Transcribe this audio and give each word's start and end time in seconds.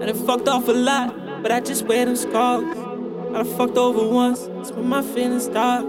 I 0.00 0.06
done 0.06 0.26
fucked 0.26 0.48
off 0.48 0.66
a 0.66 0.72
lot, 0.72 1.42
but 1.42 1.52
I 1.52 1.60
just 1.60 1.84
wear 1.84 2.06
them 2.06 2.16
scars. 2.16 2.64
I 2.64 3.32
done 3.32 3.44
fucked 3.44 3.76
over 3.76 4.08
once, 4.08 4.40
that's 4.46 4.72
when 4.72 4.88
my 4.88 5.02
feelings 5.02 5.44
start. 5.44 5.84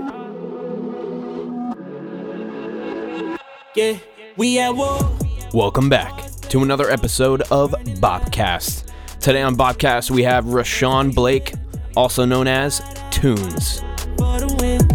Yeah, 3.73 3.99
we 4.35 4.59
at 4.59 4.75
war. 4.75 4.99
Welcome 5.53 5.87
back 5.87 6.29
to 6.49 6.61
another 6.61 6.89
episode 6.89 7.43
of 7.51 7.71
Bobcast. 8.01 8.91
Today 9.21 9.43
on 9.43 9.55
Bobcast, 9.55 10.11
we 10.11 10.23
have 10.23 10.43
Rashawn 10.43 11.15
Blake, 11.15 11.53
also 11.95 12.25
known 12.25 12.47
as 12.47 12.81
Tunes. 13.11 13.79
for 14.17 14.39
the 14.41 14.57
win. 14.59 14.91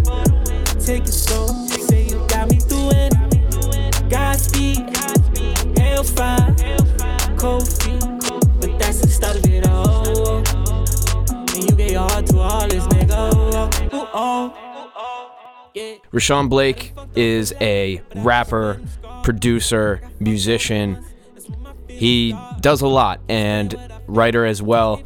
Rashawn 15.77 16.49
Blake 16.49 16.95
is 17.15 17.53
a 17.61 18.01
rapper, 18.15 18.81
producer, 19.23 20.01
musician. 20.21 21.05
He 21.89 22.35
does 22.61 22.81
a 22.81 22.89
lot 22.89 23.21
and 23.29 23.75
writer 24.07 24.47
as 24.47 24.63
well. 24.63 25.03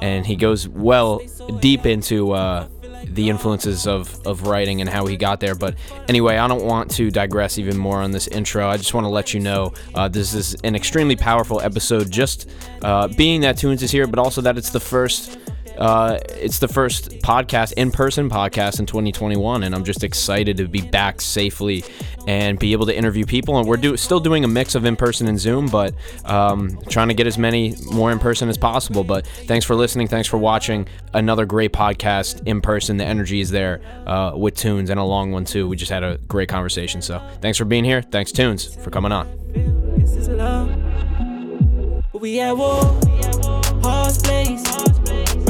And 0.00 0.26
he 0.26 0.36
goes 0.36 0.68
well 0.68 1.20
deep 1.60 1.86
into 1.86 2.32
uh, 2.32 2.68
the 3.04 3.30
influences 3.30 3.86
of, 3.86 4.26
of 4.26 4.46
writing 4.46 4.80
and 4.80 4.88
how 4.90 5.06
he 5.06 5.16
got 5.16 5.40
there. 5.40 5.54
But 5.54 5.74
anyway, 6.08 6.36
I 6.36 6.48
don't 6.48 6.64
want 6.64 6.90
to 6.92 7.10
digress 7.10 7.58
even 7.58 7.76
more 7.76 8.00
on 8.00 8.10
this 8.10 8.26
intro. 8.28 8.68
I 8.68 8.76
just 8.76 8.94
want 8.94 9.04
to 9.04 9.08
let 9.08 9.34
you 9.34 9.40
know 9.40 9.72
uh, 9.94 10.08
this 10.08 10.34
is 10.34 10.54
an 10.64 10.74
extremely 10.74 11.16
powerful 11.16 11.60
episode, 11.60 12.10
just 12.10 12.50
uh, 12.82 13.08
being 13.08 13.42
that 13.42 13.56
Tunes 13.56 13.82
is 13.82 13.90
here, 13.90 14.06
but 14.06 14.18
also 14.18 14.40
that 14.42 14.58
it's 14.58 14.70
the 14.70 14.80
first 14.80 15.38
uh, 15.78 16.18
it's 16.30 16.58
the 16.58 16.68
first 16.68 17.10
podcast, 17.20 17.72
in-person 17.72 18.30
podcast 18.30 18.78
in 18.78 18.86
2021, 18.86 19.62
and 19.62 19.74
I'm 19.74 19.84
just 19.84 20.04
excited 20.04 20.56
to 20.58 20.68
be 20.68 20.80
back 20.80 21.20
safely 21.20 21.84
and 22.26 22.58
be 22.58 22.72
able 22.72 22.86
to 22.86 22.96
interview 22.96 23.24
people. 23.24 23.58
And 23.58 23.68
we're 23.68 23.76
do- 23.76 23.96
still 23.96 24.20
doing 24.20 24.44
a 24.44 24.48
mix 24.48 24.74
of 24.74 24.84
in-person 24.84 25.28
and 25.28 25.38
Zoom, 25.38 25.66
but 25.66 25.94
um, 26.24 26.78
trying 26.88 27.08
to 27.08 27.14
get 27.14 27.26
as 27.26 27.38
many 27.38 27.74
more 27.90 28.10
in 28.10 28.18
person 28.18 28.48
as 28.48 28.58
possible. 28.58 29.04
But 29.04 29.26
thanks 29.26 29.64
for 29.64 29.74
listening. 29.74 30.08
Thanks 30.08 30.28
for 30.28 30.38
watching 30.38 30.88
another 31.14 31.46
great 31.46 31.72
podcast 31.72 32.46
in 32.46 32.60
person. 32.60 32.96
The 32.96 33.04
energy 33.04 33.40
is 33.40 33.50
there 33.50 33.80
uh, 34.06 34.32
with 34.36 34.56
Tunes 34.56 34.90
and 34.90 34.98
a 34.98 35.04
long 35.04 35.32
one 35.32 35.44
too. 35.44 35.68
We 35.68 35.76
just 35.76 35.90
had 35.90 36.02
a 36.02 36.18
great 36.26 36.48
conversation. 36.48 37.02
So 37.02 37.20
thanks 37.40 37.58
for 37.58 37.64
being 37.64 37.84
here. 37.84 38.02
Thanks 38.02 38.32
Tunes 38.32 38.74
for 38.82 38.90
coming 38.90 39.12
on. 39.12 39.26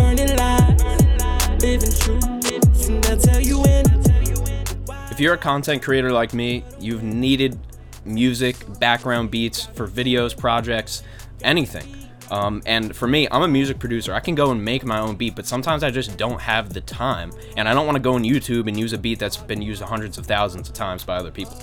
Burning. 0.07 0.37
Living. 1.59 1.91
Soon 1.91 3.01
they'll 3.01 3.17
tell 3.17 3.41
you 3.41 3.61
when. 3.61 3.85
If 5.11 5.19
you're 5.19 5.35
a 5.35 5.39
content 5.39 5.83
creator 5.83 6.13
like 6.13 6.33
me, 6.33 6.63
you've 6.79 7.03
needed 7.03 7.59
music, 8.05 8.57
background 8.79 9.33
beats 9.33 9.65
for 9.65 9.89
videos, 9.89 10.37
projects, 10.37 11.03
anything. 11.43 11.93
Um, 12.31 12.63
and 12.67 12.95
for 12.95 13.09
me, 13.09 13.27
I'm 13.33 13.43
a 13.43 13.49
music 13.49 13.81
producer. 13.81 14.15
I 14.15 14.21
can 14.21 14.37
go 14.37 14.53
and 14.53 14.65
make 14.65 14.85
my 14.85 15.01
own 15.01 15.17
beat, 15.17 15.35
but 15.35 15.45
sometimes 15.45 15.83
I 15.83 15.91
just 15.91 16.17
don't 16.17 16.41
have 16.41 16.73
the 16.73 16.81
time. 16.83 17.33
And 17.57 17.69
I 17.69 17.75
don't 17.75 17.87
want 17.87 17.97
to 17.97 18.03
go 18.03 18.15
on 18.15 18.23
YouTube 18.23 18.69
and 18.69 18.79
use 18.79 18.93
a 18.93 18.99
beat 18.99 19.19
that's 19.19 19.37
been 19.37 19.61
used 19.61 19.83
hundreds 19.83 20.19
of 20.19 20.27
thousands 20.27 20.69
of 20.69 20.75
times 20.75 21.03
by 21.03 21.17
other 21.17 21.33
people. 21.33 21.61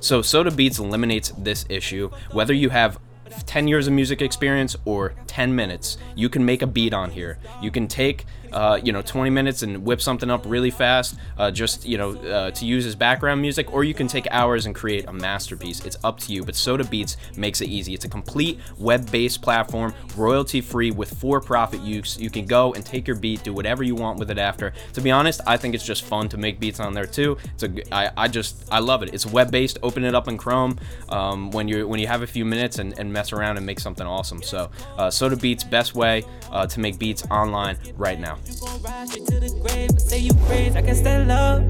So 0.00 0.20
Soda 0.20 0.50
Beats 0.50 0.80
eliminates 0.80 1.32
this 1.38 1.64
issue. 1.68 2.10
Whether 2.32 2.54
you 2.54 2.70
have 2.70 2.98
10 3.46 3.68
years 3.68 3.86
of 3.86 3.92
music 3.92 4.22
experience 4.22 4.76
or 4.84 5.14
10 5.26 5.54
minutes, 5.54 5.98
you 6.14 6.28
can 6.28 6.44
make 6.44 6.62
a 6.62 6.66
beat 6.66 6.92
on 6.92 7.10
here. 7.10 7.38
You 7.60 7.70
can 7.70 7.88
take, 7.88 8.24
uh, 8.54 8.80
you 8.82 8.92
know, 8.92 9.02
20 9.02 9.30
minutes 9.30 9.62
and 9.62 9.84
whip 9.84 10.00
something 10.00 10.30
up 10.30 10.44
really 10.46 10.70
fast, 10.70 11.16
uh, 11.38 11.50
just, 11.50 11.84
you 11.84 11.98
know, 11.98 12.12
uh, 12.12 12.50
to 12.52 12.64
use 12.64 12.86
as 12.86 12.94
background 12.94 13.40
music, 13.40 13.72
or 13.72 13.84
you 13.84 13.92
can 13.92 14.06
take 14.06 14.26
hours 14.30 14.66
and 14.66 14.74
create 14.74 15.06
a 15.06 15.12
masterpiece. 15.12 15.84
It's 15.84 15.96
up 16.04 16.20
to 16.20 16.32
you, 16.32 16.44
but 16.44 16.54
Soda 16.54 16.84
Beats 16.84 17.16
makes 17.36 17.60
it 17.60 17.68
easy. 17.68 17.94
It's 17.94 18.04
a 18.04 18.08
complete 18.08 18.60
web 18.78 19.10
based 19.10 19.42
platform, 19.42 19.92
royalty 20.16 20.60
free 20.60 20.92
with 20.92 21.18
for 21.18 21.40
profit 21.40 21.80
use. 21.80 22.18
You 22.18 22.30
can 22.30 22.46
go 22.46 22.72
and 22.74 22.86
take 22.86 23.08
your 23.08 23.16
beat, 23.16 23.42
do 23.42 23.52
whatever 23.52 23.82
you 23.82 23.96
want 23.96 24.18
with 24.18 24.30
it 24.30 24.38
after. 24.38 24.72
To 24.92 25.00
be 25.00 25.10
honest, 25.10 25.40
I 25.46 25.56
think 25.56 25.74
it's 25.74 25.84
just 25.84 26.04
fun 26.04 26.28
to 26.28 26.36
make 26.36 26.60
beats 26.60 26.78
on 26.78 26.94
there 26.94 27.06
too. 27.06 27.36
It's 27.54 27.64
a, 27.64 27.94
I, 27.94 28.10
I 28.16 28.28
just, 28.28 28.68
I 28.70 28.78
love 28.78 29.02
it. 29.02 29.12
It's 29.12 29.26
web 29.26 29.50
based. 29.50 29.78
Open 29.82 30.04
it 30.04 30.14
up 30.14 30.28
in 30.28 30.38
Chrome 30.38 30.78
um, 31.08 31.50
when 31.50 31.66
you 31.66 31.88
when 31.88 31.98
you 31.98 32.06
have 32.06 32.22
a 32.22 32.26
few 32.26 32.44
minutes 32.44 32.78
and, 32.78 32.96
and 32.98 33.12
mess 33.12 33.32
around 33.32 33.56
and 33.56 33.66
make 33.66 33.80
something 33.80 34.06
awesome. 34.06 34.42
So, 34.42 34.70
uh, 34.96 35.10
Soda 35.10 35.36
Beats, 35.36 35.64
best 35.64 35.94
way 35.94 36.24
uh, 36.52 36.66
to 36.66 36.80
make 36.80 36.98
beats 36.98 37.24
online 37.30 37.76
right 37.96 38.18
now. 38.18 38.38
You 38.46 38.54
gon' 38.60 38.82
ride 38.82 39.08
straight 39.08 39.26
to 39.28 39.40
the 39.40 39.48
grave. 39.60 39.90
I 39.94 39.98
say 39.98 40.18
you 40.18 40.34
praise. 40.46 40.76
I 40.76 40.82
guess 40.82 41.00
that 41.00 41.26
love. 41.26 41.62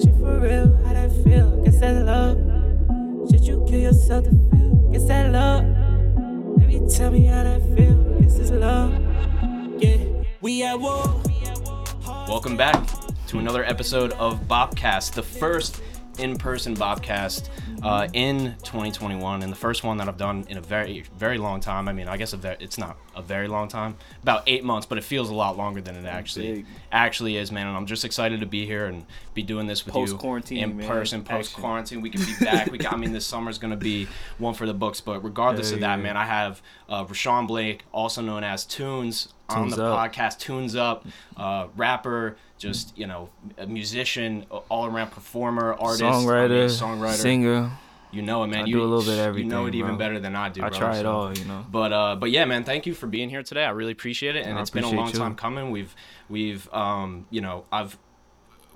Shit 0.00 0.14
for 0.16 0.40
real. 0.40 0.74
How 0.86 0.94
that 0.94 1.12
feel? 1.22 1.60
I 1.60 1.64
Guess 1.66 1.80
that 1.80 2.06
love. 2.06 2.38
Should 3.30 3.42
you 3.42 3.62
kill 3.68 3.80
yourself 3.80 4.24
to 4.24 4.30
feel? 4.30 4.88
Guess 4.90 5.04
that 5.04 5.32
love. 5.32 5.64
Baby, 6.58 6.80
tell 6.88 7.10
me 7.10 7.26
how 7.26 7.44
that 7.44 7.60
feel. 7.76 7.94
Guess 8.22 8.36
it's 8.36 8.50
love. 8.50 8.94
Yeah, 9.82 9.98
we 10.40 10.62
at 10.62 10.80
war. 10.80 11.22
Welcome 12.26 12.56
back 12.56 12.88
to 13.26 13.38
another 13.38 13.62
episode 13.62 14.12
of 14.12 14.48
Bobcast, 14.48 15.12
the 15.12 15.22
first 15.22 15.82
in-person 16.18 16.74
Bobcast 16.74 17.50
uh, 17.82 18.08
in 18.12 18.54
2021, 18.62 19.42
and 19.42 19.50
the 19.52 19.56
first 19.56 19.82
one 19.84 19.96
that 19.98 20.08
I've 20.08 20.16
done 20.16 20.46
in 20.48 20.56
a 20.56 20.60
very, 20.60 21.04
very 21.18 21.38
long 21.38 21.60
time. 21.60 21.88
I 21.88 21.92
mean, 21.92 22.08
I 22.08 22.16
guess 22.16 22.32
ve- 22.32 22.56
it's 22.60 22.78
not 22.78 22.96
a 23.16 23.22
very 23.22 23.48
long 23.48 23.68
time, 23.68 23.96
about 24.22 24.42
eight 24.46 24.64
months, 24.64 24.86
but 24.86 24.98
it 24.98 25.04
feels 25.04 25.28
a 25.30 25.34
lot 25.34 25.56
longer 25.56 25.80
than 25.80 25.96
it 25.96 26.06
actually 26.06 26.52
Big. 26.54 26.66
actually 26.92 27.36
is, 27.36 27.50
man. 27.52 27.66
And 27.66 27.76
I'm 27.76 27.86
just 27.86 28.04
excited 28.04 28.40
to 28.40 28.46
be 28.46 28.64
here 28.66 28.86
and 28.86 29.04
be 29.34 29.42
doing 29.42 29.66
this 29.66 29.84
with 29.84 29.94
you 29.94 30.02
Post-quarantine, 30.02 30.58
in 30.58 30.76
man. 30.76 30.88
person, 30.88 31.24
post 31.24 31.54
quarantine. 31.54 32.00
We 32.00 32.10
can 32.10 32.24
be 32.24 32.34
back. 32.44 32.70
we 32.70 32.78
can, 32.78 32.94
I 32.94 32.96
mean, 32.96 33.12
this 33.12 33.26
summer's 33.26 33.58
gonna 33.58 33.76
be 33.76 34.06
one 34.38 34.54
for 34.54 34.66
the 34.66 34.74
books. 34.74 35.00
But 35.00 35.22
regardless 35.24 35.68
Hell 35.70 35.74
of 35.76 35.80
that, 35.80 36.00
man, 36.00 36.16
I 36.16 36.24
have 36.24 36.62
uh, 36.88 37.04
Rashawn 37.04 37.46
Blake, 37.46 37.84
also 37.92 38.22
known 38.22 38.44
as 38.44 38.64
Tunes, 38.64 39.28
on 39.48 39.68
the 39.68 39.84
Up. 39.84 40.12
podcast. 40.12 40.38
Tunes 40.38 40.74
up, 40.76 41.06
uh, 41.36 41.66
rapper, 41.76 42.36
just 42.62 42.96
you 42.96 43.06
know, 43.06 43.28
a 43.58 43.66
musician, 43.66 44.46
all 44.68 44.86
around 44.86 45.10
performer, 45.10 45.74
artist, 45.74 46.02
I 46.02 46.10
mean, 46.12 46.26
songwriter, 46.26 46.64
songwriter. 46.66 47.14
singer. 47.14 47.70
You 48.12 48.20
know 48.20 48.42
it, 48.44 48.48
man. 48.48 48.64
I 48.64 48.66
you 48.66 48.74
do 48.76 48.82
a 48.82 48.84
little 48.84 49.00
bit 49.04 49.18
of 49.18 49.38
You 49.38 49.44
know 49.44 49.56
it 49.64 49.68
everything, 49.68 49.78
even 49.78 49.90
bro. 49.92 49.96
better 49.98 50.20
than 50.20 50.36
I 50.36 50.50
do. 50.50 50.62
I 50.62 50.68
bro, 50.68 50.78
try 50.78 50.98
it 50.98 51.06
all, 51.06 51.32
you 51.36 51.46
know. 51.46 51.64
But 51.70 51.92
uh, 51.94 52.16
but 52.16 52.30
yeah, 52.30 52.44
man. 52.44 52.62
Thank 52.62 52.84
you 52.86 52.92
for 52.94 53.06
being 53.06 53.30
here 53.30 53.42
today. 53.42 53.64
I 53.64 53.70
really 53.70 53.92
appreciate 53.92 54.36
it, 54.36 54.46
and 54.46 54.58
I 54.58 54.60
it's 54.60 54.70
been 54.70 54.84
a 54.84 54.90
long 54.90 55.08
you. 55.08 55.14
time 55.14 55.34
coming. 55.34 55.70
We've 55.70 55.94
we've 56.28 56.72
um 56.74 57.26
you 57.30 57.40
know 57.40 57.64
I've 57.72 57.96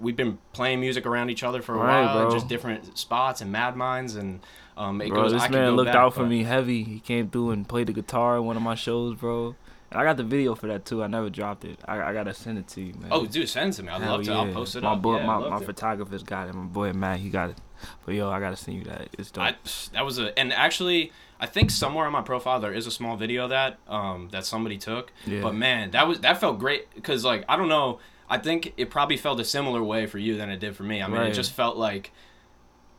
we've 0.00 0.16
been 0.16 0.38
playing 0.52 0.80
music 0.80 1.04
around 1.06 1.28
each 1.30 1.42
other 1.42 1.60
for 1.62 1.74
a 1.74 1.78
Right, 1.78 2.14
while, 2.14 2.30
just 2.30 2.48
different 2.48 2.96
spots 2.98 3.40
and 3.42 3.52
Mad 3.52 3.76
Minds, 3.76 4.14
and 4.16 4.40
um 4.76 5.00
it 5.02 5.10
Bro, 5.10 5.24
goes. 5.24 5.32
this 5.32 5.50
man 5.50 5.70
go 5.70 5.74
looked 5.76 5.88
back, 5.88 5.96
out 5.96 6.14
for 6.14 6.24
me 6.24 6.42
heavy. 6.44 6.82
He 6.82 7.00
came 7.00 7.28
through 7.28 7.50
and 7.50 7.68
played 7.68 7.88
the 7.88 7.92
guitar 7.92 8.36
in 8.38 8.44
one 8.44 8.56
of 8.56 8.62
my 8.62 8.74
shows, 8.74 9.16
bro. 9.16 9.54
I 9.96 10.04
got 10.04 10.16
the 10.16 10.24
video 10.24 10.54
for 10.54 10.66
that 10.68 10.84
too. 10.84 11.02
I 11.02 11.06
never 11.06 11.30
dropped 11.30 11.64
it. 11.64 11.78
I, 11.86 12.00
I 12.00 12.12
gotta 12.12 12.34
send 12.34 12.58
it 12.58 12.68
to 12.68 12.82
you, 12.82 12.94
man. 12.94 13.08
Oh, 13.10 13.26
dude, 13.26 13.48
send 13.48 13.70
it 13.70 13.76
to 13.76 13.82
me. 13.82 13.88
I'd 13.88 14.02
Hell 14.02 14.12
love 14.16 14.24
to. 14.24 14.32
I'll 14.32 14.46
yeah. 14.46 14.54
post 14.54 14.76
it 14.76 14.82
my 14.82 14.92
up. 14.92 15.02
Boy, 15.02 15.16
yeah, 15.18 15.26
my, 15.26 15.48
my 15.48 15.60
photographer's 15.60 16.22
got 16.22 16.48
it. 16.48 16.54
My 16.54 16.64
boy 16.64 16.92
Matt, 16.92 17.18
he 17.18 17.30
got 17.30 17.50
it. 17.50 17.58
But 18.04 18.14
yo, 18.14 18.30
I 18.30 18.40
gotta 18.40 18.56
send 18.56 18.78
you 18.78 18.84
that. 18.84 19.08
It's 19.18 19.30
dope. 19.30 19.44
I, 19.44 19.54
that 19.92 20.04
was 20.04 20.18
a 20.18 20.38
and 20.38 20.52
actually 20.52 21.12
I 21.40 21.46
think 21.46 21.70
somewhere 21.70 22.06
on 22.06 22.12
my 22.12 22.22
profile 22.22 22.60
there 22.60 22.72
is 22.72 22.86
a 22.86 22.90
small 22.90 23.16
video 23.16 23.44
of 23.44 23.50
that 23.50 23.78
um 23.88 24.28
that 24.32 24.44
somebody 24.44 24.78
took. 24.78 25.12
Yeah. 25.26 25.42
But 25.42 25.54
man, 25.54 25.90
that 25.92 26.06
was 26.06 26.20
that 26.20 26.40
felt 26.40 26.58
great 26.58 26.92
because 26.94 27.24
like 27.24 27.44
I 27.48 27.56
don't 27.56 27.68
know, 27.68 27.98
I 28.28 28.38
think 28.38 28.74
it 28.76 28.90
probably 28.90 29.16
felt 29.16 29.40
a 29.40 29.44
similar 29.44 29.82
way 29.82 30.06
for 30.06 30.18
you 30.18 30.36
than 30.36 30.50
it 30.50 30.58
did 30.58 30.76
for 30.76 30.82
me. 30.82 31.02
I 31.02 31.08
mean, 31.08 31.22
it 31.22 31.32
just 31.32 31.52
felt 31.52 31.76
like 31.76 32.12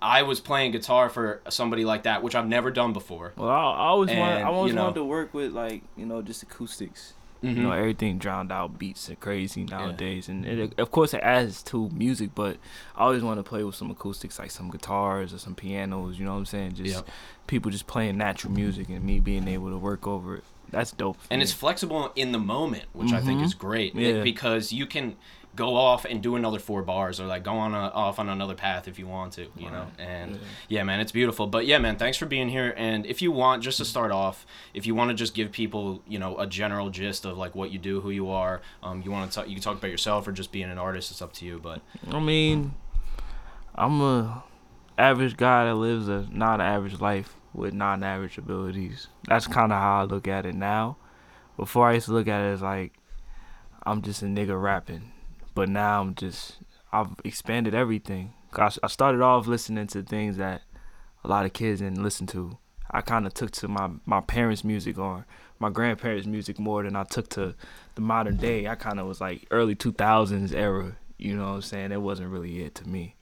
I 0.02 0.22
was 0.24 0.40
playing 0.40 0.72
guitar 0.72 1.10
for 1.10 1.42
somebody 1.50 1.84
like 1.86 2.04
that, 2.04 2.22
which 2.22 2.36
I've 2.36 2.48
never 2.48 2.70
done 2.72 2.94
before. 2.94 3.34
well, 3.36 3.50
I, 3.50 3.54
I 3.54 3.88
always 3.88 4.10
wanted, 4.16 4.38
I 4.42 4.44
always 4.44 4.70
you 4.72 4.76
know- 4.76 4.84
wanted 4.84 4.96
to 4.96 5.04
work 5.06 5.34
with 5.34 5.54
like 5.54 5.82
you 5.96 6.06
know 6.06 6.22
just 6.22 6.44
acoustics. 6.44 7.14
Mhm. 7.44 7.56
You 7.56 7.62
know, 7.64 7.72
everything 7.72 8.18
drowned 8.18 8.52
out 8.52 8.80
beats 8.80 9.12
are 9.12 9.16
crazy 9.16 9.64
nowadays, 9.64 10.28
and 10.28 10.44
it, 10.44 10.74
of 10.80 10.90
course 10.90 11.14
it 11.14 11.22
adds 11.22 11.62
to 11.64 11.88
music. 11.90 12.32
But 12.34 12.58
I 12.96 13.02
always 13.04 13.22
want 13.22 13.38
to 13.38 13.44
play 13.44 13.64
with 13.64 13.76
some 13.76 13.92
acoustics, 13.92 14.40
like 14.40 14.50
some 14.50 14.72
guitars 14.72 15.34
or 15.36 15.38
some 15.38 15.54
pianos. 15.54 16.18
You 16.18 16.26
know 16.26 16.32
what 16.34 16.40
I'm 16.40 16.46
saying? 16.48 16.74
Just 16.74 16.96
Yep. 16.96 17.08
people 17.46 17.70
just 17.70 17.86
playing 17.86 18.18
natural 18.18 18.52
music, 18.54 18.90
and 18.90 19.04
me 19.04 19.20
being 19.20 19.48
able 19.48 19.70
to 19.70 19.78
work 19.78 20.08
over 20.08 20.38
it. 20.38 20.44
That's 20.70 20.92
dope. 20.92 21.18
and 21.30 21.40
me. 21.40 21.44
it's 21.44 21.54
flexible 21.54 22.12
in 22.16 22.32
the 22.34 22.40
moment, 22.40 22.86
which 22.94 23.14
I 23.14 23.22
think 23.22 23.40
Mhm. 23.40 23.46
is 23.46 23.54
great 23.54 23.96
Yeah. 23.96 24.22
because 24.24 24.74
you 24.74 24.86
can 24.88 25.16
go 25.58 25.76
off 25.76 26.06
and 26.06 26.24
do 26.24 26.38
another 26.38 26.60
four 26.60 26.82
bars 26.84 27.20
or 27.20 27.26
like 27.26 27.44
go 27.44 27.56
on 27.56 27.74
a, 27.74 27.90
off 27.90 28.20
on 28.20 28.30
another 28.30 28.56
path 28.56 28.88
if 28.88 28.98
you 28.98 29.06
want 29.08 29.34
to, 29.34 29.48
you 29.58 29.70
know. 29.70 29.88
And 30.00 30.36
Yeah. 30.36 30.40
yeah. 30.70 30.84
man, 30.84 31.02
it's 31.02 31.12
beautiful. 31.12 31.48
But 31.48 31.66
yeah, 31.66 31.80
man, 31.80 31.98
thanks 31.98 32.18
for 32.18 32.26
being 32.26 32.48
here. 32.48 32.74
And 32.78 33.06
if 33.06 33.22
you 33.22 33.34
want, 33.34 33.62
just 33.64 33.78
to 33.80 33.86
start 33.86 34.12
off, 34.12 34.46
if 34.74 34.86
you 34.86 34.96
want 34.96 35.10
to 35.10 35.16
just 35.16 35.34
give 35.34 35.52
people, 35.52 36.02
you 36.08 36.20
know, 36.20 36.38
a 36.38 36.48
general 36.48 36.90
gist 36.90 37.26
of 37.26 37.38
like 37.38 37.54
what 37.56 37.72
you 37.72 37.80
do, 37.80 38.00
who 38.00 38.12
you 38.12 38.30
are, 38.30 38.62
um, 38.82 39.02
you 39.04 39.12
want 39.12 39.30
to 39.30 39.36
talk, 39.36 39.50
you 39.50 39.56
can 39.56 39.64
talk 39.64 39.78
about 39.78 39.92
yourself 39.92 40.26
or 40.28 40.32
just 40.32 40.52
being 40.54 40.70
an 40.70 40.78
artist. 40.78 41.12
It's 41.12 41.22
up 41.22 41.34
to 41.34 41.46
you. 41.46 41.60
But 41.62 41.82
I 42.10 42.20
mean, 42.22 42.76
I'm 43.76 44.00
a 44.02 44.44
average 44.98 45.36
guy 45.38 45.66
that 45.66 45.76
lives 45.76 46.08
a 46.08 46.28
non-average 46.32 47.00
life 47.02 47.36
with 47.54 47.74
non-average 47.74 48.38
abilities. 48.38 49.08
That's 49.28 49.48
kind 49.48 49.72
of 49.72 49.80
how 49.80 50.02
I 50.02 50.04
look 50.04 50.28
at 50.28 50.46
it 50.46 50.56
now. 50.56 50.98
before 51.58 51.88
I 51.90 51.94
used 51.94 52.06
to 52.06 52.14
look 52.14 52.28
at 52.28 52.42
it 52.42 52.54
as 52.54 52.62
like 52.62 52.94
I'm 53.84 54.02
just 54.02 54.22
a 54.22 54.26
nigga 54.26 54.62
rapping, 54.62 55.12
but 55.58 55.68
now 55.70 56.02
I'm 56.02 56.14
just 56.16 56.60
I've 56.94 57.10
expanded 57.26 57.74
everything. 57.74 58.34
I 58.56 58.70
started 58.88 59.22
off 59.22 59.46
listening 59.48 59.88
to 59.88 60.02
things 60.04 60.38
that 60.38 60.62
a 61.24 61.28
lot 61.28 61.46
of 61.46 61.52
kids 61.54 61.82
didn't 61.82 62.02
listen 62.02 62.26
to. 62.28 62.58
I 62.90 63.02
kind 63.02 63.28
of 63.28 63.34
took 63.34 63.52
to 63.52 63.68
my 63.68 63.90
my 64.06 64.22
parents' 64.22 64.64
music 64.64 64.98
or 64.98 65.26
my 65.60 65.70
grandparents' 65.70 66.28
music 66.28 66.58
more 66.60 66.84
than 66.84 66.96
I 66.96 67.04
took 67.04 67.28
to 67.32 67.56
the 67.96 68.02
modern 68.02 68.38
day. 68.38 68.68
I 68.68 68.76
kind 68.76 69.00
of 69.00 69.08
was 69.08 69.20
like 69.20 69.46
early 69.52 69.76
2000s 69.76 70.54
era. 70.54 70.96
You 71.18 71.36
know 71.36 71.46
what 71.50 71.56
I'm 71.56 71.62
saying? 71.64 71.92
It 71.92 72.02
wasn't 72.02 72.30
really 72.30 72.64
it 72.64 72.76
to 72.76 72.88
me. 72.88 73.16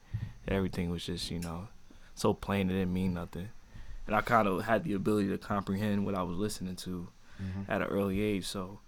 Everything 0.47 0.89
was 0.91 1.05
just 1.05 1.31
you 1.31 1.39
know 1.39 1.69
so 2.13 2.33
plain 2.33 2.69
it 2.69 2.73
didn't 2.73 2.93
mean 2.93 3.13
nothing. 3.13 3.49
And 4.07 4.15
I 4.15 4.21
kind 4.21 4.47
of 4.47 4.63
had 4.65 4.83
the 4.83 4.93
ability 4.93 5.29
to 5.29 5.37
comprehend 5.37 6.05
what 6.05 6.15
I 6.15 6.23
was 6.23 6.37
listening 6.37 6.75
to 6.87 7.07
Mm-hmm. 7.43 7.69
at 7.69 7.81
an 7.81 7.87
early 7.87 8.21
age. 8.21 8.45
So 8.45 8.79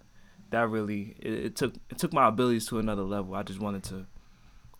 that 0.50 0.68
really 0.68 1.16
it, 1.20 1.32
it 1.32 1.56
took 1.56 1.74
it 1.90 1.98
took 1.98 2.12
my 2.12 2.28
abilities 2.28 2.66
to 2.66 2.78
another 2.78 3.02
level. 3.02 3.34
I 3.34 3.42
just 3.42 3.60
wanted 3.60 3.84
to 3.84 4.06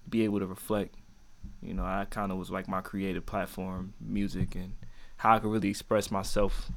be 0.08 0.24
able 0.24 0.40
to 0.40 0.46
reflect. 0.46 0.94
You 1.62 1.74
know, 1.74 1.84
I 1.84 2.06
kind 2.08 2.32
of 2.32 2.38
was 2.38 2.50
like 2.50 2.68
my 2.68 2.80
creative 2.80 3.26
platform, 3.26 3.94
music, 4.00 4.54
and 4.54 4.74
how 5.16 5.34
I 5.34 5.38
could 5.38 5.50
really 5.50 5.70
express 5.70 6.10
myself, 6.10 6.70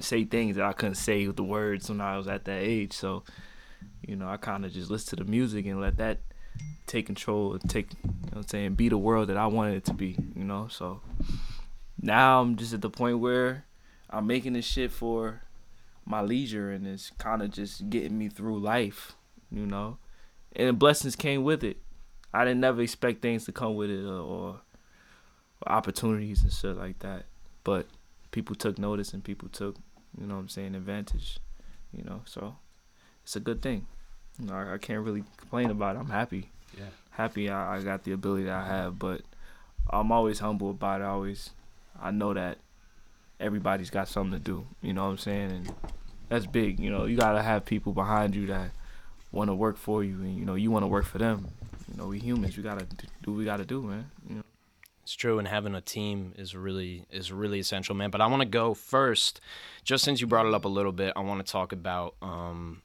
say 0.00 0.24
things 0.24 0.56
that 0.56 0.64
I 0.64 0.72
couldn't 0.72 0.94
say 0.96 1.26
with 1.26 1.36
the 1.36 1.44
words 1.44 1.88
when 1.88 2.00
I 2.00 2.16
was 2.16 2.26
at 2.26 2.44
that 2.44 2.62
age. 2.62 2.92
So, 2.92 3.24
you 4.06 4.16
know, 4.16 4.28
I 4.28 4.36
kind 4.36 4.64
of 4.64 4.72
just 4.72 4.90
listened 4.90 5.18
to 5.18 5.24
the 5.24 5.30
music 5.30 5.66
and 5.66 5.80
let 5.80 5.98
that 5.98 6.18
take 6.86 7.06
control, 7.06 7.52
and 7.52 7.68
take, 7.68 7.92
you 8.04 8.30
know, 8.32 8.38
I'm 8.38 8.46
saying, 8.46 8.74
be 8.74 8.88
the 8.88 8.98
world 8.98 9.28
that 9.28 9.36
I 9.36 9.46
wanted 9.46 9.76
it 9.76 9.84
to 9.86 9.94
be. 9.94 10.16
You 10.34 10.44
know, 10.44 10.68
so 10.68 11.00
now 12.00 12.40
I'm 12.40 12.56
just 12.56 12.72
at 12.72 12.80
the 12.80 12.90
point 12.90 13.18
where 13.18 13.64
I'm 14.08 14.26
making 14.26 14.54
this 14.54 14.64
shit 14.64 14.90
for 14.90 15.42
my 16.06 16.22
leisure 16.22 16.70
and 16.70 16.86
it's 16.86 17.10
kind 17.18 17.42
of 17.42 17.50
just 17.50 17.90
getting 17.90 18.16
me 18.16 18.28
through 18.28 18.58
life, 18.60 19.12
you 19.50 19.66
know. 19.66 19.98
And 20.54 20.78
blessings 20.78 21.16
came 21.16 21.42
with 21.42 21.62
it. 21.64 21.78
I 22.32 22.44
didn't 22.44 22.60
never 22.60 22.80
expect 22.80 23.20
things 23.22 23.44
to 23.46 23.52
come 23.52 23.74
with 23.74 23.90
it 23.90 24.04
or, 24.04 24.20
or 24.20 24.60
opportunities 25.66 26.42
and 26.42 26.52
shit 26.52 26.76
like 26.76 27.00
that. 27.00 27.24
But 27.64 27.86
people 28.30 28.54
took 28.54 28.78
notice 28.78 29.12
and 29.12 29.24
people 29.24 29.48
took, 29.48 29.76
you 30.18 30.26
know 30.26 30.34
what 30.34 30.40
I'm 30.40 30.48
saying, 30.48 30.74
advantage, 30.74 31.38
you 31.92 32.04
know. 32.04 32.22
So 32.24 32.56
it's 33.22 33.36
a 33.36 33.40
good 33.40 33.60
thing. 33.60 33.86
You 34.38 34.46
know, 34.46 34.54
I, 34.54 34.74
I 34.74 34.78
can't 34.78 35.04
really 35.04 35.24
complain 35.36 35.70
about 35.70 35.96
it. 35.96 35.98
I'm 35.98 36.10
happy. 36.10 36.50
Yeah. 36.78 36.84
Happy 37.10 37.50
I, 37.50 37.76
I 37.76 37.82
got 37.82 38.04
the 38.04 38.12
ability 38.12 38.44
that 38.44 38.54
I 38.54 38.66
have, 38.66 38.98
but 38.98 39.22
I'm 39.90 40.12
always 40.12 40.38
humble 40.38 40.70
about 40.70 41.00
it. 41.00 41.04
I 41.04 41.08
always 41.08 41.50
I 42.00 42.10
know 42.10 42.34
that 42.34 42.58
everybody's 43.40 43.90
got 43.90 44.08
something 44.08 44.32
to 44.32 44.38
do. 44.38 44.66
You 44.82 44.92
know 44.92 45.04
what 45.04 45.10
I'm 45.10 45.18
saying? 45.18 45.50
And 45.50 45.74
that's 46.28 46.46
big. 46.46 46.80
You 46.80 46.90
know, 46.90 47.04
you 47.04 47.16
gotta 47.16 47.42
have 47.42 47.64
people 47.64 47.92
behind 47.92 48.34
you 48.34 48.46
that 48.46 48.70
want 49.32 49.48
to 49.48 49.54
work 49.54 49.76
for 49.76 50.02
you, 50.02 50.14
and 50.16 50.36
you 50.36 50.44
know 50.44 50.54
you 50.54 50.70
want 50.70 50.82
to 50.82 50.88
work 50.88 51.04
for 51.04 51.18
them. 51.18 51.48
You 51.90 51.98
know, 51.98 52.08
we 52.08 52.18
humans. 52.18 52.56
We 52.56 52.62
gotta 52.62 52.86
do 53.22 53.32
we 53.32 53.44
gotta 53.44 53.64
do, 53.64 53.82
man. 53.82 54.10
You 54.28 54.36
know. 54.36 54.42
It's 55.02 55.14
true, 55.14 55.38
and 55.38 55.46
having 55.46 55.74
a 55.74 55.80
team 55.80 56.32
is 56.36 56.56
really 56.56 57.06
is 57.12 57.30
really 57.30 57.60
essential, 57.60 57.94
man. 57.94 58.10
But 58.10 58.20
I 58.20 58.26
want 58.26 58.42
to 58.42 58.48
go 58.48 58.74
first, 58.74 59.40
just 59.84 60.02
since 60.02 60.20
you 60.20 60.26
brought 60.26 60.46
it 60.46 60.54
up 60.54 60.64
a 60.64 60.68
little 60.68 60.90
bit. 60.90 61.12
I 61.14 61.20
want 61.20 61.46
to 61.46 61.50
talk 61.50 61.72
about 61.72 62.16
um, 62.22 62.82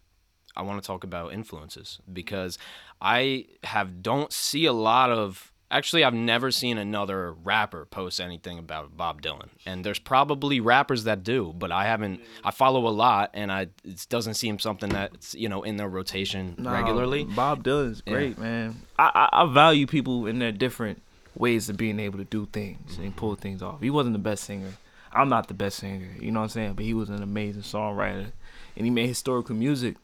I 0.56 0.62
want 0.62 0.82
to 0.82 0.86
talk 0.86 1.04
about 1.04 1.34
influences 1.34 2.00
because 2.12 2.60
I 3.02 3.46
have 3.64 4.04
don't 4.04 4.32
see 4.32 4.66
a 4.66 4.74
lot 4.74 5.10
of. 5.10 5.51
Actually, 5.72 6.04
I've 6.04 6.14
never 6.14 6.52
seen 6.52 6.78
another 6.78 7.32
rapper 7.32 7.86
post 7.86 8.20
anything 8.20 8.60
about 8.60 8.98
Bob 8.98 9.22
Dylan, 9.22 9.48
and 9.66 9.84
there's 9.86 10.00
probably 10.00 10.60
rappers 10.60 11.06
that 11.06 11.24
do, 11.24 11.54
but 11.58 11.72
I 11.72 11.86
haven't. 11.86 12.20
I 12.44 12.52
follow 12.52 12.86
a 12.88 12.92
lot, 12.92 13.32
and 13.34 13.52
I 13.52 13.68
it 13.86 14.06
doesn't 14.10 14.34
seem 14.34 14.60
something 14.60 14.90
that's 14.90 15.34
you 15.34 15.48
know 15.48 15.64
in 15.64 15.78
their 15.78 15.88
rotation 15.88 16.56
Nah, 16.58 16.74
regularly. 16.74 17.24
Bob 17.24 17.64
Dylan's 17.64 18.04
Yeah. 18.06 18.14
great, 18.14 18.38
man. 18.38 18.82
I, 19.00 19.30
I 19.32 19.44
I 19.44 19.54
value 19.54 19.88
people 19.88 20.28
in 20.28 20.40
their 20.40 20.52
different 20.52 21.02
ways 21.36 21.70
of 21.70 21.78
being 21.78 22.00
able 22.02 22.18
to 22.18 22.26
do 22.26 22.46
things 22.52 22.98
and 22.98 23.16
pull 23.16 23.36
things 23.36 23.62
off. 23.64 23.80
He 23.82 23.90
wasn't 23.90 24.14
the 24.14 24.20
best 24.20 24.44
singer. 24.44 24.74
I'm 25.14 25.30
not 25.30 25.48
the 25.48 25.54
best 25.54 25.78
singer, 25.78 26.10
you 26.20 26.32
know 26.32 26.40
what 26.42 26.44
I'm 26.46 26.50
saying? 26.50 26.74
But 26.74 26.84
he 26.86 26.94
was 26.94 27.10
an 27.10 27.24
amazing 27.24 27.62
songwriter, 27.64 28.32
and 28.76 28.86
he 28.86 28.90
made 28.90 29.08
historical 29.08 29.56
music. 29.56 29.96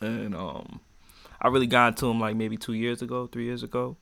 And 0.00 0.34
um, 0.34 0.80
I 1.40 1.48
really 1.48 1.66
got 1.68 1.88
into 1.88 2.06
him 2.10 2.18
like 2.20 2.34
maybe 2.36 2.56
two 2.56 2.72
years 2.72 3.00
ago, 3.02 3.26
three 3.28 3.44
years 3.44 3.62
ago, 3.62 3.96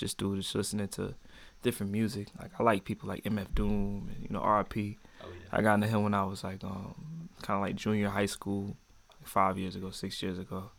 just 0.00 0.18
through 0.18 0.36
just 0.38 0.54
listening 0.54 0.88
to 0.88 1.14
different 1.62 1.92
music. 1.92 2.28
Like 2.40 2.50
I 2.58 2.62
like 2.62 2.84
people 2.84 3.08
like 3.08 3.22
MF 3.24 3.54
Doom 3.54 4.08
and 4.14 4.22
you 4.22 4.28
know 4.30 4.40
RP. 4.40 4.96
Oh, 5.22 5.26
I 5.52 5.60
got 5.60 5.74
into 5.74 5.86
him 5.86 6.02
when 6.02 6.14
I 6.14 6.24
was 6.24 6.42
like 6.42 6.64
um 6.64 7.28
kind 7.42 7.58
of 7.58 7.60
like 7.60 7.76
junior 7.76 8.08
high 8.08 8.26
school, 8.26 8.76
like 9.20 9.28
five 9.28 9.58
years 9.58 9.76
ago, 9.76 9.90
six 9.90 10.22
years 10.22 10.38
ago. 10.38 10.70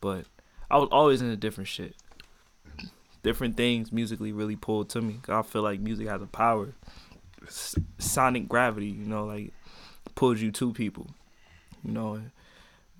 But 0.00 0.26
I 0.70 0.76
was 0.76 0.90
always 0.92 1.22
into 1.22 1.36
different 1.36 1.66
shit. 1.68 1.96
Different 3.22 3.56
things 3.56 3.90
musically 3.90 4.32
really 4.32 4.54
pulled 4.54 4.90
to 4.90 5.00
me. 5.02 5.20
I 5.28 5.42
feel 5.42 5.62
like 5.62 5.80
music 5.80 6.06
has 6.06 6.22
a 6.22 6.26
power, 6.26 6.74
S- 7.46 7.74
sonic 7.98 8.48
gravity. 8.48 8.86
You 8.86 9.06
know, 9.06 9.24
like 9.24 9.52
pulls 10.14 10.40
you 10.40 10.52
to 10.52 10.72
people. 10.72 11.08
You 11.82 11.92
know, 11.92 12.20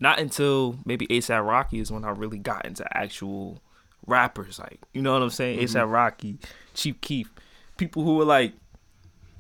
not 0.00 0.18
until 0.18 0.78
maybe 0.86 1.06
ASAP 1.08 1.46
Rocky 1.46 1.78
is 1.78 1.92
when 1.92 2.04
I 2.04 2.10
really 2.10 2.38
got 2.38 2.64
into 2.64 2.84
actual 2.96 3.60
rappers. 4.08 4.58
Like 4.58 4.81
you 4.93 5.02
know 5.02 5.12
what 5.12 5.22
I'm 5.22 5.31
saying? 5.31 5.60
ASAP 5.60 5.82
mm-hmm. 5.82 5.90
Rocky, 5.90 6.38
Chief 6.75 7.00
Keef, 7.00 7.31
people 7.76 8.02
who 8.02 8.16
were 8.16 8.25
like 8.25 8.55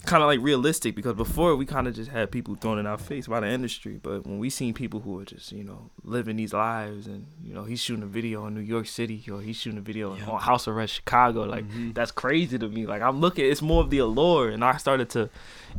kind 0.04 0.22
of 0.22 0.26
like 0.28 0.40
realistic 0.40 0.94
because 0.94 1.14
before 1.14 1.56
we 1.56 1.66
kind 1.66 1.86
of 1.86 1.94
just 1.94 2.10
had 2.10 2.30
people 2.30 2.54
thrown 2.54 2.78
in 2.78 2.86
our 2.86 2.96
face 2.96 3.26
by 3.26 3.40
the 3.40 3.48
industry 3.48 3.98
but 4.00 4.24
when 4.26 4.38
we 4.38 4.48
seen 4.48 4.72
people 4.72 5.00
who 5.00 5.18
are 5.18 5.24
just 5.24 5.52
you 5.52 5.64
know 5.64 5.90
living 6.04 6.36
these 6.36 6.52
lives 6.52 7.06
and 7.06 7.26
you 7.42 7.52
know 7.52 7.64
he's 7.64 7.80
shooting 7.80 8.04
a 8.04 8.06
video 8.06 8.46
in 8.46 8.54
new 8.54 8.60
york 8.60 8.86
city 8.86 9.22
or 9.30 9.42
he's 9.42 9.56
shooting 9.56 9.78
a 9.78 9.82
video 9.82 10.14
in 10.14 10.22
on 10.22 10.40
house 10.40 10.68
arrest 10.68 10.94
chicago 10.94 11.42
like 11.42 11.64
mm-hmm. 11.64 11.92
that's 11.92 12.10
crazy 12.10 12.58
to 12.58 12.68
me. 12.68 12.86
Like 12.86 13.02
i'm 13.02 13.20
looking 13.20 13.44
it's 13.44 13.60
more 13.60 13.82
of 13.82 13.90
the 13.90 13.98
allure 13.98 14.48
and 14.48 14.64
i 14.64 14.76
started 14.76 15.10
to 15.10 15.28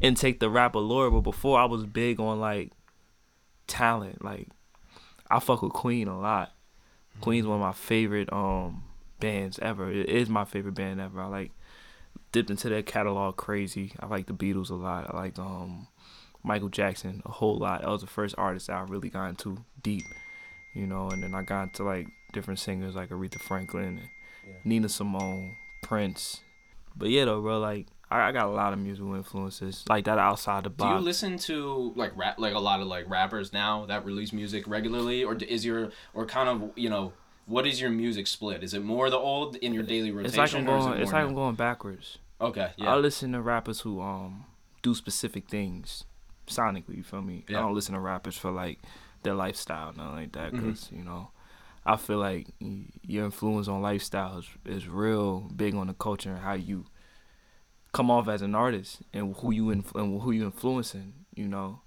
intake 0.01 0.39
the 0.39 0.49
rap 0.49 0.75
allure 0.75 1.09
but 1.09 1.21
before 1.21 1.59
i 1.59 1.65
was 1.65 1.85
big 1.85 2.19
on 2.19 2.39
like 2.39 2.71
talent. 3.67 4.23
Like 4.23 4.47
i 5.31 5.39
fuck 5.39 5.61
with 5.61 5.73
queen 5.73 6.07
a 6.07 6.19
lot 6.19 6.51
queen's 7.21 7.45
one 7.45 7.55
of 7.55 7.61
my 7.61 7.73
favorite 7.73 8.31
um 8.31 8.83
bands 9.19 9.59
ever 9.59 9.91
it 9.91 10.07
is 10.07 10.29
my 10.29 10.45
favorite 10.45 10.75
band 10.75 11.01
ever 11.01 11.21
i 11.21 11.25
like 11.25 11.51
dipped 12.31 12.49
into 12.49 12.69
their 12.69 12.83
catalog 12.83 13.37
crazy. 13.37 13.93
I 13.99 14.05
like 14.05 14.27
the 14.27 14.33
Beatles 14.33 14.69
a 14.69 14.75
lot. 14.75 15.13
I 15.13 15.17
like 15.17 15.39
um 15.39 15.87
Michael 16.43 16.69
Jackson 16.69 17.21
a 17.25 17.31
whole 17.31 17.57
lot. 17.57 17.81
That 17.81 17.89
was 17.89 18.01
the 18.01 18.07
first 18.07 18.35
artist 18.37 18.67
that 18.67 18.77
I 18.77 18.81
really 18.81 19.09
got 19.09 19.29
into 19.29 19.57
deep, 19.81 20.05
you 20.73 20.87
know. 20.87 21.09
And 21.09 21.23
then 21.23 21.33
I 21.35 21.41
got 21.41 21.63
into 21.63 21.83
like 21.83 22.07
different 22.33 22.59
singers 22.59 22.95
like 22.95 23.09
Aretha 23.09 23.39
Franklin, 23.39 23.99
and 23.99 24.09
Nina 24.63 24.89
Simone, 24.89 25.55
Prince. 25.83 26.41
But 26.95 27.09
yeah, 27.09 27.25
though, 27.25 27.41
bro, 27.41 27.59
like 27.59 27.87
I, 28.11 28.29
I 28.29 28.31
got 28.31 28.45
a 28.47 28.51
lot 28.51 28.73
of 28.73 28.79
musical 28.79 29.13
influences 29.15 29.83
like 29.87 30.05
that 30.05 30.17
outside 30.17 30.63
the 30.63 30.69
box. 30.69 30.91
Do 30.91 30.99
you 30.99 31.05
listen 31.05 31.37
to 31.39 31.93
like 31.95 32.11
rap, 32.15 32.39
like 32.39 32.53
a 32.53 32.59
lot 32.59 32.81
of 32.81 32.87
like 32.87 33.09
rappers 33.09 33.53
now 33.53 33.85
that 33.85 34.05
release 34.05 34.33
music 34.33 34.67
regularly, 34.67 35.23
or 35.23 35.35
is 35.35 35.65
your 35.65 35.91
or 36.13 36.25
kind 36.25 36.49
of 36.49 36.71
you 36.75 36.89
know 36.89 37.13
what 37.45 37.65
is 37.65 37.81
your 37.81 37.89
music 37.89 38.27
split? 38.27 38.63
Is 38.63 38.73
it 38.73 38.83
more 38.83 39.09
the 39.09 39.17
old 39.17 39.55
in 39.57 39.73
your 39.73 39.83
daily 39.83 40.11
rotation? 40.11 40.41
it's 40.41 40.53
like 40.53 40.59
I'm 40.59 40.65
going. 40.65 40.93
it 40.93 41.01
It's 41.01 41.11
like 41.11 41.25
I'm 41.25 41.33
going 41.33 41.55
backwards. 41.55 42.17
Okay, 42.41 42.71
yeah. 42.77 42.93
I 42.93 42.95
listen 42.95 43.33
to 43.33 43.41
rappers 43.41 43.81
who 43.81 44.01
um 44.01 44.45
do 44.81 44.95
specific 44.95 45.47
things 45.47 46.05
sonically. 46.47 46.97
You 46.97 47.03
feel 47.03 47.21
me? 47.21 47.45
Yeah. 47.47 47.59
I 47.59 47.61
don't 47.61 47.73
listen 47.73 47.93
to 47.93 47.99
rappers 47.99 48.37
for 48.37 48.51
like 48.51 48.79
their 49.23 49.33
lifestyle, 49.33 49.93
nothing 49.93 50.15
like 50.15 50.31
that. 50.33 50.51
Because 50.51 50.89
you 50.91 51.03
know, 51.03 51.31
I 51.85 51.97
feel 51.97 52.17
like 52.17 52.47
your 53.05 53.25
influence 53.25 53.67
on 53.67 53.81
lifestyle 53.81 54.39
is, 54.39 54.47
is 54.65 54.87
real 54.87 55.41
big 55.41 55.75
on 55.75 55.87
the 55.87 55.93
culture 55.93 56.29
and 56.31 56.39
how 56.39 56.53
you 56.53 56.85
come 57.91 58.11
off 58.11 58.27
as 58.27 58.41
an 58.41 58.55
artist 58.55 59.01
and 59.13 59.35
who 59.37 59.51
you 59.51 59.69
inf- 59.69 59.95
and 59.95 60.21
who 60.21 60.31
you 60.31 60.45
influencing. 60.45 61.13
You 61.35 61.47
know, 61.47 61.81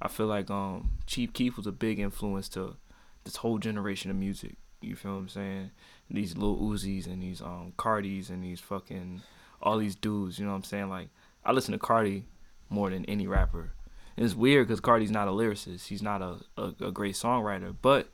I 0.00 0.08
feel 0.08 0.26
like 0.26 0.50
um 0.50 0.92
Chief 1.06 1.32
Keef 1.32 1.56
was 1.56 1.66
a 1.66 1.72
big 1.72 1.98
influence 1.98 2.48
to 2.50 2.76
this 3.24 3.36
whole 3.36 3.58
generation 3.58 4.10
of 4.10 4.16
music. 4.16 4.56
You 4.80 4.96
feel 4.96 5.12
what 5.12 5.18
I'm 5.18 5.28
saying? 5.28 5.70
These 6.10 6.36
little 6.36 6.58
Uzis 6.58 7.06
and 7.06 7.22
these 7.22 7.40
um 7.40 7.72
Cartis 7.76 8.30
and 8.30 8.42
these 8.42 8.60
fucking 8.60 9.22
all 9.62 9.78
these 9.78 9.94
dudes. 9.94 10.38
You 10.38 10.46
know 10.46 10.52
what 10.52 10.58
I'm 10.58 10.64
saying? 10.64 10.88
Like 10.88 11.08
I 11.44 11.52
listen 11.52 11.72
to 11.72 11.78
Carti 11.78 12.24
more 12.68 12.90
than 12.90 13.04
any 13.06 13.26
rapper. 13.26 13.72
And 14.16 14.24
it's 14.24 14.34
weird 14.34 14.68
because 14.68 14.80
Carti's 14.80 15.10
not 15.10 15.28
a 15.28 15.30
lyricist. 15.30 15.86
He's 15.86 16.02
not 16.02 16.20
a, 16.20 16.36
a, 16.56 16.74
a 16.86 16.92
great 16.92 17.14
songwriter, 17.14 17.74
but 17.80 18.08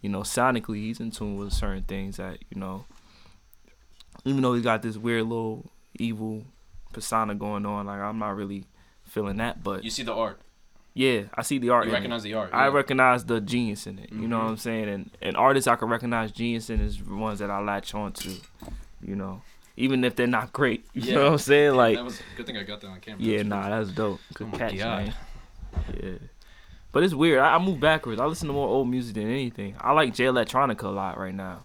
you 0.00 0.08
know, 0.08 0.20
sonically 0.20 0.76
he's 0.76 1.00
in 1.00 1.10
tune 1.10 1.36
with 1.36 1.52
certain 1.52 1.82
things 1.82 2.16
that 2.16 2.38
you 2.50 2.60
know. 2.60 2.84
Even 4.24 4.42
though 4.42 4.54
he's 4.54 4.64
got 4.64 4.82
this 4.82 4.96
weird 4.96 5.24
little 5.24 5.70
evil 5.98 6.44
persona 6.92 7.34
going 7.34 7.66
on, 7.66 7.86
like 7.86 8.00
I'm 8.00 8.18
not 8.18 8.36
really 8.36 8.64
feeling 9.04 9.36
that. 9.38 9.62
But 9.62 9.84
you 9.84 9.90
see 9.90 10.02
the 10.02 10.14
art. 10.14 10.40
yeah, 10.94 11.22
I 11.34 11.42
see 11.42 11.58
the 11.58 11.70
art. 11.70 11.84
You 11.84 11.90
in 11.90 11.94
it. 11.94 11.98
recognize 11.98 12.22
the 12.22 12.34
art. 12.34 12.50
I 12.52 12.66
yeah. 12.66 12.72
recognize 12.72 13.24
the 13.24 13.40
genius 13.40 13.86
in 13.86 13.98
it. 13.98 14.12
You 14.12 14.28
know 14.28 14.38
Mhm. 14.38 14.42
what 14.44 14.50
I'm 14.50 14.56
saying? 14.56 14.88
And 14.88 15.10
and 15.22 15.36
artists 15.36 15.66
I 15.68 15.76
can 15.76 15.88
recognize 15.88 16.32
genius 16.32 16.70
in 16.70 16.80
is 16.80 17.02
ones 17.02 17.38
that 17.40 17.50
I 17.50 17.60
latch 17.60 17.94
on 17.94 18.12
to. 18.12 18.30
You 19.02 19.16
know, 19.16 19.42
even 19.76 20.04
if 20.04 20.14
they're 20.16 20.26
not 20.26 20.52
great. 20.52 20.84
You 20.94 21.02
Yeah. 21.02 21.14
know 21.14 21.24
what 21.24 21.32
I'm 21.32 21.38
saying? 21.38 21.74
Like, 21.74 21.96
that 21.96 22.04
was 22.04 22.20
a 22.20 22.36
good 22.36 22.46
thing 22.46 22.56
I 22.56 22.62
got 22.64 22.80
that 22.82 22.88
on 22.88 23.00
camera. 23.00 23.22
yeah, 23.22 23.36
That's 23.38 23.48
nah, 23.48 23.68
that's 23.70 23.90
dope. 23.92 24.20
Oh 24.20 24.34
Good 24.34 24.48
my 24.52 24.58
catch, 24.58 24.74
man. 24.74 25.14
Yeah. 26.02 26.10
But 26.92 27.04
it's 27.04 27.14
weird. 27.14 27.38
I, 27.38 27.54
I 27.54 27.58
move 27.58 27.78
backwards. 27.78 28.20
I 28.20 28.24
listen 28.26 28.48
to 28.48 28.52
more 28.52 28.66
old 28.68 28.88
music 28.90 29.14
than 29.14 29.28
anything. 29.28 29.76
I 29.80 29.92
like 29.92 30.12
Jay 30.12 30.24
Electronica 30.24 30.82
a 30.82 30.88
lot 30.88 31.16
right 31.18 31.34
now. 31.34 31.62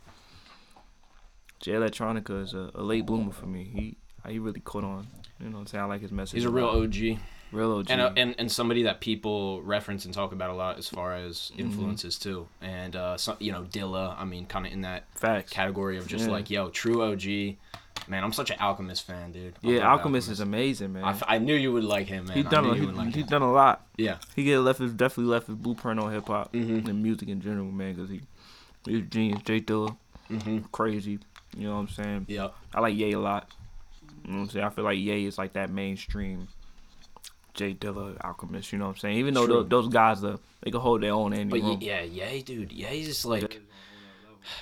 Jay 1.59 1.71
Electronica 1.71 2.43
is 2.43 2.53
a, 2.53 2.69
a 2.75 2.83
late 2.83 3.05
bloomer 3.05 3.31
for 3.31 3.47
me. 3.47 3.63
He 3.73 3.97
he 4.29 4.39
really 4.39 4.59
caught 4.59 4.83
on. 4.83 5.07
You 5.39 5.47
know 5.49 5.53
what 5.57 5.61
I'm 5.61 5.67
saying? 5.67 5.83
I 5.83 5.87
like 5.87 6.01
his 6.01 6.11
message. 6.11 6.35
He's 6.35 6.45
a 6.45 6.49
real. 6.49 6.67
OG. 6.69 6.95
real 7.51 7.71
OG. 7.73 7.89
and, 7.89 8.01
uh, 8.01 8.11
and 8.17 8.35
and 8.37 8.51
somebody 8.51 8.83
that 8.83 8.99
people 9.01 9.61
reference 9.61 10.05
and 10.05 10.13
talk 10.13 10.31
about 10.33 10.49
a 10.49 10.53
lot 10.53 10.77
as 10.77 10.87
far 10.87 11.15
as 11.15 11.51
Mm-hmm. 11.51 11.61
influences 11.61 12.17
too 12.17 12.47
and 12.61 12.95
uh 12.95 13.15
so, 13.17 13.35
you 13.39 13.51
know 13.51 13.61
dilla 13.63 14.15
i 14.17 14.25
mean 14.25 14.45
kind 14.45 14.65
of 14.65 14.73
in 14.73 14.81
that 14.81 15.05
Facts. 15.15 15.51
category 15.51 15.97
of 15.97 16.07
just 16.07 16.25
Yeah. 16.25 16.31
like 16.31 16.49
yo 16.49 16.69
true 16.69 17.01
og 17.03 17.23
man 18.07 18.23
i'm 18.23 18.33
such 18.33 18.49
an 18.49 18.57
alchemist 18.59 19.05
fan 19.05 19.31
dude 19.31 19.53
I 19.63 19.67
Yeah, 19.67 19.79
love 19.81 19.99
Alchemist 19.99 20.29
is 20.29 20.39
amazing, 20.39 20.93
man. 20.93 21.03
I, 21.03 21.11
f- 21.11 21.23
I 21.27 21.37
knew 21.37 21.55
you 21.55 21.71
would 21.73 21.83
like 21.83 22.07
him 22.07 22.25
man 22.25 22.37
He's 22.37 22.45
done 22.45 22.65
a, 22.65 22.75
he, 22.75 22.81
like 22.81 23.13
he's 23.13 23.25
done 23.27 23.41
a 23.43 23.51
lot. 23.51 23.85
yeah 23.97 24.17
He 24.35 24.43
get 24.43 24.59
left 24.59 24.79
his 24.79 24.91
definitely 24.93 25.31
left 25.31 25.47
his 25.47 25.55
blueprint 25.55 25.99
on 25.99 26.11
hip 26.11 26.27
hop 26.27 26.51
Mhm. 26.53 26.87
and 26.89 27.03
music 27.03 27.29
in 27.29 27.39
general, 27.41 27.71
man. 27.71 27.93
Because 27.93 28.09
he 28.09 28.21
he's 28.85 28.99
a 28.99 29.01
genius. 29.03 29.41
J 29.43 29.61
Dilla, 29.61 29.95
hmm 30.27 30.59
crazy. 30.71 31.19
You 31.55 31.67
know 31.67 31.75
what 31.75 31.81
I'm 31.81 31.87
saying? 31.89 32.25
yeah 32.27 32.49
I 32.73 32.81
like 32.81 32.95
Ye 32.95 33.11
a 33.13 33.19
lot. 33.19 33.49
You 34.25 34.31
know 34.31 34.37
what 34.39 34.43
I'm 34.45 34.49
saying? 34.49 34.65
I 34.65 34.69
feel 34.69 34.83
like 34.83 34.97
Ye 34.97 35.25
is 35.25 35.37
like 35.37 35.53
that 35.53 35.69
mainstream 35.69 36.47
J 37.53 37.73
Dilla 37.73 38.17
Alchemist. 38.23 38.71
You 38.73 38.79
know 38.79 38.85
what 38.85 38.95
I'm 38.95 38.97
saying? 38.97 39.17
Even 39.17 39.33
though 39.33 39.45
those, 39.47 39.69
those 39.69 39.87
guys, 39.87 40.23
uh, 40.23 40.37
they 40.61 40.71
can 40.71 40.81
hold 40.81 41.01
their 41.01 41.13
own 41.13 41.31
in 41.33 41.49
but 41.49 41.61
room. 41.61 41.77
yeah 41.81 42.01
yeah 42.01 42.41
dude 42.43 42.71
yeah 42.71 42.87
he's 42.89 43.07
just 43.07 43.25
like 43.25 43.61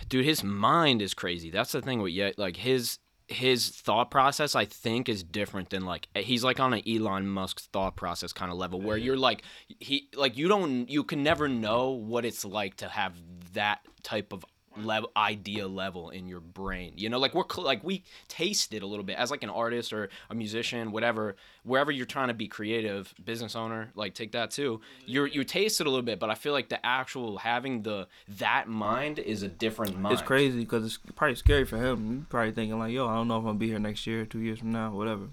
dude 0.09 0.25
his 0.25 0.43
mind 0.43 1.01
is 1.01 1.13
crazy 1.13 1.49
that's 1.49 1.71
the 1.71 1.81
thing 1.81 2.01
with 2.01 2.11
yeah 2.11 2.31
like 2.37 2.57
his 2.57 2.99
his 3.27 3.69
thought 3.69 4.11
process 4.11 4.53
i 4.53 4.65
think 4.65 5.07
is 5.07 5.23
different 5.23 5.69
than 5.69 5.85
like 5.85 6.07
he's 6.15 6.43
like 6.43 6.59
on 6.59 6.73
an 6.73 6.81
elon 6.87 7.25
musk's 7.27 7.67
thought 7.67 7.95
process 7.95 8.33
kind 8.33 8.51
of 8.51 8.57
level 8.57 8.81
where 8.81 8.97
you're 8.97 9.17
like 9.17 9.43
he 9.79 10.09
like 10.15 10.37
you 10.37 10.47
don't 10.49 10.89
you 10.89 11.03
can 11.03 11.23
never 11.23 11.47
know 11.47 11.89
what 11.91 12.25
it's 12.25 12.43
like 12.43 12.75
to 12.75 12.87
have 12.87 13.13
that 13.53 13.79
type 14.03 14.33
of 14.33 14.43
level 14.77 15.11
idea 15.15 15.67
level 15.67 16.09
in 16.09 16.27
your 16.27 16.39
brain 16.39 16.93
you 16.95 17.09
know 17.09 17.19
like 17.19 17.33
we're 17.35 17.43
cl- 17.49 17.65
like 17.65 17.83
we 17.83 18.03
taste 18.27 18.73
it 18.73 18.81
a 18.81 18.85
little 18.87 19.03
bit 19.05 19.15
as 19.17 19.29
like 19.29 19.43
an 19.43 19.49
artist 19.49 19.93
or 19.93 20.09
a 20.29 20.35
musician 20.35 20.91
whatever 20.91 21.35
wherever 21.63 21.91
you're 21.91 22.05
trying 22.05 22.27
to 22.27 22.33
be 22.33 22.47
creative 22.47 23.13
business 23.23 23.55
owner 23.55 23.89
like 23.95 24.13
take 24.13 24.31
that 24.31 24.49
too 24.49 24.81
you're 25.05 25.27
you 25.27 25.43
taste 25.43 25.79
it 25.79 25.85
a 25.87 25.89
little 25.89 26.01
bit 26.03 26.19
but 26.19 26.29
i 26.29 26.35
feel 26.35 26.53
like 26.53 26.69
the 26.69 26.83
actual 26.85 27.37
having 27.37 27.83
the 27.83 28.07
that 28.27 28.67
mind 28.67 29.19
is 29.19 29.43
a 29.43 29.47
different 29.47 29.97
mind 29.99 30.13
It's 30.13 30.21
crazy 30.21 30.59
because 30.59 30.85
it's 30.85 30.97
probably 31.15 31.35
scary 31.35 31.65
for 31.65 31.77
him. 31.77 32.17
He's 32.17 32.25
probably 32.27 32.51
thinking 32.51 32.79
like, 32.79 32.91
"Yo, 32.93 33.07
I 33.07 33.15
don't 33.15 33.27
know 33.27 33.35
if 33.37 33.41
I'm 33.41 33.45
gonna 33.45 33.59
be 33.59 33.67
here 33.67 33.79
next 33.79 34.07
year, 34.07 34.25
two 34.25 34.39
years 34.39 34.59
from 34.59 34.71
now, 34.71 34.91
whatever. 34.91 35.27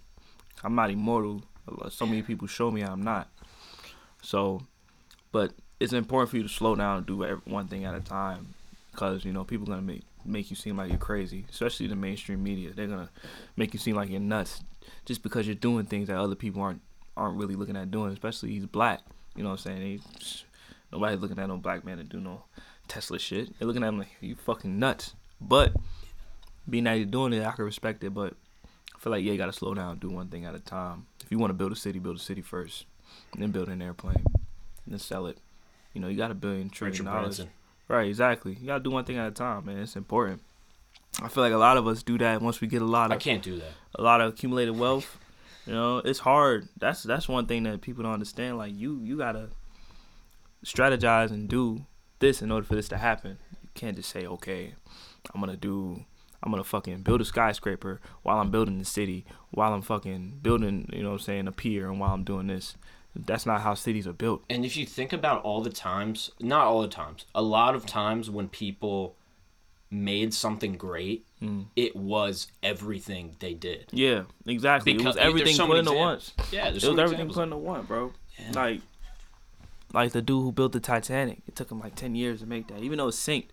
I'm 0.62 0.74
not 0.74 0.90
immortal. 0.90 1.42
So 1.90 2.06
many 2.06 2.22
people 2.22 2.46
show 2.46 2.70
me 2.70 2.82
I'm 2.82 3.02
not. 3.02 3.28
So, 4.22 4.62
but 5.32 5.52
it's 5.78 5.92
important 5.92 6.30
for 6.30 6.36
you 6.36 6.42
to 6.42 6.48
slow 6.48 6.74
down 6.74 6.98
and 6.98 7.06
do 7.06 7.40
one 7.44 7.68
thing 7.68 7.84
at 7.84 7.94
a 7.94 8.00
time, 8.00 8.54
because 9.00 9.24
you 9.24 9.32
know 9.32 9.44
people 9.44 9.66
gonna 9.66 9.80
make 9.80 10.02
make 10.26 10.50
you 10.50 10.56
seem 10.56 10.76
like 10.76 10.90
you're 10.90 10.98
crazy, 10.98 11.46
especially 11.50 11.86
the 11.86 11.96
mainstream 11.96 12.42
media. 12.42 12.70
They're 12.74 12.86
gonna 12.86 13.08
make 13.56 13.72
you 13.72 13.78
seem 13.80 13.96
like 13.96 14.10
you're 14.10 14.20
nuts 14.20 14.62
just 15.06 15.22
because 15.22 15.46
you're 15.46 15.54
doing 15.54 15.86
things 15.86 16.08
that 16.08 16.18
other 16.18 16.34
people 16.34 16.60
aren't 16.60 16.82
aren't 17.16 17.38
really 17.38 17.54
looking 17.54 17.76
at 17.76 17.90
doing. 17.90 18.12
Especially 18.12 18.50
he's 18.50 18.66
black. 18.66 19.00
You 19.34 19.42
know 19.42 19.50
what 19.50 19.66
I'm 19.66 19.78
saying? 19.78 19.82
He, 19.82 20.00
nobody's 20.92 21.20
looking 21.20 21.38
at 21.38 21.48
no 21.48 21.56
black 21.56 21.82
man 21.82 21.96
to 21.96 22.04
do 22.04 22.20
no 22.20 22.42
Tesla 22.88 23.18
shit. 23.18 23.58
They're 23.58 23.66
looking 23.66 23.82
at 23.82 23.88
him 23.88 23.98
like 23.98 24.08
you 24.20 24.34
fucking 24.34 24.78
nuts. 24.78 25.14
But 25.40 25.72
being 26.68 26.84
that 26.84 26.98
he's 26.98 27.06
doing 27.06 27.32
it, 27.32 27.46
I 27.46 27.52
can 27.52 27.64
respect 27.64 28.04
it. 28.04 28.12
But 28.12 28.34
I 28.94 28.98
feel 28.98 29.12
like 29.12 29.24
yeah, 29.24 29.32
you 29.32 29.38
gotta 29.38 29.52
slow 29.52 29.72
down, 29.72 29.98
do 29.98 30.10
one 30.10 30.28
thing 30.28 30.44
at 30.44 30.54
a 30.54 30.60
time. 30.60 31.06
If 31.24 31.30
you 31.30 31.38
want 31.38 31.50
to 31.50 31.54
build 31.54 31.72
a 31.72 31.76
city, 31.76 31.98
build 32.00 32.16
a 32.16 32.20
city 32.20 32.42
first, 32.42 32.84
and 33.32 33.42
then 33.42 33.50
build 33.50 33.70
an 33.70 33.80
airplane, 33.80 34.26
then 34.86 34.98
sell 34.98 35.26
it. 35.26 35.38
You 35.94 36.02
know, 36.02 36.08
you 36.08 36.18
got 36.18 36.30
a 36.30 36.34
billion 36.34 36.68
trillion 36.68 36.92
richard 36.92 37.06
dollars. 37.06 37.38
branson 37.38 37.50
Right, 37.90 38.06
exactly. 38.06 38.56
You 38.60 38.68
gotta 38.68 38.84
do 38.84 38.90
one 38.92 39.04
thing 39.04 39.18
at 39.18 39.26
a 39.26 39.32
time, 39.32 39.64
man. 39.64 39.78
It's 39.78 39.96
important. 39.96 40.42
I 41.20 41.26
feel 41.26 41.42
like 41.42 41.52
a 41.52 41.56
lot 41.56 41.76
of 41.76 41.88
us 41.88 42.04
do 42.04 42.18
that 42.18 42.40
once 42.40 42.60
we 42.60 42.68
get 42.68 42.82
a 42.82 42.84
lot 42.84 43.06
of 43.06 43.16
i 43.16 43.18
can't 43.18 43.42
do 43.42 43.56
that 43.56 43.72
a 43.96 44.02
lot 44.02 44.20
of 44.20 44.32
accumulated 44.32 44.78
wealth. 44.78 45.18
You 45.66 45.72
know, 45.72 45.98
it's 45.98 46.20
hard. 46.20 46.68
That's 46.78 47.02
that's 47.02 47.28
one 47.28 47.46
thing 47.46 47.64
that 47.64 47.80
people 47.80 48.04
don't 48.04 48.12
understand. 48.12 48.58
Like 48.58 48.74
you, 48.76 49.00
you 49.02 49.18
gotta 49.18 49.48
strategize 50.64 51.30
and 51.30 51.48
do 51.48 51.84
this 52.20 52.42
in 52.42 52.52
order 52.52 52.64
for 52.64 52.76
this 52.76 52.88
to 52.90 52.96
happen. 52.96 53.38
You 53.60 53.70
can't 53.74 53.96
just 53.96 54.10
say, 54.10 54.24
okay, 54.24 54.74
I'm 55.34 55.40
gonna 55.40 55.56
do, 55.56 56.04
I'm 56.44 56.52
gonna 56.52 56.62
fucking 56.62 57.02
build 57.02 57.20
a 57.20 57.24
skyscraper 57.24 58.00
while 58.22 58.38
I'm 58.38 58.52
building 58.52 58.78
the 58.78 58.84
city, 58.84 59.24
while 59.50 59.74
I'm 59.74 59.82
fucking 59.82 60.38
building, 60.42 60.88
you 60.92 61.02
know, 61.02 61.10
what 61.10 61.14
I'm 61.14 61.24
saying 61.24 61.48
a 61.48 61.52
pier, 61.52 61.90
and 61.90 61.98
while 61.98 62.14
I'm 62.14 62.22
doing 62.22 62.46
this. 62.46 62.76
That's 63.16 63.44
not 63.46 63.60
how 63.62 63.74
cities 63.74 64.06
are 64.06 64.12
built. 64.12 64.44
And 64.48 64.64
if 64.64 64.76
you 64.76 64.86
think 64.86 65.12
about 65.12 65.42
all 65.42 65.60
the 65.62 65.70
times, 65.70 66.30
not 66.40 66.66
all 66.66 66.80
the 66.82 66.88
times, 66.88 67.24
a 67.34 67.42
lot 67.42 67.74
of 67.74 67.84
times 67.86 68.30
when 68.30 68.48
people 68.48 69.16
made 69.90 70.32
something 70.32 70.76
great, 70.76 71.26
Mm. 71.42 71.66
it 71.74 71.96
was 71.96 72.46
everything 72.62 73.34
they 73.40 73.54
did. 73.54 73.86
Yeah, 73.90 74.24
exactly. 74.46 74.92
Because- 74.92 75.16
it 75.16 75.18
was 75.20 75.26
everything 75.26 75.54
so 75.56 75.66
put 75.66 75.78
into 75.78 75.92
once. 75.92 76.32
Yeah, 76.52 76.64
there's 76.70 76.76
It 76.76 76.80
so 76.86 76.90
was 76.92 77.00
everything 77.00 77.28
put 77.28 77.42
into 77.42 77.56
one, 77.56 77.82
bro. 77.86 78.12
Yeah. 78.38 78.52
Like, 78.54 78.80
like 79.92 80.12
the 80.12 80.22
dude 80.22 80.42
who 80.44 80.52
built 80.52 80.70
the 80.72 80.78
Titanic. 80.80 81.42
It 81.48 81.56
took 81.56 81.70
him 81.70 81.80
like 81.80 81.96
ten 81.96 82.14
years 82.14 82.40
to 82.40 82.46
make 82.46 82.68
that. 82.68 82.80
Even 82.82 82.98
though 82.98 83.08
it 83.08 83.12
sank, 83.12 83.48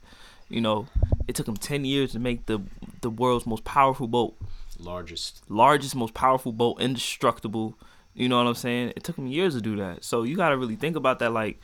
you 0.49 0.61
know, 0.61 0.85
it 1.27 1.33
took 1.35 1.47
him 1.47 1.57
ten 1.57 1.83
years 1.85 2.11
to 2.11 2.19
make 2.19 2.45
the 2.45 2.61
the 3.01 3.09
world's 3.09 3.47
most 3.47 3.63
powerful 3.63 4.07
boat, 4.07 4.35
Largest. 4.79 5.41
largest, 5.49 5.95
most 5.95 6.13
powerful 6.13 6.51
boat, 6.51 6.79
indestructible. 6.79 7.75
You 8.17 8.27
know 8.27 8.37
what 8.43 8.47
I'm 8.49 8.55
saying? 8.55 8.93
It 8.95 9.03
took 9.03 9.15
him 9.17 9.27
years 9.27 9.53
to 9.53 9.61
do 9.61 9.75
that. 9.77 10.03
So 10.03 10.23
you 10.23 10.35
got 10.35 10.49
to 10.49 10.57
really 10.57 10.75
think 10.75 10.95
about 10.95 11.19
that. 11.19 11.31
Like, 11.31 11.61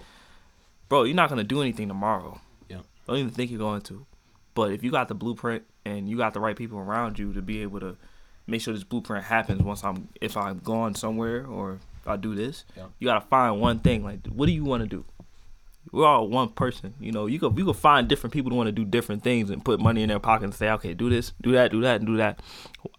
bro, 0.87 1.03
you're 1.03 1.15
not 1.15 1.27
gonna 1.29 1.43
do 1.43 1.61
anything 1.61 1.87
tomorrow. 1.87 2.39
Yeah. 2.69 2.81
Don't 3.07 3.17
even 3.17 3.31
think 3.31 3.49
you're 3.49 3.57
going 3.59 3.81
to. 3.81 4.05
But 4.53 4.71
if 4.71 4.83
you 4.83 4.91
got 4.91 5.07
the 5.07 5.15
blueprint 5.15 5.63
and 5.83 6.07
you 6.07 6.15
got 6.15 6.33
the 6.35 6.39
right 6.39 6.55
people 6.55 6.77
around 6.77 7.17
you 7.17 7.33
to 7.33 7.41
be 7.41 7.63
able 7.63 7.79
to 7.79 7.97
make 8.45 8.61
sure 8.61 8.73
this 8.73 8.83
blueprint 8.83 9.25
happens 9.25 9.61
once 9.63 9.83
I'm 9.83 10.09
if 10.21 10.37
I'm 10.37 10.59
gone 10.59 10.93
somewhere 10.93 11.45
or 11.47 11.79
I 12.05 12.17
do 12.17 12.35
this, 12.35 12.65
Yeah. 12.77 12.85
you 12.99 13.07
gotta 13.07 13.25
find 13.25 13.59
one 13.59 13.79
thing. 13.79 14.03
Like, 14.03 14.27
what 14.27 14.45
do 14.45 14.51
you 14.51 14.63
want 14.63 14.83
to 14.83 14.87
do? 14.87 15.05
We're 15.91 16.05
all 16.05 16.27
one 16.27 16.49
person, 16.49 16.93
you 16.99 17.11
know. 17.11 17.25
You 17.25 17.39
could 17.39 17.57
you 17.57 17.65
could 17.65 17.75
find 17.77 18.07
different 18.07 18.31
people 18.33 18.51
to 18.51 18.55
want 18.55 18.67
to 18.67 18.71
do 18.71 18.85
different 18.85 19.23
things 19.23 19.49
and 19.49 19.65
put 19.65 19.79
money 19.79 20.03
in 20.03 20.09
their 20.09 20.19
pocket 20.19 20.45
and 20.45 20.53
say, 20.53 20.69
okay, 20.71 20.93
do 20.93 21.09
this, 21.09 21.33
do 21.41 21.51
that, 21.53 21.71
do 21.71 21.81
that, 21.81 21.97
and 21.97 22.05
do 22.07 22.17
that. 22.17 22.41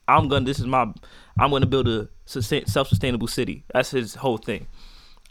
I'm 0.08 0.26
gonna. 0.28 0.44
This 0.44 0.58
is 0.58 0.66
my. 0.66 0.92
I'm 1.38 1.50
gonna 1.50 1.66
build 1.66 1.88
a 1.88 2.08
sustain, 2.26 2.66
self-sustainable 2.66 3.26
city. 3.28 3.64
That's 3.72 3.90
his 3.90 4.16
whole 4.16 4.38
thing. 4.38 4.66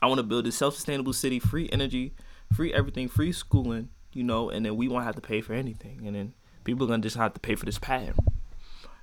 I 0.02 0.08
want 0.08 0.20
to 0.20 0.24
build 0.24 0.46
a 0.48 0.52
self-sustainable 0.52 1.14
city, 1.14 1.40
free 1.40 1.70
energy, 1.72 2.14
free 2.54 2.74
everything, 2.74 3.08
free 3.08 3.32
schooling, 3.32 3.90
you 4.12 4.24
know, 4.24 4.50
and 4.50 4.66
then 4.66 4.76
we 4.76 4.88
won't 4.88 5.06
have 5.06 5.16
to 5.16 5.22
pay 5.22 5.40
for 5.42 5.54
anything, 5.54 6.02
and 6.06 6.16
then 6.16 6.34
people 6.66 6.86
are 6.86 6.90
gonna 6.90 7.02
just 7.02 7.16
have 7.16 7.34
to 7.34 7.40
pay 7.40 7.56
for 7.56 7.66
this 7.66 7.80
patent. 7.80 8.18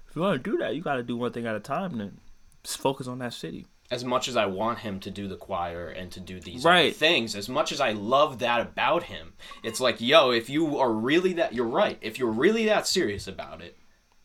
If 0.08 0.16
you 0.16 0.22
want 0.22 0.42
to 0.42 0.50
do 0.50 0.58
that, 0.58 0.74
you 0.74 0.82
got 0.82 0.96
to 0.96 1.04
do 1.04 1.16
one 1.16 1.30
thing 1.30 1.46
at 1.46 1.54
a 1.54 1.60
time. 1.60 1.96
Then 1.98 2.18
just 2.64 2.78
focus 2.78 3.06
on 3.06 3.20
that 3.20 3.32
city. 3.32 3.66
As 3.92 4.04
much 4.04 4.26
as 4.26 4.36
I 4.36 4.46
want 4.46 4.80
him 4.80 4.98
to 5.00 5.10
do 5.10 5.28
the 5.28 5.36
choir 5.36 5.88
and 5.88 6.10
to 6.10 6.18
do 6.20 6.40
these 6.40 6.64
Right. 6.64 6.94
things, 6.94 7.36
as 7.36 7.48
much 7.48 7.70
as 7.70 7.80
I 7.80 7.92
love 7.92 8.40
that 8.40 8.60
about 8.60 9.04
him, 9.04 9.34
it's 9.62 9.78
like, 9.80 10.00
yo, 10.00 10.30
if 10.32 10.50
you 10.50 10.78
are 10.78 10.92
really 10.92 11.32
that, 11.34 11.54
you're 11.54 11.64
right. 11.64 11.96
If 12.00 12.18
you're 12.18 12.32
really 12.32 12.64
that 12.66 12.88
serious 12.88 13.28
about 13.28 13.62
it, 13.62 13.78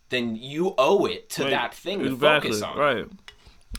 then 0.10 0.36
you 0.36 0.74
owe 0.78 1.06
it 1.06 1.30
to 1.32 1.44
Right. 1.44 1.50
that 1.52 1.74
thing 1.74 2.00
to 2.00 2.14
Exactly, 2.14 2.52
focus 2.52 2.62
on. 2.64 2.78
Right. 2.78 3.06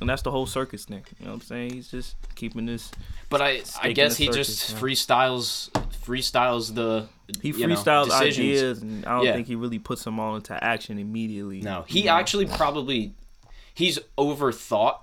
And 0.00 0.10
that's 0.10 0.22
the 0.22 0.30
whole 0.30 0.44
circus 0.46 0.84
thing. 0.84 1.04
You 1.18 1.24
know 1.26 1.32
what 1.32 1.40
I'm 1.42 1.46
saying? 1.46 1.70
He's 1.72 1.90
just 1.90 2.16
keeping 2.34 2.66
this. 2.66 2.90
But 3.30 3.40
I, 3.40 3.62
I 3.80 3.92
guess 3.92 4.16
he 4.18 4.26
circus, 4.26 4.48
just 4.48 4.76
freestyles, 4.76 5.70
freestyles 6.04 6.74
the. 6.74 7.08
He 7.40 7.48
you 7.50 7.66
know, 7.66 7.74
freestyles 7.74 8.10
ideas, 8.10 8.82
and 8.82 9.06
I 9.06 9.16
don't 9.16 9.24
Yeah. 9.24 9.34
think 9.34 9.46
he 9.46 9.54
really 9.56 9.78
puts 9.78 10.04
them 10.04 10.20
all 10.20 10.36
into 10.36 10.62
action 10.62 10.98
immediately. 10.98 11.62
No, 11.62 11.84
he 11.88 12.00
You 12.00 12.04
know? 12.06 12.12
actually 12.12 12.46
probably 12.46 13.14
he's 13.74 13.98
overthought 14.18 14.98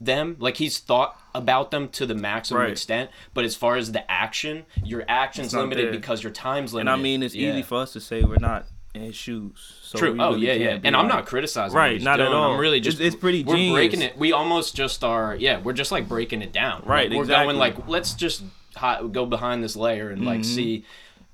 them. 0.00 0.36
Like 0.38 0.58
he's 0.58 0.78
thought 0.78 1.20
about 1.34 1.70
them 1.72 1.88
to 1.90 2.06
the 2.06 2.14
maximum 2.14 2.62
Right. 2.62 2.70
extent. 2.70 3.10
But 3.34 3.44
as 3.44 3.56
far 3.56 3.76
as 3.76 3.90
the 3.92 4.08
action, 4.10 4.64
your 4.84 5.04
action's 5.08 5.52
limited 5.54 5.86
there. 5.86 5.92
because 5.92 6.22
your 6.22 6.32
time's 6.32 6.72
limited. 6.72 6.92
And. 6.92 7.00
I 7.00 7.02
mean, 7.02 7.22
it's 7.24 7.34
Yeah. 7.34 7.50
easy 7.50 7.62
for 7.62 7.78
us 7.78 7.92
to 7.94 8.00
say 8.00 8.22
we're 8.22 8.36
not 8.36 8.66
in 8.98 9.04
his 9.06 9.16
shoes. 9.16 9.74
So 9.82 9.98
True. 9.98 10.16
Oh 10.18 10.32
really 10.34 10.46
yeah, 10.46 10.52
yeah. 10.54 10.76
be 10.78 10.86
And 10.88 10.96
I'm 10.96 11.08
not 11.08 11.26
criticizing. 11.26 11.76
Right, 11.76 11.86
what 11.88 11.92
he's 11.94 12.04
not 12.04 12.20
at 12.20 12.28
all. 12.28 12.52
I'm 12.54 12.60
really 12.60 12.80
just. 12.80 12.98
It's- 13.00 13.14
it's 13.14 13.20
pretty 13.20 13.44
We're 13.44 13.56
genius. 13.56 13.72
breaking 13.74 14.02
it. 14.02 14.18
We 14.18 14.32
almost 14.32 14.74
just 14.76 15.02
are. 15.04 15.34
Yeah, 15.36 15.60
we're 15.60 15.72
just 15.72 15.90
like 15.92 16.08
breaking 16.08 16.42
it 16.42 16.52
down. 16.52 16.82
Right, 16.84 17.08
Like, 17.10 17.18
we're 17.18 17.26
going 17.26 17.56
like 17.56 17.88
let's 17.88 18.12
just 18.14 18.42
hi- 18.76 19.00
go 19.10 19.24
behind 19.26 19.62
this 19.64 19.76
layer 19.76 20.10
and 20.10 20.24
like 20.26 20.40
Mhm. 20.40 20.44
see. 20.44 20.84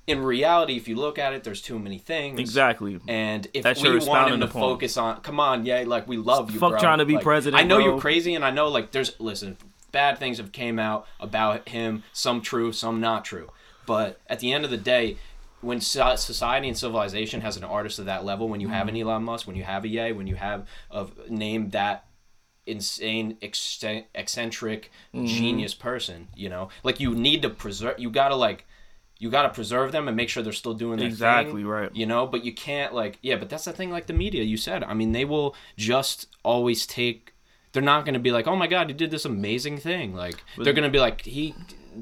In 0.07 0.19
reality, 0.19 0.77
if 0.77 0.87
you 0.87 0.95
look 0.95 1.17
at 1.17 1.33
it, 1.33 1.43
there's 1.43 1.63
too 1.63 1.79
many 1.79 1.97
things. 1.97 2.39
Exactly. 2.39 2.99
And 3.07 3.47
if 3.55 3.63
That's 3.63 3.81
we 3.81 3.89
your 3.89 3.99
want 4.05 4.31
him 4.31 4.39
to 4.41 4.45
upon. 4.45 4.61
focus 4.61 4.97
on, 4.97 5.19
come 5.21 5.39
on, 5.39 5.65
yeah, 5.65 5.83
like 5.87 6.07
we 6.07 6.17
love 6.17 6.51
you, 6.51 6.59
Fuck 6.59 6.73
bro. 6.73 6.79
trying 6.79 6.99
to 6.99 7.05
be 7.05 7.15
Like, 7.15 7.23
president, 7.23 7.59
I 7.59 7.65
know 7.65 7.77
bro. 7.77 7.85
you're 7.85 7.99
crazy, 7.99 8.35
and 8.35 8.45
I 8.45 8.51
know 8.51 8.67
like 8.67 8.91
there's 8.91 9.19
listen, 9.19 9.57
bad 9.91 10.19
things 10.19 10.37
have 10.37 10.51
came 10.51 10.77
out 10.77 11.07
about 11.19 11.69
him, 11.69 12.03
some 12.13 12.41
true, 12.41 12.71
some 12.71 13.01
not 13.01 13.25
true. 13.25 13.49
But 13.87 14.19
at 14.27 14.39
the 14.41 14.53
end 14.53 14.63
of 14.63 14.69
the 14.69 14.77
day, 14.77 15.17
when 15.65 15.81
society 15.81 16.67
and 16.67 16.77
civilization 16.77 17.41
has 17.41 17.57
an 17.57 17.63
artist 17.63 17.99
of 17.99 18.05
that 18.05 18.23
level, 18.23 18.47
when 18.47 18.61
you 18.61 18.69
have 18.69 18.87
Mm-hmm. 18.87 18.95
an 18.95 19.01
Elon 19.09 19.23
Musk, 19.23 19.47
when 19.47 19.55
you 19.55 19.63
have 19.63 19.83
a 19.83 19.87
Ye, 19.87 20.11
when 20.11 20.27
you 20.27 20.35
have 20.35 20.67
a 20.91 21.07
name 21.27 21.71
that 21.71 22.05
insane 22.67 23.37
eccentric 23.41 24.91
Mm-hmm. 25.13 25.25
genius 25.27 25.73
person 25.73 26.27
you 26.35 26.49
know 26.49 26.67
like 26.83 26.99
you 26.99 27.13
need 27.15 27.41
to 27.41 27.49
preserve 27.49 27.97
you 27.99 28.09
gotta 28.09 28.35
like 28.35 28.65
you 29.17 29.29
gotta 29.29 29.49
preserve 29.49 29.91
them 29.93 30.07
and 30.09 30.17
make 30.17 30.27
sure 30.29 30.43
they're 30.43 30.51
still 30.51 30.73
doing 30.73 30.97
their 30.99 31.07
Exactly, 31.07 31.61
thing, 31.61 31.67
right. 31.67 31.89
you 31.95 32.05
know 32.05 32.27
but 32.27 32.43
you 32.43 32.53
can't 32.53 32.93
like 32.93 33.17
yeah 33.21 33.35
but 33.37 33.49
that's 33.49 33.63
the 33.65 33.71
thing 33.71 33.91
like 33.91 34.07
the 34.07 34.13
media 34.13 34.43
you 34.43 34.57
said 34.57 34.83
i 34.83 34.93
mean 34.93 35.11
they 35.13 35.23
will 35.25 35.55
just 35.77 36.27
always 36.43 36.85
take 36.85 37.33
they're 37.71 37.81
not 37.83 38.03
gonna 38.05 38.19
be 38.19 38.31
like 38.31 38.45
oh 38.47 38.55
my 38.57 38.67
god 38.67 38.87
he 38.87 38.93
did 38.93 39.11
this 39.11 39.25
amazing 39.25 39.77
thing 39.77 40.13
like 40.13 40.43
they're 40.57 40.73
gonna 40.73 40.89
be 40.89 40.99
like 40.99 41.21
he 41.21 41.53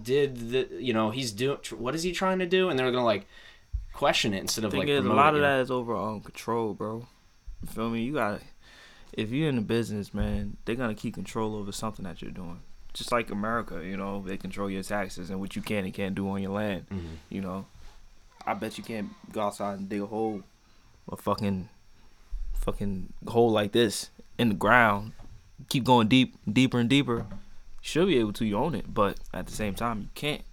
did 0.02 0.50
the 0.52 0.68
you 0.80 0.94
know 0.94 1.12
he's 1.12 1.32
doing 1.32 1.58
what 1.78 1.94
is 1.94 2.02
he 2.04 2.12
trying 2.12 2.40
to 2.40 2.48
do 2.48 2.70
and 2.70 2.80
they're 2.80 2.90
gonna 2.92 3.06
like 3.06 3.28
question 4.04 4.34
it 4.34 4.40
instead 4.42 4.66
of 4.66 4.72
thing 4.72 4.82
like 4.82 4.90
is, 4.90 5.06
a 5.06 5.10
lot 5.10 5.34
of 5.34 5.42
that 5.42 5.62
is 5.62 5.72
over 5.72 5.96
on 5.96 6.20
control, 6.22 6.74
bro. 6.74 7.08
You 7.62 7.68
feel 7.68 7.90
me? 7.90 8.02
You 8.04 8.14
got 8.14 8.42
if 9.14 9.32
you're 9.32 9.48
in 9.50 9.56
the 9.56 9.62
business, 9.62 10.14
man, 10.14 10.58
they're 10.66 10.76
gonna 10.76 10.96
keep 10.96 11.14
control 11.14 11.56
over 11.56 11.72
something 11.72 12.04
that 12.04 12.22
you're 12.22 12.32
doing. 12.32 12.60
Just 12.94 13.12
like 13.12 13.32
America, 13.32 13.84
you 13.84 13.96
know, 13.98 14.22
they 14.26 14.38
control 14.38 14.70
your 14.70 14.84
taxes 14.84 15.30
and 15.30 15.40
what 15.40 15.56
you 15.56 15.62
can 15.62 15.86
and 15.86 15.94
can't 15.94 16.16
do 16.16 16.30
on 16.30 16.42
your 16.42 16.52
land. 16.52 16.86
Mhm. 16.92 17.18
You 17.30 17.42
know, 17.42 17.66
I 18.46 18.54
bet 18.56 18.78
you 18.78 18.84
can't 18.84 19.10
go 19.32 19.42
outside 19.42 19.80
and 19.80 19.88
dig 19.90 20.02
a 20.02 20.06
hole, 20.06 20.44
a 21.12 21.16
fucking, 21.16 21.70
fucking 22.56 23.14
hole 23.28 23.52
like 23.52 23.72
this 23.72 24.10
in 24.38 24.50
the 24.50 24.56
ground. 24.56 25.14
Keep 25.70 25.86
going 25.86 26.08
deep, 26.08 26.36
deeper 26.52 26.78
and 26.80 26.90
deeper. 26.90 27.26
You 27.30 27.90
should 27.90 28.08
be 28.08 28.18
able 28.20 28.34
to. 28.34 28.46
You 28.46 28.58
own 28.58 28.76
it, 28.76 28.94
but 28.94 29.18
at 29.34 29.48
the 29.48 29.54
same 29.54 29.76
time, 29.76 30.02
you 30.02 30.10
can't 30.14 30.44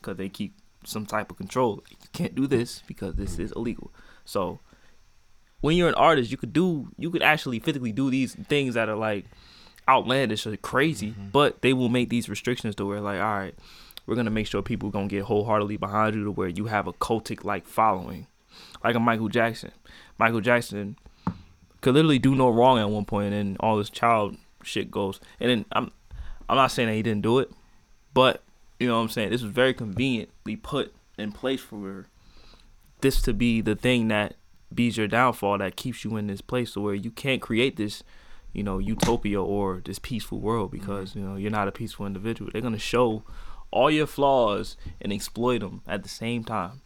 because 0.00 0.16
they 0.16 0.28
keep 0.28 0.54
some 0.84 1.06
type 1.06 1.30
of 1.30 1.36
control. 1.38 1.82
Can't 2.12 2.34
do 2.34 2.46
this 2.46 2.82
because 2.86 3.14
this 3.14 3.36
mm. 3.36 3.40
is 3.40 3.52
illegal. 3.52 3.92
So 4.24 4.60
when 5.60 5.76
you're 5.76 5.88
an 5.88 5.94
artist, 5.94 6.30
you 6.30 6.36
could 6.36 6.52
do 6.52 6.88
you 6.98 7.10
could 7.10 7.22
actually 7.22 7.58
physically 7.58 7.92
do 7.92 8.10
these 8.10 8.34
things 8.34 8.74
that 8.74 8.88
are 8.88 8.96
like 8.96 9.26
outlandish 9.88 10.46
or 10.46 10.56
crazy, 10.56 11.10
mm-hmm. 11.10 11.28
but 11.28 11.62
they 11.62 11.72
will 11.72 11.88
make 11.88 12.08
these 12.08 12.28
restrictions 12.28 12.74
to 12.76 12.86
where 12.86 13.00
like, 13.00 13.20
all 13.20 13.38
right, 13.38 13.54
we're 14.06 14.16
gonna 14.16 14.30
make 14.30 14.46
sure 14.46 14.62
people 14.62 14.90
gonna 14.90 15.08
get 15.08 15.24
wholeheartedly 15.24 15.76
behind 15.76 16.14
you 16.14 16.24
to 16.24 16.30
where 16.30 16.48
you 16.48 16.66
have 16.66 16.86
a 16.86 16.92
cultic 16.92 17.44
like 17.44 17.66
following, 17.66 18.26
like 18.82 18.94
a 18.94 19.00
Michael 19.00 19.28
Jackson. 19.28 19.72
Michael 20.18 20.40
Jackson 20.40 20.96
could 21.80 21.94
literally 21.94 22.18
do 22.18 22.34
no 22.34 22.48
wrong 22.48 22.78
at 22.78 22.90
one 22.90 23.04
point, 23.04 23.34
and 23.34 23.56
all 23.60 23.76
this 23.76 23.90
child 23.90 24.36
shit 24.62 24.90
goes. 24.90 25.20
And 25.38 25.50
then 25.50 25.64
I'm 25.72 25.90
I'm 26.48 26.56
not 26.56 26.70
saying 26.70 26.88
that 26.88 26.94
he 26.94 27.02
didn't 27.02 27.22
do 27.22 27.38
it, 27.38 27.50
but 28.14 28.42
you 28.78 28.88
know 28.88 28.96
what 28.96 29.02
I'm 29.02 29.08
saying. 29.08 29.30
This 29.30 29.42
was 29.42 29.52
very 29.52 29.74
conveniently 29.74 30.56
put 30.56 30.94
in 31.20 31.32
place 31.32 31.60
for 31.60 32.06
this 33.00 33.22
to 33.22 33.32
be 33.32 33.60
the 33.60 33.74
thing 33.74 34.08
that 34.08 34.34
be's 34.72 34.96
your 34.96 35.08
downfall 35.08 35.58
that 35.58 35.76
keeps 35.76 36.04
you 36.04 36.16
in 36.16 36.26
this 36.26 36.40
place 36.40 36.76
where 36.76 36.94
you 36.94 37.10
can't 37.10 37.42
create 37.42 37.76
this 37.76 38.02
you 38.52 38.62
know 38.62 38.78
utopia 38.78 39.40
or 39.40 39.80
this 39.84 39.98
peaceful 39.98 40.40
world 40.40 40.70
mm-hmm. 40.70 40.78
because 40.78 41.14
you 41.14 41.22
know 41.22 41.36
you're 41.36 41.50
not 41.50 41.68
a 41.68 41.72
peaceful 41.72 42.06
individual. 42.06 42.50
They're 42.52 42.62
going 42.62 42.74
to 42.74 42.80
show 42.80 43.22
all 43.70 43.90
your 43.90 44.06
flaws 44.06 44.76
and 45.00 45.12
exploit 45.12 45.58
them 45.58 45.82
at 45.86 46.02
the 46.02 46.08
same 46.08 46.44
time. 46.44 46.80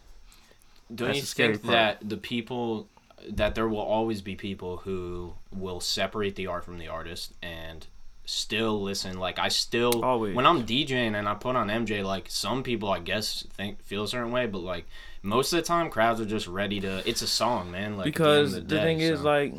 Don't 0.95 1.09
That's 1.09 1.19
you 1.21 1.25
think 1.25 1.62
part. 1.62 1.73
that 1.73 2.09
the 2.09 2.17
people 2.19 2.88
that 3.26 3.55
there 3.55 3.69
will 3.69 3.79
always 3.79 4.21
be 4.21 4.37
people 4.37 4.79
who 4.79 5.35
will 5.50 5.81
separate 5.81 6.37
the 6.37 6.47
art 6.47 6.64
from 6.64 6.79
the 6.79 6.88
artist 6.88 7.33
and 7.43 7.87
still 8.25 8.83
listen 8.83 9.19
like 9.19 9.38
I 9.38 9.49
still 9.49 10.04
Always. 10.04 10.35
when 10.35 10.47
I'm 10.47 10.64
DJing 10.64 11.14
and 11.14 11.28
I 11.28 11.35
put 11.35 11.57
on 11.57 11.69
MJ 11.69 12.04
like 12.04 12.26
some 12.28 12.62
people 12.62 12.90
I 12.90 12.99
guess 13.00 13.47
think 13.52 13.83
feel 13.83 14.04
a 14.04 14.09
certain 14.09 14.33
way 14.33 14.47
but 14.47 14.61
like 14.61 14.87
most 15.23 15.52
of 15.52 15.59
the 15.59 15.62
time 15.62 15.90
crowds 15.90 16.21
are 16.21 16.26
just 16.26 16.47
ready 16.47 16.81
to 16.81 17.07
it's 17.09 17.23
a 17.23 17.26
song 17.26 17.71
man 17.71 17.97
like 17.97 18.07
at 18.09 18.14
the 18.14 18.19
because 18.19 18.52
the, 18.54 18.61
day, 18.62 18.83
thing 18.83 19.00
is 19.00 19.23
like 19.23 19.54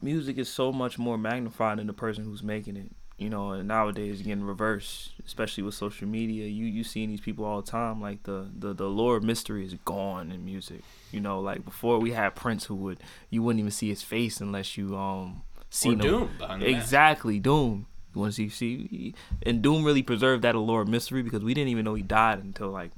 music 0.00 0.38
is 0.38 0.48
so 0.48 0.72
much 0.72 0.98
more 0.98 1.18
magnified 1.18 1.78
than 1.78 1.86
the 1.86 1.92
person 1.92 2.24
who's 2.24 2.42
making 2.42 2.76
it 2.76 2.90
you 3.16 3.30
know 3.30 3.50
and 3.50 3.66
nowadays 3.66 4.22
getting 4.22 4.44
reversed 4.44 5.12
especially 5.26 5.62
with 5.62 5.74
social 5.74 6.06
media 6.06 6.46
you 6.46 6.66
you 6.66 6.82
seeing 6.82 7.08
these 7.08 7.20
people 7.20 7.44
all 7.44 7.60
the 7.60 7.70
time 7.70 8.00
like 8.00 8.22
the 8.24 8.48
the 8.58 8.72
the 8.72 8.86
lore 8.88 9.16
of 9.16 9.22
mystery 9.22 9.64
is 9.64 9.74
gone 9.84 10.32
in 10.32 10.44
music 10.44 10.82
you 11.12 11.20
know 11.20 11.40
like 11.40 11.64
before 11.64 11.98
we 11.98 12.12
had 12.12 12.34
prince 12.34 12.64
who 12.66 12.74
would 12.74 12.98
you 13.30 13.42
wouldn't 13.42 13.60
even 13.60 13.70
see 13.70 13.88
his 13.88 14.02
face 14.02 14.40
unless 14.40 14.76
you 14.76 14.96
um 14.96 15.42
or 15.74 15.80
seen 15.80 15.92
him 15.94 15.98
Doom 15.98 16.30
behind. 16.38 16.62
Exactly, 16.62 17.38
Doom. 17.38 17.86
You 18.14 18.20
want 18.20 18.32
to 18.34 18.36
see, 18.36 18.48
see, 18.48 19.14
and 19.42 19.60
Doom 19.62 19.84
really 19.84 20.02
preserved 20.02 20.42
that 20.44 20.54
allure 20.54 20.82
of 20.82 20.88
mystery 20.88 21.22
because 21.22 21.42
we 21.42 21.52
didn't 21.54 21.68
even 21.70 21.84
know 21.84 21.94
he 21.94 22.02
died 22.02 22.38
until 22.38 22.68
like 22.68 22.90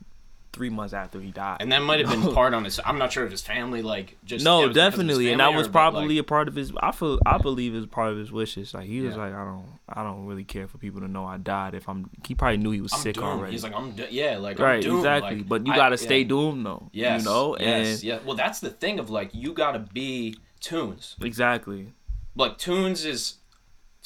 three 0.52 0.70
months 0.70 0.94
after 0.94 1.20
he 1.20 1.30
died. 1.30 1.58
and 1.60 1.70
that 1.70 1.82
might 1.82 2.00
have 2.00 2.08
been 2.08 2.32
part 2.34 2.54
on 2.54 2.64
his 2.64 2.80
I'm 2.82 2.96
not 2.96 3.12
sure 3.12 3.26
if 3.26 3.30
his 3.30 3.42
family 3.42 3.82
like 3.82 4.16
just 4.24 4.42
no, 4.42 4.60
was 4.60 4.68
because 4.68 4.76
of 4.76 4.84
his 4.84 4.92
definitely, 4.98 5.30
and 5.32 5.40
that 5.40 5.48
was 5.54 5.68
but, 5.68 5.74
like, 5.84 5.92
probably 5.92 6.16
a 6.18 6.24
part 6.24 6.48
of 6.48 6.54
his. 6.54 6.72
I 6.80 6.92
feel, 6.92 7.18
I 7.26 7.36
believe, 7.36 7.74
it 7.74 7.78
was 7.78 7.86
part 7.86 8.10
of 8.10 8.16
his 8.18 8.32
wishes. 8.32 8.72
Like 8.72 8.86
he 8.86 9.00
was 9.02 9.16
like, 9.16 9.34
I 9.34 9.44
don't, 9.44 9.66
I 9.88 10.02
don't 10.02 10.24
really 10.24 10.44
care 10.44 10.66
for 10.66 10.78
people 10.78 11.00
to 11.02 11.08
know 11.08 11.26
I 11.26 11.36
died. 11.36 11.74
If 11.74 11.88
I'm, 11.90 12.08
he 12.26 12.34
probably 12.34 12.56
knew 12.56 12.70
he 12.70 12.80
was 12.80 12.92
I'm 12.94 13.00
sick 13.00 13.16
doomed. 13.16 13.26
already. 13.26 13.52
He's 13.52 13.64
like 13.64 13.74
I'm 13.74 13.90
do- 13.92 14.06
yeah 14.10 14.38
like 14.38 14.58
I'm 14.58 14.64
right, 14.64 14.82
doomed. 14.82 14.98
exactly. 15.00 15.36
Like, 15.38 15.48
but 15.48 15.66
you 15.66 15.74
gotta 15.74 15.98
stay 15.98 16.20
yeah. 16.20 16.28
doomed 16.28 16.64
though. 16.64 16.88
Yes. 16.92 17.20
you 17.22 17.28
know, 17.28 17.56
Yes. 17.60 17.96
and 17.96 18.02
yeah. 18.04 18.18
Well, 18.24 18.36
that's 18.36 18.60
the 18.60 18.70
thing 18.70 18.98
of 18.98 19.10
like 19.10 19.30
you 19.34 19.52
gotta 19.52 19.78
be 19.80 20.36
tunes. 20.60 21.16
exactly, 21.20 21.92
Like 22.34 22.56
tunes 22.56 23.04
is 23.04 23.34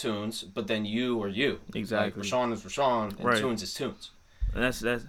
tunes, 0.00 0.42
but 0.42 0.66
then 0.66 0.84
you 0.84 1.22
are 1.22 1.28
you. 1.28 1.60
Exactly. 1.74 2.22
Like, 2.22 2.30
Rashawn 2.30 2.52
is 2.52 2.62
Rashawn, 2.62 3.16
and 3.16 3.24
Right. 3.24 3.38
tunes 3.38 3.62
is 3.62 3.72
tunes. 3.74 4.10
and 4.54 4.62
that's 4.64 4.80
that's 4.80 5.04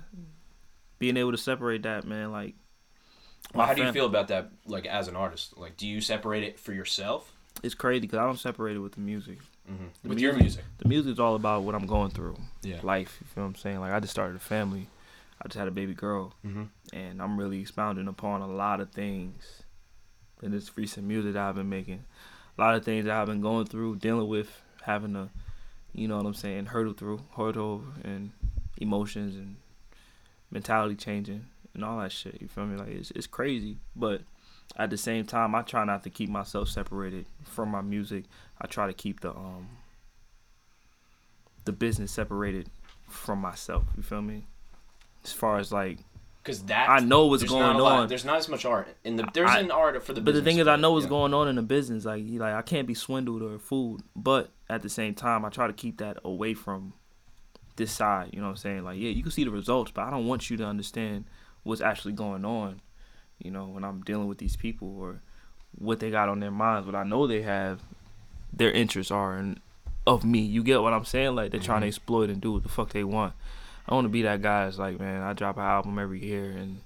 being 1.00 1.18
able 1.18 1.32
to 1.32 1.38
separate 1.38 1.84
that, 1.84 2.06
man. 2.06 2.32
Like, 2.32 2.56
Well, 3.54 3.66
how 3.68 3.74
do 3.74 3.84
you 3.84 3.92
feel 3.92 4.06
about 4.06 4.28
that? 4.30 4.52
Like 4.66 4.86
as 4.86 5.08
an 5.08 5.16
artist, 5.16 5.58
like 5.58 5.78
do 5.78 5.88
you 5.88 6.00
separate 6.02 6.44
it 6.44 6.60
for 6.60 6.74
yourself 6.74 7.34
It's 7.64 7.74
crazy 7.76 8.02
because 8.02 8.20
I 8.20 8.26
don't 8.26 8.40
separate 8.40 8.76
it 8.76 8.80
with 8.80 8.94
the 8.94 9.02
music. 9.02 9.40
mm-hmm. 9.70 9.86
The 10.04 10.10
with 10.10 10.20
your 10.20 10.34
music- 10.34 10.64
The 10.64 10.64
music? 10.64 10.78
The 10.84 10.90
music's 10.90 11.20
all 11.20 11.36
about 11.36 11.64
what 11.64 11.76
I'm 11.76 11.86
going 11.88 12.12
through. 12.12 12.38
Yeah. 12.62 12.80
life. 12.84 13.18
You 13.22 13.28
feel 13.28 13.44
what 13.44 13.50
I'm 13.50 13.56
saying? 13.56 13.80
Like 13.80 13.94
I 13.94 14.00
just 14.00 14.12
started 14.12 14.36
a 14.36 14.40
family. 14.40 14.88
I 15.44 15.48
just 15.48 15.58
had 15.58 15.68
a 15.68 15.72
baby 15.72 15.96
girl, 15.96 16.36
Mm-hmm. 16.46 16.64
and 16.94 17.20
I'm 17.22 17.36
really 17.36 17.60
expounding 17.62 18.08
upon 18.08 18.42
a 18.42 18.48
lot 18.48 18.80
of 18.80 18.92
things 18.92 19.64
in 20.44 20.52
this 20.52 20.78
recent 20.78 21.08
music 21.08 21.34
that 21.34 21.42
I've 21.50 21.56
been 21.56 21.68
making. 21.70 22.04
A 22.58 22.62
lot 22.62 22.76
of 22.76 22.86
things 22.86 23.06
that 23.06 23.16
I've 23.20 23.26
been 23.28 23.42
going 23.42 23.66
through, 23.66 23.96
dealing 23.96 24.28
with, 24.28 24.62
having 24.82 25.14
to, 25.14 25.30
you 25.94 26.08
know 26.08 26.18
what 26.18 26.26
I'm 26.26 26.34
saying, 26.34 26.68
hurdle 26.68 26.94
through, 26.94 27.22
hurdle 27.36 27.66
over, 27.66 27.86
and 28.04 28.32
emotions 28.78 29.36
and 29.36 29.58
mentality 30.50 30.96
changing 30.96 31.46
and 31.74 31.84
all 31.84 32.00
that 32.00 32.12
shit. 32.12 32.42
You 32.42 32.48
feel 32.48 32.66
me? 32.66 32.78
Like 32.78 32.90
it's 32.90 33.12
it's 33.12 33.28
crazy, 33.28 33.78
but 33.96 34.22
at 34.78 34.90
the 34.90 34.98
same 34.98 35.26
time, 35.26 35.54
I 35.56 35.62
try 35.62 35.84
not 35.84 36.04
to 36.04 36.10
keep 36.10 36.30
myself 36.30 36.70
separated 36.70 37.26
from 37.44 37.70
my 37.70 37.82
music. 37.82 38.26
I 38.60 38.68
try 38.68 38.88
to 38.88 38.94
keep 38.94 39.22
the 39.22 39.32
um 39.32 39.70
the 41.66 41.72
business 41.72 42.12
separated 42.12 42.70
from 43.08 43.40
myself. 43.40 43.84
You 43.96 44.04
feel 44.04 44.22
me? 44.22 44.46
As 45.24 45.32
far 45.32 45.60
as 45.60 45.72
like, 45.72 46.00
Because 46.44 46.64
that 46.64 46.90
I 46.90 47.00
know 47.00 47.28
what's 47.28 47.44
going 47.44 47.80
on. 47.80 48.08
There's 48.10 48.26
not 48.26 48.38
as 48.38 48.50
much 48.50 48.66
art 48.66 48.88
in 49.04 49.16
the. 49.16 49.28
There's 49.34 49.50
I- 49.50 49.60
an 49.60 49.70
art 49.72 50.02
for 50.04 50.14
the. 50.14 50.22
but 50.22 50.34
the 50.34 50.42
thing 50.42 50.58
is, 50.58 50.68
I 50.68 50.76
know 50.76 50.94
what's 50.94 51.04
yeah. 51.06 51.10
going 51.10 51.34
on 51.36 51.48
in 51.48 51.56
the 51.56 51.62
business. 51.62 52.04
Like, 52.06 52.24
like 52.28 52.54
I 52.54 52.62
can't 52.64 52.88
be 52.88 52.96
swindled 52.96 53.42
or 53.44 53.60
fooled. 53.60 54.02
But 54.16 54.50
at 54.70 54.82
the 54.82 54.90
same 54.90 55.14
time, 55.14 55.46
I 55.46 55.50
try 55.50 55.68
to 55.68 55.74
keep 55.74 55.98
that 56.00 56.18
away 56.26 56.54
from 56.56 56.94
this 57.76 57.92
side. 57.92 58.30
You 58.34 58.40
know 58.40 58.46
what 58.48 58.52
I'm 58.52 58.58
saying? 58.58 58.84
Like, 58.84 58.98
yeah, 58.98 59.10
you 59.10 59.22
can 59.22 59.32
see 59.32 59.44
the 59.44 59.52
results, 59.52 59.92
but 59.92 60.02
I 60.04 60.10
don't 60.10 60.26
want 60.26 60.50
you 60.50 60.58
to 60.58 60.66
understand 60.66 61.26
what's 61.64 61.82
actually 61.82 62.14
going 62.14 62.44
on. 62.44 62.82
You 63.38 63.52
know, 63.52 63.66
when 63.66 63.84
I'm 63.84 64.02
dealing 64.02 64.28
with 64.28 64.40
these 64.40 64.56
people 64.56 65.00
or 65.00 65.22
what 65.78 66.00
they 66.00 66.10
got 66.10 66.28
on 66.28 66.40
their 66.40 66.52
minds, 66.52 66.86
what 66.88 66.96
I 66.96 67.04
know 67.04 67.28
they 67.28 67.44
have, 67.44 67.82
their 68.52 68.72
interests 68.72 69.12
are 69.12 69.38
and 69.38 69.60
of 70.08 70.26
me. 70.26 70.40
You 70.40 70.64
get 70.64 70.82
what 70.82 70.94
I'm 70.94 71.06
saying? 71.06 71.36
Like 71.36 71.52
they're 71.52 71.60
trying 71.60 71.82
to 71.82 71.86
Mhm. 71.86 71.90
exploit 71.90 72.30
and 72.32 72.42
do 72.42 72.54
what 72.54 72.64
the 72.64 72.70
fuck 72.70 72.90
they 72.90 73.04
want. 73.04 73.34
I 73.88 73.94
want 73.94 74.06
to 74.06 74.10
be 74.10 74.22
that 74.24 74.42
guy 74.42 74.66
that's 74.66 74.78
like, 74.78 75.00
man, 75.00 75.22
I 75.22 75.34
drop 75.34 75.58
an 75.58 75.64
album 75.64 75.98
every 76.00 76.24
year 76.24 76.52
and 76.52 76.82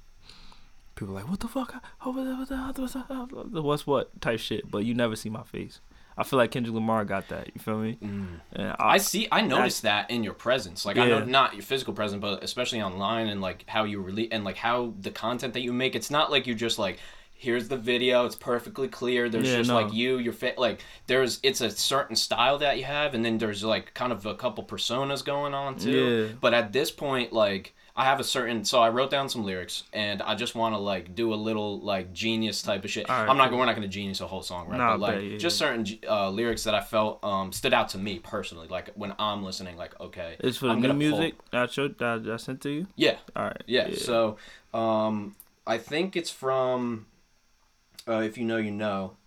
people 0.95 1.13
are 1.15 1.21
like, 1.21 1.29
what 1.29 1.39
the 1.41 1.47
fuck? 1.47 1.73
What 2.01 2.13
the- 2.15 2.36
what 2.36 2.49
the- 2.49 2.81
what's 2.81 2.93
the- 2.93 3.45
the- 3.51 3.62
What's 3.62 3.86
what 3.88 4.21
type 4.21 4.39
shit? 4.39 4.69
But 4.71 4.86
you 4.86 4.93
never 4.93 5.15
see 5.15 5.29
my 5.29 5.43
face. 5.43 5.79
I 6.17 6.23
feel 6.23 6.38
like 6.39 6.51
Kendrick 6.51 6.73
Lamar 6.73 7.03
got 7.03 7.27
that. 7.27 7.47
You 7.53 7.60
feel 7.60 7.77
me? 7.77 7.97
Mm. 8.01 8.27
And 8.53 8.75
I 8.79 8.97
see. 8.99 9.27
I 9.34 9.41
noticed 9.41 9.81
that 9.81 10.10
in 10.10 10.23
your 10.23 10.34
presence. 10.34 10.86
Like 10.86 10.97
I 10.97 11.08
know 11.10 11.25
not 11.25 11.55
your 11.55 11.63
physical 11.63 11.93
presence, 11.93 12.21
but 12.21 12.41
especially 12.41 12.81
online 12.81 13.27
and 13.27 13.41
like 13.41 13.65
how 13.67 13.84
you 13.84 13.99
release 13.99 14.29
and 14.31 14.45
like 14.45 14.55
how 14.55 14.93
the 15.01 15.12
content 15.12 15.53
that 15.55 15.60
you 15.60 15.73
make. 15.73 15.93
It's 15.93 16.10
not 16.10 16.31
like 16.31 16.47
you 16.47 16.55
just 16.55 16.79
like 16.79 16.99
here's 17.38 17.67
the 17.67 17.78
video. 17.78 18.26
It's 18.26 18.36
perfectly 18.36 18.88
clear. 18.88 19.30
There's 19.30 19.48
Yeah, 19.48 19.58
just 19.58 19.69
no. 19.69 19.76
like 19.82 19.93
you, 19.93 20.17
your 20.17 20.34
fit. 20.34 20.58
Like 20.58 20.84
there's 21.08 21.39
it's 21.43 21.62
a 21.62 21.69
certain 21.69 22.15
style 22.15 22.58
that 22.60 22.78
you 22.78 22.86
have, 22.86 23.13
and 23.13 23.24
then 23.24 23.38
there's 23.38 23.63
like 23.63 23.93
kind 23.93 24.12
of 24.12 24.26
a 24.26 24.34
couple 24.36 24.63
personas 24.63 25.24
going 25.24 25.54
on 25.54 25.78
too. 25.78 26.28
Yeah. 26.30 26.36
But 26.41 26.54
at 26.54 26.74
this 26.74 26.91
point, 26.91 27.32
like. 27.34 27.74
I 27.98 28.04
have 28.04 28.19
a 28.19 28.26
certain 28.26 28.65
so 28.65 28.82
I 28.82 28.89
wrote 28.89 29.10
down 29.10 29.30
some 29.30 29.45
lyrics 29.45 29.84
and 29.93 30.21
I 30.21 30.36
just 30.36 30.54
want 30.54 30.76
to 30.76 30.80
like 30.80 31.15
do 31.15 31.34
a 31.34 31.36
little 31.36 31.80
like 31.80 32.12
genius 32.12 32.62
type 32.62 32.84
of 32.84 32.91
shit. 32.91 33.10
Alright, 33.10 33.30
I'm 33.30 33.38
not 33.38 33.52
cool. 33.52 33.58
we're 33.58 33.65
not 33.67 33.76
gonna 33.76 33.88
genius 33.88 34.19
a 34.19 34.28
whole 34.28 34.41
song 34.41 34.67
right, 34.67 34.78
Nah, 34.78 34.98
but 34.98 35.00
like 35.00 35.15
bet, 35.15 35.24
yeah, 35.24 35.38
just 35.38 35.58
certain 35.58 35.86
uh, 36.06 36.30
lyrics 36.30 36.65
that 36.65 36.76
I 36.76 36.82
felt 36.82 37.24
um, 37.24 37.54
stood 37.54 37.74
out 37.74 37.88
to 37.91 37.98
me 37.98 38.19
personally. 38.19 38.67
Like 38.67 38.89
when 38.95 39.15
I'm 39.17 39.43
listening, 39.45 39.78
like 39.78 39.98
okay, 40.02 40.36
it's 40.41 40.58
for 40.58 40.65
the 40.65 40.71
I'm 40.74 40.82
new 40.82 40.88
gonna 40.89 41.00
pull- 41.10 41.19
music 41.19 41.36
that 41.52 41.71
showed 41.71 41.98
that 42.00 42.28
I 42.30 42.36
sent 42.36 42.60
to 42.63 42.69
you. 42.69 42.88
Yeah, 42.98 43.15
All 43.34 43.45
right. 43.45 43.63
yeah. 43.65 43.88
So 43.95 44.36
um, 44.74 45.38
I 45.65 45.78
think 45.78 46.17
it's 46.17 46.30
from 46.30 47.06
uh, 48.08 48.22
if 48.22 48.38
you 48.38 48.46
know, 48.46 48.58
you 48.58 48.72
know. 48.72 49.18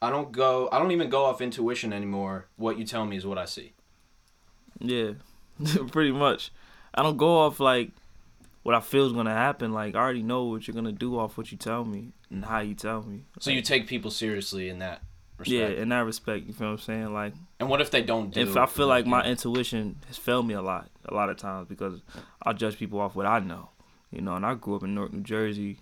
I 0.00 0.10
don't 0.10 0.32
go. 0.32 0.68
I 0.72 0.78
don't 0.78 0.90
even 0.90 1.08
go 1.10 1.24
off 1.26 1.40
intuition 1.40 1.92
anymore. 1.92 2.46
What 2.56 2.76
you 2.78 2.84
tell 2.84 3.04
me 3.06 3.16
is 3.16 3.24
what 3.24 3.38
I 3.38 3.44
see. 3.44 3.72
Yeah, 4.80 5.12
pretty 5.92 6.10
much. 6.12 6.50
I 6.94 7.02
don't 7.02 7.16
go 7.16 7.38
off 7.38 7.60
like 7.60 7.92
what 8.64 8.74
I 8.74 8.80
feel 8.80 9.06
is 9.06 9.12
gonna 9.12 9.32
happen. 9.32 9.72
Like 9.72 9.94
I 9.94 9.98
already 9.98 10.22
know 10.22 10.44
what 10.44 10.66
you're 10.66 10.74
gonna 10.74 10.90
do 10.92 11.18
off 11.18 11.38
what 11.38 11.52
you 11.52 11.58
tell 11.58 11.84
me 11.84 12.12
and 12.30 12.44
how 12.44 12.60
you 12.60 12.74
tell 12.74 13.02
me. 13.02 13.24
So 13.38 13.50
you 13.52 13.62
take 13.62 13.86
people 13.86 14.10
seriously 14.10 14.68
in 14.68 14.80
that 14.80 15.02
respect. 15.38 15.76
yeah, 15.76 15.82
in 15.82 15.90
that 15.90 16.00
respect, 16.00 16.46
you 16.46 16.52
feel 16.52 16.68
what 16.68 16.72
I'm 16.72 16.78
saying? 16.80 17.14
Like 17.14 17.34
And 17.60 17.68
what 17.68 17.80
if 17.80 17.92
they 17.92 18.02
don't 18.02 18.30
do? 18.32 18.40
if 18.40 18.56
I 18.56 18.66
feel 18.66 18.88
like 18.88 19.06
my 19.06 19.24
intuition 19.24 19.96
has 20.08 20.16
failed 20.18 20.46
me 20.48 20.54
a 20.54 20.62
lot, 20.62 20.88
a 21.04 21.14
lot 21.14 21.30
of 21.30 21.36
times 21.36 21.68
because 21.68 22.00
I 22.42 22.52
judge 22.54 22.76
people 22.76 23.00
off 23.00 23.14
what 23.14 23.26
I 23.26 23.38
know, 23.38 23.68
you 24.10 24.20
know. 24.20 24.34
And 24.34 24.44
I 24.44 24.54
grew 24.54 24.74
up 24.74 24.82
in 24.82 24.94
Newark, 24.96 25.12
New 25.12 25.20
Jersey, 25.22 25.78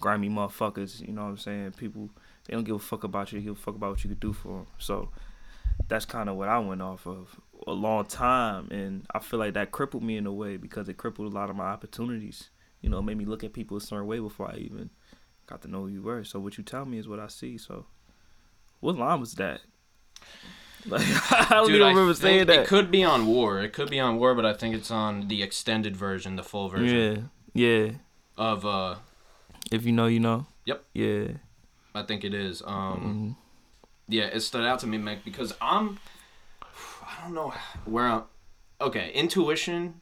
grimy 0.00 0.28
motherfuckers. 0.28 1.00
You 1.06 1.12
know 1.12 1.22
what 1.24 1.30
I'm 1.30 1.38
saying? 1.38 1.72
People 1.72 2.10
they 2.46 2.54
don't 2.54 2.64
give 2.64 2.76
a 2.76 2.78
fuck 2.80 3.04
about 3.04 3.32
you. 3.32 3.38
They 3.40 3.44
give 3.46 3.56
a 3.56 3.60
fuck 3.60 3.74
about 3.74 3.90
what 3.90 4.04
you 4.04 4.08
could 4.10 4.20
do 4.20 4.32
for 4.32 4.48
them. 4.58 4.66
So 4.78 5.10
that's 5.88 6.04
kind 6.04 6.28
of 6.28 6.36
what 6.36 6.48
I 6.48 6.58
went 6.58 6.82
off 6.82 7.06
of 7.06 7.40
a 7.66 7.72
long 7.72 8.04
time, 8.06 8.68
and 8.70 9.06
I 9.12 9.18
feel 9.18 9.38
like 9.38 9.54
that 9.54 9.72
crippled 9.72 10.02
me 10.02 10.16
in 10.16 10.26
a 10.26 10.32
way 10.32 10.56
because 10.56 10.88
it 10.88 10.96
crippled 10.96 11.32
a 11.32 11.34
lot 11.34 11.50
of 11.50 11.56
my 11.56 11.64
opportunities. 11.64 12.50
You 12.82 12.90
know, 12.90 13.02
made 13.02 13.16
me 13.18 13.24
look 13.24 13.42
at 13.42 13.52
people 13.52 13.76
a 13.76 13.80
certain 13.80 14.06
way 14.06 14.18
before 14.18 14.48
I 14.50 14.56
even 14.58 14.90
got 15.46 15.62
to 15.62 15.68
know 15.68 15.82
who 15.82 15.88
you 15.88 16.02
were. 16.02 16.22
So 16.24 16.38
what 16.38 16.56
you 16.58 16.62
tell 16.64 16.84
me 16.84 16.98
is 16.98 17.08
what 17.08 17.18
I 17.18 17.26
see. 17.28 17.58
So 17.58 17.86
what 18.80 18.96
line 18.96 19.20
was 19.20 19.34
that? 19.34 19.60
Like 20.88 21.02
I 21.32 21.48
don't 21.50 21.66
Dude, 21.66 21.76
even 21.76 21.88
remember 21.88 22.14
saying 22.14 22.46
that. 22.46 22.60
It 22.60 22.66
could 22.68 22.92
be 22.92 23.02
on 23.02 23.26
War. 23.26 23.60
It 23.60 23.72
could 23.72 23.90
be 23.90 23.98
on 23.98 24.18
War, 24.18 24.36
but 24.36 24.46
I 24.46 24.52
think 24.52 24.72
it's 24.72 24.90
on 24.92 25.26
the 25.26 25.42
extended 25.42 25.96
version, 25.96 26.36
the 26.36 26.44
full 26.44 26.68
version 26.68 27.30
Yeah, 27.54 27.66
yeah. 27.86 27.92
of. 28.38 28.64
uh 28.64 28.96
If 29.72 29.84
you 29.84 29.92
know, 29.92 30.06
you 30.06 30.20
know. 30.20 30.46
Yep. 30.64 30.84
Yeah. 30.94 31.26
I 31.94 32.02
think 32.02 32.24
it 32.24 32.34
is. 32.34 32.62
Um 32.66 33.36
hmm 34.08 34.12
Yeah, 34.14 34.24
it 34.24 34.40
stood 34.40 34.64
out 34.64 34.78
to 34.80 34.86
me, 34.86 34.98
Mick, 34.98 35.24
because 35.24 35.52
I'm. 35.60 35.98
I 36.62 37.22
don't 37.24 37.34
know 37.34 37.52
where 37.84 38.06
I'm. 38.06 38.22
Okay, 38.80 39.10
intuition 39.14 40.00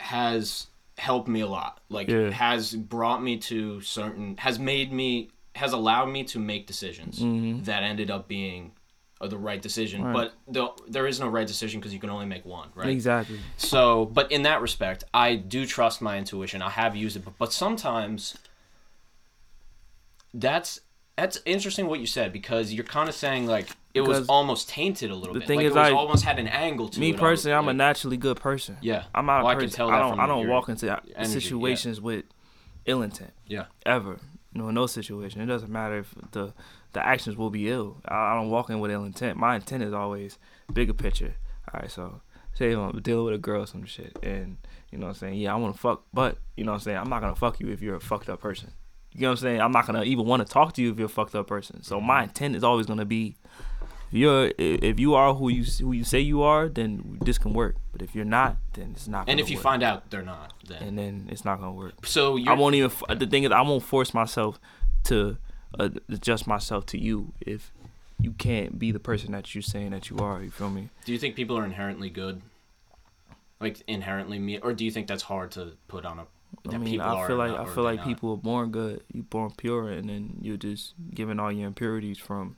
has 0.00 0.66
helped 0.96 1.28
me 1.28 1.40
a 1.40 1.46
lot. 1.46 1.80
Like, 1.88 2.08
Yeah. 2.08 2.30
has 2.30 2.74
brought 2.74 3.22
me 3.22 3.38
to 3.38 3.80
certain. 3.80 4.36
Has 4.38 4.58
made 4.58 4.92
me. 4.92 5.30
Has 5.54 5.72
allowed 5.72 6.06
me 6.06 6.22
to 6.24 6.38
make 6.38 6.66
decisions 6.66 7.18
Mhm. 7.20 7.64
that 7.64 7.82
ended 7.82 8.10
up 8.10 8.28
being 8.28 8.72
uh, 9.20 9.26
the 9.28 9.36
right 9.38 9.60
decision. 9.60 10.02
Right. 10.04 10.12
But 10.12 10.34
the, 10.46 10.68
there 10.88 11.06
is 11.06 11.18
no 11.20 11.28
right 11.28 11.46
decision 11.46 11.80
because 11.80 11.92
you 11.92 12.00
can 12.00 12.10
only 12.10 12.26
make 12.26 12.44
one, 12.44 12.68
right? 12.74 12.88
Exactly. 12.88 13.38
So, 13.56 14.06
but 14.06 14.30
in 14.30 14.42
that 14.42 14.60
respect, 14.62 15.04
I 15.12 15.34
do 15.36 15.66
trust 15.66 16.00
my 16.02 16.18
intuition. 16.18 16.62
I 16.62 16.70
have 16.70 16.94
used 16.96 17.16
it, 17.16 17.24
but, 17.24 17.36
but 17.38 17.52
sometimes 17.52 18.36
that's 20.34 20.80
that's 21.16 21.40
interesting 21.44 21.86
what 21.88 21.98
you 22.00 22.06
said 22.06 22.32
because 22.32 22.72
you're 22.72 22.84
kind 22.84 23.08
of 23.08 23.14
saying 23.14 23.46
like 23.46 23.68
it 23.94 24.02
was 24.02 24.28
almost 24.28 24.68
tainted 24.68 25.10
a 25.10 25.14
little 25.14 25.34
the 25.34 25.40
bit. 25.40 25.46
thing 25.48 25.56
like 25.56 25.66
is, 25.66 25.72
it 25.72 25.78
was 25.78 25.88
I- 25.88 25.92
almost 25.92 26.24
had 26.24 26.38
an 26.38 26.46
angle 26.46 26.88
to 26.90 27.00
Me 27.00 27.12
personally, 27.12 27.54
I'm 27.56 27.66
a 27.68 27.72
naturally 27.72 28.16
good 28.16 28.36
person. 28.38 28.76
yeah. 28.82 29.04
I'm 29.14 29.26
not 29.26 29.38
Well, 29.38 29.48
I 29.48 29.52
a 29.54 29.56
can 29.56 29.64
person. 29.66 29.76
tell 29.76 29.90
I 29.90 29.98
don't. 29.98 30.20
I 30.20 30.26
don't 30.26 30.46
walk 30.48 30.68
into 30.68 30.86
energy, 30.90 31.12
yeah. 31.16 31.24
situations 31.24 32.00
with 32.00 32.24
ill 32.84 33.02
intent 33.02 33.32
Yeah. 33.46 33.64
ever. 33.84 34.18
You 34.52 34.62
know, 34.62 34.68
in 34.68 34.74
no 34.76 34.86
situation. 34.86 35.40
It 35.40 35.46
doesn't 35.46 35.70
matter 35.72 35.98
if 35.98 36.14
the 36.32 36.52
the 36.92 37.06
actions 37.06 37.36
will 37.36 37.50
be 37.50 37.70
ill. 37.70 38.00
I, 38.06 38.32
I 38.32 38.34
don't 38.34 38.50
walk 38.50 38.70
in 38.70 38.80
with 38.80 38.90
ill 38.90 39.04
intent. 39.04 39.38
My 39.38 39.56
intent 39.56 39.82
is 39.82 39.92
always 39.92 40.38
bigger 40.72 40.94
picture. 40.94 41.34
All 41.72 41.80
right, 41.80 41.90
so 41.90 42.20
say 42.54 42.72
I'm 42.72 42.98
dealing 43.00 43.24
with 43.24 43.34
a 43.34 43.38
girl 43.38 43.62
or 43.62 43.66
some 43.66 43.84
shit, 43.84 44.18
and 44.22 44.56
you 44.90 44.98
know 44.98 45.06
what 45.06 45.10
I'm 45.10 45.18
saying. 45.18 45.34
Yeah, 45.34 45.52
I 45.52 45.56
want 45.56 45.74
to 45.74 45.80
fuck, 45.80 46.04
but 46.12 46.38
you 46.56 46.64
know 46.64 46.72
what 46.72 46.78
I'm 46.78 46.82
saying. 46.82 46.98
I'm 46.98 47.08
not 47.08 47.20
gonna 47.20 47.36
fuck 47.36 47.60
you 47.60 47.68
if 47.68 47.80
you're 47.80 47.96
a 47.96 48.00
fucked 48.00 48.28
up 48.28 48.40
person. 48.40 48.72
You 49.12 49.22
know 49.22 49.28
what 49.28 49.38
I'm 49.38 49.42
saying? 49.42 49.60
I'm 49.60 49.72
not 49.72 49.86
gonna 49.86 50.04
even 50.04 50.26
want 50.26 50.46
to 50.46 50.52
talk 50.52 50.74
to 50.74 50.82
you 50.82 50.90
if 50.90 50.98
you're 50.98 51.06
a 51.06 51.10
fucked 51.10 51.34
up 51.34 51.46
person. 51.46 51.82
So 51.82 52.00
my 52.00 52.24
intent 52.24 52.56
is 52.56 52.64
always 52.64 52.86
gonna 52.86 53.04
be, 53.04 53.36
if 54.08 54.14
you're 54.14 54.52
if 54.58 54.98
you 54.98 55.14
are 55.14 55.34
who 55.34 55.48
you 55.48 55.64
who 55.64 55.92
you 55.92 56.04
say 56.04 56.20
you 56.20 56.42
are, 56.42 56.68
then 56.68 57.18
this 57.22 57.38
can 57.38 57.52
work. 57.52 57.76
But 57.92 58.02
if 58.02 58.14
you're 58.14 58.24
not, 58.24 58.56
then 58.74 58.92
it's 58.94 59.08
not. 59.08 59.28
And 59.28 59.38
if 59.40 59.50
you 59.50 59.56
work. 59.56 59.62
find 59.62 59.82
out 59.82 60.10
they're 60.10 60.22
not, 60.22 60.54
then 60.66 60.82
and 60.82 60.98
then 60.98 61.28
it's 61.30 61.44
not 61.44 61.60
gonna 61.60 61.72
work. 61.72 62.06
so 62.06 62.38
I 62.46 62.54
won't 62.54 62.74
even. 62.74 62.90
The 63.08 63.26
thing 63.26 63.44
is, 63.44 63.52
I 63.52 63.62
won't 63.62 63.82
force 63.82 64.12
myself 64.12 64.58
to 65.04 65.38
Uh, 65.78 65.90
adjust 66.08 66.46
myself 66.46 66.86
to 66.86 66.98
you 66.98 67.32
if 67.40 67.72
you 68.20 68.32
can't 68.32 68.78
be 68.78 68.90
the 68.90 68.98
person 68.98 69.32
that 69.32 69.54
you're 69.54 69.62
saying 69.62 69.90
that 69.90 70.10
you 70.10 70.18
are. 70.18 70.42
You 70.42 70.50
feel 70.50 70.70
me? 70.70 70.88
Do 71.04 71.12
you 71.12 71.18
think 71.18 71.36
people 71.36 71.58
are 71.58 71.64
inherently 71.64 72.10
good? 72.10 72.42
Like 73.60 73.82
inherently 73.86 74.38
me, 74.38 74.58
or 74.58 74.72
do 74.72 74.84
you 74.84 74.90
think 74.90 75.08
that's 75.08 75.24
hard 75.24 75.50
to 75.52 75.72
put 75.88 76.04
on 76.04 76.20
a? 76.20 76.26
That 76.64 76.74
I 76.74 76.78
mean, 76.78 76.92
people 76.92 77.06
I 77.06 77.14
are 77.14 77.26
feel 77.26 77.36
like 77.36 77.52
I 77.52 77.64
feel 77.66 77.84
like 77.84 77.98
not? 77.98 78.06
people 78.06 78.30
are 78.32 78.36
born 78.36 78.70
good. 78.70 79.02
You're 79.12 79.24
born 79.24 79.52
pure, 79.56 79.90
and 79.90 80.08
then 80.08 80.38
you're 80.40 80.56
just 80.56 80.94
giving 81.12 81.38
all 81.38 81.52
your 81.52 81.66
impurities 81.66 82.18
from 82.18 82.56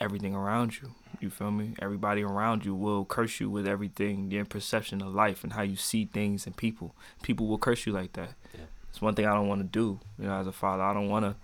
everything 0.00 0.34
around 0.34 0.80
you. 0.80 0.94
You 1.20 1.30
feel 1.30 1.50
me? 1.50 1.74
Everybody 1.80 2.22
around 2.22 2.64
you 2.64 2.74
will 2.74 3.04
curse 3.04 3.40
you 3.40 3.50
with 3.50 3.66
everything, 3.68 4.30
your 4.30 4.44
perception 4.44 5.02
of 5.02 5.14
life 5.14 5.44
and 5.44 5.52
how 5.52 5.62
you 5.62 5.76
see 5.76 6.06
things 6.06 6.46
and 6.46 6.56
people. 6.56 6.94
People 7.22 7.46
will 7.46 7.58
curse 7.58 7.86
you 7.86 7.92
like 7.92 8.14
that. 8.14 8.30
Yeah. 8.54 8.64
It's 8.88 9.00
one 9.00 9.14
thing 9.14 9.26
I 9.26 9.34
don't 9.34 9.48
want 9.48 9.60
to 9.60 9.66
do. 9.66 10.00
You 10.18 10.26
know, 10.26 10.34
as 10.40 10.46
a 10.46 10.52
father, 10.52 10.82
I 10.82 10.94
don't 10.94 11.08
want 11.08 11.26
to 11.26 11.36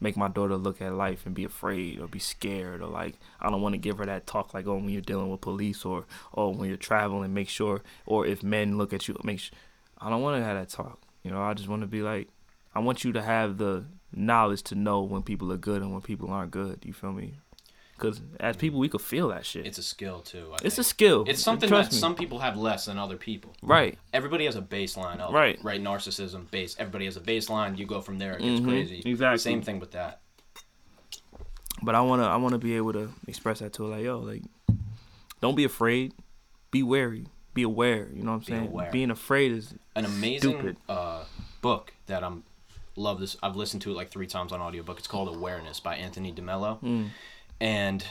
make 0.00 0.16
my 0.16 0.28
daughter 0.28 0.56
look 0.56 0.80
at 0.82 0.92
life 0.92 1.24
and 1.24 1.34
be 1.34 1.44
afraid 1.44 1.98
or 1.98 2.06
be 2.06 2.18
scared 2.18 2.82
or 2.82 2.86
like 2.88 3.14
I 3.40 3.50
don't 3.50 3.62
want 3.62 3.74
to 3.74 3.78
give 3.78 3.98
her 3.98 4.06
that 4.06 4.26
talk 4.26 4.52
like 4.52 4.66
oh 4.66 4.76
when 4.76 4.90
you're 4.90 5.00
dealing 5.00 5.30
with 5.30 5.40
police 5.40 5.84
or 5.84 6.04
oh 6.34 6.50
when 6.50 6.68
you're 6.68 6.76
traveling 6.76 7.32
make 7.32 7.48
sure 7.48 7.82
or 8.04 8.26
if 8.26 8.42
men 8.42 8.76
look 8.76 8.92
at 8.92 9.08
you 9.08 9.16
make 9.24 9.40
sure 9.40 9.56
I 9.98 10.10
don't 10.10 10.22
want 10.22 10.40
to 10.40 10.44
have 10.44 10.56
that 10.56 10.68
talk. 10.68 11.00
You 11.22 11.30
know, 11.30 11.42
I 11.42 11.54
just 11.54 11.68
want 11.68 11.82
to 11.82 11.86
be 11.86 12.02
like 12.02 12.28
I 12.74 12.80
want 12.80 13.04
you 13.04 13.12
to 13.12 13.22
have 13.22 13.58
the 13.58 13.84
knowledge 14.14 14.62
to 14.64 14.74
know 14.74 15.02
when 15.02 15.22
people 15.22 15.52
are 15.52 15.56
good 15.56 15.82
and 15.82 15.92
when 15.92 16.02
people 16.02 16.30
aren't 16.30 16.50
good. 16.50 16.84
You 16.84 16.92
feel 16.92 17.12
me? 17.12 17.34
Because 17.96 18.20
as 18.38 18.56
people, 18.56 18.78
we 18.78 18.88
could 18.90 19.00
feel 19.00 19.28
that 19.28 19.46
shit. 19.46 19.66
It's 19.66 19.78
a 19.78 19.82
skill 19.82 20.20
too. 20.20 20.50
I 20.52 20.58
It's 20.62 20.76
a 20.78 20.84
skill. 20.84 21.24
It's 21.26 21.42
something 21.42 21.68
Trust 21.68 21.90
that 21.90 21.96
me. 21.96 22.00
some 22.00 22.14
people 22.14 22.38
have 22.40 22.56
less 22.56 22.84
than 22.84 22.98
other 22.98 23.16
people. 23.16 23.54
right. 23.62 23.98
Everybody 24.12 24.44
has 24.44 24.54
a 24.56 24.60
baseline 24.62 25.18
of 25.20 25.32
Right. 25.32 25.58
right 25.64 25.82
narcissism 25.82 26.50
base. 26.50 26.76
Everybody 26.78 27.06
has 27.06 27.16
a 27.16 27.20
baseline. 27.20 27.78
You 27.78 27.86
go 27.86 28.00
from 28.02 28.18
there. 28.18 28.34
It 28.36 28.42
gets 28.42 28.60
Mhm, 28.60 28.64
crazy. 28.64 29.02
exactly. 29.04 29.38
Same 29.38 29.62
thing 29.62 29.80
with 29.80 29.92
that. 29.92 30.20
But 31.82 31.94
I 31.94 32.00
wanna 32.02 32.24
I 32.24 32.36
wanna 32.36 32.58
be 32.58 32.76
able 32.76 32.92
to 32.94 33.12
express 33.26 33.60
that 33.60 33.72
to 33.74 33.84
her 33.84 33.88
like 33.96 34.04
yo 34.04 34.18
like 34.18 34.42
don't 35.40 35.54
be 35.54 35.64
afraid, 35.64 36.12
be 36.70 36.82
wary, 36.82 37.28
be 37.54 37.62
aware. 37.62 38.08
You 38.12 38.22
know 38.22 38.30
what 38.32 38.36
I'm 38.36 38.38
Be 38.40 38.44
saying? 38.46 38.66
aware. 38.68 38.90
Being 38.90 39.10
afraid 39.10 39.52
is 39.52 39.74
An 39.94 40.04
amazing 40.04 40.38
Stupid. 40.58 40.76
uh, 40.88 41.24
book 41.62 41.92
that 42.06 42.22
I'm 42.24 42.44
love 42.96 43.20
this. 43.20 43.36
I've 43.42 43.56
listened 43.56 43.82
to 43.82 43.90
it 43.90 43.94
like 43.94 44.08
three 44.10 44.26
times 44.26 44.52
on 44.52 44.60
audiobook. 44.60 44.98
It's 44.98 45.06
called 45.08 45.28
Awareness 45.34 45.80
by 45.80 45.96
Anthony 45.96 46.32
DeMello, 46.32 46.80
mm, 46.82 47.10
and 47.60 48.04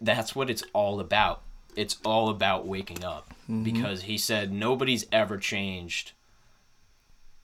that's 0.00 0.34
what 0.34 0.48
it's 0.50 0.62
all 0.72 1.00
about. 1.00 1.42
It's 1.76 1.98
all 2.04 2.28
about 2.28 2.66
waking 2.66 3.04
up 3.04 3.34
Mm-hmm. 3.48 3.64
because 3.64 4.02
he 4.02 4.16
said 4.16 4.52
nobody's 4.52 5.06
ever 5.10 5.36
changed 5.36 6.12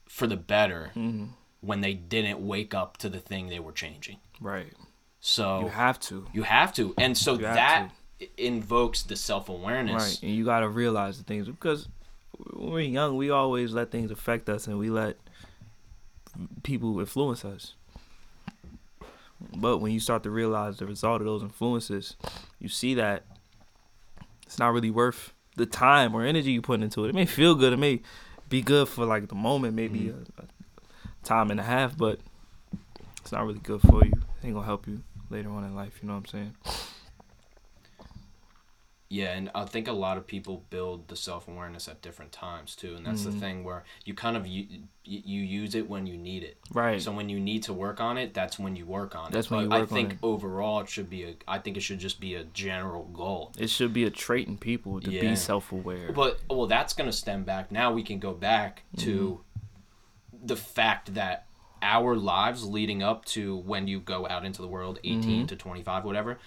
for 0.09 0.29
the 0.29 0.37
better 0.37 0.93
mm, 0.95 1.31
when 1.61 1.81
they 1.81 1.95
didn't 1.95 2.39
wake 2.47 2.75
up 2.75 2.97
to 2.99 3.09
the 3.09 3.19
thing 3.19 3.49
they 3.49 3.59
were 3.59 3.73
changing. 3.73 4.19
right. 4.41 4.73
So 5.19 5.63
You 5.63 5.69
have 5.69 5.99
to. 6.01 6.27
You 6.33 6.43
have 6.45 6.73
to. 6.75 6.95
And 6.99 7.19
so 7.19 7.37
that 7.39 7.89
invokes 8.39 9.03
the 9.03 9.17
self 9.17 9.49
awareness. 9.49 10.03
Right. 10.03 10.23
And 10.23 10.31
you 10.37 10.45
gotta 10.45 10.69
realize 10.69 11.19
the 11.19 11.25
things 11.25 11.49
because 11.49 11.89
when 12.53 12.71
we're 12.71 12.81
young, 12.81 13.17
we 13.17 13.31
always 13.31 13.73
let 13.73 13.91
things 13.91 14.13
affect 14.13 14.49
us 14.49 14.69
and 14.69 14.79
we 14.79 14.89
let 14.91 15.17
people 16.63 17.01
influence 17.01 17.45
us. 17.45 17.75
But 19.57 19.79
when 19.79 19.93
you 19.93 20.01
start 20.01 20.23
to 20.23 20.31
realize 20.31 20.79
the 20.79 20.87
result 20.87 21.21
of 21.21 21.27
those 21.27 21.43
influences, 21.43 22.17
you 22.59 22.69
see 22.69 22.95
that 22.95 23.25
it's 24.47 24.59
not 24.59 24.73
really 24.73 24.91
worth 24.91 25.33
the 25.57 25.67
time 25.67 26.15
or 26.15 26.25
energy 26.25 26.53
you 26.53 26.63
put 26.63 26.81
into 26.83 27.05
it. 27.05 27.11
It 27.11 27.15
may 27.15 27.27
feel 27.27 27.55
good, 27.55 27.73
it 27.73 27.79
may 27.79 28.01
be 28.49 28.63
good 28.63 28.89
for 28.89 29.05
like 29.05 29.29
the 29.29 29.35
moment, 29.35 29.75
maybe 29.75 30.01
mm-hmm. 30.01 30.41
a, 30.41 30.43
a 30.43 30.47
time 31.25 31.51
and 31.51 31.61
a 31.61 31.65
half, 31.65 31.97
but 31.97 32.21
it's 33.21 33.33
not 33.33 33.45
really 33.45 33.59
good 33.59 33.81
for 33.83 34.05
you. 34.05 34.13
It 34.13 34.47
ain't 34.47 34.55
gonna 34.55 34.67
help 34.67 34.87
you 34.87 35.03
later 35.31 35.51
on 35.51 35.65
in 35.65 35.75
life. 35.75 35.99
You 36.01 36.09
know 36.09 36.15
what 36.15 36.21
I'm 36.21 36.27
saying? 36.27 36.55
Yeah, 39.17 39.33
and 39.33 39.51
I 39.55 39.65
think 39.65 39.89
a 39.89 39.93
lot 39.93 40.19
of 40.19 40.27
people 40.27 40.65
build 40.69 41.09
the 41.09 41.17
self 41.17 41.49
awareness 41.49 41.89
at 41.89 42.03
different 42.03 42.33
times 42.33 42.77
too, 42.77 42.95
and 42.97 43.07
that's 43.07 43.23
Mhm. 43.23 43.33
the 43.33 43.33
thing 43.41 43.65
where 43.65 43.85
you 44.05 44.13
kind 44.15 44.37
of 44.37 44.47
you, 44.47 44.67
you 45.05 45.41
use 45.41 45.75
it 45.75 45.89
when 45.89 46.07
you 46.07 46.17
need 46.19 46.43
it. 46.43 46.59
Right. 46.73 47.01
So 47.01 47.13
when 47.13 47.29
you 47.29 47.39
need 47.41 47.63
to 47.65 47.73
work 47.73 48.01
on 48.01 48.19
it, 48.19 48.35
that's 48.35 48.59
when 48.59 48.75
you 48.77 48.85
work 48.85 49.15
on 49.17 49.31
That's 49.31 49.47
it. 49.47 49.51
when 49.53 49.61
But 49.69 49.77
you 49.77 49.81
work 49.83 49.89
I 49.91 49.93
on 49.93 49.99
think 49.99 50.13
it. 50.15 50.19
overall 50.23 50.81
it 50.81 50.89
should 50.89 51.09
be 51.09 51.23
a. 51.25 51.37
I 51.49 51.59
think 51.61 51.77
it 51.77 51.81
should 51.81 51.99
just 52.01 52.21
be 52.21 52.35
a 52.35 52.45
general 52.45 53.05
goal. 53.05 53.53
It 53.59 53.71
should 53.71 53.93
be 53.93 54.05
a 54.05 54.11
trait 54.11 54.49
in 54.49 54.59
people 54.59 55.01
to 55.01 55.11
Yeah. 55.11 55.21
be 55.23 55.37
self 55.37 55.73
aware. 55.73 56.13
But 56.13 56.41
well, 56.51 56.67
that's 56.67 56.93
gonna 56.93 57.13
stem 57.13 57.45
back. 57.45 57.73
Now 57.73 57.93
we 57.93 58.03
can 58.03 58.19
go 58.19 58.35
back 58.35 58.83
to 58.99 59.41
Mm-hmm. 60.35 60.47
the 60.47 60.57
fact 60.57 61.15
that 61.15 61.47
our 61.83 62.17
lives 62.17 62.65
leading 62.65 63.03
up 63.03 63.25
to 63.27 63.57
when 63.57 63.87
you 63.87 64.01
go 64.01 64.27
out 64.29 64.45
into 64.45 64.61
the 64.63 64.69
world, 64.69 64.99
18 65.05 65.45
Mhm. 65.45 65.49
to 65.49 65.57
twenty 65.57 65.83
five, 65.83 66.05
whatever. 66.05 66.39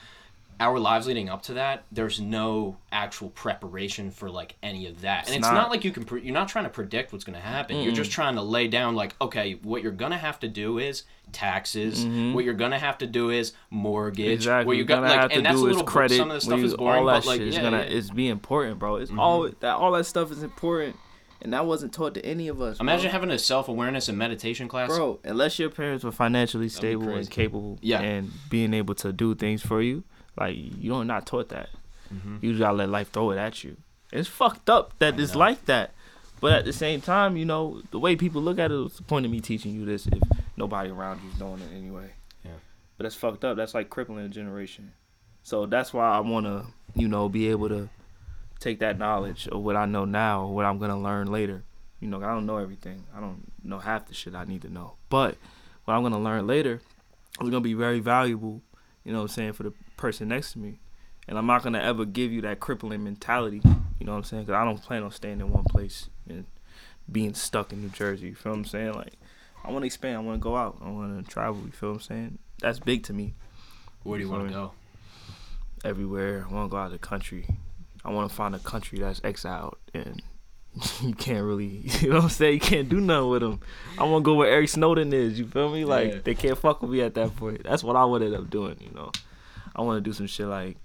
Our 0.59 0.77
lives 0.77 1.07
leading 1.07 1.29
up 1.29 1.41
to 1.43 1.53
that, 1.53 1.85
there's 1.91 2.19
no 2.19 2.75
actual 2.91 3.29
preparation 3.29 4.11
for 4.11 4.29
like 4.29 4.55
any 4.61 4.87
of 4.87 5.01
that, 5.01 5.27
and 5.27 5.35
It's 5.37 5.41
not, 5.47 5.53
not. 5.53 5.69
like 5.69 5.85
you 5.85 5.91
can. 5.91 6.03
Pre- 6.03 6.21
you're 6.21 6.33
not 6.33 6.49
trying 6.49 6.65
to 6.65 6.69
predict 6.69 7.13
what's 7.13 7.23
going 7.23 7.37
to 7.39 7.45
happen. 7.45 7.77
You're 7.81 7.93
just 7.93 8.11
trying 8.11 8.35
to 8.35 8.41
lay 8.41 8.67
down 8.67 8.95
like, 8.95 9.15
okay, 9.21 9.53
what 9.63 9.81
you're 9.83 9.91
gonna 9.93 10.17
have 10.17 10.39
to 10.41 10.47
do 10.49 10.77
is 10.77 11.03
taxes. 11.31 12.05
What 12.33 12.43
you're 12.43 12.53
gonna 12.53 12.79
have 12.79 12.97
to 12.99 13.07
do 13.07 13.29
is 13.29 13.53
mortgage. 13.69 14.25
Mm-hmm. 14.25 14.33
Exactly. 14.33 14.67
What 14.67 14.75
you're 14.77 14.85
gonna 14.85 15.07
have 15.09 15.31
to 15.31 15.41
do 15.41 15.67
is 15.67 15.81
credit. 15.83 16.17
Some 16.17 16.29
of 16.31 16.35
the 16.35 16.41
stuff 16.41 16.55
when 16.57 16.65
is 16.65 16.71
you- 16.71 16.77
boring, 16.77 16.99
all 16.99 17.05
that 17.07 17.13
but 17.21 17.25
like, 17.27 17.39
shit 17.39 17.47
is 17.47 17.55
yeah, 17.55 17.61
gonna 17.61 17.77
yeah. 17.79 17.83
Mm-hmm. 17.85 17.97
it's 17.97 18.09
be 18.09 18.27
important, 18.27 18.79
bro. 18.79 18.95
It's 18.97 19.11
all 19.17 19.49
that 19.61 19.75
all 19.75 19.91
that 19.93 20.05
stuff 20.05 20.31
is 20.31 20.43
important, 20.43 20.95
and 21.41 21.53
that 21.53 21.65
wasn't 21.65 21.93
taught 21.93 22.15
to 22.15 22.25
any 22.25 22.47
of 22.49 22.61
us. 22.61 22.77
bro. 22.79 22.83
Imagine 22.83 23.11
having 23.11 23.31
a 23.31 23.39
self 23.39 23.67
awareness 23.69 24.09
and 24.09 24.17
meditation 24.17 24.67
class. 24.67 24.89
bro. 24.89 25.19
Unless 25.23 25.57
your 25.59 25.69
parents 25.69 26.03
were 26.03 26.11
financially 26.11 26.67
stable 26.69 27.09
and 27.09 27.29
capable, 27.29 27.77
Yeah. 27.81 28.01
and 28.01 28.31
being 28.49 28.73
able 28.73 28.95
to 28.95 29.13
do 29.13 29.35
things 29.35 29.61
for 29.61 29.81
you, 29.81 30.03
like 30.37 30.55
you 30.55 30.89
don't 30.89 31.07
not 31.07 31.25
taught 31.25 31.49
that. 31.49 31.69
Mm-hmm. 32.13 32.37
You 32.41 32.51
just 32.51 32.59
gotta 32.59 32.77
let 32.77 32.89
life 32.89 33.11
throw 33.11 33.31
it 33.31 33.37
at 33.37 33.63
you. 33.63 33.77
It's 34.11 34.27
fucked 34.27 34.69
up 34.69 34.97
that 34.99 35.19
it's 35.19 35.33
know. 35.33 35.39
like 35.39 35.65
that. 35.65 35.91
But 36.41 36.53
at 36.53 36.65
the 36.65 36.73
same 36.73 37.01
time, 37.01 37.35
you 37.35 37.45
know, 37.45 37.81
the 37.91 37.99
way 37.99 38.15
people 38.15 38.41
look 38.41 38.59
at 38.59 38.71
it, 38.71 38.77
what's 38.79 38.97
the 38.97 39.03
point 39.03 39.25
of 39.25 39.31
me 39.31 39.41
teaching 39.41 39.75
you 39.75 39.85
this 39.85 40.07
if 40.07 40.19
nobody 40.55 40.89
around 40.89 41.21
you's 41.23 41.35
doing 41.35 41.59
it 41.59 41.75
anyway? 41.75 42.11
Yeah. 42.45 42.51
But 42.97 43.03
that's 43.03 43.15
fucked 43.15 43.43
up. 43.43 43.57
That's 43.57 43.73
like 43.73 43.89
crippling 43.89 44.25
a 44.25 44.29
generation. 44.29 44.93
So 45.43 45.65
that's 45.65 45.93
why 45.93 46.09
I 46.09 46.19
wanna, 46.21 46.65
you 46.95 47.07
know, 47.07 47.29
be 47.29 47.49
able 47.49 47.69
to 47.69 47.89
take 48.59 48.79
that 48.79 48.97
knowledge 48.97 49.47
of 49.47 49.61
what 49.61 49.75
I 49.75 49.85
know 49.85 50.05
now, 50.05 50.47
what 50.47 50.65
I'm 50.65 50.79
gonna 50.79 50.99
learn 50.99 51.31
later. 51.31 51.63
You 51.99 52.07
know, 52.07 52.17
I 52.17 52.27
don't 52.27 52.45
know 52.45 52.57
everything. 52.57 53.03
I 53.15 53.19
don't 53.19 53.51
know 53.63 53.79
half 53.79 54.07
the 54.07 54.13
shit 54.13 54.33
I 54.33 54.45
need 54.45 54.61
to 54.61 54.69
know. 54.69 54.93
But 55.09 55.35
what 55.85 55.93
I'm 55.93 56.03
gonna 56.03 56.19
learn 56.19 56.47
later 56.47 56.81
is 57.41 57.49
gonna 57.49 57.61
be 57.61 57.73
very 57.73 57.99
valuable, 57.99 58.61
you 59.03 59.11
know 59.11 59.19
what 59.19 59.31
I'm 59.31 59.35
saying, 59.35 59.53
for 59.53 59.63
the 59.63 59.73
person 59.99 60.29
next 60.29 60.53
to 60.53 60.59
me. 60.59 60.79
And 61.27 61.38
I'm 61.38 61.45
not 61.45 61.62
gonna 61.62 61.79
ever 61.79 62.05
give 62.05 62.31
you 62.31 62.41
that 62.41 62.59
crippling 62.59 63.03
mentality, 63.03 63.62
you 63.99 64.05
know 64.05 64.13
what 64.13 64.17
I'm 64.19 64.23
saying? 64.23 64.43
Because 64.45 64.55
I 64.59 64.65
don't 64.65 64.81
plan 64.81 65.03
on 65.03 65.12
staying 65.12 65.39
in 65.41 65.51
one 65.51 65.65
place 65.65 66.09
and 66.27 66.45
being 67.12 67.33
stuck 67.35 67.71
in 67.71 67.81
New 67.81 67.89
Jersey. 67.89 68.27
You 68.27 68.35
feel 68.35 68.51
what 68.53 68.59
I'm 68.59 68.65
saying? 68.65 68.93
Like, 68.93 69.13
I 69.63 69.71
want 69.71 69.83
to 69.83 69.85
expand. 69.88 70.17
I 70.17 70.19
want 70.21 70.39
to 70.39 70.43
go 70.43 70.55
out. 70.55 70.77
I 70.83 70.89
want 70.89 71.23
to 71.23 71.31
travel. 71.31 71.62
You 71.65 71.71
feel 71.71 71.89
what 71.89 71.95
I'm 71.95 72.01
saying? 72.01 72.38
That's 72.62 72.79
big 72.79 73.03
to 73.03 73.13
me. 73.13 73.35
Where 74.03 74.17
do 74.17 74.25
you 74.25 74.31
want 74.31 74.47
to 74.47 74.53
go? 74.53 74.71
Everywhere. 75.83 76.45
I 76.49 76.53
want 76.53 76.69
to 76.69 76.71
go 76.71 76.77
out 76.77 76.88
of 76.88 76.91
the 76.93 76.97
country. 76.97 77.45
I 78.03 78.12
want 78.12 78.29
to 78.29 78.35
find 78.35 78.55
a 78.55 78.59
country 78.59 78.99
that's 78.99 79.21
exiled 79.23 79.75
and 79.93 80.21
you 81.01 81.13
can't 81.13 81.43
really, 81.45 81.65
you 82.01 82.09
know 82.09 82.15
what 82.15 82.23
I'm 82.23 82.29
saying? 82.29 82.53
You 82.55 82.59
can't 82.59 82.89
do 82.89 82.99
nothing 83.01 83.29
with 83.29 83.41
them. 83.41 83.59
I 83.97 84.03
want 84.03 84.23
to 84.23 84.25
go 84.25 84.33
where 84.35 84.49
Eric 84.49 84.69
Snowden 84.69 85.13
is. 85.13 85.38
You 85.38 85.45
feel 85.47 85.69
me? 85.71 85.85
Like 85.85 86.12
Yeah. 86.13 86.19
they 86.23 86.35
can't 86.35 86.57
fuck 86.57 86.81
with 86.81 86.91
me 86.91 87.01
at 87.01 87.13
that 87.15 87.35
point. 87.35 87.63
That's 87.63 87.83
what 87.83 87.95
I 87.95 88.05
would 88.05 88.21
end 88.21 88.35
up 88.35 88.49
doing. 88.49 88.77
You 88.79 88.91
know, 88.95 89.12
I 89.79 89.81
want 89.81 90.03
to 90.03 90.09
do 90.09 90.13
some 90.13 90.27
shit 90.27 90.45
like 90.45 90.75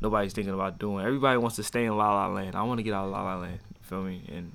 nobody's 0.00 0.32
thinking 0.32 0.52
about 0.52 0.80
doing. 0.80 1.06
Everybody 1.06 1.38
wants 1.38 1.54
to 1.56 1.62
stay 1.62 1.84
in 1.84 1.96
La 1.96 2.12
La 2.12 2.26
Land. 2.26 2.56
I 2.56 2.64
want 2.64 2.78
to 2.78 2.82
get 2.82 2.92
out 2.92 3.04
of 3.04 3.12
La 3.12 3.22
La 3.22 3.36
Land. 3.36 3.60
You 3.62 3.84
feel 3.84 4.02
me? 4.02 4.22
And 4.28 4.50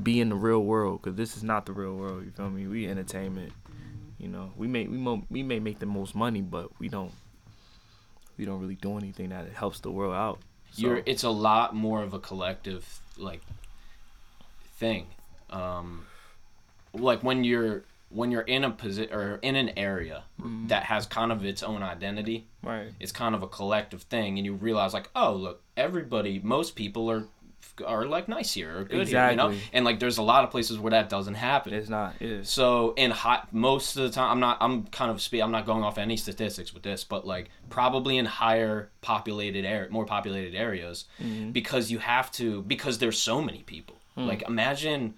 be 0.00 0.20
in 0.20 0.28
the 0.28 0.34
real 0.34 0.62
world 0.62 1.00
because 1.00 1.16
this 1.16 1.34
is 1.34 1.42
not 1.42 1.64
the 1.64 1.72
real 1.72 1.94
world. 1.94 2.26
You 2.26 2.30
feel 2.30 2.50
me? 2.50 2.66
We 2.66 2.86
entertainment. 2.86 3.54
You 4.18 4.28
know, 4.28 4.52
we 4.54 4.66
may 4.66 4.86
we 4.86 4.98
mo- 4.98 5.24
we 5.30 5.42
may 5.42 5.60
make 5.60 5.78
the 5.78 5.86
most 5.86 6.14
money, 6.14 6.42
but 6.42 6.78
we 6.78 6.88
don't 6.88 7.12
we 8.36 8.44
don't 8.44 8.60
really 8.60 8.74
do 8.74 8.98
anything 8.98 9.30
that 9.30 9.48
helps 9.54 9.80
the 9.80 9.90
world 9.90 10.14
out. 10.14 10.40
So, 10.72 10.82
You're. 10.82 11.02
It's 11.06 11.22
a 11.22 11.30
lot 11.30 11.74
more 11.74 12.02
of 12.02 12.12
a 12.12 12.18
collective 12.18 13.00
like 13.16 13.40
thing. 14.76 15.06
Um, 15.48 16.04
like 16.92 17.22
when 17.22 17.44
you're 17.44 17.84
when 18.16 18.30
you're 18.32 18.42
in 18.56 18.64
a 18.64 18.70
position 18.70 19.12
or 19.14 19.36
in 19.42 19.54
an 19.56 19.70
area 19.76 20.24
Mm-hmm. 20.40 20.66
that 20.68 20.84
has 20.84 21.06
kind 21.06 21.32
of 21.32 21.44
its 21.44 21.62
own 21.62 21.82
identity. 21.82 22.46
right. 22.62 22.90
It's 23.00 23.10
kind 23.12 23.34
of 23.34 23.42
a 23.42 23.48
collective 23.48 24.02
thing, 24.02 24.36
and 24.38 24.44
you 24.44 24.52
realize 24.54 24.92
like, 24.92 25.08
oh, 25.16 25.32
look, 25.34 25.62
everybody, 25.76 26.40
most 26.42 26.76
people 26.76 27.10
are 27.10 27.24
are 27.86 28.06
like 28.06 28.26
nice 28.28 28.54
here 28.54 28.78
or 28.78 28.84
good 28.84 29.08
here, 29.08 29.30
you 29.30 29.36
know. 29.36 29.48
Exactly. 29.48 29.70
And 29.74 29.84
like, 29.84 29.98
there's 29.98 30.16
a 30.18 30.22
lot 30.22 30.44
of 30.44 30.50
places 30.50 30.78
where 30.78 30.92
that 30.92 31.08
doesn't 31.10 31.34
happen. 31.34 31.74
It's 31.74 31.88
not. 31.90 32.14
It 32.20 32.30
is. 32.30 32.48
So 32.48 32.94
in 32.96 33.10
hot 33.10 33.52
most 33.52 33.96
of 33.96 34.04
the 34.04 34.10
time, 34.10 34.30
I'm 34.30 34.40
not. 34.40 34.56
I'm 34.60 34.84
kind 34.86 35.10
of 35.10 35.16
I'm 35.42 35.50
not 35.50 35.66
going 35.66 35.82
off 35.82 35.98
any 35.98 36.16
statistics 36.16 36.72
with 36.72 36.82
this, 36.82 37.02
but 37.04 37.26
like 37.26 37.50
probably 37.68 38.16
in 38.18 38.24
higher 38.24 38.90
populated 39.02 39.64
area, 39.66 39.90
more 39.90 40.06
populated 40.06 40.54
areas, 40.54 41.04
Mm-hmm. 41.22 41.50
because 41.50 41.90
you 41.90 41.98
have 41.98 42.30
to 42.32 42.62
because 42.62 42.98
there's 42.98 43.18
so 43.18 43.42
many 43.42 43.62
people. 43.62 43.96
Hmm. 44.14 44.26
Like 44.26 44.42
imagine 44.48 45.14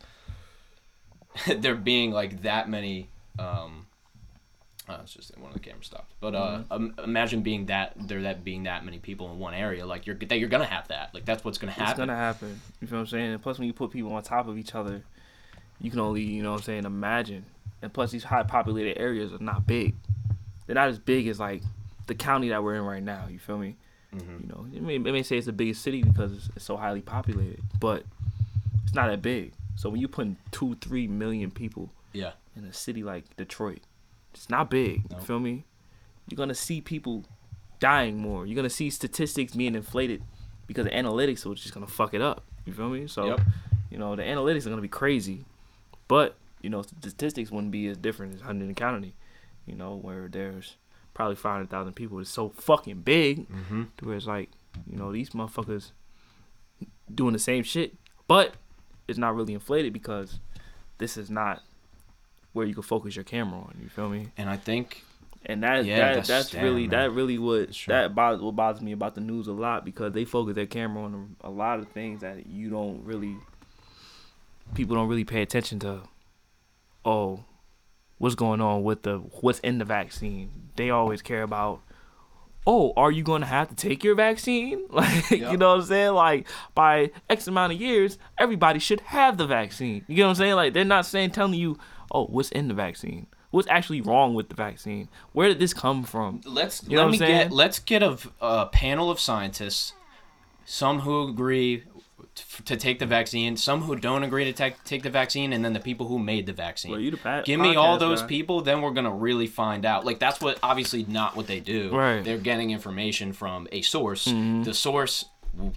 there 1.58 1.74
being 1.74 2.10
like 2.10 2.42
that 2.42 2.68
many. 2.68 3.08
Um, 3.38 3.86
uh, 4.88 4.98
it's 5.02 5.12
just 5.12 5.36
one 5.36 5.48
of 5.48 5.52
the 5.54 5.60
cameras 5.60 5.86
stopped. 5.86 6.12
But 6.20 6.34
uh, 6.34 6.58
Mm-hmm. 6.70 6.72
um, 6.72 6.94
imagine 7.04 7.42
being 7.42 7.66
that 7.66 7.92
there 7.96 8.22
that 8.22 8.42
being 8.42 8.62
that 8.62 8.84
many 8.86 8.98
people 8.98 9.30
in 9.30 9.38
one 9.38 9.52
area. 9.54 9.84
Like 9.84 10.06
you're 10.06 10.16
that 10.16 10.38
you're 10.38 10.48
gonna 10.48 10.64
have 10.64 10.88
that. 10.88 11.12
Like 11.14 11.24
that's 11.26 11.44
what's 11.44 11.58
gonna 11.58 11.72
happen. 11.72 11.90
It's 11.90 11.98
gonna 11.98 12.16
happen. 12.16 12.60
You 12.80 12.86
feel 12.88 12.98
what 12.98 13.02
I'm 13.02 13.06
saying? 13.08 13.32
And 13.34 13.42
plus, 13.42 13.58
when 13.58 13.66
you 13.66 13.74
put 13.74 13.90
people 13.90 14.12
on 14.14 14.22
top 14.22 14.48
of 14.48 14.56
each 14.56 14.74
other, 14.74 15.02
you 15.80 15.90
can 15.90 16.00
only, 16.00 16.22
you 16.22 16.42
know 16.42 16.52
what 16.52 16.58
I'm 16.60 16.64
saying, 16.64 16.84
imagine. 16.86 17.44
And 17.82 17.92
plus, 17.92 18.10
these 18.10 18.24
high 18.24 18.42
populated 18.44 18.98
areas 18.98 19.32
are 19.32 19.38
not 19.38 19.66
big. 19.66 19.94
They're 20.66 20.74
not 20.74 20.88
as 20.88 20.98
big 20.98 21.28
as 21.28 21.38
like 21.38 21.62
the 22.06 22.14
county 22.14 22.48
that 22.48 22.64
we're 22.64 22.74
in 22.76 22.82
right 22.82 23.02
now. 23.02 23.26
You 23.30 23.38
feel 23.38 23.58
me? 23.58 23.76
Mhm. 24.16 24.40
You 24.40 24.48
know, 24.48 24.66
it 24.74 24.82
may, 24.82 24.94
it 24.94 25.00
may 25.00 25.22
say 25.22 25.36
it's 25.36 25.44
the 25.46 25.52
biggest 25.52 25.82
city 25.82 26.02
because 26.02 26.32
it's, 26.32 26.48
it's 26.56 26.64
so 26.64 26.78
highly 26.78 27.02
populated, 27.02 27.60
but 27.78 28.04
it's 28.84 28.94
not 28.94 29.08
that 29.08 29.20
big. 29.20 29.52
So 29.78 29.88
when 29.90 30.00
you 30.00 30.08
put 30.08 30.28
two, 30.50 30.74
three 30.80 31.06
million 31.06 31.50
people 31.52 31.92
Yeah. 32.12 32.32
in 32.56 32.64
a 32.64 32.72
city 32.72 33.04
like 33.04 33.36
Detroit, 33.36 33.82
it's 34.34 34.50
not 34.50 34.70
big. 34.70 35.04
You 35.10 35.20
feel 35.20 35.38
me? 35.38 35.64
You're 36.28 36.36
gonna 36.36 36.54
see 36.54 36.80
people 36.80 37.24
dying 37.78 38.18
more. 38.18 38.44
You're 38.44 38.56
gonna 38.56 38.68
see 38.70 38.90
statistics 38.90 39.54
being 39.54 39.76
inflated 39.76 40.22
because 40.66 40.86
of 40.86 40.92
analytics, 40.92 41.46
which 41.46 41.62
just 41.62 41.74
gonna 41.74 41.86
fuck 41.86 42.12
it 42.12 42.20
up. 42.20 42.42
You 42.66 42.72
feel 42.72 42.88
me? 42.88 43.06
So, 43.06 43.26
Yep. 43.26 43.40
you 43.90 43.98
know, 43.98 44.16
the 44.16 44.22
analytics 44.24 44.66
are 44.66 44.70
gonna 44.70 44.82
be 44.82 44.88
crazy, 44.88 45.44
but 46.08 46.36
you 46.60 46.68
know, 46.70 46.82
statistics 46.82 47.52
wouldn't 47.52 47.70
be 47.70 47.86
as 47.86 47.96
different 47.96 48.34
as 48.34 48.40
Huntington 48.40 48.74
County. 48.74 49.14
You 49.64 49.76
know, 49.76 49.94
where 49.94 50.26
there's 50.26 50.74
probably 51.14 51.36
500,000 51.36 51.92
people. 51.92 52.18
It's 52.18 52.30
so 52.30 52.48
fucking 52.48 53.02
big 53.02 53.48
Mm-hmm. 53.48 53.84
to 53.98 54.04
where 54.04 54.16
it's 54.16 54.26
like, 54.26 54.50
you 54.90 54.96
know, 54.98 55.12
these 55.12 55.30
motherfuckers 55.30 55.92
doing 57.14 57.32
the 57.32 57.38
same 57.38 57.62
shit, 57.62 57.96
but 58.26 58.54
it's 59.08 59.18
not 59.18 59.34
really 59.34 59.54
inflated 59.54 59.92
because 59.92 60.38
this 60.98 61.16
is 61.16 61.30
not 61.30 61.62
where 62.52 62.66
you 62.66 62.74
can 62.74 62.82
focus 62.82 63.16
your 63.16 63.24
camera 63.24 63.58
on. 63.60 63.76
You 63.82 63.88
feel 63.88 64.08
me? 64.08 64.28
And 64.36 64.48
I 64.50 64.56
think 64.56 65.04
And 65.46 65.62
that, 65.62 65.84
Yeah, 65.84 65.98
that 65.98 66.04
that's- 66.08 66.26
that's, 66.28 66.50
damn, 66.50 66.64
really 66.64 66.82
man. 66.88 66.90
that 66.90 67.10
really 67.12 67.38
what 67.38 67.70
that 67.86 68.14
bothers 68.14 68.40
what 68.42 68.56
bothers 68.56 68.82
me 68.82 68.92
about 68.92 69.14
the 69.14 69.20
news 69.20 69.46
a 69.46 69.52
lot 69.52 69.84
because 69.84 70.12
they 70.12 70.24
focus 70.24 70.54
their 70.56 70.66
camera 70.66 71.04
on 71.04 71.36
a, 71.42 71.48
a 71.48 71.50
lot 71.50 71.78
of 71.78 71.88
things 71.88 72.20
that 72.22 72.46
you 72.48 72.68
don't 72.70 73.04
really 73.04 73.36
people 74.74 74.96
don't 74.96 75.08
really 75.08 75.24
pay 75.24 75.40
attention 75.42 75.78
to. 75.80 76.00
Oh, 77.04 77.44
what's 78.18 78.34
going 78.34 78.60
on 78.60 78.82
with 78.82 79.02
the 79.02 79.18
what's 79.40 79.60
in 79.60 79.78
the 79.78 79.84
vaccine? 79.84 80.50
They 80.76 80.90
always 80.90 81.22
care 81.22 81.42
about. 81.42 81.80
Oh, 82.70 82.92
are 82.98 83.10
you 83.10 83.22
going 83.22 83.40
to 83.40 83.46
have 83.46 83.70
to 83.70 83.74
take 83.74 84.04
your 84.04 84.14
vaccine? 84.14 84.84
Like, 84.90 85.30
you 85.30 85.56
know 85.56 85.70
what 85.70 85.80
I'm 85.80 85.86
saying? 85.86 86.12
Like, 86.12 86.46
by 86.74 87.10
X 87.30 87.46
amount 87.46 87.72
of 87.72 87.80
years, 87.80 88.18
everybody 88.36 88.78
should 88.78 89.00
have 89.00 89.38
the 89.38 89.46
vaccine. 89.46 90.04
You 90.06 90.18
know 90.18 90.24
what 90.24 90.30
I'm 90.30 90.34
saying? 90.36 90.54
Like, 90.54 90.74
they're 90.74 90.84
not 90.84 91.06
saying, 91.06 91.30
telling 91.30 91.54
you, 91.54 91.78
oh, 92.12 92.26
what's 92.26 92.50
in 92.50 92.68
the 92.68 92.74
vaccine? 92.74 93.26
What's 93.50 93.68
actually 93.68 94.02
wrong 94.02 94.34
with 94.34 94.50
the 94.50 94.54
vaccine? 94.54 95.08
Where 95.32 95.48
did 95.48 95.58
this 95.58 95.72
come 95.72 96.04
from? 96.04 96.42
let's 96.44 96.82
You 96.86 96.96
know 96.96 97.04
let 97.04 97.12
me 97.12 97.18
saying? 97.18 97.48
get 97.48 97.52
let's 97.52 97.78
get 97.78 98.02
a, 98.02 98.18
a 98.42 98.66
panel 98.66 99.10
of 99.10 99.18
scientists, 99.18 99.94
some 100.66 101.00
who 101.00 101.26
agree 101.26 101.84
t- 102.38 102.62
to 102.64 102.76
take 102.76 102.98
the 102.98 103.06
vaccine, 103.06 103.56
some 103.56 103.82
who 103.82 103.96
don't 103.96 104.22
agree 104.22 104.44
to 104.44 104.52
take 104.52 104.82
take 104.84 105.02
the 105.02 105.10
vaccine, 105.10 105.52
and 105.52 105.64
then 105.64 105.72
the 105.72 105.80
people 105.80 106.06
who 106.08 106.18
made 106.18 106.46
the 106.46 106.52
vaccine. 106.52 106.90
Well, 106.90 107.00
you 107.00 107.10
the 107.10 107.16
pa- 107.16 107.42
Give 107.42 107.60
me 107.60 107.76
all 107.76 107.98
those 107.98 108.22
guy. 108.22 108.28
people, 108.28 108.60
then 108.60 108.82
we're 108.82 108.92
gonna 108.92 109.12
really 109.12 109.46
find 109.46 109.84
out. 109.84 110.04
Like 110.04 110.18
that's 110.18 110.40
what 110.40 110.58
obviously 110.62 111.04
not 111.08 111.36
what 111.36 111.46
they 111.46 111.60
do. 111.60 111.90
Right. 111.94 112.14
Mm-hmm. 112.14 112.24
They're 112.24 112.38
getting 112.38 112.70
information 112.70 113.32
from 113.32 113.68
a 113.72 113.82
source. 113.82 114.24
The 114.24 114.72
source, 114.72 115.24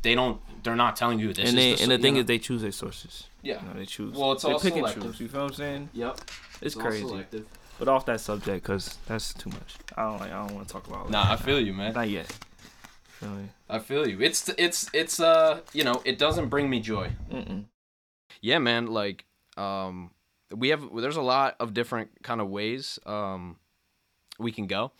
they 0.01 0.15
don't. 0.15 0.41
They're 0.63 0.75
not 0.75 0.95
telling 0.95 1.19
you 1.19 1.33
this. 1.33 1.49
and 1.49 1.49
is 1.49 1.55
they, 1.55 1.73
the, 1.75 1.83
and 1.83 1.91
the 1.91 1.97
thing 1.97 2.13
know? 2.15 2.19
is, 2.21 2.25
they 2.27 2.37
choose 2.37 2.61
their 2.61 2.71
sources. 2.71 3.27
yeah. 3.41 3.61
You 3.61 3.67
know, 3.67 3.73
they 3.79 3.85
choose. 3.85 4.15
Well, 4.15 4.33
it's 4.33 4.43
they 4.43 4.51
all 4.51 4.59
pick 4.59 4.73
and 4.75 4.81
selective. 4.87 5.03
choose. 5.03 5.19
You 5.19 5.27
feel 5.27 5.41
what 5.41 5.51
I'm 5.51 5.55
saying? 5.55 5.89
Yep. 5.93 6.21
It's, 6.61 6.75
all 6.75 6.81
crazy. 6.83 7.07
selective. 7.07 7.45
But 7.79 7.87
off 7.87 8.05
that 8.05 8.21
subject, 8.21 8.63
cause 8.63 8.99
that's 9.07 9.33
too 9.33 9.49
much. 9.49 9.75
I 9.97 10.03
don't 10.03 10.19
like. 10.19 10.31
I 10.31 10.45
don't 10.45 10.53
want 10.53 10.67
to 10.67 10.71
talk 10.71 10.87
about. 10.87 11.09
Nah, 11.09 11.23
that 11.23 11.31
I 11.31 11.35
feel 11.37 11.59
you, 11.59 11.73
man. 11.73 11.93
Not 11.93 12.09
yet. 12.09 12.31
Feel 13.21 13.29
me? 13.29 13.49
I 13.69 13.77
feel 13.77 14.07
you. 14.07 14.19
It's 14.19 14.49
it's 14.57 14.89
it's 14.93 15.19
uh 15.19 15.59
you 15.73 15.83
know 15.83 16.01
it 16.05 16.17
doesn't 16.17 16.49
bring 16.49 16.67
me 16.67 16.79
joy. 16.79 17.11
Mm-mm. 17.31 17.65
Yeah, 18.41 18.57
man. 18.57 18.87
Like 18.87 19.25
um, 19.57 20.09
we 20.51 20.69
have 20.69 20.83
there's 20.95 21.17
a 21.17 21.21
lot 21.21 21.55
of 21.59 21.75
different 21.75 22.23
kind 22.23 22.41
of 22.41 22.49
ways 22.49 22.97
um 23.05 23.57
we 24.39 24.51
can 24.51 24.65
go, 24.65 24.91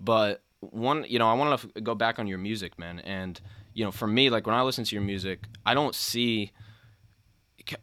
but 0.00 0.44
one 0.60 1.04
you 1.08 1.18
know 1.18 1.28
I 1.28 1.34
want 1.34 1.74
to 1.74 1.80
go 1.80 1.96
back 1.96 2.20
on 2.20 2.28
your 2.28 2.38
music, 2.38 2.78
man. 2.78 3.00
And 3.00 3.40
you 3.72 3.84
know 3.84 3.90
for 3.90 4.06
me, 4.06 4.30
like 4.30 4.46
when 4.46 4.54
I 4.54 4.62
listen 4.62 4.84
to 4.84 4.94
your 4.94 5.02
music, 5.02 5.40
I 5.66 5.74
don't 5.74 5.96
see 5.96 6.52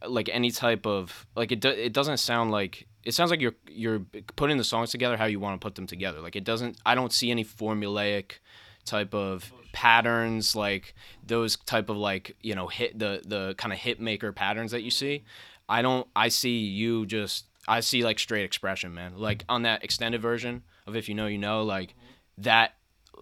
like 0.08 0.30
any 0.32 0.52
type 0.52 0.88
of 0.88 1.28
like 1.36 1.52
it. 1.52 1.60
Do, 1.60 1.68
it 1.68 1.92
doesn't 1.92 2.18
sound 2.18 2.50
like 2.50 2.88
it 3.04 3.14
sounds 3.14 3.30
like 3.30 3.42
you're 3.42 3.56
you're 3.68 4.00
putting 4.38 4.56
the 4.56 4.64
songs 4.64 4.90
together 4.90 5.18
how 5.18 5.26
you 5.26 5.42
want 5.42 5.60
to 5.60 5.66
put 5.66 5.76
them 5.76 5.86
together. 5.86 6.22
Like 6.22 6.38
it 6.38 6.46
doesn't. 6.46 6.78
I 6.86 6.96
don't 6.96 7.12
see 7.12 7.30
any 7.30 7.44
formulaic 7.44 8.40
type 8.86 9.14
of 9.14 9.52
patterns, 9.74 10.56
like 10.56 10.94
those 11.26 11.58
type 11.58 11.90
of 11.90 11.98
like 11.98 12.36
you 12.42 12.56
know 12.56 12.68
hit 12.68 12.98
the 12.98 13.22
the 13.26 13.56
kind 13.58 13.74
of 13.74 13.80
hit 13.80 14.00
maker 14.00 14.32
patterns 14.32 14.72
that 14.72 14.82
you 14.82 14.92
see. 14.92 15.24
I 15.70 15.82
don't. 15.82 16.08
I 16.16 16.28
see 16.30 16.60
you 16.60 17.06
just. 17.06 17.46
I 17.68 17.80
see 17.80 18.04
like 18.04 18.20
straight 18.20 18.44
expression, 18.44 18.94
man. 18.94 19.18
Like 19.18 19.46
on 19.48 19.62
that 19.64 19.84
extended 19.84 20.22
version 20.22 20.64
of 20.88 20.96
if 20.96 21.08
you 21.08 21.16
know 21.16 21.28
you 21.28 21.38
know, 21.38 21.64
like 21.64 21.96
that 22.40 22.76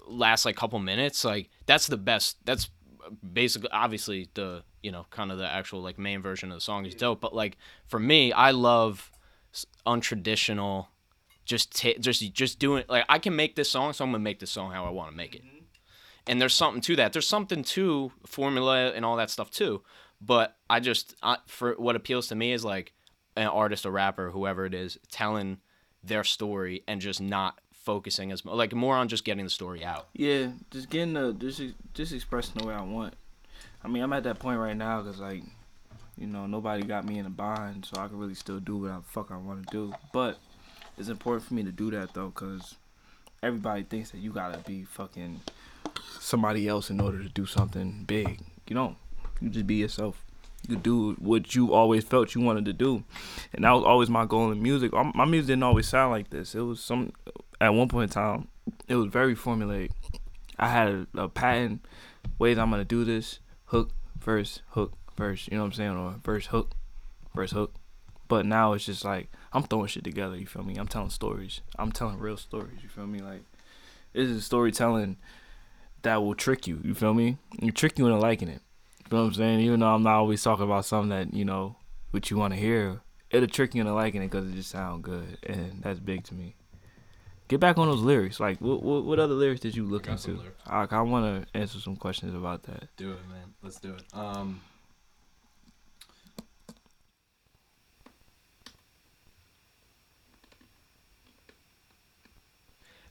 lasts 0.07 0.45
like 0.45 0.55
couple 0.55 0.79
minutes. 0.79 1.23
Like 1.23 1.49
that's 1.65 1.87
the 1.87 1.97
best. 1.97 2.37
That's 2.45 2.69
basically 3.33 3.69
obviously 3.71 4.29
the 4.33 4.63
you 4.81 4.91
know 4.91 5.05
kind 5.09 5.31
of 5.31 5.37
the 5.37 5.47
actual 5.47 5.81
like 5.81 5.99
main 5.99 6.21
version 6.21 6.51
of 6.51 6.57
the 6.57 6.61
song 6.61 6.85
is 6.85 6.95
dope. 6.95 7.21
But 7.21 7.35
like 7.35 7.57
for 7.87 7.99
me, 7.99 8.31
I 8.31 8.51
love 8.51 9.11
untraditional. 9.85 10.87
Just 11.45 11.75
ta- 11.79 11.99
just 11.99 12.33
just 12.33 12.59
doing 12.59 12.83
like 12.89 13.05
I 13.09 13.19
can 13.19 13.35
make 13.35 13.55
this 13.55 13.69
song, 13.69 13.93
so 13.93 14.03
I'm 14.03 14.11
gonna 14.11 14.23
make 14.23 14.39
this 14.39 14.51
song 14.51 14.71
how 14.71 14.85
I 14.85 14.89
want 14.89 15.11
to 15.11 15.17
make 15.17 15.35
it. 15.35 15.43
Mm-hmm. 15.43 15.58
And 16.27 16.41
there's 16.41 16.53
something 16.53 16.81
to 16.81 16.95
that. 16.97 17.13
There's 17.13 17.27
something 17.27 17.63
to 17.63 18.11
formula 18.25 18.91
and 18.91 19.03
all 19.03 19.17
that 19.17 19.29
stuff 19.29 19.49
too. 19.49 19.81
But 20.21 20.57
I 20.69 20.79
just 20.79 21.15
I, 21.23 21.37
for 21.47 21.73
what 21.75 21.95
appeals 21.95 22.27
to 22.27 22.35
me 22.35 22.51
is 22.51 22.65
like 22.65 22.93
an 23.35 23.47
artist, 23.47 23.85
a 23.85 23.91
rapper, 23.91 24.31
whoever 24.31 24.65
it 24.65 24.73
is, 24.73 24.97
telling 25.11 25.59
their 26.03 26.23
story 26.23 26.83
and 26.87 27.01
just 27.01 27.21
not 27.21 27.59
focusing 27.71 28.31
as 28.31 28.45
like 28.45 28.73
more 28.73 28.95
on 28.95 29.07
just 29.07 29.23
getting 29.23 29.45
the 29.45 29.49
story 29.49 29.83
out. 29.83 30.09
Yeah, 30.13 30.51
just 30.71 30.89
getting 30.89 31.13
the 31.13 31.33
just 31.33 31.61
just 31.93 32.13
expressing 32.13 32.55
the 32.55 32.67
way 32.67 32.73
I 32.73 32.81
want. 32.81 33.15
I 33.83 33.87
mean, 33.87 34.03
I'm 34.03 34.13
at 34.13 34.23
that 34.23 34.39
point 34.39 34.59
right 34.59 34.75
now 34.75 35.01
because 35.01 35.19
like, 35.19 35.43
you 36.17 36.27
know, 36.27 36.45
nobody 36.45 36.83
got 36.83 37.05
me 37.05 37.17
in 37.17 37.25
a 37.25 37.29
bind, 37.29 37.85
so 37.85 38.01
I 38.01 38.07
can 38.07 38.19
really 38.19 38.35
still 38.35 38.59
do 38.59 38.77
what 38.77 39.05
fuck 39.05 39.31
I 39.31 39.37
want 39.37 39.65
to 39.65 39.71
do. 39.71 39.93
But 40.11 40.37
it's 40.97 41.09
important 41.09 41.47
for 41.47 41.53
me 41.53 41.63
to 41.63 41.71
do 41.71 41.89
that 41.91 42.13
though, 42.13 42.27
because 42.27 42.75
everybody 43.41 43.83
thinks 43.83 44.11
that 44.11 44.19
you 44.19 44.31
gotta 44.31 44.57
be 44.59 44.83
fucking 44.83 45.39
somebody 46.19 46.67
else 46.67 46.89
in 46.89 46.99
order 46.99 47.21
to 47.21 47.29
do 47.29 47.45
something 47.45 48.03
big. 48.05 48.39
You 48.67 48.75
don't. 48.75 48.97
You 49.41 49.49
just 49.49 49.67
be 49.67 49.75
yourself. 49.75 50.23
You 50.67 50.75
do 50.75 51.13
what 51.13 51.55
you 51.55 51.73
always 51.73 52.03
felt 52.03 52.35
you 52.35 52.41
wanted 52.41 52.65
to 52.65 52.73
do, 52.73 53.03
and 53.53 53.63
that 53.63 53.71
was 53.71 53.83
always 53.83 54.09
my 54.09 54.25
goal 54.25 54.51
in 54.51 54.61
music. 54.61 54.93
Um, 54.93 55.13
My 55.15 55.25
music 55.25 55.47
didn't 55.47 55.63
always 55.63 55.87
sound 55.87 56.11
like 56.11 56.29
this. 56.29 56.53
It 56.53 56.61
was 56.61 56.81
some 56.81 57.13
at 57.61 57.73
one 57.73 57.87
point 57.87 58.11
in 58.11 58.13
time. 58.13 58.47
It 58.87 58.95
was 58.95 59.07
very 59.07 59.35
formulaic. 59.35 59.91
I 60.57 60.67
had 60.67 60.89
a, 60.89 61.21
a 61.23 61.29
pattern 61.29 61.79
ways 62.37 62.57
I'm 62.57 62.69
gonna 62.69 62.83
do 62.83 63.05
this: 63.05 63.39
hook, 63.65 63.91
verse, 64.19 64.61
hook, 64.71 64.93
verse. 65.17 65.47
You 65.49 65.57
know 65.57 65.63
what 65.63 65.67
I'm 65.67 65.73
saying? 65.73 65.97
Or 65.97 66.15
verse, 66.23 66.47
hook, 66.47 66.71
verse, 67.33 67.51
hook. 67.51 67.73
But 68.27 68.45
now 68.45 68.73
it's 68.73 68.85
just 68.85 69.05
like 69.05 69.31
I'm 69.53 69.63
throwing 69.63 69.87
shit 69.87 70.03
together. 70.03 70.35
You 70.35 70.45
feel 70.45 70.63
me? 70.63 70.75
I'm 70.75 70.87
telling 70.87 71.09
stories. 71.09 71.61
I'm 71.79 71.91
telling 71.91 72.19
real 72.19 72.37
stories. 72.37 72.83
You 72.83 72.89
feel 72.89 73.07
me? 73.07 73.19
Like 73.19 73.43
this 74.13 74.27
is 74.29 74.45
storytelling 74.45 75.17
that 76.03 76.21
will 76.23 76.35
trick 76.35 76.67
you. 76.67 76.79
You 76.83 76.93
feel 76.93 77.13
me? 77.13 77.37
You 77.61 77.71
trick 77.71 77.97
you 77.97 78.05
into 78.05 78.19
liking 78.19 78.47
it. 78.47 78.61
You 79.11 79.17
know 79.17 79.23
what 79.23 79.29
I'm 79.29 79.33
saying? 79.33 79.59
Even 79.61 79.79
though 79.79 79.87
I'm 79.87 80.03
not 80.03 80.15
always 80.15 80.43
talking 80.43 80.65
about 80.65 80.85
something 80.85 81.09
that 81.09 81.33
you 81.33 81.45
know 81.45 81.77
what 82.11 82.29
you 82.29 82.37
want 82.37 82.53
to 82.53 82.59
hear, 82.59 83.01
it'll 83.31 83.47
trick 83.47 83.73
you 83.73 83.81
into 83.81 83.93
liking 83.93 84.21
it 84.21 84.29
because 84.29 84.47
it 84.49 84.55
just 84.55 84.69
sounds 84.69 85.03
good, 85.03 85.37
and 85.43 85.81
that's 85.81 85.99
big 85.99 86.23
to 86.25 86.33
me. 86.35 86.55
Get 87.47 87.59
back 87.59 87.79
on 87.79 87.87
those 87.87 88.01
lyrics. 88.01 88.39
Like, 88.39 88.61
what 88.61 88.83
what, 88.83 89.05
what 89.05 89.19
other 89.19 89.33
lyrics 89.33 89.61
did 89.61 89.75
you 89.75 89.83
look 89.85 90.07
into? 90.07 90.39
I, 90.67 90.85
I 90.89 91.01
want 91.01 91.43
to 91.51 91.57
answer 91.57 91.79
some 91.79 91.95
questions 91.95 92.35
about 92.35 92.63
that. 92.63 92.89
Do 92.95 93.11
it, 93.11 93.27
man. 93.27 93.53
Let's 93.63 93.79
do 93.79 93.93
it. 93.95 94.03
Um. 94.13 94.61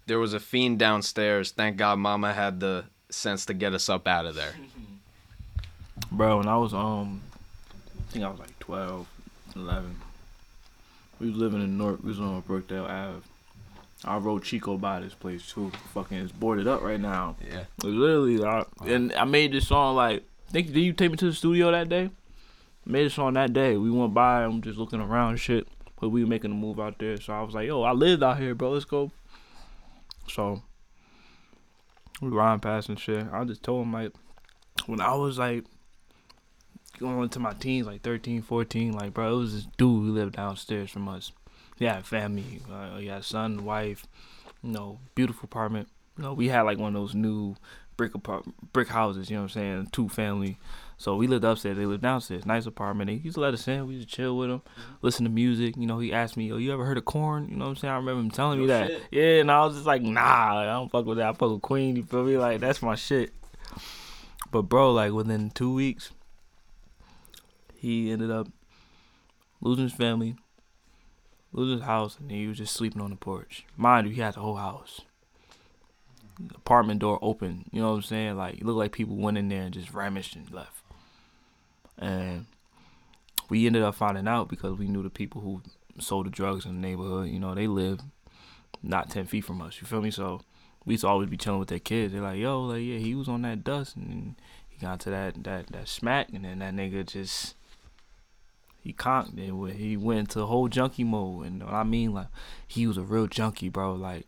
There 0.08 0.18
was 0.18 0.32
a 0.32 0.40
fiend 0.40 0.78
downstairs. 0.78 1.50
Thank 1.50 1.76
God 1.76 1.98
Mama 1.98 2.32
had 2.32 2.60
the 2.60 2.86
sense 3.10 3.44
to 3.44 3.54
get 3.54 3.74
us 3.74 3.90
up 3.90 4.08
out 4.08 4.24
of 4.24 4.34
there. 4.34 4.54
Bro, 6.10 6.38
when 6.38 6.48
I 6.48 6.56
was 6.56 6.72
um, 6.72 7.20
I 7.98 8.12
think 8.12 8.24
I 8.24 8.30
was 8.30 8.38
like 8.38 8.58
12, 8.58 9.06
11. 9.54 9.96
We 11.20 11.28
was 11.28 11.36
living 11.36 11.62
in 11.62 11.76
North. 11.76 12.02
We 12.02 12.08
was 12.08 12.20
on 12.20 12.42
Brookdale 12.42 12.88
Ave. 12.88 13.20
I 14.04 14.16
rode 14.16 14.44
Chico 14.44 14.78
by 14.78 15.00
this 15.00 15.12
place 15.12 15.46
too. 15.46 15.70
Fucking, 15.92 16.16
it's 16.16 16.32
boarded 16.32 16.66
up 16.66 16.80
right 16.80 17.00
now. 17.00 17.36
Yeah. 17.46 17.64
It 17.84 17.84
literally, 17.84 18.42
I, 18.42 18.64
and 18.86 19.12
I 19.12 19.24
made 19.24 19.52
this 19.52 19.68
song 19.68 19.96
like. 19.96 20.24
Think 20.50 20.68
did 20.68 20.80
you 20.80 20.94
take 20.94 21.10
me 21.10 21.18
to 21.18 21.26
the 21.26 21.34
studio 21.34 21.70
that 21.70 21.90
day? 21.90 22.08
Made 22.86 23.04
this 23.04 23.14
song 23.14 23.34
that 23.34 23.52
day. 23.52 23.76
We 23.76 23.90
went 23.90 24.14
by. 24.14 24.42
I'm 24.42 24.62
just 24.62 24.78
looking 24.78 25.00
around 25.00 25.30
and 25.30 25.40
shit. 25.40 25.68
But 26.00 26.08
we 26.08 26.24
were 26.24 26.30
making 26.30 26.52
a 26.52 26.54
move 26.54 26.80
out 26.80 26.98
there, 26.98 27.20
so 27.20 27.34
I 27.34 27.42
was 27.42 27.54
like, 27.54 27.66
"Yo, 27.66 27.82
I 27.82 27.92
lived 27.92 28.22
out 28.22 28.38
here, 28.38 28.54
bro. 28.54 28.70
Let's 28.70 28.86
go." 28.86 29.10
So 30.28 30.62
we 32.20 32.28
riding 32.28 32.60
past 32.60 32.88
and 32.88 32.98
shit. 32.98 33.26
I 33.32 33.44
just 33.44 33.62
told 33.62 33.84
him 33.84 33.92
like, 33.92 34.12
when 34.86 35.00
I 35.00 35.14
was 35.14 35.38
like 35.38 35.64
going 36.98 37.22
into 37.22 37.38
my 37.38 37.52
teens, 37.52 37.86
like 37.86 38.02
13, 38.02 38.42
14, 38.42 38.92
like 38.92 39.14
bro, 39.14 39.34
it 39.34 39.38
was 39.38 39.54
this 39.54 39.68
dude 39.76 40.04
who 40.06 40.12
lived 40.12 40.36
downstairs 40.36 40.90
from 40.90 41.08
us. 41.08 41.32
Had 41.80 42.04
family. 42.04 42.60
Uh, 42.70 42.98
he 42.98 43.06
had 43.06 43.20
a 43.20 43.22
son, 43.22 43.64
wife, 43.64 44.04
you 44.64 44.72
know, 44.72 44.98
beautiful 45.14 45.44
apartment. 45.44 45.88
You 46.16 46.24
know, 46.24 46.32
we 46.32 46.48
had 46.48 46.62
like 46.62 46.76
one 46.76 46.96
of 46.96 47.00
those 47.00 47.14
new 47.14 47.54
brick 47.96 48.16
apart- 48.16 48.46
brick 48.72 48.88
houses. 48.88 49.30
You 49.30 49.36
know 49.36 49.42
what 49.42 49.56
I'm 49.56 49.62
saying? 49.62 49.88
Two 49.92 50.08
family. 50.08 50.58
So 51.00 51.14
we 51.14 51.28
lived 51.28 51.44
upstairs. 51.44 51.76
They 51.76 51.86
lived 51.86 52.02
downstairs. 52.02 52.44
Nice 52.44 52.66
apartment. 52.66 53.08
He 53.08 53.16
used 53.18 53.36
to 53.36 53.40
let 53.40 53.54
us 53.54 53.68
in. 53.68 53.86
We 53.86 53.94
used 53.94 54.08
to 54.08 54.14
chill 54.16 54.36
with 54.36 54.50
him, 54.50 54.58
mm-hmm. 54.58 54.94
listen 55.00 55.24
to 55.24 55.30
music. 55.30 55.76
You 55.76 55.86
know, 55.86 56.00
he 56.00 56.12
asked 56.12 56.36
me, 56.36 56.52
"Oh, 56.52 56.56
you 56.56 56.72
ever 56.72 56.84
heard 56.84 56.98
of 56.98 57.04
Korn?" 57.04 57.48
You 57.48 57.56
know 57.56 57.66
what 57.66 57.70
I'm 57.70 57.76
saying? 57.76 57.92
I 57.92 57.96
remember 57.96 58.20
him 58.20 58.30
telling 58.32 58.60
me 58.60 58.66
that. 58.66 58.88
shit. 58.88 59.02
Yeah, 59.12 59.40
and 59.40 59.50
I 59.50 59.64
was 59.64 59.76
just 59.76 59.86
like, 59.86 60.02
"Nah, 60.02 60.58
I 60.58 60.64
don't 60.64 60.90
fuck 60.90 61.06
with 61.06 61.18
that. 61.18 61.28
I 61.28 61.32
fuck 61.34 61.52
with 61.52 61.62
Queen." 61.62 61.94
You 61.94 62.02
feel 62.02 62.24
me? 62.24 62.36
Like 62.36 62.58
that's 62.58 62.82
my 62.82 62.96
shit. 62.96 63.32
But 64.50 64.62
bro, 64.62 64.92
like 64.92 65.12
within 65.12 65.50
two 65.50 65.72
weeks, 65.72 66.10
he 67.76 68.10
ended 68.10 68.32
up 68.32 68.48
losing 69.60 69.84
his 69.84 69.92
family, 69.92 70.34
losing 71.52 71.78
his 71.78 71.86
house, 71.86 72.18
and 72.18 72.28
he 72.32 72.48
was 72.48 72.58
just 72.58 72.74
sleeping 72.74 73.00
on 73.00 73.10
the 73.10 73.16
porch. 73.16 73.66
Mind 73.76 74.08
you, 74.08 74.14
he 74.14 74.20
had 74.20 74.34
the 74.34 74.40
whole 74.40 74.56
house. 74.56 75.02
Apartment 76.54 77.00
door 77.00 77.20
open, 77.22 77.68
you 77.72 77.80
know 77.80 77.90
what 77.90 77.96
I'm 77.96 78.02
saying? 78.02 78.36
Like 78.36 78.54
it 78.54 78.64
looked 78.64 78.78
like 78.78 78.92
people 78.92 79.16
went 79.16 79.38
in 79.38 79.48
there 79.48 79.62
and 79.62 79.74
just 79.74 79.92
ramaged 79.92 80.36
and 80.36 80.50
left. 80.50 80.77
And 81.98 82.46
we 83.48 83.66
ended 83.66 83.82
up 83.82 83.94
finding 83.94 84.28
out 84.28 84.48
because 84.48 84.78
we 84.78 84.88
knew 84.88 85.02
the 85.02 85.10
people 85.10 85.40
who 85.40 85.62
sold 85.98 86.26
the 86.26 86.30
drugs 86.30 86.64
in 86.64 86.80
the 86.80 86.88
neighborhood. 86.88 87.28
You 87.28 87.40
know, 87.40 87.54
they 87.54 87.66
lived 87.66 88.02
not 88.82 89.10
ten 89.10 89.26
feet 89.26 89.44
from 89.44 89.60
us. 89.62 89.80
You 89.80 89.86
feel 89.86 90.00
me? 90.00 90.10
So 90.10 90.40
we 90.84 90.94
used 90.94 91.02
to 91.02 91.08
always 91.08 91.28
be 91.28 91.36
chilling 91.36 91.58
with 91.58 91.68
their 91.68 91.78
kids. 91.78 92.12
They're 92.12 92.22
like, 92.22 92.38
"Yo, 92.38 92.62
like 92.62 92.82
yeah, 92.82 92.98
he 92.98 93.14
was 93.14 93.28
on 93.28 93.42
that 93.42 93.64
dust 93.64 93.96
and 93.96 94.36
he 94.68 94.78
got 94.78 95.00
to 95.00 95.10
that 95.10 95.42
that 95.44 95.68
that 95.68 95.88
smack, 95.88 96.28
and 96.32 96.44
then 96.44 96.60
that 96.60 96.74
nigga 96.74 97.06
just." 97.06 97.54
He 98.80 98.92
conked 98.92 99.36
it. 99.36 99.76
He 99.76 99.96
went 99.96 100.20
into 100.20 100.46
whole 100.46 100.68
junkie 100.68 101.04
mode, 101.04 101.46
and 101.46 101.62
what 101.62 101.74
I 101.74 101.82
mean, 101.82 102.14
like, 102.14 102.28
he 102.66 102.86
was 102.86 102.96
a 102.96 103.02
real 103.02 103.26
junkie, 103.26 103.68
bro. 103.68 103.94
Like, 103.94 104.26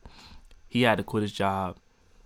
he 0.69 0.83
had 0.83 0.99
to 0.99 1.05
quit 1.05 1.23
his 1.23 1.33
job. 1.33 1.79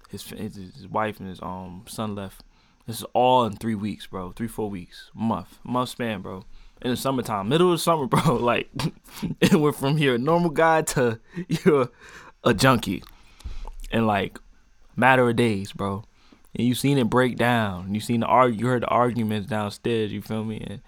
His 0.09 0.25
his, 0.31 0.57
his 0.57 0.89
wife 0.89 1.21
and 1.21 1.29
his 1.29 1.41
um 1.43 1.85
son 1.87 2.15
left. 2.15 2.43
This 2.87 2.99
is 2.99 3.07
all 3.15 3.47
in 3.47 3.57
three 3.57 3.75
weeks, 3.75 4.07
bro. 4.07 4.33
Three 4.33 4.49
four 4.49 4.69
weeks, 4.69 5.11
month, 5.15 5.59
month 5.65 5.91
span, 5.91 6.21
bro. 6.21 6.45
In 6.83 6.91
the 6.91 6.97
summertime, 6.97 7.49
middle 7.49 7.73
of 7.73 7.81
summer, 7.81 8.07
bro. 8.09 8.37
Like, 8.37 8.69
it 9.41 9.55
went 9.55 9.77
from 9.77 9.97
here, 9.97 10.17
a 10.17 10.19
normal 10.19 10.51
guy 10.51 10.83
to 10.83 11.19
you're 11.49 11.89
a 12.43 12.53
junkie, 12.53 13.03
in 13.91 14.07
like 14.07 14.39
matter 14.97 15.29
of 15.29 15.37
days, 15.37 15.73
bro. 15.73 16.05
And 16.55 16.67
you 16.67 16.75
seen 16.75 16.99
it 16.99 17.11
break 17.11 17.37
down. 17.37 17.95
You 17.95 18.01
seen 18.01 18.21
the 18.21 18.27
argue. 18.27 18.61
You 18.61 18.67
heard 18.67 18.83
the 18.83 18.89
arguments 18.89 19.49
downstairs. 19.49 20.13
You 20.13 20.23
feel 20.23 20.45
me? 20.45 20.65
And 20.65 20.83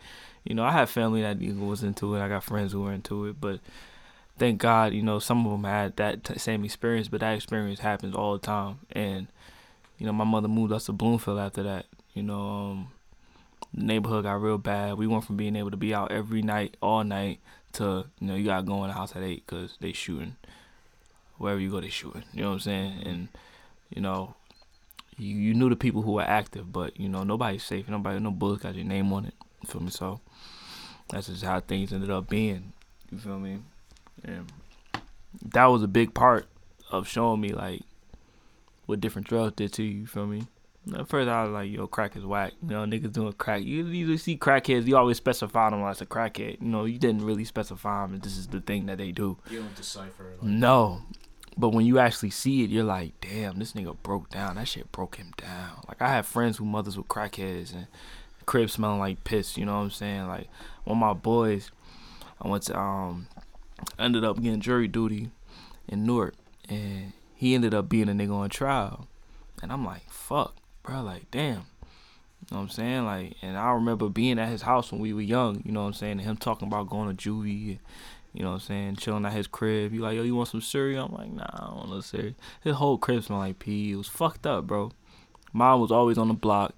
you 0.45 0.55
know, 0.55 0.63
I 0.65 0.73
have 0.73 0.91
family 0.91 1.23
that 1.23 1.41
was 1.41 1.83
into 1.83 2.15
it. 2.15 2.21
I 2.21 2.29
got 2.29 2.45
friends 2.45 2.73
who 2.73 2.83
were 2.83 2.93
into 2.93 3.27
it, 3.27 3.41
but 3.41 3.59
thank 4.39 4.61
God, 4.61 4.93
you 4.93 5.03
know, 5.03 5.19
some 5.19 5.45
of 5.45 5.53
them 5.53 5.65
had 5.65 5.97
that 5.97 6.23
t- 6.23 6.39
same 6.39 6.65
experience. 6.65 7.09
But 7.09 7.21
that 7.21 7.35
experience 7.35 7.81
happens 7.81 8.15
all 8.15 8.35
the 8.35 8.47
time. 8.47 8.81
And 8.93 9.27
you 9.99 10.07
know, 10.07 10.13
my 10.13 10.25
mother 10.25 10.49
moved 10.49 10.73
us 10.73 10.87
to 10.87 10.93
Bloomfield 10.93 11.39
after 11.39 11.63
that. 11.63 11.87
You 12.15 12.23
know, 12.23 12.41
um, 12.41 12.89
the 13.73 13.85
neighborhood 13.85 14.25
got 14.25 14.41
real 14.41 14.59
bad. 14.59 14.99
We 14.99 15.07
went 15.07 15.25
from 15.25 15.37
being 15.37 15.57
able 15.57 15.71
to 15.71 15.77
be 15.77 15.95
out 15.95 16.13
every 16.13 16.43
night, 16.43 16.77
all 16.81 17.05
night, 17.05 17.41
to 17.75 18.07
you 18.21 18.27
know, 18.27 18.35
you 18.35 18.45
gotta 18.45 18.63
go 18.63 18.83
in 18.85 18.89
the 18.89 18.95
house 18.95 19.15
at 19.15 19.23
eight 19.23 19.45
because 19.47 19.77
they 19.81 19.93
shooting. 19.93 20.37
Wherever 21.39 21.61
you 21.61 21.71
go, 21.71 21.81
they 21.81 21.89
shooting. 21.89 22.25
You 22.33 22.43
know 22.43 22.49
what 22.49 22.55
I'm 22.55 22.61
saying? 22.61 23.03
And 23.05 23.29
you 23.91 24.01
know, 24.01 24.35
you, 25.19 25.35
you 25.35 25.55
knew 25.55 25.69
the 25.69 25.77
people 25.77 26.03
who 26.03 26.13
were 26.13 26.23
active, 26.23 26.73
but 26.73 26.99
you 26.99 27.09
know 27.09 27.25
nobody's 27.25 27.65
safe. 27.65 27.89
Nobody, 27.89 28.19
no 28.21 28.31
bullets 28.31 28.63
got 28.63 28.75
your 28.75 28.85
name 28.85 29.13
on 29.13 29.27
it. 29.27 29.35
You 29.63 29.69
feel 29.69 29.83
me? 29.83 29.91
So 29.91 30.21
that's 31.11 31.29
just 31.29 31.45
how 31.45 31.61
things 31.61 31.93
ended 31.93 32.11
up 32.11 32.29
being. 32.29 32.73
You 33.11 33.19
feel 33.19 33.39
me? 33.39 33.59
And 34.25 34.51
that 35.53 35.67
was 35.67 35.83
a 35.83 35.89
big 35.89 36.15
part 36.15 36.47
of 36.91 37.07
showing 37.09 37.41
me 37.41 37.53
like 37.53 37.83
what 38.87 39.01
different 39.01 39.29
drugs 39.29 39.55
did 39.57 39.73
to 39.75 39.83
you. 39.83 40.01
You 40.01 40.07
feel 40.07 40.27
me? 40.27 40.47
At 40.95 41.09
first, 41.09 41.29
I 41.29 41.43
was 41.43 41.53
like, 41.53 41.71
"Yo, 41.71 41.89
crack 41.89 42.17
is 42.17 42.25
whack." 42.25 42.53
You 42.63 42.69
know, 42.69 42.85
niggas 42.85 43.13
doing 43.13 43.33
crack. 43.33 43.63
You 43.63 43.85
usually 43.87 44.19
see 44.19 44.37
crackheads. 44.37 44.87
You 44.87 44.97
always 44.97 45.17
specify 45.17 45.69
them 45.71 45.83
as 45.83 46.01
a 46.01 46.07
crackhead. 46.07 46.61
You 46.63 46.69
know, 46.69 46.85
you 46.85 46.99
didn't 46.99 47.25
really 47.25 47.45
specify 47.45 48.03
them. 48.03 48.15
And 48.15 48.23
this 48.23 48.37
is 48.37 48.47
the 48.47 48.61
thing 48.61 48.87
that 48.87 48.99
they 48.99 49.11
do. 49.11 49.37
You 49.51 49.63
don't 49.63 49.75
decipher. 49.75 50.35
No, 50.41 51.03
But 51.59 51.71
when 51.71 51.87
you 51.87 51.99
actually 51.99 52.31
see 52.31 52.63
it, 52.63 52.71
you're 52.71 52.85
like, 52.85 53.21
damn, 53.21 53.59
this 53.59 53.73
nigga 53.73 53.97
broke 54.05 54.29
down. 54.31 54.55
That 54.57 54.69
shit 54.69 54.93
broke 54.93 55.17
him 55.17 55.33
down. 55.37 55.81
Like 55.89 56.01
I 56.01 56.09
have 56.09 56.27
friends 56.27 56.59
who 56.59 56.65
mothers 56.65 56.97
were 56.97 57.03
crackheads 57.03 57.73
and 57.75 57.89
crib 58.45 58.71
smelling 58.71 59.01
like 59.01 59.25
piss. 59.25 59.57
You 59.59 59.65
know 59.65 59.75
what 59.77 59.85
I'm 59.85 59.91
saying? 59.91 60.29
Like 60.29 60.49
one 60.85 60.99
of 60.99 61.01
my 61.01 61.15
boys, 61.15 61.73
I 62.41 62.47
went 62.47 62.63
to 62.65 62.79
um, 62.79 63.27
ended 63.99 64.23
up 64.23 64.41
getting 64.41 64.61
jury 64.61 64.87
duty 64.87 65.31
in 65.89 66.05
Newark, 66.07 66.35
and 66.69 67.13
he 67.37 67.55
ended 67.55 67.75
up 67.75 67.89
being 67.89 68.09
a 68.09 68.13
nigga 68.13 68.35
on 68.35 68.49
trial, 68.49 69.07
and 69.63 69.71
I'm 69.71 69.85
like, 69.85 70.11
fuck, 70.11 70.57
bro, 70.83 71.03
like 71.03 71.31
damn. 71.31 71.67
You 72.49 72.55
know 72.55 72.59
what 72.59 72.63
I'm 72.63 72.69
saying? 72.71 73.05
Like, 73.05 73.37
and 73.43 73.57
I 73.57 73.73
remember 73.73 74.09
being 74.09 74.39
at 74.39 74.49
his 74.49 74.63
house 74.63 74.93
when 74.93 75.01
we 75.01 75.13
were 75.13 75.21
young, 75.21 75.63
you 75.65 75.73
know 75.73 75.83
what 75.83 75.89
I'm 75.89 75.93
saying? 75.95 76.13
And 76.13 76.21
him 76.23 76.37
talking 76.37 76.69
about 76.69 76.89
going 76.89 77.15
to 77.15 77.31
juvie, 77.31 77.79
you 78.33 78.43
know 78.43 78.51
what 78.51 78.55
I'm 78.55 78.61
saying? 78.61 78.97
Chilling 78.97 79.27
at 79.27 79.33
his 79.33 79.47
crib. 79.47 79.93
He 79.93 79.99
like, 79.99 80.15
yo, 80.15 80.23
you 80.23 80.37
want 80.37 80.49
some 80.49 80.61
cereal? 80.61 81.07
I'm 81.07 81.15
like, 81.15 81.33
nah, 81.33 81.47
I 81.53 81.67
don't 81.67 81.77
want 81.77 81.91
no 81.91 82.01
cereal. 82.01 82.35
His 82.63 82.77
whole 82.77 82.99
crib 82.99 83.25
smelled 83.25 83.41
like 83.41 83.59
pee. 83.59 83.93
It 83.93 83.97
was 83.97 84.09
fucked 84.09 84.47
up, 84.47 84.67
bro. 84.67 84.93
Mom 85.53 85.81
was 85.81 85.91
always 85.91 86.19
on 86.19 86.29
the 86.29 86.35
block, 86.35 86.75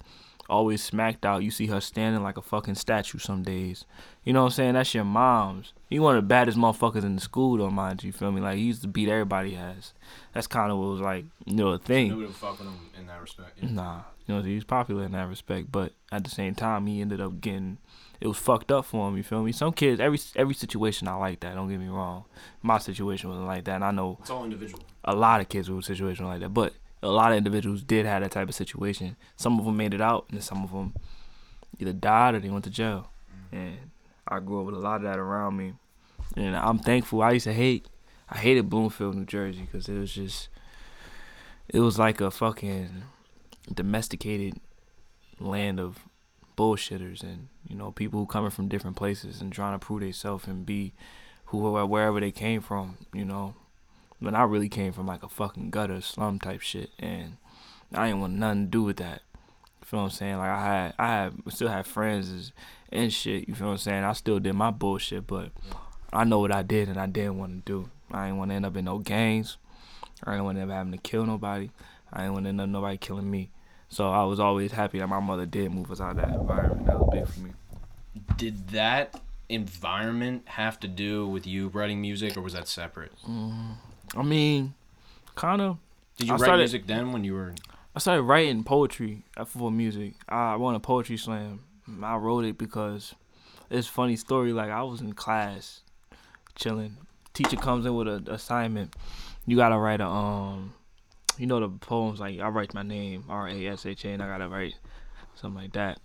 always 0.48 0.82
smacked 0.82 1.26
out. 1.26 1.42
You 1.42 1.50
see 1.50 1.66
her 1.66 1.80
standing 1.80 2.22
like 2.22 2.36
a 2.36 2.42
fucking 2.42 2.76
statue 2.76 3.18
some 3.18 3.42
days. 3.42 3.84
You 4.24 4.32
know 4.32 4.42
what 4.42 4.46
I'm 4.46 4.52
saying? 4.52 4.74
That's 4.74 4.94
your 4.94 5.04
mom's. 5.04 5.72
He 5.88 5.98
one 5.98 6.16
of 6.16 6.22
the 6.22 6.26
baddest 6.26 6.58
motherfuckers 6.58 7.04
in 7.04 7.14
the 7.14 7.20
school, 7.20 7.56
though, 7.56 7.70
mind 7.70 8.04
you. 8.04 8.12
Feel 8.12 8.30
me? 8.32 8.40
Like 8.40 8.56
he 8.56 8.64
used 8.64 8.82
to 8.82 8.88
beat 8.88 9.08
everybody 9.08 9.56
ass. 9.56 9.94
That's 10.34 10.46
kind 10.46 10.70
of 10.70 10.78
what 10.78 10.88
was 10.88 11.00
like, 11.00 11.24
you 11.46 11.54
know, 11.54 11.68
a 11.68 11.78
thing. 11.78 12.10
Nobody 12.10 12.26
would 12.26 12.36
fuck 12.36 12.58
with 12.58 12.68
him 12.68 12.74
in 12.98 13.06
that 13.06 13.20
respect. 13.20 13.58
yeah. 13.62 13.70
Nah, 13.70 14.00
you 14.26 14.34
know, 14.34 14.42
he 14.42 14.54
was 14.54 14.64
popular 14.64 15.04
in 15.04 15.12
that 15.12 15.28
respect, 15.28 15.72
but 15.72 15.92
at 16.12 16.24
the 16.24 16.30
same 16.30 16.54
time, 16.54 16.86
he 16.86 17.00
ended 17.00 17.20
up 17.20 17.40
getting 17.40 17.78
it 18.20 18.26
was 18.26 18.36
fucked 18.36 18.72
up 18.72 18.84
for 18.84 19.08
him. 19.08 19.16
You 19.16 19.22
feel 19.22 19.42
me? 19.42 19.52
Some 19.52 19.72
kids, 19.72 20.00
every 20.00 20.18
every 20.36 20.54
situation, 20.54 21.08
I 21.08 21.14
like 21.14 21.40
that. 21.40 21.54
Don't 21.54 21.68
get 21.68 21.78
me 21.78 21.88
wrong. 21.88 22.24
My 22.62 22.78
situation 22.78 23.28
wasn't 23.30 23.46
like 23.46 23.64
that, 23.64 23.76
and 23.76 23.84
I 23.84 23.90
know 23.92 24.18
It's 24.20 24.30
all 24.30 24.44
individual. 24.44 24.82
a 25.04 25.14
lot 25.14 25.40
of 25.40 25.48
kids 25.48 25.70
were 25.70 25.76
in 25.76 25.80
a 25.80 25.82
situation 25.84 26.26
like 26.26 26.40
that. 26.40 26.52
But 26.52 26.74
a 27.02 27.08
lot 27.08 27.30
of 27.30 27.38
individuals 27.38 27.82
did 27.82 28.06
have 28.06 28.22
that 28.22 28.32
type 28.32 28.48
of 28.48 28.54
situation. 28.56 29.16
Some 29.36 29.58
of 29.58 29.64
them 29.64 29.76
made 29.76 29.94
it 29.94 30.00
out, 30.00 30.26
and 30.32 30.42
some 30.42 30.64
of 30.64 30.72
them 30.72 30.94
either 31.78 31.92
died 31.92 32.34
or 32.34 32.40
they 32.40 32.50
went 32.50 32.64
to 32.64 32.70
jail. 32.70 33.10
Mm. 33.54 33.56
And 33.58 33.78
I 34.28 34.40
grew 34.40 34.60
up 34.60 34.66
with 34.66 34.74
a 34.74 34.78
lot 34.78 34.96
of 34.96 35.02
that 35.02 35.18
around 35.18 35.56
me, 35.56 35.74
and 36.36 36.56
I'm 36.56 36.78
thankful. 36.78 37.22
I 37.22 37.32
used 37.32 37.44
to 37.44 37.52
hate, 37.52 37.86
I 38.28 38.38
hated 38.38 38.68
Bloomfield, 38.68 39.14
New 39.14 39.24
Jersey, 39.24 39.62
because 39.62 39.88
it 39.88 39.98
was 39.98 40.12
just, 40.12 40.48
it 41.68 41.80
was 41.80 41.98
like 41.98 42.20
a 42.20 42.30
fucking 42.30 43.04
domesticated 43.72 44.60
land 45.40 45.78
of 45.78 45.98
bullshitters 46.56 47.22
and 47.22 47.46
you 47.68 47.76
know 47.76 47.92
people 47.92 48.18
who 48.18 48.26
coming 48.26 48.50
from 48.50 48.66
different 48.66 48.96
places 48.96 49.40
and 49.40 49.52
trying 49.52 49.78
to 49.78 49.78
prove 49.78 50.00
themselves 50.00 50.48
and 50.48 50.66
be 50.66 50.92
who 51.46 51.58
wherever 51.86 52.20
they 52.20 52.32
came 52.32 52.60
from. 52.60 52.98
You 53.14 53.24
know, 53.24 53.54
but 54.20 54.34
I 54.34 54.42
really 54.42 54.68
came 54.68 54.92
from 54.92 55.06
like 55.06 55.22
a 55.22 55.28
fucking 55.28 55.70
gutter 55.70 56.00
slum 56.00 56.38
type 56.38 56.60
shit, 56.60 56.90
and 56.98 57.36
I 57.94 58.08
ain't 58.08 58.18
want 58.18 58.34
nothing 58.34 58.64
to 58.64 58.70
do 58.70 58.82
with 58.82 58.96
that. 58.98 59.22
You 59.88 59.90
feel 59.90 60.00
what 60.00 60.04
I'm 60.04 60.10
saying? 60.10 60.36
Like 60.36 60.50
I 60.50 60.62
had, 60.64 60.94
I 60.98 61.06
had, 61.06 61.32
still 61.48 61.68
had 61.68 61.86
friends 61.86 62.52
and 62.92 63.10
shit. 63.10 63.48
You 63.48 63.54
feel 63.54 63.68
what 63.68 63.72
I'm 63.72 63.78
saying? 63.78 64.04
I 64.04 64.12
still 64.12 64.38
did 64.38 64.52
my 64.52 64.70
bullshit, 64.70 65.26
but 65.26 65.48
I 66.12 66.24
know 66.24 66.40
what 66.40 66.52
I 66.52 66.60
did 66.60 66.90
and 66.90 66.98
I 66.98 67.06
didn't 67.06 67.38
want 67.38 67.64
to 67.64 67.72
do. 67.72 67.88
I 68.12 68.28
ain't 68.28 68.36
want 68.36 68.50
to 68.50 68.54
end 68.54 68.66
up 68.66 68.76
in 68.76 68.84
no 68.84 68.98
gangs. 68.98 69.56
I 70.24 70.34
ain't 70.34 70.44
want 70.44 70.58
to 70.58 70.60
end 70.60 70.70
up 70.70 70.76
having 70.76 70.92
to 70.92 70.98
kill 70.98 71.24
nobody. 71.24 71.70
I 72.12 72.24
ain't 72.26 72.34
want 72.34 72.44
to 72.44 72.50
end 72.50 72.60
up 72.60 72.68
nobody 72.68 72.98
killing 72.98 73.30
me. 73.30 73.48
So 73.88 74.10
I 74.10 74.24
was 74.24 74.38
always 74.38 74.72
happy 74.72 74.98
that 74.98 75.06
my 75.06 75.20
mother 75.20 75.46
did 75.46 75.72
move 75.72 75.90
us 75.90 76.02
out 76.02 76.10
of 76.10 76.16
that 76.18 76.34
environment. 76.38 76.84
That 76.86 76.98
was 77.00 77.08
big 77.10 77.26
for 77.26 77.40
me. 77.40 77.52
Did 78.36 78.68
that 78.68 79.18
environment 79.48 80.42
have 80.48 80.78
to 80.80 80.88
do 80.88 81.26
with 81.26 81.46
you 81.46 81.68
writing 81.68 82.02
music, 82.02 82.36
or 82.36 82.42
was 82.42 82.52
that 82.52 82.68
separate? 82.68 83.12
Mm-hmm. 83.26 84.20
I 84.20 84.22
mean, 84.22 84.74
kind 85.34 85.62
of. 85.62 85.78
Did 86.18 86.26
you 86.26 86.34
I 86.34 86.36
write 86.36 86.44
started- 86.44 86.58
music 86.58 86.86
then 86.86 87.10
when 87.12 87.24
you 87.24 87.32
were? 87.32 87.54
I 87.98 88.00
started 88.00 88.22
writing 88.22 88.62
poetry 88.62 89.24
for 89.44 89.72
music. 89.72 90.14
I 90.28 90.54
won 90.54 90.76
a 90.76 90.78
poetry 90.78 91.16
slam. 91.16 91.64
I 92.00 92.14
wrote 92.14 92.44
it 92.44 92.56
because 92.56 93.16
it's 93.70 93.88
a 93.88 93.90
funny 93.90 94.14
story. 94.14 94.52
Like 94.52 94.70
I 94.70 94.84
was 94.84 95.00
in 95.00 95.14
class, 95.14 95.80
chilling. 96.54 96.96
Teacher 97.34 97.56
comes 97.56 97.86
in 97.86 97.96
with 97.96 98.06
an 98.06 98.28
assignment. 98.30 98.94
You 99.46 99.56
gotta 99.56 99.76
write 99.76 100.00
a 100.00 100.06
um, 100.06 100.74
you 101.38 101.48
know 101.48 101.58
the 101.58 101.70
poems 101.70 102.20
like 102.20 102.38
I 102.38 102.46
write 102.50 102.72
my 102.72 102.84
name 102.84 103.24
R 103.28 103.48
A 103.48 103.66
S 103.66 103.84
H 103.84 104.04
A 104.04 104.10
and 104.10 104.22
I 104.22 104.28
gotta 104.28 104.48
write 104.48 104.74
something 105.34 105.60
like 105.60 105.72
that. 105.72 105.98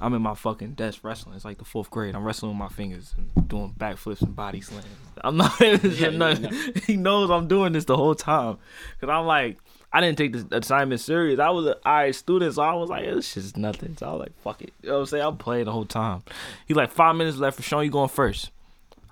I'm 0.00 0.14
in 0.14 0.22
my 0.22 0.34
fucking 0.34 0.72
desk 0.72 1.04
wrestling. 1.04 1.36
It's 1.36 1.44
like 1.44 1.58
the 1.58 1.64
fourth 1.64 1.90
grade. 1.90 2.16
I'm 2.16 2.24
wrestling 2.24 2.50
with 2.50 2.58
my 2.58 2.68
fingers 2.68 3.14
and 3.16 3.48
doing 3.48 3.74
backflips 3.78 4.22
and 4.22 4.34
body 4.34 4.60
slams. 4.60 4.86
I'm 5.22 5.36
not. 5.36 5.52
Yeah, 5.60 6.08
yeah, 6.08 6.50
he 6.86 6.96
knows 6.96 7.30
I'm 7.30 7.46
doing 7.46 7.72
this 7.74 7.84
the 7.84 7.96
whole 7.96 8.16
time. 8.16 8.58
Cause 9.00 9.08
I'm 9.08 9.26
like, 9.26 9.58
I 9.92 10.00
didn't 10.00 10.16
take 10.16 10.32
the 10.32 10.56
assignment 10.56 11.00
serious. 11.00 11.38
I 11.38 11.50
was 11.50 11.66
an 11.66 11.74
alright 11.84 12.14
student, 12.14 12.54
so 12.54 12.62
I 12.62 12.72
was 12.74 12.88
like, 12.88 13.04
this 13.04 13.32
shit's 13.32 13.56
nothing. 13.56 13.96
So 13.98 14.08
I 14.08 14.12
was 14.12 14.20
like, 14.20 14.42
fuck 14.42 14.62
it. 14.62 14.72
You 14.82 14.88
know 14.88 14.94
what 14.94 15.00
I'm 15.00 15.06
saying? 15.06 15.24
I'm 15.24 15.36
playing 15.36 15.66
the 15.66 15.72
whole 15.72 15.84
time. 15.84 16.22
He 16.66 16.72
like 16.72 16.90
five 16.90 17.14
minutes 17.14 17.36
left 17.36 17.56
for 17.56 17.62
Sean. 17.62 17.84
You 17.84 17.90
going 17.90 18.08
first? 18.08 18.50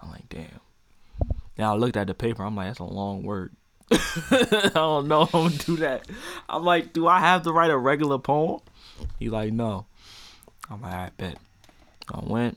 I'm 0.03 0.11
like, 0.11 0.29
damn. 0.31 0.61
Now 1.59 1.75
I 1.75 1.77
looked 1.77 1.97
at 1.99 2.07
the 2.07 2.15
paper. 2.15 2.43
I'm 2.43 2.57
like, 2.57 2.69
that's 2.69 2.79
a 2.79 2.85
long 2.85 3.23
word. 3.23 3.55
I 3.93 4.71
don't 4.73 5.09
know 5.09 5.23
I'm 5.23 5.31
gonna 5.31 5.57
do 5.57 5.77
that. 5.79 6.07
I'm 6.49 6.65
like, 6.65 6.93
do 6.93 7.07
I 7.09 7.21
have 7.21 7.43
to 7.43 7.53
write 7.53 7.71
a 7.71 7.77
regular 7.77 8.19
poem? 8.19 8.61
He 9.19 9.29
like, 9.29 9.53
no. 9.53 9.87
I'm 10.71 10.81
like, 10.81 10.95
I 10.95 11.11
bet. 11.17 11.37
I 12.13 12.21
went, 12.23 12.57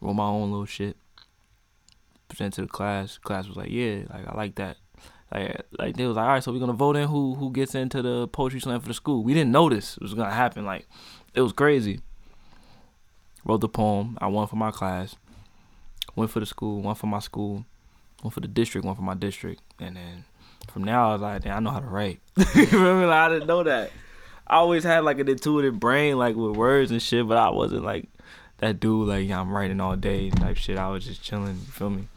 wrote 0.00 0.14
my 0.14 0.26
own 0.26 0.50
little 0.50 0.66
shit, 0.66 0.96
presented 2.28 2.54
to 2.54 2.62
the 2.62 2.68
class. 2.68 3.18
Class 3.18 3.46
was 3.46 3.56
like, 3.56 3.70
yeah, 3.70 4.02
like 4.10 4.26
I 4.26 4.34
like 4.34 4.54
that. 4.56 4.78
Like, 5.32 5.62
like 5.78 5.96
they 5.96 6.06
was 6.06 6.16
like, 6.16 6.24
all 6.24 6.32
right, 6.32 6.44
so 6.44 6.52
we're 6.52 6.60
gonna 6.60 6.72
vote 6.72 6.96
in 6.96 7.08
who 7.08 7.34
who 7.34 7.50
gets 7.50 7.74
into 7.74 8.02
the 8.02 8.28
poetry 8.28 8.60
slam 8.60 8.80
for 8.80 8.88
the 8.88 8.94
school. 8.94 9.22
We 9.22 9.34
didn't 9.34 9.52
know 9.52 9.68
this 9.68 9.96
was 9.98 10.14
gonna 10.14 10.30
happen. 10.30 10.64
Like, 10.64 10.86
it 11.34 11.40
was 11.40 11.52
crazy. 11.52 12.00
Wrote 13.44 13.60
the 13.60 13.68
poem. 13.68 14.18
I 14.20 14.26
won 14.26 14.46
for 14.46 14.56
my 14.56 14.70
class. 14.70 15.16
Went 16.14 16.30
for 16.30 16.40
the 16.40 16.46
school. 16.46 16.82
One 16.82 16.94
for 16.94 17.06
my 17.06 17.18
school. 17.18 17.64
One 18.20 18.30
for 18.30 18.40
the 18.40 18.48
district. 18.48 18.86
One 18.86 18.94
for 18.94 19.02
my 19.02 19.14
district. 19.14 19.62
And 19.80 19.96
then 19.96 20.24
from 20.70 20.84
now, 20.84 21.10
I 21.10 21.12
was 21.12 21.22
like, 21.22 21.46
I 21.46 21.58
know 21.58 21.70
how 21.70 21.80
to 21.80 21.86
write. 21.86 22.20
me? 22.36 22.66
Like, 22.66 22.72
I 22.72 23.28
didn't 23.30 23.48
know 23.48 23.62
that. 23.64 23.90
I 24.46 24.56
always 24.56 24.84
had 24.84 25.04
like 25.04 25.18
an 25.18 25.28
intuitive 25.28 25.80
brain, 25.80 26.18
like 26.18 26.36
with 26.36 26.56
words 26.56 26.90
and 26.90 27.00
shit, 27.00 27.26
but 27.26 27.38
I 27.38 27.50
wasn't 27.50 27.84
like 27.84 28.08
that 28.58 28.80
dude. 28.80 29.08
Like, 29.08 29.26
yeah, 29.26 29.40
I'm 29.40 29.50
writing 29.50 29.80
all 29.80 29.96
day 29.96 30.30
type 30.30 30.56
shit. 30.56 30.76
I 30.76 30.88
was 30.88 31.06
just 31.06 31.22
chilling. 31.22 31.54
You 31.54 31.72
feel 31.72 31.90
me? 31.90 32.08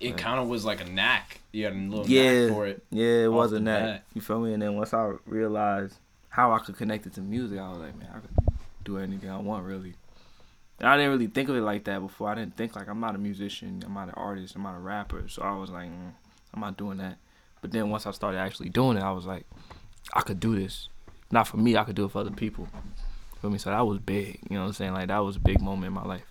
It 0.00 0.16
kind 0.16 0.38
of 0.40 0.48
was 0.48 0.64
like 0.64 0.80
a 0.80 0.84
knack. 0.84 1.40
You 1.52 1.64
had 1.64 1.74
a 1.74 1.76
little 1.76 2.08
Yeah, 2.08 2.46
knack 2.46 2.52
for 2.54 2.66
it. 2.66 2.84
yeah, 2.90 3.24
it 3.24 3.32
wasn't 3.32 3.64
the 3.64 3.70
that. 3.72 3.82
bat. 3.82 4.04
You 4.14 4.20
feel 4.20 4.40
me? 4.40 4.52
And 4.52 4.62
then 4.62 4.76
once 4.76 4.94
I 4.94 5.12
realized 5.26 5.96
how 6.28 6.52
I 6.52 6.58
could 6.60 6.76
connect 6.76 7.06
it 7.06 7.14
to 7.14 7.20
music, 7.20 7.58
I 7.58 7.68
was 7.68 7.78
like, 7.78 7.98
man, 7.98 8.08
I 8.14 8.18
could 8.20 8.54
do 8.84 8.98
anything 8.98 9.28
I 9.30 9.38
want, 9.38 9.64
really. 9.64 9.94
And 10.78 10.88
I 10.88 10.96
didn't 10.96 11.10
really 11.10 11.26
think 11.26 11.48
of 11.48 11.56
it 11.56 11.62
like 11.62 11.84
that 11.84 12.00
before. 12.00 12.28
I 12.28 12.36
didn't 12.36 12.56
think 12.56 12.76
like 12.76 12.88
I'm 12.88 13.00
not 13.00 13.16
a 13.16 13.18
musician, 13.18 13.82
I'm 13.84 13.94
not 13.94 14.08
an 14.08 14.14
artist, 14.14 14.54
I'm 14.54 14.62
not 14.62 14.76
a 14.76 14.78
rapper. 14.78 15.28
So 15.28 15.42
I 15.42 15.56
was 15.56 15.70
like, 15.70 15.88
mm, 15.88 16.12
I'm 16.54 16.60
not 16.60 16.76
doing 16.76 16.98
that. 16.98 17.16
But 17.60 17.72
then 17.72 17.90
once 17.90 18.06
I 18.06 18.12
started 18.12 18.38
actually 18.38 18.68
doing 18.68 18.96
it, 18.96 19.02
I 19.02 19.10
was 19.10 19.26
like, 19.26 19.44
I 20.14 20.20
could 20.20 20.38
do 20.38 20.54
this. 20.54 20.88
Not 21.32 21.48
for 21.48 21.56
me, 21.56 21.76
I 21.76 21.82
could 21.82 21.96
do 21.96 22.04
it 22.04 22.12
for 22.12 22.20
other 22.20 22.30
people. 22.30 22.68
You 22.72 23.40
Feel 23.40 23.50
me? 23.50 23.58
So 23.58 23.70
that 23.70 23.84
was 23.86 23.98
big. 23.98 24.38
You 24.48 24.54
know 24.56 24.60
what 24.62 24.66
I'm 24.68 24.72
saying? 24.74 24.92
Like 24.92 25.08
that 25.08 25.18
was 25.18 25.34
a 25.36 25.40
big 25.40 25.60
moment 25.60 25.86
in 25.88 25.92
my 25.92 26.04
life. 26.04 26.22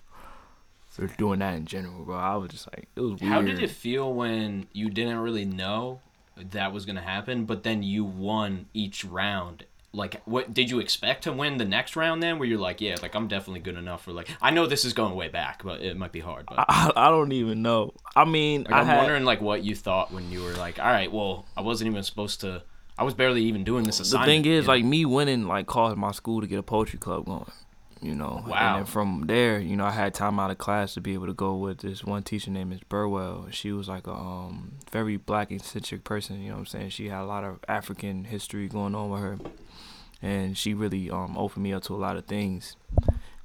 For 0.98 1.06
doing 1.16 1.38
that 1.38 1.54
in 1.54 1.64
general, 1.64 2.04
bro. 2.04 2.16
I 2.16 2.34
was 2.34 2.50
just 2.50 2.66
like, 2.74 2.88
it 2.96 3.00
was 3.00 3.20
weird. 3.20 3.32
How 3.32 3.40
did 3.40 3.62
it 3.62 3.70
feel 3.70 4.12
when 4.12 4.66
you 4.72 4.90
didn't 4.90 5.18
really 5.18 5.44
know 5.44 6.00
that 6.36 6.72
was 6.72 6.86
gonna 6.86 7.02
happen, 7.02 7.44
but 7.44 7.62
then 7.62 7.84
you 7.84 8.04
won 8.04 8.66
each 8.74 9.04
round? 9.04 9.64
Like, 9.92 10.20
what 10.24 10.52
did 10.52 10.70
you 10.70 10.80
expect 10.80 11.22
to 11.24 11.32
win 11.32 11.56
the 11.56 11.64
next 11.64 11.94
round? 11.94 12.20
Then, 12.20 12.40
where 12.40 12.48
you're 12.48 12.58
like, 12.58 12.80
yeah, 12.80 12.96
like 13.00 13.14
I'm 13.14 13.28
definitely 13.28 13.60
good 13.60 13.76
enough 13.76 14.02
for 14.02 14.12
like. 14.12 14.28
I 14.42 14.50
know 14.50 14.66
this 14.66 14.84
is 14.84 14.92
going 14.92 15.14
way 15.14 15.28
back, 15.28 15.62
but 15.62 15.80
it 15.80 15.96
might 15.96 16.10
be 16.10 16.18
hard. 16.20 16.46
But 16.46 16.64
I, 16.68 16.90
I 16.96 17.08
don't 17.10 17.30
even 17.30 17.62
know. 17.62 17.94
I 18.16 18.24
mean, 18.24 18.64
like, 18.64 18.72
I 18.72 18.80
I'm 18.80 18.86
had, 18.86 18.98
wondering 18.98 19.24
like 19.24 19.40
what 19.40 19.62
you 19.62 19.76
thought 19.76 20.12
when 20.12 20.32
you 20.32 20.42
were 20.42 20.54
like, 20.54 20.80
all 20.80 20.90
right, 20.90 21.12
well, 21.12 21.46
I 21.56 21.60
wasn't 21.60 21.90
even 21.90 22.02
supposed 22.02 22.40
to. 22.40 22.62
I 22.98 23.04
was 23.04 23.14
barely 23.14 23.44
even 23.44 23.62
doing 23.62 23.84
this 23.84 24.00
assignment. 24.00 24.26
the 24.26 24.32
thing 24.32 24.52
is, 24.52 24.62
you 24.62 24.66
know? 24.66 24.72
like 24.74 24.84
me 24.84 25.04
winning, 25.04 25.46
like 25.46 25.66
caused 25.68 25.96
my 25.96 26.10
school 26.10 26.40
to 26.40 26.48
get 26.48 26.58
a 26.58 26.64
poetry 26.64 26.98
club 26.98 27.26
going. 27.26 27.50
You 28.00 28.14
know, 28.14 28.44
Wow. 28.46 28.76
And 28.76 28.78
then 28.78 28.84
from 28.86 29.24
there, 29.26 29.58
you 29.58 29.76
know, 29.76 29.84
I 29.84 29.90
had 29.90 30.14
time 30.14 30.38
out 30.38 30.50
of 30.50 30.58
class 30.58 30.94
to 30.94 31.00
be 31.00 31.14
able 31.14 31.26
to 31.26 31.34
go 31.34 31.56
with 31.56 31.78
this 31.78 32.04
one 32.04 32.22
teacher 32.22 32.50
named 32.50 32.70
Miss 32.70 32.80
Burwell. 32.88 33.48
She 33.50 33.72
was 33.72 33.88
like 33.88 34.06
a 34.06 34.12
um, 34.12 34.72
very 34.92 35.16
black 35.16 35.50
eccentric 35.50 36.04
person. 36.04 36.40
You 36.40 36.48
know 36.50 36.54
what 36.54 36.60
I'm 36.60 36.66
saying? 36.66 36.90
She 36.90 37.08
had 37.08 37.22
a 37.22 37.26
lot 37.26 37.44
of 37.44 37.58
African 37.66 38.24
history 38.24 38.68
going 38.68 38.94
on 38.94 39.10
with 39.10 39.20
her, 39.20 39.38
and 40.22 40.56
she 40.56 40.74
really 40.74 41.10
um 41.10 41.36
opened 41.36 41.64
me 41.64 41.72
up 41.72 41.82
to 41.84 41.94
a 41.94 41.96
lot 41.96 42.16
of 42.16 42.26
things. 42.26 42.76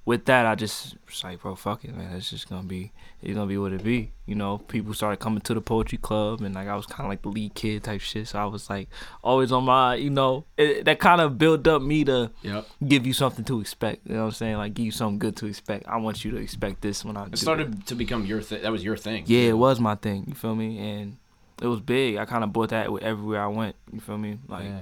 With 0.05 0.25
that, 0.25 0.45
I 0.45 0.55
just 0.55 0.97
was 1.07 1.23
like, 1.23 1.41
bro, 1.41 1.55
fuck 1.55 1.85
it, 1.85 1.95
man. 1.95 2.13
It's 2.17 2.29
just 2.29 2.49
gonna 2.49 2.67
be, 2.67 2.91
it's 3.21 3.35
gonna 3.35 3.47
be 3.47 3.57
what 3.57 3.71
it 3.71 3.83
be. 3.85 4.11
You 4.25 4.35
know, 4.35 4.57
people 4.57 4.93
started 4.93 5.17
coming 5.21 5.39
to 5.41 5.53
the 5.53 5.61
poetry 5.61 5.97
club, 5.97 6.41
and 6.41 6.53
like 6.53 6.67
I 6.67 6.75
was 6.75 6.85
kind 6.85 7.05
of 7.05 7.09
like 7.09 7.21
the 7.21 7.29
lead 7.29 7.53
kid 7.55 7.85
type 7.85 8.01
shit. 8.01 8.27
So 8.27 8.37
I 8.37 8.43
was 8.43 8.69
like 8.69 8.89
always 9.23 9.53
on 9.53 9.63
my, 9.63 9.95
you 9.95 10.09
know, 10.09 10.43
it, 10.57 10.83
that 10.83 10.99
kind 10.99 11.21
of 11.21 11.37
built 11.37 11.65
up 11.67 11.81
me 11.81 12.03
to 12.03 12.31
Yep. 12.41 12.67
give 12.85 13.07
you 13.07 13.13
something 13.13 13.45
to 13.45 13.61
expect. 13.61 14.05
You 14.05 14.15
know 14.15 14.21
what 14.21 14.25
I'm 14.25 14.31
saying? 14.33 14.57
Like 14.57 14.73
give 14.73 14.85
you 14.87 14.91
something 14.91 15.19
good 15.19 15.37
to 15.37 15.45
expect. 15.45 15.87
I 15.87 15.95
want 15.97 16.25
you 16.25 16.31
to 16.31 16.37
expect 16.37 16.81
this 16.81 17.05
when 17.05 17.15
I 17.15 17.27
It 17.27 17.37
started 17.37 17.87
to 17.87 17.95
become 17.95 18.25
your 18.25 18.41
thing. 18.41 18.61
That 18.61 18.73
was 18.73 18.83
your 18.83 18.97
thing. 18.97 19.23
yeah, 19.27 19.43
it 19.49 19.57
was 19.57 19.79
my 19.79 19.95
thing. 19.95 20.25
You 20.27 20.33
feel 20.33 20.55
me? 20.55 20.79
And 20.79 21.15
it 21.61 21.67
was 21.67 21.79
big. 21.79 22.17
I 22.17 22.25
kind 22.25 22.43
of 22.43 22.51
brought 22.51 22.71
that 22.71 22.91
with 22.91 23.03
everywhere 23.03 23.41
I 23.41 23.47
went. 23.47 23.77
You 23.93 24.01
feel 24.01 24.17
me? 24.17 24.39
Like 24.49 24.65
yeah. 24.65 24.79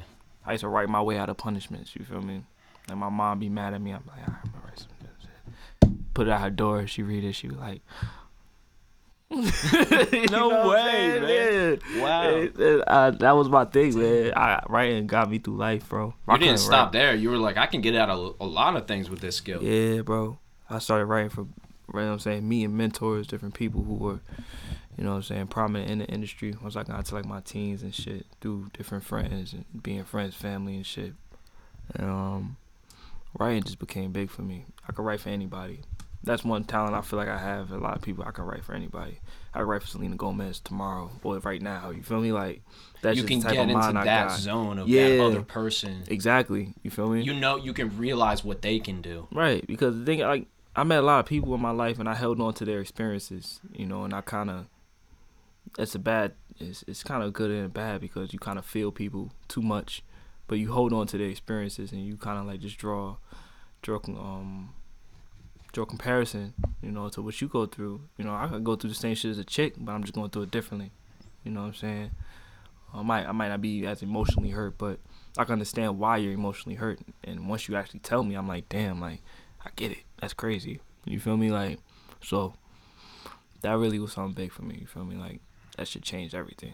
I 0.48 0.54
used 0.54 0.62
to 0.62 0.68
write 0.68 0.90
my 0.90 1.02
way 1.04 1.20
out 1.20 1.30
of 1.30 1.38
punishments. 1.38 1.96
You 1.96 2.06
feel 2.06 2.22
me? 2.24 2.42
Like 2.90 2.98
my 2.98 3.10
mom 3.10 3.38
be 3.38 3.50
mad 3.50 3.76
at 3.76 3.82
me. 3.82 3.92
I'm 3.92 4.02
like, 4.08 4.28
I'm 4.28 4.34
gonna 4.52 4.66
write 4.66 4.80
some. 4.80 4.88
Put 6.14 6.28
it 6.28 6.32
out 6.32 6.42
her 6.42 6.50
door. 6.50 6.88
She 6.88 7.04
read 7.04 7.24
it. 7.24 7.34
She 7.34 7.48
was 7.48 7.58
like, 7.58 7.82
You 9.32 10.26
know 10.28 10.70
way, 10.70 11.20
saying? 11.20 11.80
man. 11.94 12.02
Wow. 12.02 12.30
It- 12.30 12.60
it- 12.60 12.84
I- 12.88 13.12
that 13.12 13.32
was 13.32 13.48
my 13.50 13.64
thing, 13.66 13.98
man. 13.98 14.34
I, 14.36 14.62
writing 14.68 15.08
got 15.08 15.30
me 15.30 15.40
through 15.40 15.56
life, 15.58 15.88
bro. 15.88 16.14
I 16.28 16.34
You 16.34 16.40
didn't 16.40 16.58
stop 16.60 16.88
write. 16.88 16.92
there. 16.94 17.16
You 17.16 17.30
were 17.30 17.38
like, 17.38 17.56
I 17.58 17.66
can 17.66 17.80
get 17.82 17.96
out 17.96 18.10
of 18.10 18.36
a 18.42 18.46
lot 18.46 18.76
of 18.76 18.88
things 18.88 19.10
with 19.10 19.22
this 19.22 19.38
skill. 19.38 19.64
Yeah, 19.64 20.02
bro. 20.02 20.38
I 20.70 20.80
started 20.80 21.06
writing 21.06 21.30
for, 21.30 21.42
you 21.42 21.48
know 21.94 22.06
what 22.08 22.12
I'm 22.14 22.20
saying, 22.20 22.48
me 22.48 22.64
and 22.66 22.76
mentors, 22.78 23.28
different 23.28 23.54
people 23.54 23.84
who 23.84 23.94
were, 23.96 24.20
you 24.98 25.04
know 25.06 25.12
what 25.12 25.16
I'm 25.18 25.24
saying, 25.24 25.48
prominent 25.48 25.90
in 25.90 26.00
the 26.00 26.06
industry. 26.08 26.54
Once 26.62 26.76
I 26.76 26.84
got 26.84 27.06
to 27.06 27.16
like 27.16 27.26
my 27.26 27.40
teens 27.42 27.84
and 27.84 27.96
shit, 27.96 28.26
through 28.42 28.70
different 28.74 29.04
friends 29.06 29.54
and 29.54 29.64
being 29.82 30.04
friends, 30.04 30.36
family 30.36 30.76
and 30.76 30.86
shit. 30.86 31.14
And, 31.96 32.10
um, 32.10 32.58
writing 33.40 33.64
just 33.64 33.80
became 33.80 34.12
big 34.12 34.30
for 34.30 34.42
me. 34.42 34.66
I 34.88 34.92
could 34.92 35.04
write 35.06 35.22
for 35.22 35.30
anybody. 35.30 35.80
That's 36.24 36.44
one 36.44 36.64
talent 36.64 36.94
I 36.94 37.02
feel 37.02 37.18
like 37.18 37.28
I 37.28 37.40
have. 37.40 37.72
A 37.72 37.78
lot 37.78 37.96
of 37.96 38.02
people 38.04 38.24
I 38.28 38.32
can 38.32 38.46
write 38.46 38.64
for 38.64 38.74
anybody. 38.74 39.20
I 39.54 39.62
write 39.62 39.82
for 39.82 39.88
Selena 39.88 40.16
Gomez 40.16 40.60
tomorrow 40.60 41.10
or 41.24 41.40
right 41.40 41.62
now. 41.62 41.90
You 41.90 42.04
feel 42.04 42.22
me? 42.22 42.32
Like 42.32 42.62
that's 43.02 43.18
you 43.18 43.24
just 43.24 43.30
can 43.30 43.40
the 43.40 43.46
type 43.46 43.54
get 43.54 43.64
of 43.64 43.70
into 43.70 43.94
that 44.06 44.28
got. 44.28 44.40
zone 44.40 44.78
of 44.78 44.88
that 44.88 45.20
other 45.20 45.42
person. 45.42 46.04
Exactly. 46.08 46.74
You 46.84 46.92
feel 46.92 47.10
me? 47.10 47.24
You 47.24 47.34
know, 47.34 47.56
you 47.56 47.74
can 47.74 47.98
realize 47.98 48.44
what 48.44 48.62
they 48.62 48.80
can 48.80 49.02
do. 49.02 49.28
Right, 49.32 49.66
because 49.66 49.98
the 49.98 50.06
thing 50.06 50.20
like 50.20 50.46
I 50.76 50.84
met 50.84 51.00
a 51.00 51.06
lot 51.06 51.20
of 51.20 51.26
people 51.26 51.54
in 51.56 51.62
my 51.62 51.72
life 51.72 52.00
and 52.00 52.08
I 52.08 52.14
held 52.14 52.40
on 52.40 52.54
to 52.56 52.66
their 52.66 52.80
experiences, 52.80 53.60
you 53.74 53.86
know, 53.86 54.04
and 54.04 54.14
I 54.14 54.22
kind 54.22 54.50
of 54.50 54.68
it's 55.80 55.96
a 55.96 56.00
bad 56.00 56.34
it's 56.60 56.84
it's 56.88 57.04
kind 57.04 57.24
of 57.24 57.34
good 57.34 57.50
and 57.50 57.74
bad 57.74 58.00
because 58.00 58.32
you 58.32 58.40
kind 58.40 58.60
of 58.60 58.66
feel 58.66 58.92
people 58.92 59.32
too 59.48 59.62
much, 59.62 60.04
but 60.48 60.60
you 60.60 60.72
hold 60.72 60.94
on 60.94 61.08
to 61.08 61.18
their 61.18 61.30
experiences 61.30 61.92
and 61.92 62.06
you 62.06 62.16
kind 62.16 62.40
of 62.40 62.46
like 62.46 62.60
just 62.60 62.78
draw 62.78 63.18
draw 63.82 64.00
um 64.08 64.74
draw 65.72 65.86
comparison, 65.86 66.54
you 66.82 66.92
know, 66.92 67.10
to 67.10 67.22
what 67.22 67.40
you 67.42 67.48
go 67.48 67.66
through. 67.66 68.02
You 68.18 68.26
know, 68.26 68.36
I 68.36 68.48
could 68.48 68.64
go 68.64 68.76
through 68.76 68.90
the 68.90 68.96
same 68.96 69.16
shit 69.16 69.32
as 69.32 69.38
a 69.38 69.44
chick, 69.44 69.76
but 69.78 69.92
I'm 69.92 70.02
just 70.04 70.14
going 70.14 70.30
through 70.30 70.44
it 70.44 70.52
differently. 70.52 70.92
You 71.44 71.52
know 71.52 71.62
what 71.62 71.68
I'm 71.68 71.74
saying? 71.76 72.12
I 72.94 73.02
might 73.02 73.26
I 73.26 73.32
might 73.32 73.48
not 73.50 73.62
be 73.62 73.86
as 73.86 74.04
emotionally 74.04 74.50
hurt, 74.50 74.78
but 74.78 75.00
I 75.38 75.46
can 75.46 75.54
understand 75.54 75.98
why 75.98 76.18
you're 76.18 76.34
emotionally 76.34 76.76
hurt. 76.76 77.00
And 77.24 77.48
once 77.48 77.68
you 77.68 77.76
actually 77.76 78.02
tell 78.02 78.24
me, 78.24 78.36
I'm 78.36 78.48
like, 78.48 78.68
damn, 78.70 79.00
like 79.00 79.22
I 79.66 79.70
get 79.76 79.92
it. 79.92 80.04
That's 80.20 80.34
crazy. 80.34 80.82
You 81.06 81.20
feel 81.20 81.38
me? 81.38 81.52
Like, 81.52 81.80
so 82.22 82.54
that 83.62 83.78
really 83.78 84.00
was 84.00 84.14
something 84.14 84.34
big 84.34 84.52
for 84.52 84.64
me. 84.64 84.78
You 84.80 84.88
feel 84.88 85.06
me? 85.06 85.16
Like 85.16 85.40
that 85.78 85.88
should 85.88 86.04
change 86.04 86.36
everything. 86.36 86.74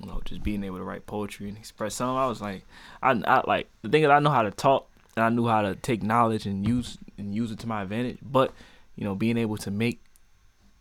You 0.00 0.08
know, 0.08 0.20
just 0.24 0.42
being 0.42 0.64
able 0.64 0.78
to 0.78 0.84
write 0.84 1.06
poetry 1.06 1.48
and 1.48 1.56
express 1.56 1.94
something. 1.94 2.16
I 2.16 2.26
was 2.26 2.40
like, 2.40 2.64
I, 3.00 3.12
I 3.12 3.42
like 3.46 3.70
the 3.82 3.88
thing 3.88 4.02
is 4.02 4.10
I 4.10 4.18
know 4.18 4.30
how 4.30 4.42
to 4.42 4.50
talk 4.50 4.88
and 5.16 5.24
I 5.24 5.28
knew 5.28 5.46
how 5.46 5.62
to 5.62 5.74
take 5.74 6.02
knowledge 6.02 6.46
and 6.46 6.66
use 6.66 6.98
and 7.18 7.34
use 7.34 7.50
it 7.50 7.58
to 7.60 7.66
my 7.66 7.82
advantage. 7.82 8.18
But 8.22 8.52
you 8.96 9.04
know, 9.04 9.14
being 9.14 9.36
able 9.36 9.56
to 9.58 9.70
make 9.70 10.00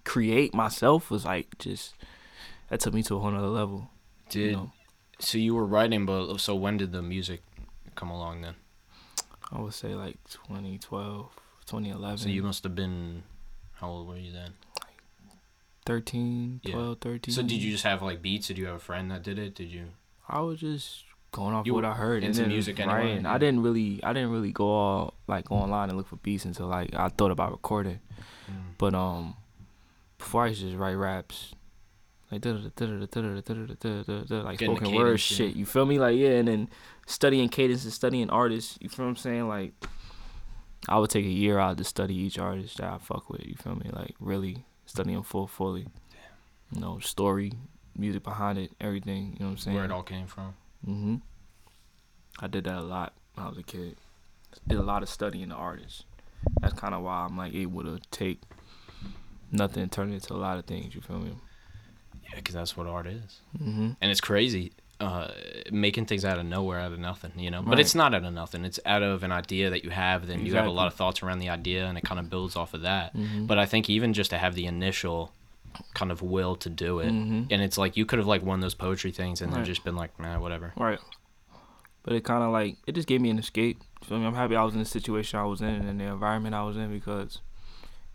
create 0.03 0.53
myself 0.53 1.09
was 1.09 1.25
like 1.25 1.57
just 1.59 1.93
that 2.69 2.79
took 2.79 2.93
me 2.93 3.03
to 3.03 3.15
a 3.15 3.19
whole 3.19 3.31
nother 3.31 3.47
level. 3.47 3.89
Did 4.29 4.39
You 4.39 4.51
know, 4.51 4.71
so 5.19 5.37
you 5.37 5.55
were 5.55 5.65
writing, 5.65 6.05
but 6.05 6.37
so 6.37 6.55
when 6.55 6.77
did 6.77 6.91
the 6.91 7.01
music 7.01 7.41
come 7.95 8.09
along 8.09 8.41
then? 8.41 8.55
I 9.51 9.59
would 9.59 9.73
say 9.73 9.93
like 9.93 10.17
2012, 10.29 11.29
2011. 11.65 12.17
So 12.17 12.29
you 12.29 12.43
must 12.43 12.63
have 12.63 12.75
been 12.75 13.23
how 13.73 13.89
old 13.89 14.07
were 14.07 14.17
you 14.17 14.31
then? 14.31 14.53
13, 15.85 16.61
Yeah. 16.63 16.73
12, 16.73 16.97
13. 16.99 17.33
So 17.33 17.41
did 17.41 17.61
you 17.61 17.71
just 17.71 17.83
have 17.83 18.01
like 18.01 18.21
beats? 18.21 18.49
Or 18.49 18.53
did 18.53 18.61
you 18.61 18.67
have 18.67 18.75
a 18.75 18.79
friend 18.79 19.11
that 19.11 19.23
did 19.23 19.37
it? 19.37 19.55
Did 19.55 19.69
you? 19.69 19.89
I 20.27 20.39
was 20.39 20.59
just 20.59 21.03
going 21.33 21.53
off 21.53 21.65
you 21.65 21.73
what 21.73 21.83
I 21.83 21.93
heard 21.93 22.23
into 22.23 22.43
and 22.43 22.51
music 22.51 22.79
anyway. 22.79 22.95
Right, 22.95 23.17
and 23.17 23.27
I 23.27 23.37
didn't 23.37 23.63
really 23.63 24.01
I 24.03 24.13
didn't 24.13 24.31
really 24.31 24.53
go 24.53 24.67
all 24.67 25.13
like 25.27 25.45
go 25.45 25.55
online 25.55 25.89
and 25.89 25.97
look 25.97 26.07
for 26.07 26.15
beats 26.17 26.45
until 26.45 26.67
like 26.67 26.95
I 26.95 27.09
thought 27.09 27.31
about 27.31 27.51
recording. 27.51 27.99
Mm. 28.49 28.75
But 28.77 28.95
um 28.95 29.35
before 30.17 30.45
I 30.45 30.47
used 30.47 30.61
to 30.61 30.67
just 30.67 30.77
write 30.77 30.93
raps. 30.93 31.53
Like, 32.31 32.45
like 32.45 34.59
spoken 34.59 34.95
word 34.95 35.19
shit. 35.19 35.55
You 35.55 35.65
feel 35.65 35.85
me? 35.85 35.99
Like 35.99 36.17
yeah, 36.17 36.29
and 36.29 36.47
then 36.47 36.69
studying 37.05 37.49
cadence 37.49 37.83
and 37.83 37.93
studying 37.93 38.29
artists. 38.29 38.77
You 38.81 38.89
feel 38.89 39.05
what 39.05 39.09
I'm 39.09 39.15
saying? 39.17 39.47
Like 39.47 39.73
I 40.87 40.97
would 40.97 41.09
take 41.09 41.25
a 41.25 41.29
year 41.29 41.59
out 41.59 41.77
to 41.77 41.83
study 41.83 42.15
each 42.15 42.39
artist 42.39 42.77
that 42.77 42.91
I 42.91 42.97
fuck 42.97 43.29
with. 43.29 43.45
You 43.45 43.55
feel 43.55 43.75
me? 43.75 43.89
Like 43.91 44.15
really 44.19 44.65
studying 44.85 45.23
full 45.23 45.47
fully. 45.47 45.87
You 46.73 46.81
know 46.81 46.99
story, 46.99 47.53
music 47.95 48.23
behind 48.23 48.57
it, 48.57 48.71
everything. 48.81 49.33
You 49.33 49.39
know 49.39 49.45
what 49.45 49.51
I'm 49.51 49.57
saying? 49.57 49.75
Where 49.75 49.85
it 49.85 49.91
all 49.91 50.03
came 50.03 50.25
from 50.25 50.55
hmm 50.85 51.15
I 52.39 52.47
did 52.47 52.63
that 52.65 52.77
a 52.77 52.81
lot 52.81 53.13
when 53.35 53.45
I 53.45 53.49
was 53.49 53.57
a 53.57 53.63
kid. 53.63 53.95
Did 54.67 54.77
a 54.79 54.83
lot 54.83 55.03
of 55.03 55.09
studying 55.09 55.49
the 55.49 55.55
artists. 55.55 56.03
That's 56.61 56.73
kind 56.73 56.93
of 56.93 57.03
why 57.03 57.25
I'm 57.25 57.37
like 57.37 57.53
able 57.53 57.83
to 57.83 57.99
take 58.11 58.41
nothing 59.51 59.83
and 59.83 59.91
turn 59.91 60.11
it 60.11 60.15
into 60.15 60.33
a 60.33 60.35
lot 60.35 60.57
of 60.57 60.65
things. 60.65 60.93
You 60.95 61.01
feel 61.01 61.19
me? 61.19 61.31
Yeah, 62.23 62.35
because 62.37 62.55
that's 62.55 62.75
what 62.77 62.87
art 62.87 63.07
is, 63.07 63.41
Mm-hmm. 63.61 63.91
and 64.01 64.11
it's 64.11 64.21
crazy. 64.21 64.71
Uh, 64.99 65.27
making 65.71 66.05
things 66.05 66.23
out 66.23 66.37
of 66.39 66.45
nowhere, 66.45 66.79
out 66.79 66.93
of 66.93 66.99
nothing, 66.99 67.31
you 67.37 67.51
know. 67.51 67.61
But 67.61 67.79
it's 67.79 67.93
not 67.95 68.13
out 68.15 68.23
of 68.23 68.33
nothing. 68.33 68.63
It's 68.63 68.79
out 68.85 69.03
of 69.03 69.23
an 69.23 69.31
idea 69.33 69.69
that 69.71 69.83
you 69.83 69.89
have. 69.89 70.27
Then 70.27 70.45
you 70.45 70.55
have 70.55 70.65
a 70.65 70.69
lot 70.71 70.87
of 70.87 70.93
thoughts 70.93 71.21
around 71.21 71.39
the 71.39 71.49
idea, 71.49 71.85
and 71.87 71.97
it 71.97 72.03
kind 72.05 72.19
of 72.19 72.29
builds 72.29 72.55
off 72.55 72.73
of 72.73 72.81
that. 72.83 73.13
Mhm. 73.15 73.45
But 73.47 73.57
I 73.59 73.65
think 73.65 73.89
even 73.89 74.13
just 74.13 74.29
to 74.29 74.37
have 74.37 74.55
the 74.55 74.65
initial 74.65 75.33
kind 75.93 76.11
of 76.11 76.21
will 76.21 76.55
to 76.57 76.69
do 76.69 76.99
it, 76.99 77.11
Mhm. 77.11 77.47
and 77.51 77.61
it's 77.61 77.77
like 77.77 77.95
you 77.97 78.05
could 78.05 78.19
have 78.19 78.27
like 78.27 78.43
won 78.43 78.59
those 78.59 78.73
poetry 78.75 79.11
things 79.11 79.41
and 79.41 79.51
then 79.53 79.63
just 79.65 79.83
been 79.83 79.95
like, 79.95 80.17
nah, 80.19 80.39
whatever. 80.39 80.73
Right. 80.77 80.99
But 82.03 82.13
it 82.13 82.23
kind 82.25 82.43
of 82.43 82.51
like 82.51 82.77
it 82.85 82.93
just 82.95 83.07
gave 83.07 83.21
me 83.21 83.29
an 83.29 83.39
escape. 83.39 83.77
You 84.01 84.07
Feel 84.07 84.19
me? 84.19 84.25
I'm 84.25 84.33
happy 84.35 84.55
I 84.55 84.63
was 84.63 84.73
in 84.73 84.79
the 84.79 84.85
situation 84.85 85.39
I 85.39 85.45
was 85.45 85.61
in 85.61 85.67
and 85.69 85.99
the 85.99 86.05
environment 86.05 86.53
I 86.53 86.63
was 86.63 86.75
in 86.75 86.91
because 86.91 87.39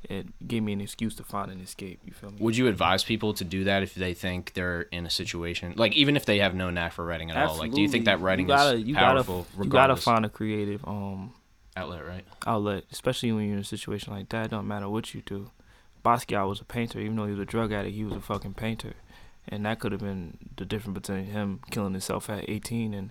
it 0.04 0.26
gave 0.46 0.62
me 0.62 0.72
an 0.74 0.80
excuse 0.80 1.14
to 1.16 1.24
find 1.24 1.50
an 1.50 1.60
escape. 1.60 1.98
You 2.04 2.12
feel 2.12 2.30
me? 2.30 2.36
Would 2.40 2.56
you 2.56 2.66
advise 2.68 3.02
people 3.02 3.32
to 3.34 3.44
do 3.44 3.64
that 3.64 3.82
if 3.82 3.94
they 3.94 4.12
think 4.14 4.52
they're 4.52 4.82
in 4.92 5.06
a 5.06 5.10
situation 5.10 5.72
like 5.76 5.94
even 5.94 6.16
if 6.16 6.24
they 6.26 6.38
have 6.40 6.54
no 6.54 6.68
knack 6.70 6.92
for 6.92 7.04
writing 7.04 7.30
at 7.30 7.36
all? 7.36 7.56
Like, 7.56 7.72
do 7.72 7.80
you 7.80 7.88
think 7.88 8.04
that 8.04 8.20
writing 8.20 8.44
you 8.46 8.54
gotta, 8.54 8.76
is 8.76 8.84
you 8.84 8.94
powerful 8.94 9.46
Gotta, 9.54 9.64
you 9.64 9.70
gotta 9.70 9.96
find 9.96 10.24
a 10.26 10.28
creative 10.28 10.86
um 10.86 11.32
outlet, 11.76 12.06
right? 12.06 12.24
outlet, 12.46 12.84
especially 12.92 13.32
when 13.32 13.44
you're 13.46 13.54
in 13.54 13.60
a 13.60 13.64
situation 13.64 14.12
like 14.12 14.28
that. 14.28 14.46
It 14.46 14.50
don't 14.50 14.68
matter 14.68 14.88
what 14.88 15.14
you 15.14 15.22
do. 15.24 15.50
Basquiat 16.08 16.48
was 16.48 16.60
a 16.60 16.64
painter, 16.64 17.00
even 17.00 17.16
though 17.16 17.26
he 17.26 17.32
was 17.32 17.40
a 17.40 17.44
drug 17.44 17.70
addict. 17.70 17.94
He 17.94 18.04
was 18.04 18.14
a 18.14 18.20
fucking 18.20 18.54
painter, 18.54 18.94
and 19.46 19.66
that 19.66 19.78
could 19.78 19.92
have 19.92 20.00
been 20.00 20.38
the 20.56 20.64
difference 20.64 20.98
between 20.98 21.26
him 21.26 21.60
killing 21.70 21.92
himself 21.92 22.30
at 22.30 22.48
18 22.48 22.94
and 22.94 23.10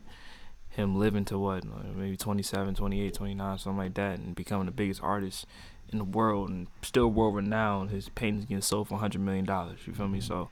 him 0.70 0.96
living 0.96 1.26
to 1.26 1.38
what, 1.38 1.64
maybe 1.96 2.18
27, 2.18 2.74
28, 2.74 3.14
29, 3.14 3.58
something 3.60 3.78
like 3.78 3.94
that, 3.94 4.18
and 4.18 4.36
becoming 4.36 4.66
the 4.66 4.72
biggest 4.72 5.02
artist 5.04 5.46
in 5.90 6.00
the 6.00 6.04
world 6.04 6.50
and 6.50 6.68
still 6.82 7.08
world 7.08 7.36
renowned. 7.36 7.92
His 7.92 8.10
paintings 8.10 8.46
getting 8.46 8.62
sold 8.62 8.88
for 8.88 8.96
100 8.96 9.22
million 9.22 9.46
dollars. 9.46 9.80
You 9.86 9.94
feel 9.94 10.08
me? 10.08 10.18
Mm-hmm. 10.20 10.28
So 10.28 10.50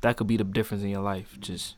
that 0.00 0.16
could 0.16 0.26
be 0.26 0.36
the 0.36 0.44
difference 0.44 0.82
in 0.82 0.90
your 0.90 1.02
life. 1.02 1.36
Just 1.38 1.76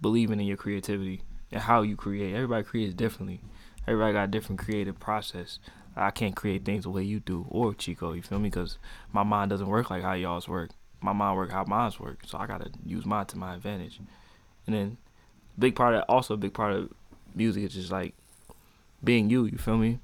believing 0.00 0.40
in 0.40 0.46
your 0.46 0.56
creativity 0.56 1.22
and 1.52 1.62
how 1.62 1.82
you 1.82 1.96
create. 1.96 2.34
Everybody 2.34 2.64
creates 2.64 2.94
differently. 2.94 3.40
Everybody 3.86 4.14
got 4.14 4.24
a 4.24 4.28
different 4.28 4.58
creative 4.58 4.98
process. 4.98 5.58
I 5.96 6.10
can't 6.10 6.36
create 6.36 6.64
things 6.64 6.84
the 6.84 6.90
way 6.90 7.02
you 7.02 7.20
do 7.20 7.46
or 7.48 7.74
Chico. 7.74 8.12
You 8.12 8.22
feel 8.22 8.38
me? 8.38 8.50
Because 8.50 8.78
my 9.12 9.22
mind 9.22 9.50
doesn't 9.50 9.66
work 9.66 9.90
like 9.90 10.02
how 10.02 10.12
y'all's 10.12 10.48
work. 10.48 10.70
My 11.00 11.12
mind 11.12 11.36
work 11.36 11.50
how 11.50 11.64
mine's 11.64 11.98
work. 11.98 12.20
So 12.26 12.38
I 12.38 12.46
gotta 12.46 12.70
use 12.84 13.06
mine 13.06 13.26
to 13.26 13.38
my 13.38 13.54
advantage. 13.54 14.00
And 14.66 14.74
then, 14.74 14.96
big 15.58 15.74
part 15.74 15.94
of 15.94 16.04
also 16.08 16.34
a 16.34 16.38
big 16.38 16.52
part 16.52 16.74
of 16.74 16.92
music 17.34 17.64
is 17.64 17.74
just 17.74 17.90
like 17.90 18.14
being 19.02 19.30
you. 19.30 19.46
You 19.46 19.58
feel 19.58 19.78
me? 19.78 20.00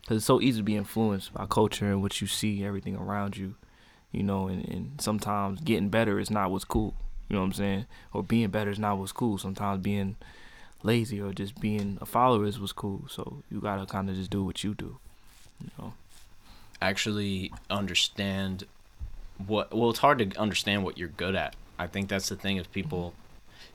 Because 0.00 0.18
it's 0.18 0.26
so 0.26 0.40
easy 0.40 0.60
to 0.60 0.64
be 0.64 0.76
influenced 0.76 1.34
by 1.34 1.46
culture 1.46 1.86
and 1.86 2.00
what 2.00 2.20
you 2.20 2.26
see, 2.26 2.64
everything 2.64 2.96
around 2.96 3.36
you. 3.36 3.56
You 4.12 4.22
know, 4.22 4.48
and, 4.48 4.66
and 4.68 5.00
sometimes 5.00 5.60
getting 5.60 5.90
better 5.90 6.18
is 6.18 6.30
not 6.30 6.50
what's 6.50 6.64
cool. 6.64 6.94
You 7.28 7.34
know 7.34 7.40
what 7.40 7.46
I'm 7.46 7.52
saying? 7.54 7.86
Or 8.12 8.22
being 8.22 8.48
better 8.48 8.70
is 8.70 8.78
not 8.78 8.98
what's 8.98 9.12
cool. 9.12 9.36
Sometimes 9.36 9.82
being 9.82 10.16
lazy 10.82 11.20
or 11.20 11.32
just 11.32 11.60
being 11.60 11.98
a 12.00 12.06
follower 12.06 12.46
is 12.46 12.58
what's 12.58 12.72
cool. 12.72 13.04
So 13.08 13.42
you 13.50 13.60
gotta 13.60 13.84
kind 13.84 14.08
of 14.08 14.16
just 14.16 14.30
do 14.30 14.44
what 14.44 14.62
you 14.64 14.74
do. 14.74 14.98
You 15.62 15.70
know. 15.78 15.92
Actually 16.82 17.52
understand 17.70 18.64
what 19.46 19.74
well 19.74 19.90
it's 19.90 19.98
hard 20.00 20.18
to 20.18 20.38
understand 20.38 20.84
what 20.84 20.98
you're 20.98 21.08
good 21.08 21.34
at. 21.34 21.54
I 21.78 21.86
think 21.86 22.08
that's 22.08 22.28
the 22.28 22.36
thing 22.36 22.56
if 22.58 22.70
people 22.72 23.14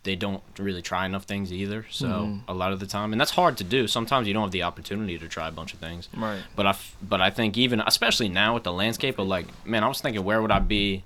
they 0.03 0.15
don't 0.15 0.41
really 0.57 0.81
try 0.81 1.05
enough 1.05 1.25
things 1.25 1.53
either. 1.53 1.85
So 1.91 2.07
Mhm. 2.07 2.41
a 2.47 2.53
lot 2.55 2.73
of 2.73 2.79
the 2.79 2.87
time 2.87 3.11
and 3.11 3.19
that's 3.21 3.31
hard 3.31 3.57
to 3.57 3.63
do. 3.63 3.87
Sometimes 3.87 4.27
you 4.27 4.33
don't 4.33 4.43
have 4.43 4.51
the 4.51 4.63
opportunity 4.63 5.17
to 5.19 5.27
try 5.27 5.47
a 5.47 5.51
bunch 5.51 5.73
of 5.73 5.79
things. 5.79 6.09
Right. 6.15 6.41
But 6.55 6.65
I, 6.65 6.75
but 7.07 7.21
I 7.21 7.29
think 7.29 7.55
even 7.57 7.81
especially 7.81 8.27
now 8.29 8.55
with 8.55 8.63
the 8.63 8.73
landscape 8.73 9.19
of 9.19 9.27
like, 9.27 9.45
man, 9.65 9.83
I 9.83 9.87
was 9.87 10.01
thinking, 10.01 10.23
where 10.23 10.41
would 10.41 10.49
I 10.51 10.57
be, 10.57 11.03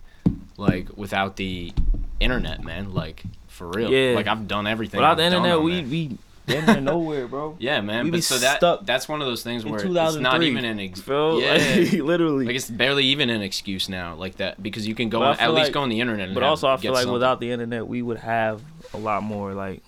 like, 0.57 0.95
without 0.97 1.35
the 1.35 1.73
internet, 2.21 2.63
man? 2.63 2.93
Like, 2.93 3.23
for 3.49 3.67
real. 3.69 3.91
Yeah. 3.91 4.15
Like 4.15 4.27
I've 4.27 4.47
done 4.47 4.65
everything. 4.65 4.99
Without 4.99 5.11
I've 5.11 5.17
the 5.17 5.23
internet, 5.25 5.61
we 5.61 5.81
we 5.81 6.17
damn 6.45 6.65
near 6.65 6.81
nowhere, 6.81 7.27
bro. 7.27 7.55
Yeah, 7.59 7.81
man. 7.81 8.05
We 8.05 8.11
but 8.11 8.17
be 8.17 8.21
so 8.21 8.37
that 8.37 8.57
stuck 8.57 8.85
that's 8.85 9.07
one 9.07 9.21
of 9.21 9.27
those 9.27 9.43
things 9.43 9.65
where 9.65 9.83
it's 9.83 10.15
not 10.17 10.43
even 10.43 10.65
an 10.65 10.79
excuse. 10.79 11.07
Yeah. 11.41 11.53
like, 11.53 11.93
literally. 12.05 12.45
like 12.45 12.55
it's 12.55 12.69
barely 12.69 13.05
even 13.05 13.29
an 13.29 13.41
excuse 13.41 13.89
now, 13.89 14.15
like 14.15 14.37
that, 14.37 14.61
because 14.61 14.87
you 14.87 14.95
can 14.95 15.09
go 15.09 15.21
on, 15.21 15.33
at 15.33 15.39
feel 15.39 15.53
least 15.53 15.71
go 15.71 15.81
on 15.81 15.89
the 15.89 15.99
internet. 15.99 16.27
And 16.27 16.33
but 16.35 16.43
have- 16.43 16.51
also, 16.51 16.67
I 16.67 16.77
feel 16.77 16.91
like 16.93 17.01
something. 17.01 17.13
without 17.13 17.39
the 17.39 17.51
internet, 17.51 17.87
we 17.87 18.01
would 18.01 18.17
have 18.19 18.61
a 18.93 18.97
lot 18.97 19.23
more 19.23 19.53
like 19.53 19.83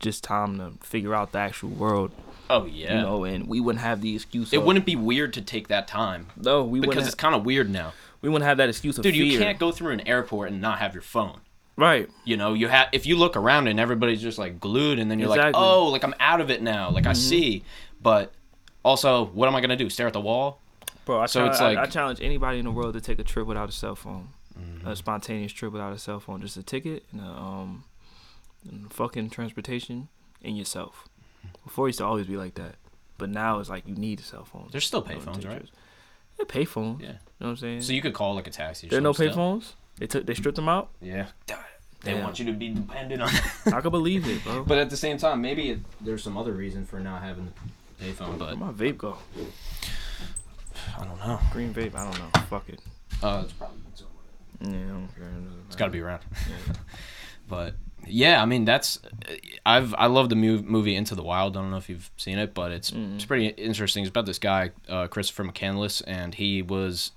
just 0.00 0.22
time 0.24 0.58
to 0.58 0.72
figure 0.86 1.14
out 1.14 1.32
the 1.32 1.38
actual 1.38 1.70
world, 1.70 2.12
oh 2.50 2.64
yeah, 2.66 2.96
you 2.96 3.02
know, 3.02 3.24
and 3.24 3.46
we 3.48 3.60
wouldn't 3.60 3.82
have 3.82 4.00
the 4.00 4.14
excuse. 4.14 4.52
it 4.52 4.58
of, 4.58 4.64
wouldn't 4.64 4.86
be 4.86 4.96
weird 4.96 5.32
to 5.34 5.42
take 5.42 5.68
that 5.68 5.88
time 5.88 6.28
No, 6.36 6.64
we 6.64 6.78
because 6.80 6.88
wouldn't. 6.96 7.06
it's 7.08 7.14
kind 7.16 7.34
of 7.34 7.44
weird 7.44 7.68
now, 7.68 7.92
we 8.22 8.28
wouldn't 8.28 8.46
have 8.46 8.58
that 8.58 8.68
excuse 8.68 8.96
of 8.96 9.02
dude. 9.02 9.16
You 9.16 9.38
can't 9.38 9.58
go 9.58 9.72
through 9.72 9.92
an 9.92 10.06
airport 10.06 10.50
and 10.50 10.60
not 10.60 10.78
have 10.78 10.94
your 10.94 11.02
phone. 11.02 11.40
Right. 11.78 12.10
You 12.24 12.36
know, 12.36 12.52
you 12.54 12.66
have 12.68 12.88
if 12.92 13.06
you 13.06 13.16
look 13.16 13.36
around 13.36 13.68
and 13.68 13.78
everybody's 13.80 14.20
just 14.20 14.36
like 14.36 14.58
glued, 14.60 14.98
and 14.98 15.08
then 15.10 15.18
you're 15.20 15.28
Exactly. 15.30 15.52
like, 15.52 15.70
oh, 15.70 15.86
like 15.86 16.02
I'm 16.04 16.14
out 16.20 16.40
of 16.40 16.50
it 16.50 16.60
now, 16.60 16.90
like 16.90 17.06
I 17.06 17.12
Mm-hmm. 17.12 17.20
see, 17.20 17.64
but 18.02 18.32
also, 18.84 19.26
what 19.26 19.46
am 19.48 19.54
I 19.54 19.60
gonna 19.60 19.76
do? 19.76 19.88
Stare 19.88 20.08
at 20.08 20.12
the 20.12 20.20
wall? 20.20 20.60
Bro, 21.04 21.20
I, 21.20 21.26
So 21.26 21.38
challenge, 21.40 21.52
it's 21.54 21.60
I- 21.62 21.64
like- 21.74 21.78
I, 21.78 21.86
challenge 21.86 22.20
anybody 22.20 22.58
in 22.58 22.64
the 22.64 22.70
world 22.72 22.94
to 22.94 23.00
take 23.00 23.18
a 23.18 23.24
trip 23.24 23.46
without 23.46 23.68
a 23.68 23.72
cell 23.72 23.94
phone, 23.94 24.28
Mm-hmm. 24.60 24.88
a 24.88 24.96
spontaneous 24.96 25.52
trip 25.52 25.72
without 25.72 25.92
a 25.92 25.98
cell 25.98 26.18
phone, 26.20 26.40
just 26.40 26.56
a 26.56 26.62
ticket 26.64 27.04
and 27.12 27.20
a 27.20 27.24
um, 27.24 27.84
and 28.68 28.92
fucking 28.92 29.30
transportation 29.30 30.08
and 30.42 30.58
yourself. 30.58 31.08
Before 31.64 31.86
it 31.86 31.90
used 31.90 31.98
to 32.00 32.04
always 32.04 32.26
be 32.26 32.36
like 32.36 32.54
that, 32.56 32.74
but 33.18 33.30
now 33.30 33.60
it's 33.60 33.70
like 33.70 33.86
you 33.86 33.94
need 33.94 34.18
a 34.18 34.24
cell 34.24 34.44
phone. 34.44 34.68
There's 34.72 34.84
still 34.84 35.02
in 35.04 35.12
order 35.12 35.24
to 35.24 35.30
payphones, 35.30 35.46
right? 35.48 35.56
trips. 35.58 35.70
Yeah, 36.40 36.44
payphones. 36.46 37.00
Yeah. 37.00 37.06
You 37.06 37.12
know 37.12 37.18
what 37.38 37.48
I'm 37.50 37.56
saying? 37.56 37.82
So 37.82 37.92
you 37.92 38.02
could 38.02 38.14
call 38.14 38.34
like 38.34 38.48
a 38.48 38.50
taxi. 38.50 38.88
or 38.88 38.90
there 38.90 38.98
are 38.98 39.02
no 39.02 39.12
payphones. 39.12 39.74
They 39.98 40.06
took 40.06 40.26
they 40.26 40.34
stripped 40.34 40.56
them 40.56 40.68
out. 40.68 40.90
Yeah. 41.00 41.26
They 42.02 42.12
Damn. 42.12 42.22
want 42.22 42.38
you 42.38 42.44
to 42.46 42.52
be 42.52 42.68
dependent 42.70 43.22
on. 43.22 43.30
I 43.74 43.80
could 43.80 43.90
believe 43.90 44.28
it, 44.28 44.44
bro. 44.44 44.62
but 44.64 44.78
at 44.78 44.88
the 44.88 44.96
same 44.96 45.18
time, 45.18 45.40
maybe 45.42 45.70
it, 45.70 45.80
there's 46.00 46.22
some 46.22 46.36
other 46.38 46.52
reason 46.52 46.86
for 46.86 47.00
not 47.00 47.22
having 47.22 47.52
the 47.98 48.04
payphone. 48.04 48.38
But 48.38 48.56
Where 48.56 48.70
my 48.70 48.72
vape 48.72 48.98
go? 48.98 49.18
I 50.98 51.04
don't 51.04 51.18
know. 51.18 51.40
Green 51.52 51.74
vape. 51.74 51.94
I 51.96 52.04
don't 52.04 52.18
know. 52.18 52.40
Fuck 52.48 52.68
it. 52.68 52.80
Uh, 53.22 53.42
it's 53.44 53.52
probably 53.52 53.78
somewhere. 53.94 54.14
Yeah, 54.60 54.84
I 54.86 54.96
don't 54.96 55.08
care. 55.16 55.28
It's 55.66 55.76
got 55.76 55.86
to 55.86 55.90
be 55.90 56.00
around. 56.00 56.22
Yeah. 56.48 56.74
But 57.48 57.76
yeah, 58.06 58.42
I 58.42 58.44
mean 58.44 58.66
that's 58.66 59.00
I've 59.64 59.94
I 59.94 60.04
love 60.08 60.28
the 60.28 60.34
movie 60.36 60.94
Into 60.94 61.14
the 61.14 61.22
Wild. 61.22 61.56
I 61.56 61.62
don't 61.62 61.70
know 61.70 61.78
if 61.78 61.88
you've 61.88 62.10
seen 62.18 62.36
it, 62.38 62.52
but 62.52 62.72
it's 62.72 62.90
Mm-mm. 62.90 63.14
it's 63.14 63.24
pretty 63.24 63.46
interesting. 63.46 64.02
It's 64.04 64.10
about 64.10 64.26
this 64.26 64.38
guy 64.38 64.72
uh, 64.86 65.06
Christopher 65.06 65.44
McCandless, 65.44 66.02
and 66.06 66.34
he 66.34 66.60
was 66.60 67.12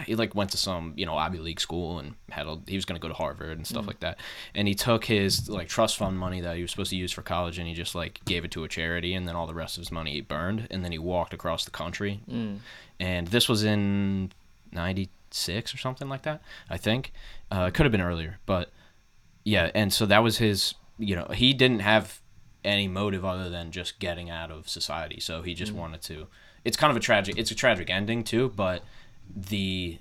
he 0.00 0.14
like 0.14 0.34
went 0.34 0.50
to 0.50 0.56
some 0.56 0.94
you 0.96 1.06
know 1.06 1.16
Ivy 1.16 1.38
League 1.38 1.60
school 1.60 1.98
and 1.98 2.14
had 2.30 2.46
a, 2.46 2.58
he 2.66 2.76
was 2.76 2.84
gonna 2.84 3.00
go 3.00 3.08
to 3.08 3.14
Harvard 3.14 3.56
and 3.56 3.66
stuff 3.66 3.86
like 3.86 4.00
that. 4.00 4.18
And 4.54 4.66
he 4.66 4.74
took 4.74 5.04
his 5.04 5.48
like 5.48 5.68
trust 5.68 5.96
fund 5.96 6.18
money 6.18 6.40
that 6.40 6.56
he 6.56 6.62
was 6.62 6.70
supposed 6.70 6.90
to 6.90 6.96
use 6.96 7.12
for 7.12 7.22
college, 7.22 7.58
and 7.58 7.68
he 7.68 7.74
just 7.74 7.94
like 7.94 8.24
gave 8.24 8.44
it 8.44 8.50
to 8.52 8.64
a 8.64 8.68
charity, 8.68 9.14
and 9.14 9.28
then 9.28 9.36
all 9.36 9.46
the 9.46 9.54
rest 9.54 9.76
of 9.76 9.82
his 9.82 9.92
money 9.92 10.12
he 10.12 10.20
burned, 10.20 10.66
and 10.70 10.84
then 10.84 10.92
he 10.92 10.98
walked 10.98 11.34
across 11.34 11.64
the 11.64 11.70
country. 11.70 12.20
Mm. 12.30 12.58
and 13.00 13.28
this 13.28 13.48
was 13.48 13.64
in 13.64 14.32
96 14.72 15.74
or 15.74 15.78
something 15.78 16.08
like 16.08 16.22
that 16.22 16.42
i 16.70 16.76
think. 16.76 17.12
Uh, 17.50 17.66
it 17.68 17.74
could 17.74 17.84
have 17.84 17.92
been 17.92 18.00
earlier 18.00 18.38
but 18.46 18.70
yeah 19.44 19.70
and 19.74 19.92
so 19.92 20.06
that 20.06 20.22
was 20.22 20.38
his 20.38 20.74
you 20.98 21.14
know 21.14 21.26
he 21.34 21.52
didn't 21.52 21.80
have 21.80 22.20
any 22.64 22.86
motive 22.88 23.24
other 23.24 23.50
than 23.50 23.72
just 23.72 23.98
getting 23.98 24.30
out 24.30 24.50
of 24.50 24.68
society. 24.68 25.18
So 25.18 25.42
he 25.42 25.52
just 25.54 25.72
wanted 25.72 26.00
to 26.02 26.28
it's 26.64 26.76
kind 26.76 26.90
of 26.90 26.96
a 26.96 27.00
tragic 27.00 27.36
it's 27.36 27.50
a 27.50 27.54
tragic 27.56 27.90
ending 27.90 28.22
too 28.22 28.52
but 28.54 28.84
the 29.34 29.98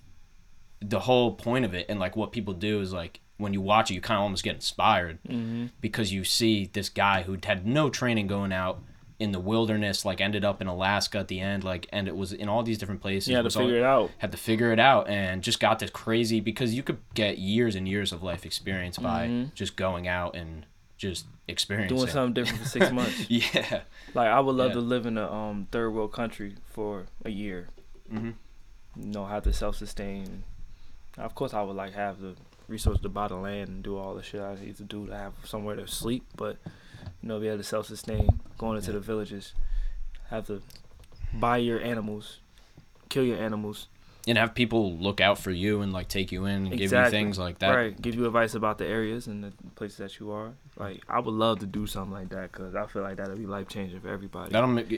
the 0.82 1.02
whole 1.02 1.34
point 1.34 1.64
of 1.66 1.74
it 1.74 1.86
and 1.90 2.00
like 2.00 2.16
what 2.16 2.32
people 2.32 2.54
do 2.54 2.80
is 2.82 2.92
like 2.92 3.20
when 3.38 3.54
you 3.54 3.62
watch 3.62 3.92
it 3.92 3.94
you 3.96 4.02
kind 4.02 4.18
of 4.18 4.24
almost 4.24 4.44
get 4.44 4.56
inspired 4.56 5.20
Mm-hmm. 5.28 5.68
because 5.80 6.12
you 6.12 6.24
see 6.24 6.70
this 6.74 6.90
guy 6.90 7.24
who 7.24 7.38
had 7.44 7.66
no 7.66 7.90
training 7.90 8.28
going 8.28 8.52
out 8.52 8.82
in 9.20 9.32
the 9.32 9.40
wilderness 9.40 10.04
like 10.04 10.20
ended 10.20 10.44
up 10.44 10.60
in 10.62 10.68
alaska 10.68 11.20
at 11.20 11.28
the 11.28 11.40
end 11.40 11.64
like 11.64 11.88
and 11.94 12.08
it 12.08 12.16
was 12.16 12.34
in 12.34 12.50
all 12.50 12.64
these 12.64 12.80
different 12.80 13.00
places 13.02 13.30
yeah 13.30 13.38
to 13.38 13.44
was 13.44 13.56
all- 13.56 13.62
figure 13.64 13.78
it 13.78 13.84
out. 13.84 14.10
had 14.18 14.32
to 14.32 14.38
figure 14.38 14.72
it 14.72 14.80
out 14.80 15.08
and 15.08 15.44
just 15.44 15.60
got 15.60 15.78
this 15.78 15.92
crazy 15.92 16.40
because 16.40 16.74
you 16.74 16.82
could 16.82 16.98
get 17.14 17.38
years 17.38 17.76
and 17.76 17.88
years 17.88 18.12
of 18.12 18.24
life 18.24 18.44
experience 18.46 18.98
by 18.98 19.28
Mhm. 19.28 19.54
just 19.54 19.76
going 19.76 20.08
out 20.08 20.36
and 20.36 20.66
just 20.98 21.26
experiencing 21.48 21.98
Doing 21.98 22.10
something 22.10 22.34
different 22.34 22.62
for 22.64 22.68
six 22.70 22.92
months. 22.92 23.26
yeah 23.30 23.82
Like 24.16 24.28
I 24.30 24.40
would 24.40 24.56
love 24.56 24.70
Yeah. 24.70 24.76
to 24.76 24.82
live 24.82 25.06
in 25.06 25.18
a 25.20 25.32
um 25.32 25.68
third 25.72 25.92
world 25.92 26.12
country 26.14 26.56
for 26.72 27.06
a 27.24 27.30
year. 27.30 27.68
hmm 28.10 28.32
You 28.96 29.06
know, 29.12 29.26
have 29.26 29.44
to 29.44 29.54
self 29.54 29.76
sustain. 29.78 30.44
Of 31.18 31.36
course, 31.36 31.54
I 31.54 31.62
would 31.62 31.76
like 31.76 31.94
have 31.94 32.20
the 32.20 32.36
resource 32.68 33.00
to 33.02 33.10
buy 33.10 33.28
the 33.28 33.36
land 33.36 33.70
and 33.70 33.84
do 33.84 33.98
all 33.98 34.16
the 34.16 34.24
shit 34.24 34.42
I 34.42 34.56
need 34.56 34.78
to 34.78 34.84
do 34.84 35.08
to 35.08 35.16
have 35.16 35.34
somewhere 35.44 35.76
to 35.76 35.88
sleep. 35.88 36.24
But 36.36 36.58
you 37.22 37.30
know, 37.30 37.40
be 37.40 37.48
able 37.48 37.58
to 37.58 37.64
self 37.64 37.88
sustain, 37.88 38.40
going 38.58 38.78
into 38.78 38.92
the 38.92 39.00
villages, 39.00 39.54
have 40.30 40.48
to 40.48 40.62
buy 41.34 41.58
your 41.58 41.82
animals, 41.82 42.40
kill 43.10 43.24
your 43.24 43.38
animals, 43.38 43.88
and 44.28 44.38
have 44.38 44.54
people 44.54 44.98
look 44.98 45.20
out 45.20 45.38
for 45.38 45.52
you 45.52 45.82
and 45.82 45.92
like 45.92 46.08
take 46.08 46.32
you 46.32 46.46
in 46.46 46.68
and 46.68 46.78
give 46.78 46.92
you 46.92 47.10
things 47.10 47.40
like 47.40 47.60
that 47.60 47.74
right? 47.74 48.02
Give 48.02 48.16
you 48.16 48.26
advice 48.26 48.54
about 48.54 48.78
the 48.78 48.86
areas 48.86 49.28
and 49.28 49.44
the 49.44 49.52
places 49.76 49.98
that 49.98 50.20
you 50.20 50.32
are. 50.32 50.54
Like 50.78 51.02
I 51.10 51.20
would 51.20 51.34
love 51.34 51.60
to 51.60 51.66
do 51.66 51.88
something 51.88 52.14
like 52.14 52.30
that 52.30 52.52
because 52.52 52.76
I 52.76 52.86
feel 52.86 53.02
like 53.02 53.18
that'll 53.18 53.36
be 53.36 53.46
life 53.46 53.68
changing 53.68 54.00
for 54.00 54.10
everybody. 54.10 54.52
that'll 54.52 54.70
make 54.70 54.92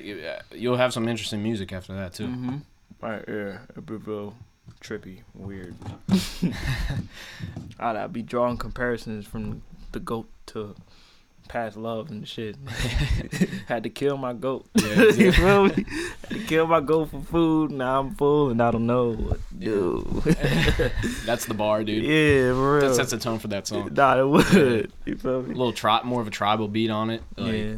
you'll 0.52 0.78
have 0.78 0.94
some 0.94 1.08
interesting 1.08 1.42
music 1.42 1.72
after 1.74 1.94
that 1.96 2.14
too 2.14 2.28
Mm-hmm. 2.28 2.58
Right, 3.04 3.22
yeah, 3.28 3.58
it'd 3.70 3.86
be 3.86 3.96
real 3.96 4.34
trippy, 4.80 5.24
weird. 5.34 5.76
I'd, 7.78 7.98
I'd 7.98 8.14
be 8.14 8.22
drawing 8.22 8.56
comparisons 8.56 9.28
from 9.28 9.62
the 9.92 10.00
goat 10.00 10.30
to 10.46 10.74
past 11.50 11.76
love 11.76 12.10
and 12.12 12.26
shit. 12.26 12.56
Had 13.68 13.84
to 13.84 13.90
kill 13.90 14.16
my 14.16 14.32
goat. 14.32 14.68
Yeah, 14.76 15.02
you 15.18 15.34
feel 15.34 15.66
me? 15.66 15.86
Had 16.30 16.30
to 16.30 16.40
kill 16.46 16.66
my 16.66 16.80
goat 16.80 17.12
for 17.12 17.20
food. 17.20 17.72
Now 17.72 18.00
I'm 18.00 18.16
full 18.16 18.52
and 18.52 18.62
I 18.62 18.72
don't 18.72 18.88
know 18.88 19.12
what 19.12 19.40
to 19.50 19.56
do. 19.56 20.22
that's 21.26 21.44
the 21.46 21.56
bar 21.56 21.84
dude 21.84 22.06
yeah, 22.06 22.54
for 22.54 22.78
real. 22.78 22.88
that 22.88 22.96
sets 22.96 23.12
the 23.12 23.18
tone 23.18 23.40
for 23.40 23.50
that 23.50 23.68
song 23.68 23.90
Nah, 23.92 24.18
it 24.18 24.26
would. 24.30 24.94
You 25.04 25.18
feel 25.18 25.42
me? 25.42 25.54
a 25.54 25.58
little 25.58 25.74
trot 25.74 26.06
more 26.06 26.22
of 26.22 26.28
a 26.28 26.32
tribal 26.32 26.70
beat 26.70 26.90
on 26.90 27.10
it 27.10 27.22
like, 27.36 27.54
yeah. 27.54 27.76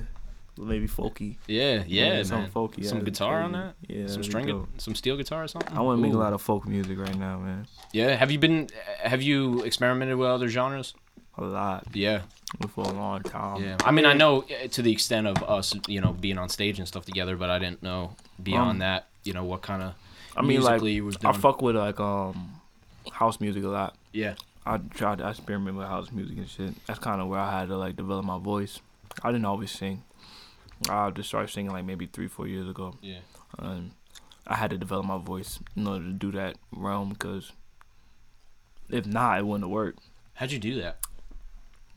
Maybe 0.57 0.87
folky. 0.87 1.35
yeah 1.47 1.83
yeah, 1.85 2.23
some 2.23 2.41
man. 2.43 2.51
folky. 2.51 2.85
some 2.85 2.99
that'd 2.99 3.05
guitar 3.13 3.41
on 3.41 3.51
that 3.51 3.73
Yeah. 3.87 4.07
some 4.07 4.23
string 4.23 4.47
dope. 4.47 4.69
some 4.77 4.95
steel 4.95 5.17
guitar 5.17 5.43
or 5.43 5.47
something 5.47 5.77
I 5.77 5.81
want 5.81 5.97
to 5.97 6.01
make 6.01 6.13
a 6.13 6.17
lot 6.17 6.33
of 6.33 6.41
folk 6.41 6.65
music 6.67 6.97
right 6.97 7.17
now, 7.17 7.39
man. 7.39 7.67
Yeah, 7.91 8.15
have 8.15 8.31
you 8.31 8.39
been? 8.39 8.69
Have 9.03 9.21
you 9.21 9.63
experimented 9.63 10.15
with 10.17 10.29
other 10.29 10.47
genres? 10.47 10.93
A 11.37 11.43
lot. 11.43 11.85
Yeah, 11.93 12.21
For 12.69 12.85
a 12.85 12.91
long 12.93 13.21
time. 13.23 13.61
yeah. 13.61 13.75
I 13.83 13.91
mean, 13.91 14.05
I 14.05 14.13
know 14.13 14.43
uh, 14.43 14.67
to 14.69 14.81
the 14.81 14.91
extent 14.93 15.27
of 15.27 15.43
us, 15.43 15.75
you 15.87 15.99
know, 15.99 16.13
being 16.13 16.37
on 16.37 16.47
stage 16.47 16.79
and 16.79 16.87
stuff 16.87 17.03
together, 17.05 17.35
but 17.35 17.49
I 17.49 17.59
didn't 17.59 17.83
know 17.83 18.15
beyond 18.41 18.69
Um, 18.71 18.79
that, 18.79 19.07
you 19.25 19.33
know, 19.33 19.43
what 19.43 19.61
kind 19.61 19.81
of 19.83 19.93
I 20.37 20.41
mean, 20.41 20.61
like, 20.61 20.81
I 21.25 21.31
fuck 21.33 21.61
with 21.61 21.75
like 21.75 21.99
um 21.99 22.51
house 23.11 23.41
music 23.41 23.63
a 23.65 23.67
lot. 23.67 23.95
yeah, 24.13 24.35
I 24.65 24.77
tried 24.77 25.17
to 25.17 25.29
experiment 25.29 25.75
with 25.77 25.87
house 25.87 26.09
music 26.13 26.37
and 26.37 26.47
shit. 26.49 26.85
That's 26.85 26.99
kind 26.99 27.19
of 27.21 27.27
where 27.27 27.39
I 27.41 27.59
had 27.59 27.67
to 27.67 27.77
like 27.77 27.97
develop 27.97 28.23
my 28.25 28.39
voice. 28.39 28.79
I 29.23 29.31
didn't 29.31 29.45
always 29.45 29.71
sing. 29.71 30.03
I 30.89 31.09
just 31.11 31.29
started 31.29 31.49
singing 31.49 31.71
like 31.71 31.85
maybe 31.85 32.05
three, 32.05 32.27
four 32.27 32.47
years 32.47 32.69
ago. 32.69 32.95
yeah. 33.01 33.19
And 33.57 33.91
I 34.47 34.55
had 34.55 34.69
to 34.71 34.77
develop 34.77 35.05
my 35.05 35.17
voice 35.17 35.59
in 35.75 35.87
order 35.87 36.05
to 36.05 36.11
do 36.11 36.31
that 36.33 36.57
realm 36.71 37.09
because 37.09 37.51
if 38.89 39.05
not, 39.05 39.39
it 39.39 39.45
wouldn't 39.47 39.63
have 39.63 39.71
worked. 39.71 39.99
How'd 40.35 40.51
you 40.51 40.59
do 40.59 40.75
that? 40.81 40.97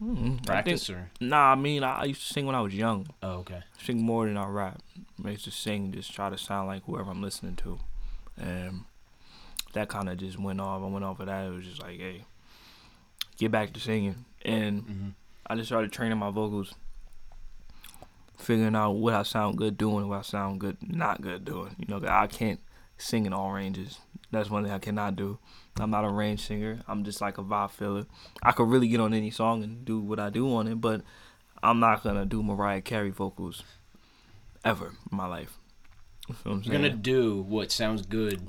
Mm, 0.03 0.15
I 0.17 0.27
think- 0.29 0.47
Practice 0.47 0.91
or? 0.91 1.11
nah, 1.21 1.53
I 1.53 1.55
mean, 1.57 1.83
I, 1.83 2.01
I 2.01 2.05
used 2.05 2.27
to 2.27 2.33
sing 2.33 2.47
when 2.47 2.55
I 2.55 2.61
was 2.61 2.75
young. 2.75 3.09
Oh, 3.23 3.39
okay. 3.41 3.63
sing 3.83 4.01
more 4.01 4.27
than 4.27 4.37
I 4.37 4.47
rap. 4.47 4.81
I 5.25 5.31
used 5.31 5.45
to 5.45 5.51
sing, 5.51 5.91
just 5.93 6.13
try 6.15 6.31
to 6.31 6.39
sound 6.39 6.69
like 6.69 6.85
whoever 6.85 7.11
I'm 7.11 7.21
listening 7.21 7.57
to, 7.57 7.81
and 8.41 8.85
that 9.73 9.89
kind 9.89 10.09
of 10.09 10.17
just 10.19 10.39
went 10.39 10.61
off. 10.61 10.83
I 10.83 10.87
went 10.87 11.05
off 11.05 11.19
of 11.19 11.27
that. 11.27 11.47
It 11.47 11.51
was 11.51 11.65
just 11.67 11.83
like, 11.83 11.99
hey, 11.99 12.25
get 13.39 13.51
back 13.51 13.73
to 13.73 13.81
singing, 13.81 14.25
and 14.45 14.83
hmm 14.83 15.09
I 15.51 15.57
just 15.57 15.69
started 15.69 15.91
training 15.91 16.19
my 16.19 16.31
vocals, 16.31 16.75
figuring 18.39 18.77
out 18.77 18.93
what 18.93 19.15
I 19.15 19.23
sound 19.23 19.59
good 19.59 19.77
doing, 19.77 20.09
what 20.09 20.19
I 20.19 20.23
sound 20.23 20.61
good 20.61 20.77
not 20.81 21.21
good 21.21 21.45
doing. 21.45 21.75
You 21.79 21.87
know, 21.89 22.07
I 22.09 22.27
can't 22.27 22.61
sing 22.97 23.27
in 23.27 23.33
all 23.33 23.53
ranges. 23.53 23.99
That's 24.31 24.51
one 24.51 24.65
thing 24.65 24.73
I 24.73 24.79
cannot 24.79 25.17
do. 25.17 25.39
I'm 25.81 25.91
not 25.91 26.05
a 26.05 26.11
range 26.11 26.47
singer. 26.47 26.81
I'm 26.87 27.05
just 27.05 27.21
like 27.21 27.39
a 27.39 27.43
vibe 27.43 27.71
filler. 27.71 28.07
I 28.43 28.53
could 28.53 28.69
really 28.69 28.89
get 28.89 29.01
on 29.01 29.15
any 29.15 29.31
song 29.31 29.63
and 29.63 29.85
do 29.85 30.01
what 30.01 30.19
I 30.19 30.31
do 30.31 30.53
on 30.55 30.69
it, 30.69 30.81
but 30.81 31.03
I'm 31.63 31.81
not 31.81 32.03
gonna 32.03 32.27
do 32.27 32.43
Mariah 32.43 32.83
Carey 32.83 33.11
vocals 33.11 33.63
ever 34.65 34.93
in 35.11 35.17
my 35.17 35.27
life. 35.27 35.59
You 36.29 36.35
what 36.43 36.53
I'm 36.53 36.63
You're 36.63 36.73
gonna 36.73 36.91
do 36.91 37.43
what 37.43 37.73
sounds 37.73 38.03
good. 38.03 38.49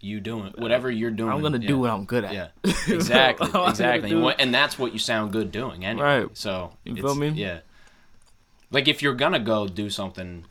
You 0.00 0.20
doing 0.20 0.52
whatever 0.58 0.90
you're 0.90 1.10
doing. 1.10 1.32
I'm 1.32 1.40
gonna 1.40 1.58
yeah. 1.58 1.68
do 1.68 1.78
what 1.78 1.90
I'm 1.90 2.04
good 2.04 2.24
at. 2.24 2.34
Yeah, 2.34 2.48
exactly, 2.88 3.48
exactly, 3.68 4.12
and, 4.12 4.22
what, 4.22 4.38
and 4.38 4.54
that's 4.54 4.78
what 4.78 4.92
you 4.92 4.98
sound 4.98 5.32
good 5.32 5.50
doing, 5.50 5.84
anyway. 5.84 6.04
Right. 6.04 6.28
So 6.34 6.74
You 6.84 6.94
feel 6.96 7.14
me? 7.14 7.28
Yeah. 7.30 7.60
Like 8.74 8.88
if 8.88 9.00
you're 9.02 9.14
gonna 9.14 9.38
go 9.40 9.66
do 9.68 9.88
something, 9.88 10.44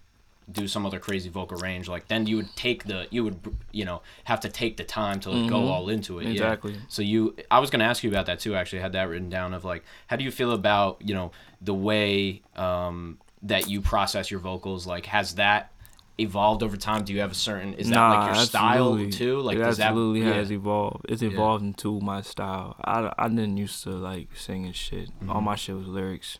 do 0.51 0.67
some 0.67 0.86
other 0.86 0.99
crazy 0.99 1.30
vocal 1.30 1.57
range, 1.57 1.88
like 1.88 2.07
then 2.07 2.26
you 2.26 2.38
would 2.38 2.55
take 2.55 2.86
the 2.86 3.07
you 3.11 3.24
would 3.24 3.39
you 3.71 3.86
know 3.86 4.01
have 4.24 4.39
to 4.41 4.49
take 4.49 4.78
the 4.78 4.84
time 4.84 5.19
to 5.21 5.30
like, 5.30 5.49
go 5.49 5.59
Mhm. 5.61 5.69
all 5.69 5.89
into 5.89 6.19
it. 6.19 6.24
yeah. 6.26 6.32
Exactly. 6.32 6.76
So 6.88 7.01
you, 7.01 7.36
I 7.51 7.59
was 7.59 7.69
gonna 7.69 7.84
ask 7.86 8.03
you 8.03 8.09
about 8.09 8.26
that 8.28 8.39
too. 8.39 8.55
Actually, 8.55 8.80
I 8.80 8.82
had 8.84 8.93
that 8.93 9.09
written 9.09 9.30
down 9.30 9.53
of 9.53 9.63
like, 9.65 9.84
how 10.07 10.15
do 10.15 10.24
you 10.24 10.32
feel 10.32 10.51
about 10.53 10.97
you 11.03 11.13
know 11.13 11.32
the 11.61 11.74
way 11.74 12.41
um 12.55 13.19
that 13.43 13.69
you 13.69 13.82
process 13.82 14.32
your 14.32 14.39
vocals? 14.39 14.88
Like, 14.88 15.05
has 15.07 15.36
that 15.36 15.71
evolved 16.19 16.61
over 16.63 16.78
time? 16.78 17.03
Do 17.03 17.11
you 17.13 17.19
have 17.21 17.32
a 17.32 17.36
certain? 17.36 17.74
Is 17.74 17.89
that 17.89 17.99
like 17.99 18.36
your 18.36 18.45
style 18.45 19.09
too? 19.09 19.39
Like, 19.39 19.57
it 19.57 19.59
does 19.59 19.78
that? 19.78 19.89
absolutely 19.89 20.21
yeah. 20.21 20.34
has 20.36 20.51
evolved. 20.51 21.05
It's 21.09 21.21
evolved 21.21 21.63
into 21.63 21.99
my 21.99 22.21
style. 22.21 22.76
I, 22.84 23.11
I 23.17 23.28
didn't 23.28 23.57
used 23.57 23.84
to 23.84 23.89
like 23.89 24.30
singing 24.36 24.71
shit. 24.74 25.09
All 25.28 25.41
my 25.41 25.55
shit 25.55 25.76
was 25.76 25.88
lyrics, 25.88 26.39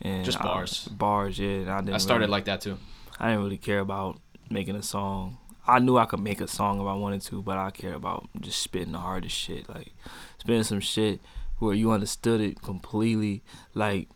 and. 0.00 0.24
Just 0.24 0.40
I- 0.40 0.44
bars. 0.44 0.88
bars, 0.88 1.38
yeah. 1.38 1.48
And 1.48 1.70
I 1.70 1.80
didn't. 1.80 1.94
I 1.94 1.98
started 1.98 2.24
really, 2.24 2.32
like 2.32 2.44
that 2.46 2.60
too. 2.60 2.78
I 3.18 3.30
didn't 3.30 3.44
really 3.44 3.58
care 3.58 3.80
about 3.80 4.20
making 4.50 4.76
a 4.76 4.82
song. 4.82 5.38
I 5.66 5.80
knew 5.80 5.98
I 5.98 6.06
could 6.06 6.20
make 6.20 6.40
a 6.40 6.48
song 6.48 6.80
if 6.80 6.86
I 6.86 6.94
wanted 6.94 7.20
to, 7.22 7.42
but 7.42 7.58
I 7.58 7.70
care 7.70 7.92
about 7.94 8.28
just 8.40 8.62
spitting 8.62 8.92
the 8.92 8.98
hardest 8.98 9.36
shit, 9.36 9.68
like 9.68 9.92
spitting 10.38 10.62
some 10.62 10.80
shit 10.80 11.20
where 11.58 11.74
you 11.74 11.90
understood 11.90 12.40
it 12.40 12.62
completely. 12.62 13.42
Like, 13.74 14.08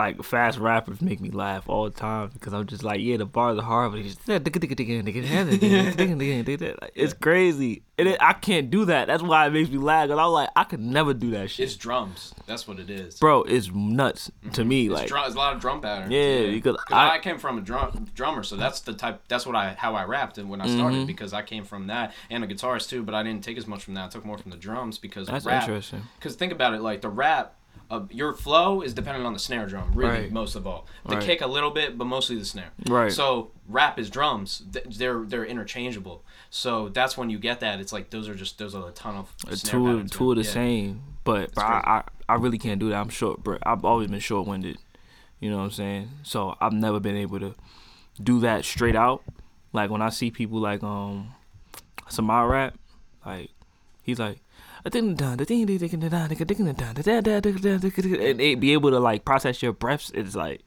like 0.00 0.22
fast 0.22 0.58
rappers 0.58 1.00
make 1.00 1.20
me 1.20 1.30
laugh 1.30 1.68
all 1.68 1.84
the 1.84 1.90
time 1.90 2.30
because 2.32 2.52
I'm 2.54 2.66
just 2.66 2.82
like, 2.82 3.00
yeah, 3.00 3.16
the 3.16 3.26
bars 3.26 3.58
are 3.58 3.62
hard, 3.62 3.92
but 3.92 4.02
just 4.02 4.18
it's 6.94 7.12
crazy. 7.14 7.82
And 7.98 8.08
it, 8.08 8.16
I 8.20 8.32
can't 8.32 8.70
do 8.70 8.86
that. 8.86 9.08
That's 9.08 9.22
why 9.22 9.46
it 9.46 9.50
makes 9.50 9.68
me 9.68 9.76
laugh. 9.76 10.08
Cause 10.08 10.18
I'm 10.18 10.30
like, 10.30 10.48
I 10.56 10.64
could 10.64 10.80
never 10.80 11.12
do 11.12 11.30
that 11.32 11.50
shit, 11.50 11.64
It's 11.66 11.76
drums. 11.76 12.34
That's 12.46 12.66
what 12.66 12.78
it 12.78 12.88
is. 12.88 13.16
bro. 13.18 13.42
It's 13.42 13.70
nuts 13.70 14.30
to 14.54 14.64
me. 14.64 14.86
It's, 14.86 14.94
Like, 14.94 15.08
drum, 15.08 15.26
it's 15.26 15.34
a 15.34 15.38
lot 15.38 15.54
of 15.54 15.60
drum 15.60 15.82
patterns. 15.82 16.10
Yeah, 16.10 16.50
because 16.50 16.76
I, 16.90 17.16
I- 17.16 17.18
came 17.18 17.38
from 17.38 17.58
a 17.58 17.60
drum 17.60 18.08
drummer, 18.14 18.42
so 18.42 18.56
that's 18.56 18.80
the 18.80 18.94
type. 18.94 19.20
That's 19.28 19.44
what 19.46 19.54
I 19.54 19.74
how 19.76 19.94
I 19.94 20.04
rapped 20.04 20.38
and 20.38 20.48
when 20.48 20.60
I 20.62 20.66
started 20.66 20.90
Mm-hmm. 21.00 21.06
because 21.06 21.32
I 21.34 21.42
came 21.42 21.64
from 21.64 21.86
that 21.88 22.14
and 22.30 22.42
a 22.42 22.46
guitarist 22.46 22.88
too. 22.88 23.02
But 23.02 23.14
I 23.14 23.22
didn't 23.22 23.44
take 23.44 23.58
as 23.58 23.66
much 23.66 23.84
from 23.84 23.94
that. 23.94 24.06
I 24.06 24.08
took 24.08 24.24
more 24.24 24.38
from 24.38 24.50
the 24.50 24.56
drums 24.56 24.96
because 24.98 25.28
that's 25.28 25.44
rap. 25.44 25.62
interesting. 25.62 26.02
Because 26.18 26.34
think 26.36 26.52
about 26.52 26.72
it, 26.74 26.80
like 26.80 27.02
the 27.02 27.08
rap, 27.10 27.54
uh, 27.90 28.02
your 28.10 28.32
flow 28.34 28.82
is 28.82 28.94
dependent 28.94 29.26
on 29.26 29.32
the 29.32 29.38
snare 29.38 29.66
drum, 29.66 29.90
really, 29.94 30.10
Right. 30.22 30.32
most 30.32 30.54
of 30.54 30.66
all. 30.66 30.86
The 31.06 31.16
Right. 31.16 31.24
kick 31.24 31.40
a 31.40 31.46
little 31.46 31.70
bit, 31.70 31.98
but 31.98 32.04
mostly 32.06 32.36
the 32.36 32.44
snare. 32.44 32.70
Right. 32.88 33.10
So 33.12 33.50
rap 33.68 33.98
is 33.98 34.08
drums. 34.10 34.62
They're 34.70 35.24
they're 35.24 35.44
interchangeable. 35.44 36.22
So 36.50 36.88
that's 36.88 37.16
when 37.16 37.30
you 37.30 37.38
get 37.38 37.60
that. 37.60 37.80
It's 37.80 37.92
like 37.92 38.10
those 38.10 38.28
are 38.28 38.34
just 38.34 38.58
those 38.58 38.74
are 38.74 38.88
a 38.88 38.92
ton 38.92 39.16
of 39.16 39.32
Uh, 39.46 39.54
snare 39.56 39.72
two 39.80 39.84
patterns, 39.86 40.10
two 40.12 40.30
of 40.30 40.36
the 40.36 40.44
yeah. 40.44 40.50
same. 40.50 41.02
But, 41.24 41.54
but 41.54 41.64
I, 41.64 42.02
I 42.28 42.32
I 42.32 42.34
really 42.36 42.58
can't 42.58 42.78
do 42.80 42.88
that. 42.90 42.96
I'm 43.00 43.08
short, 43.10 43.42
bro. 43.42 43.58
I've 43.64 43.84
always 43.84 44.08
been 44.08 44.20
short 44.20 44.46
winded. 44.46 44.78
You 45.40 45.50
know 45.50 45.56
what 45.58 45.64
I'm 45.64 45.70
saying? 45.70 46.08
So 46.22 46.56
I've 46.60 46.72
never 46.72 47.00
been 47.00 47.16
able 47.16 47.40
to 47.40 47.54
do 48.22 48.40
that 48.40 48.64
straight 48.64 48.94
out. 48.96 49.22
Like 49.72 49.90
when 49.90 50.02
I 50.02 50.10
see 50.10 50.30
people 50.30 50.58
like 50.60 50.82
um 50.82 51.34
Samar 52.08 52.48
rap, 52.48 52.74
like 53.24 53.50
he's 54.02 54.18
like 54.18 54.38
and 54.84 55.16
be 58.60 58.72
able 58.72 58.90
to 58.90 58.98
like 58.98 59.24
process 59.24 59.62
your 59.62 59.72
breaths. 59.72 60.10
It's 60.14 60.34
like 60.34 60.62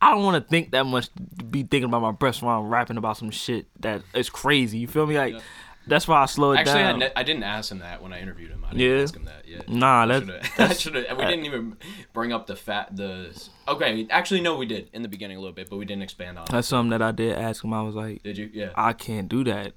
I 0.00 0.10
don't 0.10 0.24
want 0.24 0.42
to 0.42 0.48
think 0.48 0.72
that 0.72 0.84
much. 0.86 1.08
Be 1.50 1.62
thinking 1.62 1.84
about 1.84 2.02
my 2.02 2.12
breaths 2.12 2.42
while 2.42 2.60
I'm 2.60 2.68
rapping 2.68 2.96
about 2.96 3.16
some 3.16 3.30
shit 3.30 3.66
that 3.80 4.02
is 4.14 4.28
crazy. 4.28 4.78
You 4.78 4.88
feel 4.88 5.06
me? 5.06 5.16
Like 5.16 5.34
Yeah. 5.34 5.40
that's 5.86 6.06
why 6.06 6.22
I 6.22 6.26
slow 6.26 6.52
it 6.52 6.58
Actually, 6.58 6.80
I, 6.80 6.90
down. 6.90 6.98
ne- 6.98 7.12
I 7.16 7.22
didn't 7.22 7.44
ask 7.44 7.70
him 7.72 7.78
that 7.78 8.02
when 8.02 8.12
I 8.12 8.20
interviewed 8.20 8.50
him. 8.50 8.64
I 8.66 8.72
didn't 8.74 8.96
Yeah? 8.96 9.02
ask 9.02 9.16
him 9.16 9.24
that. 9.24 9.48
Yeah. 9.48 9.62
Nah, 9.68 10.02
I 10.02 10.06
that- 10.06 10.20
should've- 10.22 10.56
that's- 10.56 10.80
should. 10.80 10.94
We 10.94 11.24
didn't 11.24 11.46
even 11.46 11.76
bring 12.12 12.32
up 12.32 12.46
the 12.46 12.56
fat. 12.56 12.94
The 12.94 13.30
okay. 13.68 14.06
Actually, 14.10 14.42
no, 14.42 14.56
we 14.56 14.66
did 14.66 14.90
in 14.92 15.02
the 15.02 15.08
beginning 15.08 15.36
a 15.36 15.40
little 15.40 15.54
bit, 15.54 15.70
but 15.70 15.76
we 15.78 15.84
didn't 15.86 16.02
expand 16.02 16.38
on 16.38 16.44
it. 16.44 16.50
That's 16.50 16.68
something 16.68 16.90
that 16.90 17.02
I 17.02 17.12
did 17.12 17.36
ask 17.38 17.64
him. 17.64 17.72
I 17.72 17.82
was 17.82 17.94
like, 17.94 18.22
Did 18.22 18.36
you? 18.36 18.50
Yeah. 18.52 18.70
I 18.74 18.92
can't 18.92 19.28
do 19.28 19.44
that. 19.44 19.72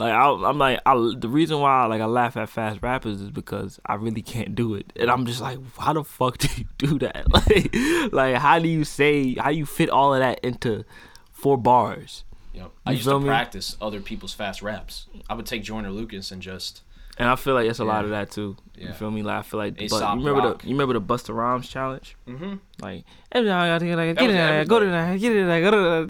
Like 0.00 0.12
I, 0.12 0.28
I'm 0.28 0.58
like, 0.58 0.80
I, 0.84 0.94
the 1.16 1.28
reason 1.28 1.60
why 1.60 1.86
like 1.86 2.00
I 2.00 2.06
laugh 2.06 2.36
at 2.36 2.48
fast 2.48 2.82
rappers 2.82 3.20
is 3.20 3.30
because 3.30 3.78
I 3.86 3.94
really 3.94 4.22
can't 4.22 4.54
do 4.54 4.74
it, 4.74 4.92
and 4.96 5.08
I'm 5.10 5.24
just 5.24 5.40
like, 5.40 5.58
how 5.78 5.92
the 5.92 6.02
fuck 6.04 6.38
do 6.38 6.48
you 6.56 6.64
do 6.78 6.98
that? 7.00 7.26
Like, 7.32 8.12
like 8.12 8.34
how 8.36 8.58
do 8.58 8.68
you 8.68 8.84
say, 8.84 9.34
how 9.34 9.50
you 9.50 9.66
fit 9.66 9.90
all 9.90 10.12
of 10.14 10.20
that 10.20 10.40
into 10.42 10.84
four 11.32 11.56
bars? 11.56 12.24
Yep. 12.54 12.70
I 12.86 12.90
You 12.92 12.96
used 12.98 13.08
to 13.08 13.18
me? 13.20 13.26
practice 13.26 13.76
other 13.80 14.00
people's 14.00 14.32
fast 14.32 14.62
raps. 14.62 15.06
I 15.28 15.34
would 15.34 15.46
take 15.46 15.62
Joyner 15.64 15.90
Lucas 15.90 16.30
and 16.30 16.40
just 16.40 16.82
And 17.16 17.28
I 17.28 17.36
feel 17.36 17.54
like 17.54 17.68
it's 17.68 17.78
a 17.78 17.84
lot 17.84 18.04
of 18.04 18.10
that 18.10 18.30
too. 18.32 18.56
Yeah. 18.76 18.88
You 18.88 18.94
feel 18.94 19.10
me? 19.10 19.22
Like 19.22 19.38
I 19.38 19.42
feel 19.42 19.58
like, 19.58 19.76
but 19.76 19.90
you 19.90 19.98
remember 19.98 20.48
Rock. 20.48 20.62
the 20.62 20.68
you 20.68 20.74
remember 20.74 20.94
the 20.94 21.00
Busta 21.00 21.32
Rhymes 21.32 21.68
challenge? 21.68 22.16
mm-hmm. 22.26 22.54
Like, 22.80 23.04
every 23.30 23.48
time 23.48 23.60
I 23.62 23.70
like, 23.70 24.18
get 24.18 24.26
there, 24.26 24.64
go 24.64 24.80
to 24.80 24.86
get 25.16 25.32
there, 25.32 25.60
go 25.60 25.70
to 25.70 26.06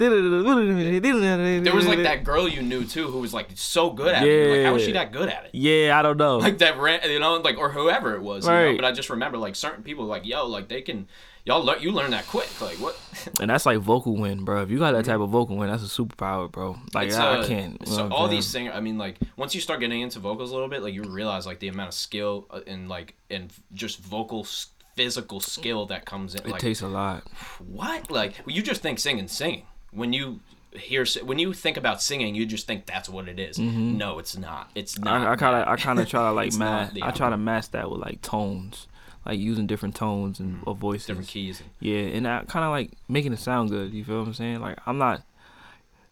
there. 1.21 1.61
there 1.61 1.75
was 1.75 1.87
like 1.87 2.03
that 2.05 2.25
girl 2.25 2.49
you 2.49 2.63
knew 2.63 2.85
too 2.85 3.09
who 3.09 3.19
was 3.19 3.35
like 3.35 3.49
so 3.55 3.91
good 3.91 4.15
at 4.15 4.27
it. 4.27 4.57
Like 4.57 4.65
how 4.65 4.73
was 4.73 4.83
she 4.83 4.93
that 4.93 5.13
good 5.13 5.29
at 5.29 5.45
it? 5.45 5.51
Yeah, 5.53 5.99
I 5.99 6.03
don't 6.03 6.17
know. 6.17 6.39
Like 6.39 6.57
that 6.59 6.79
ran, 6.79 7.01
you 7.11 7.19
know, 7.19 7.35
like 7.35 7.59
or 7.59 7.71
whoever 7.71 8.15
it 8.15 8.23
was. 8.23 8.47
You 8.47 8.53
know? 8.53 8.65
Right. 8.65 8.77
But 8.77 8.87
I 8.87 8.93
just 8.93 9.11
remember 9.11 9.37
like 9.37 9.57
certain 9.57 9.83
people 9.83 10.07
like 10.07 10.25
yo, 10.25 10.47
like 10.47 10.69
they 10.69 10.81
can, 10.81 11.07
y'all 11.45 11.63
learn 11.65 11.81
you 11.81 11.91
learn 11.93 12.11
that 12.11 12.27
quick. 12.27 12.49
Like 12.61 12.77
what? 12.79 12.99
And 13.41 13.49
that's 13.49 13.65
like 13.65 13.79
vocal 13.79 14.17
win, 14.17 14.45
bro. 14.45 14.63
If 14.63 14.71
you 14.71 14.79
got 14.79 14.93
that 14.93 15.07
type 15.07 15.21
of 15.21 15.31
vocal 15.31 15.57
win, 15.57 15.71
that's 15.71 15.83
a 15.83 15.87
superpower, 15.87 16.51
bro. 16.51 16.77
Like 16.93 17.11
I, 17.13 17.41
I 17.41 17.47
can't. 17.47 17.89
So 17.89 18.09
all 18.09 18.29
these 18.29 18.47
singers, 18.47 18.75
I 18.77 18.81
mean, 18.81 18.99
like 18.99 19.17
once 19.37 19.55
you 19.55 19.63
start 19.63 19.81
getting 19.81 20.03
into 20.03 20.19
vocals 20.19 20.51
a 20.51 20.55
little 20.55 20.69
bit, 20.69 20.83
like 20.83 20.93
you 20.93 21.03
realize 21.05 21.47
like 21.47 21.59
the 21.59 21.69
amount 21.69 21.89
of 21.89 21.95
skill 21.95 22.47
uh, 22.51 22.61
and 22.67 22.89
like 22.89 23.15
and 23.31 23.51
just 23.73 24.01
vocal 24.01 24.47
physical 24.95 25.41
skill 25.41 25.87
that 25.87 26.05
comes 26.05 26.35
in. 26.35 26.43
it 26.43 26.49
like 26.51 26.61
takes 26.61 26.83
a 26.83 26.89
lot. 26.89 27.25
what? 27.67 28.11
Like 28.11 28.35
you 28.47 28.63
just 28.63 28.83
think 28.83 28.99
singing, 28.99 29.29
singing. 29.29 29.65
When 29.91 30.13
you 30.13 30.41
hear, 30.73 31.07
when 31.23 31.39
you 31.39 31.53
think 31.53 31.77
about 31.77 32.03
singing, 32.03 32.35
you 32.35 32.47
just 32.47 32.67
think 32.67 32.85
that's 32.87 33.09
what 33.09 33.29
it 33.29 33.39
is. 33.39 33.59
No, 33.59 34.19
it's 34.19 34.37
not. 34.37 34.71
It's 34.75 34.99
not. 34.99 35.21
Mm-hmm. 35.21 35.31
I, 35.31 35.37
kind 35.37 35.57
of, 35.63 35.69
I 35.69 35.77
kind 35.77 35.99
of 36.01 36.09
try 36.09 36.29
to 36.29 36.33
like 36.35 36.53
mask. 36.55 36.97
I 37.01 37.11
try 37.11 37.31
to 37.31 37.37
mask 37.37 37.73
that 37.73 37.91
with 37.91 38.01
like 38.01 38.21
tones, 38.23 38.87
like 39.27 39.39
using 39.39 39.67
different 39.67 39.95
tones 39.95 40.41
and 40.41 40.57
mm-hmm. 40.57 40.69
of 40.69 40.79
voices. 40.79 41.07
different 41.07 41.29
keys. 41.29 41.63
Yeah, 41.81 42.01
and 42.01 42.27
I 42.29 42.45
kind 42.45 42.65
of 42.65 42.71
like 42.71 42.93
making 43.09 43.33
it 43.33 43.39
sound 43.39 43.71
good. 43.71 43.93
You 43.93 44.05
feel 44.05 44.21
what 44.21 44.29
I'm 44.29 44.35
saying? 44.35 44.61
Like 44.61 44.79
I'm 44.87 44.99
not. 44.99 45.23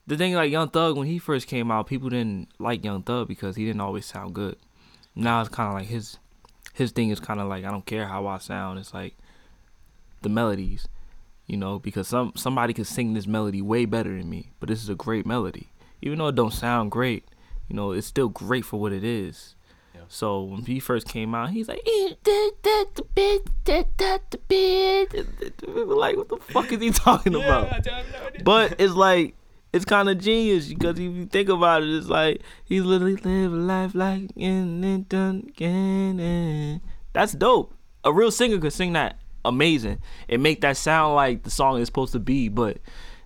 The 0.06 0.16
thing 0.16 0.34
like 0.34 0.50
Young 0.50 0.68
Thug 0.68 0.96
when 0.96 1.06
he 1.06 1.18
first 1.18 1.46
came 1.46 1.70
out, 1.70 1.86
people 1.86 2.08
didn't 2.08 2.48
like 2.58 2.84
Young 2.84 3.02
Thug 3.02 3.28
because 3.28 3.56
he 3.56 3.64
didn't 3.64 3.80
always 3.80 4.06
sound 4.06 4.34
good. 4.34 4.56
Now 5.14 5.40
it's 5.40 5.50
kind 5.50 5.68
of 5.68 5.74
like 5.74 5.88
his 5.88 6.18
his 6.72 6.90
thing 6.90 7.10
is 7.10 7.20
kind 7.20 7.40
of 7.40 7.48
like 7.48 7.64
I 7.64 7.70
don't 7.70 7.86
care 7.86 8.06
how 8.06 8.26
I 8.26 8.38
sound. 8.38 8.78
It's 8.78 8.94
like 8.94 9.16
the 10.22 10.28
melodies, 10.28 10.88
you 11.46 11.56
know, 11.56 11.78
because 11.78 12.08
some 12.08 12.32
somebody 12.36 12.72
could 12.72 12.86
sing 12.86 13.12
this 13.12 13.26
melody 13.26 13.62
way 13.62 13.84
better 13.84 14.16
than 14.16 14.30
me, 14.30 14.50
but 14.58 14.68
this 14.68 14.82
is 14.82 14.88
a 14.88 14.94
great 14.94 15.26
melody. 15.26 15.68
Even 16.00 16.18
though 16.18 16.28
it 16.28 16.34
don't 16.34 16.52
sound 16.52 16.90
great, 16.90 17.28
you 17.68 17.76
know, 17.76 17.92
it's 17.92 18.06
still 18.06 18.28
great 18.28 18.64
for 18.64 18.80
what 18.80 18.92
it 18.92 19.04
is. 19.04 19.54
So 20.12 20.42
when 20.42 20.66
he 20.66 20.78
first 20.78 21.08
came 21.08 21.34
out, 21.34 21.48
he's 21.48 21.68
like, 21.68 21.80
"Eh, 21.86 22.10
da, 22.22 22.50
da, 22.62 22.84
da, 22.94 23.02
bit, 23.14 23.48
da, 23.64 23.84
da, 23.96 24.18
da, 24.28 24.38
bit." 24.46 25.10
we 25.66 25.84
were 25.84 25.94
like, 25.94 26.18
what 26.18 26.28
the 26.28 26.36
fuck 26.36 26.70
is 26.70 26.82
he 26.82 26.90
talking 26.90 27.34
about? 27.34 27.88
But 28.44 28.78
it's 28.78 28.92
like 28.92 29.34
it's 29.72 29.86
kind 29.86 30.10
of 30.10 30.18
genius 30.18 30.68
because 30.68 30.98
if 30.98 31.00
you 31.00 31.24
think 31.24 31.48
about 31.48 31.82
it, 31.82 31.88
it's 31.88 32.08
like 32.08 32.42
he's 32.62 32.82
literally 32.82 33.16
live 33.16 33.54
life 33.54 33.94
like 33.94 34.30
in 34.36 35.06
done 35.08 35.46
again. 35.48 36.82
That's 37.14 37.32
dope. 37.32 37.74
A 38.04 38.12
real 38.12 38.30
singer 38.30 38.58
could 38.58 38.74
sing 38.74 38.92
that 38.92 39.18
amazing 39.46 40.02
and 40.28 40.42
make 40.42 40.60
that 40.60 40.76
sound 40.76 41.14
like 41.14 41.44
the 41.44 41.50
song 41.50 41.80
is 41.80 41.86
supposed 41.86 42.12
to 42.12 42.20
be. 42.20 42.50
But 42.50 42.76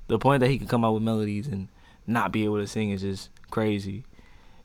the 0.06 0.20
point 0.20 0.38
that 0.38 0.50
he 0.50 0.56
can 0.56 0.68
come 0.68 0.84
out 0.84 0.94
with 0.94 1.02
melodies 1.02 1.48
and 1.48 1.66
not 2.06 2.30
be 2.30 2.44
able 2.44 2.58
to 2.58 2.66
sing 2.68 2.90
is 2.90 3.00
just 3.00 3.30
crazy. 3.50 4.04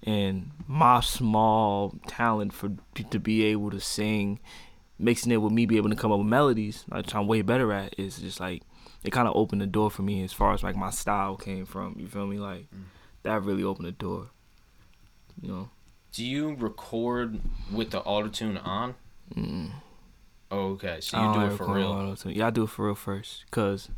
And 0.03 0.51
my 0.67 0.99
small 1.01 1.95
talent 2.07 2.53
for 2.53 2.71
to 3.09 3.19
be 3.19 3.43
able 3.45 3.69
to 3.71 3.79
sing, 3.79 4.39
mixing 4.97 5.31
it 5.31 5.37
with 5.37 5.53
me 5.53 5.65
be 5.65 5.77
able 5.77 5.89
to 5.89 5.95
come 5.95 6.11
up 6.11 6.19
with 6.19 6.27
melodies, 6.27 6.85
like 6.89 7.13
I'm 7.13 7.27
way 7.27 7.41
better 7.41 7.71
at, 7.71 7.93
is 7.99 8.17
just 8.17 8.39
like 8.39 8.63
it 9.03 9.11
kind 9.11 9.27
of 9.27 9.35
opened 9.35 9.61
the 9.61 9.67
door 9.67 9.91
for 9.91 10.01
me 10.01 10.23
as 10.23 10.33
far 10.33 10.53
as 10.53 10.63
like 10.63 10.75
my 10.75 10.89
style 10.89 11.35
came 11.35 11.65
from. 11.65 11.95
You 11.99 12.07
feel 12.07 12.27
me? 12.27 12.39
Like 12.39 12.67
that 13.23 13.43
really 13.43 13.63
opened 13.63 13.87
the 13.87 13.91
door. 13.91 14.29
You 15.41 15.49
know. 15.49 15.69
Do 16.13 16.25
you 16.25 16.55
record 16.55 17.39
with 17.71 17.91
the 17.91 17.99
auto 17.99 18.27
tune 18.27 18.57
on? 18.57 18.95
Mm. 19.33 19.71
Oh, 20.51 20.71
okay, 20.71 20.99
so 20.99 21.17
you 21.17 21.33
do 21.33 21.53
it 21.53 21.57
for 21.57 21.73
real. 21.73 21.87
auto-tune. 21.87 22.33
Yeah, 22.33 22.47
I 22.47 22.49
do 22.49 22.63
it 22.63 22.69
for 22.69 22.85
real 22.87 22.95
first, 22.95 23.45
cause, 23.51 23.89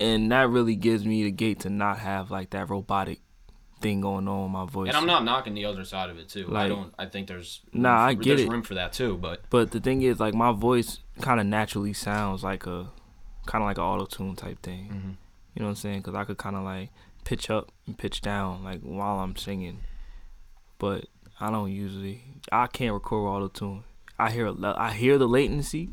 and 0.00 0.32
that 0.32 0.48
really 0.48 0.74
gives 0.74 1.04
me 1.04 1.22
the 1.22 1.30
gate 1.30 1.60
to 1.60 1.70
not 1.70 2.00
have 2.00 2.32
like 2.32 2.50
that 2.50 2.68
robotic 2.68 3.20
thing 3.84 4.00
going 4.00 4.26
on 4.26 4.42
with 4.44 4.50
my 4.52 4.64
voice. 4.66 4.88
And 4.88 4.96
I'm 4.96 5.06
not 5.06 5.24
knocking 5.24 5.54
the 5.54 5.64
other 5.66 5.84
side 5.84 6.10
of 6.10 6.18
it 6.18 6.28
too. 6.28 6.46
I 6.48 6.52
Like- 6.52 6.68
don't. 6.70 6.94
I 6.98 7.06
think 7.06 7.28
there's 7.28 7.60
Nah, 7.72 7.90
room 7.90 8.08
I 8.08 8.14
for- 8.14 8.22
get 8.22 8.28
there's 8.36 8.40
it. 8.48 8.50
room 8.50 8.62
for 8.62 8.74
that 8.74 8.92
too. 8.92 9.16
But 9.16 9.42
But 9.50 9.70
the 9.70 9.78
thing 9.80 10.02
is, 10.02 10.18
like 10.18 10.34
my 10.34 10.50
voice 10.52 10.98
kind 11.20 11.38
of 11.40 11.46
naturally 11.46 11.92
sounds 11.92 12.42
like 12.42 12.66
a, 12.66 12.90
kind 13.46 13.62
of 13.62 13.66
like 13.68 13.78
an 13.78 13.84
auto 13.84 14.06
tune 14.06 14.34
type 14.36 14.60
thing. 14.62 14.88
Mhm. 14.88 15.16
You 15.54 15.60
know 15.60 15.66
what 15.66 15.70
I'm 15.70 15.76
saying? 15.76 16.02
Cause 16.02 16.14
I 16.14 16.24
could 16.24 16.38
kind 16.38 16.56
of 16.56 16.64
like 16.64 16.90
pitch 17.24 17.48
up 17.50 17.70
and 17.86 17.96
pitch 17.96 18.20
down 18.20 18.64
like 18.64 18.80
while 18.82 19.20
I'm 19.20 19.36
singing. 19.36 19.78
But 20.78 21.06
I 21.40 21.50
don't 21.50 21.70
usually. 21.70 22.22
I 22.50 22.66
can't 22.66 22.92
record 22.92 23.28
auto 23.28 23.48
tune. 23.48 23.84
I 24.18 24.30
hear 24.30 24.46
a 24.46 24.74
I 24.78 24.92
hear 24.92 25.18
the 25.18 25.28
latency. 25.28 25.90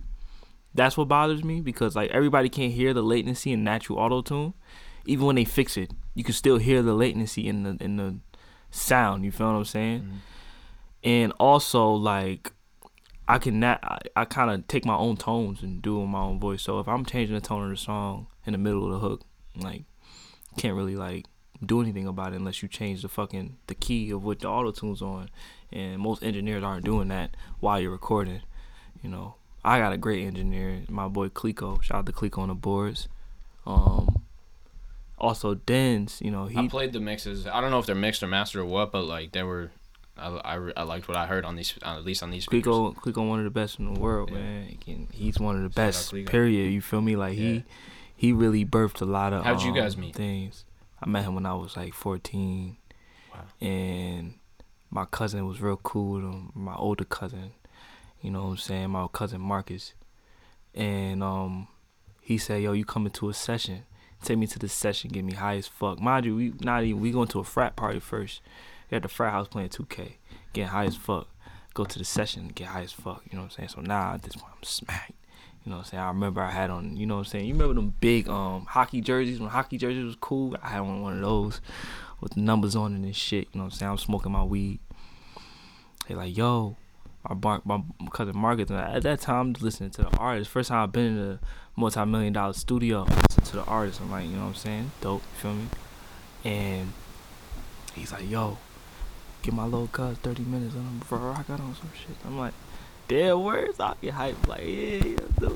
That's 0.74 0.96
what 0.96 1.08
bothers 1.10 1.44
me 1.44 1.60
because 1.60 1.96
like 1.96 2.12
everybody 2.12 2.48
can't 2.48 2.72
hear 2.74 2.94
the 2.94 3.02
latency 3.02 3.52
in 3.52 3.64
natural 3.64 4.00
auto 4.00 4.22
tune. 4.22 4.54
Even 5.06 5.26
when 5.26 5.36
they 5.36 5.45
fix 5.45 5.78
it, 5.78 5.91
you 6.14 6.24
can 6.24 6.34
still 6.34 6.58
hear 6.58 6.82
the 6.82 6.93
latency 6.93 7.47
in 7.47 7.64
the 7.64 7.78
in 7.84 7.97
the 7.97 8.18
sound. 8.70 9.26
You 9.26 9.32
feel 9.32 9.47
what 9.47 9.58
I'm 9.58 9.66
saying? 9.66 10.02
Mhm. 10.02 10.18
And 11.04 11.34
also 11.39 11.89
like 11.91 12.52
I 13.28 13.38
can 13.38 13.60
not 13.60 13.80
I, 13.84 13.97
I 14.16 14.26
kind 14.26 14.52
of 14.52 14.68
take 14.68 14.86
my 14.86 14.95
own 14.95 15.18
tones 15.18 15.64
and 15.64 15.82
do 15.82 16.06
my 16.06 16.22
own 16.22 16.39
voice. 16.39 16.62
So 16.62 16.80
if 16.80 16.88
I'm 16.88 17.06
changing 17.06 17.36
the 17.36 17.41
tone 17.41 17.64
of 17.64 17.70
the 17.70 17.78
song, 17.78 18.28
in 18.45 18.54
the 18.54 18.58
middle 18.58 18.86
of 18.86 18.91
the 18.91 19.08
hook. 19.08 19.22
Like 19.56 19.84
can't 20.58 20.76
really 20.76 20.95
like 20.95 21.26
do 21.64 21.82
anything 21.82 22.08
about 22.08 22.34
it 22.34 22.38
unless 22.38 22.62
you 22.62 22.68
change 22.68 23.02
the 23.02 23.08
fucking 23.08 23.58
the 23.68 23.76
key 23.76 24.12
of 24.12 24.24
what 24.24 24.39
the 24.39 24.47
auto 24.47 24.72
tune's 24.72 25.02
on. 25.02 25.30
And 25.72 25.99
most 25.99 26.24
engineers 26.24 26.64
aren't 26.64 26.86
doing 26.86 27.08
that 27.10 27.36
while 27.60 27.80
you're 27.80 27.91
recording. 27.91 28.41
You 29.02 29.10
know, 29.10 29.36
I 29.64 29.80
got 29.80 29.93
a 29.93 29.97
great 29.97 30.26
engineer, 30.26 30.84
my 30.89 31.08
boy 31.08 31.30
Clico. 31.30 31.82
Shout 31.82 31.99
out 31.99 32.06
to 32.08 32.12
Clico 32.12 32.39
on 32.39 32.49
the 32.49 32.56
boards. 32.56 33.08
Um, 33.66 34.24
also 35.22 35.53
Dens, 35.53 36.19
you 36.22 36.32
know, 36.32 36.45
he 36.47 36.57
I 36.59 36.67
played 36.67 36.91
the 36.91 36.99
mixes. 36.99 37.47
I 37.47 37.61
don't 37.61 37.72
know 37.72 37.80
if 37.80 37.86
they're 37.86 37.95
mixed 37.95 38.22
or 38.24 38.28
mastered 38.28 38.61
or 38.63 38.65
what, 38.65 38.91
but 38.91 39.03
like 39.05 39.32
they 39.32 39.43
were. 39.43 39.72
I, 40.17 40.28
I, 40.57 40.72
I 40.78 40.84
liked 40.84 41.07
what 41.07 41.15
I 41.17 41.26
heard 41.26 41.45
on 41.45 41.55
these, 41.55 41.74
uh, 41.82 41.95
at 41.97 42.03
least 42.03 42.22
on 42.22 42.30
these 42.32 42.43
speakers. 42.43 42.67
Clico, 42.72 42.93
Clico, 42.95 43.28
one 43.28 43.39
of 43.39 43.45
the 43.45 43.49
best 43.49 43.80
in 43.80 43.91
the 43.93 43.99
world, 43.99 44.30
Yeah. 44.30 44.38
man. 44.39 44.65
He 44.67 44.76
can, 44.76 45.07
he's 45.11 45.39
one 45.39 45.55
of 45.55 45.61
the 45.63 45.69
Shout 45.69 45.76
best. 45.76 46.13
Period. 46.26 46.72
You 46.72 46.82
feel 46.82 47.01
me? 47.01 47.15
Like 47.15 47.38
Yeah. 47.38 47.43
he, 47.43 47.63
he 48.15 48.34
really 48.34 48.65
birthed 48.65 49.01
a 49.01 49.05
lot 49.05 49.32
of. 49.34 49.45
How'd 49.45 49.61
you 49.63 49.69
um, 49.72 49.76
guys 49.78 49.95
meet? 49.97 50.13
Things. 50.13 50.65
I 51.01 51.07
met 51.07 51.24
him 51.24 51.34
when 51.34 51.45
I 51.45 51.53
was 51.53 51.76
like 51.78 51.93
14, 51.93 52.78
Wow. 53.34 53.39
and 53.61 54.34
my 54.91 55.05
cousin 55.05 55.47
was 55.47 55.61
real 55.61 55.78
cool 55.78 56.15
with 56.15 56.24
him. 56.24 56.51
My 56.53 56.76
older 56.76 57.05
cousin, 57.05 57.53
you 58.22 58.30
know 58.30 58.43
what 58.43 58.49
I'm 58.49 58.57
saying? 58.57 58.89
My 58.91 59.07
cousin 59.11 59.41
Marcus, 59.41 59.93
and 60.76 61.24
um, 61.24 61.67
he 62.19 62.38
said, 62.38 62.61
"Yo, 62.61 62.74
you 62.74 62.86
coming 62.86 63.11
to 63.13 63.30
a 63.30 63.34
session? 63.34 63.84
Take 64.24 64.38
me 64.38 64.47
to 64.47 64.59
the 64.59 64.69
session, 64.69 65.11
get 65.11 65.24
me 65.26 65.34
high 65.34 65.55
as 65.55 65.67
fuck." 65.67 65.99
Mind 65.99 66.26
you, 66.26 66.36
we 66.36 66.53
not 66.59 66.84
even 66.84 67.01
we 67.01 67.11
going 67.11 67.28
to 67.30 67.39
a 67.39 67.43
frat 67.43 67.76
party 67.76 67.99
first. 67.99 68.41
We 68.89 68.97
at 68.97 69.03
the 69.03 69.09
frat 69.09 69.34
house 69.34 69.47
playing 69.47 69.69
2K, 69.69 70.17
getting 70.53 70.69
high 70.69 70.86
as 70.86 70.95
fuck. 70.95 71.28
Go 71.74 71.86
to 71.86 71.97
the 71.97 72.05
session, 72.05 72.51
get 72.53 72.67
high 72.67 72.82
as 72.82 72.91
fuck. 72.91 73.24
You 73.32 73.38
know 73.38 73.43
what 73.43 73.51
I'm 73.51 73.57
saying? 73.57 73.69
So 73.69 73.82
now 73.82 74.13
at 74.13 74.24
this 74.24 74.36
point, 74.36 74.53
I'm 74.57 74.63
smacked. 74.63 75.13
You 75.65 75.69
know 75.69 75.78
what 75.78 75.86
I'm 75.86 75.89
saying? 75.91 76.03
I 76.03 76.07
remember 76.07 76.41
I 76.41 76.49
had 76.49 76.72
on, 76.72 76.97
you 76.97 77.05
know 77.05 77.15
what 77.15 77.19
I'm 77.19 77.26
saying? 77.26 77.45
You 77.45 77.53
remember 77.53 77.76
them 77.76 77.93
big 77.99 78.28
um 78.28 78.65
hockey 78.65 78.99
jerseys 78.99 79.39
when 79.39 79.49
hockey 79.49 79.78
jerseys 79.78 80.05
was 80.05 80.17
cool? 80.19 80.55
I 80.61 80.69
had 80.69 80.80
on 80.82 81.01
one 81.01 81.13
of 81.13 81.22
those 81.22 81.61
with 82.19 82.34
the 82.34 82.41
numbers 82.41 82.76
on 82.76 82.93
it 82.93 83.05
and 83.05 83.15
shit. 83.15 83.47
You 83.53 83.59
know 83.59 83.65
what 83.65 83.74
I'm 83.74 83.78
saying? 83.78 83.91
I'm 83.91 83.97
smoking 83.97 84.32
my 84.32 84.43
weed. 84.43 84.80
They 86.07 86.15
like, 86.15 86.36
yo, 86.36 86.78
my 87.28 87.36
bar- 87.36 87.61
my 87.65 87.82
cousin 88.11 88.38
Marcus. 88.38 88.69
And 88.69 88.80
at 88.80 89.03
that 89.03 89.22
time, 89.22 89.53
listening 89.59 89.91
to 89.91 90.03
the 90.03 90.17
artist. 90.17 90.49
First 90.49 90.69
time 90.69 90.84
I've 90.84 90.91
been 90.91 91.17
in 91.17 91.19
a 91.19 91.39
multi-million 91.76 92.34
dollar 92.34 92.53
studio, 92.53 93.05
to 93.05 93.51
the 93.57 93.63
artist. 93.65 94.01
I'm 94.01 94.11
like, 94.11 94.26
you 94.26 94.32
know 94.32 94.41
what 94.43 94.47
I'm 94.49 94.55
saying? 94.55 94.91
Dope. 95.01 95.22
You 95.22 95.39
feel 95.41 95.53
me? 95.53 95.65
And 96.43 96.93
he's 97.93 98.11
like, 98.11 98.30
yo, 98.30 98.57
give 99.41 99.53
my 99.53 99.65
little 99.65 99.88
cuz 99.88 100.17
30 100.19 100.43
minutes 100.43 100.76
on 100.76 100.82
him 100.82 100.99
before 100.99 101.32
I 101.32 101.43
got 101.43 101.59
on 101.59 101.76
some 101.76 101.89
shit. 101.93 102.15
I'm 102.26 102.38
like, 102.39 102.53
damn 103.07 103.43
words. 103.43 103.80
I'll 103.80 103.97
get 104.01 104.13
hyped. 104.13 104.47
Like, 104.47 104.61
yeah, 104.61 105.03
yeah. 105.03 105.49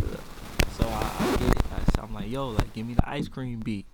So 0.78 0.88
I, 0.88 1.11
I 1.20 1.36
get 1.38 1.55
it. 1.55 1.63
I, 1.72 2.01
I'm 2.03 2.13
like, 2.13 2.30
yo, 2.30 2.49
like, 2.49 2.74
give 2.74 2.86
me 2.86 2.93
the 2.93 3.09
ice 3.09 3.28
cream 3.28 3.59
beat. 3.59 3.86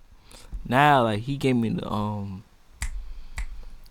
Now, 0.68 1.04
like, 1.04 1.22
he 1.22 1.38
gave 1.38 1.56
me 1.56 1.70
the 1.70 1.88
um 1.90 2.44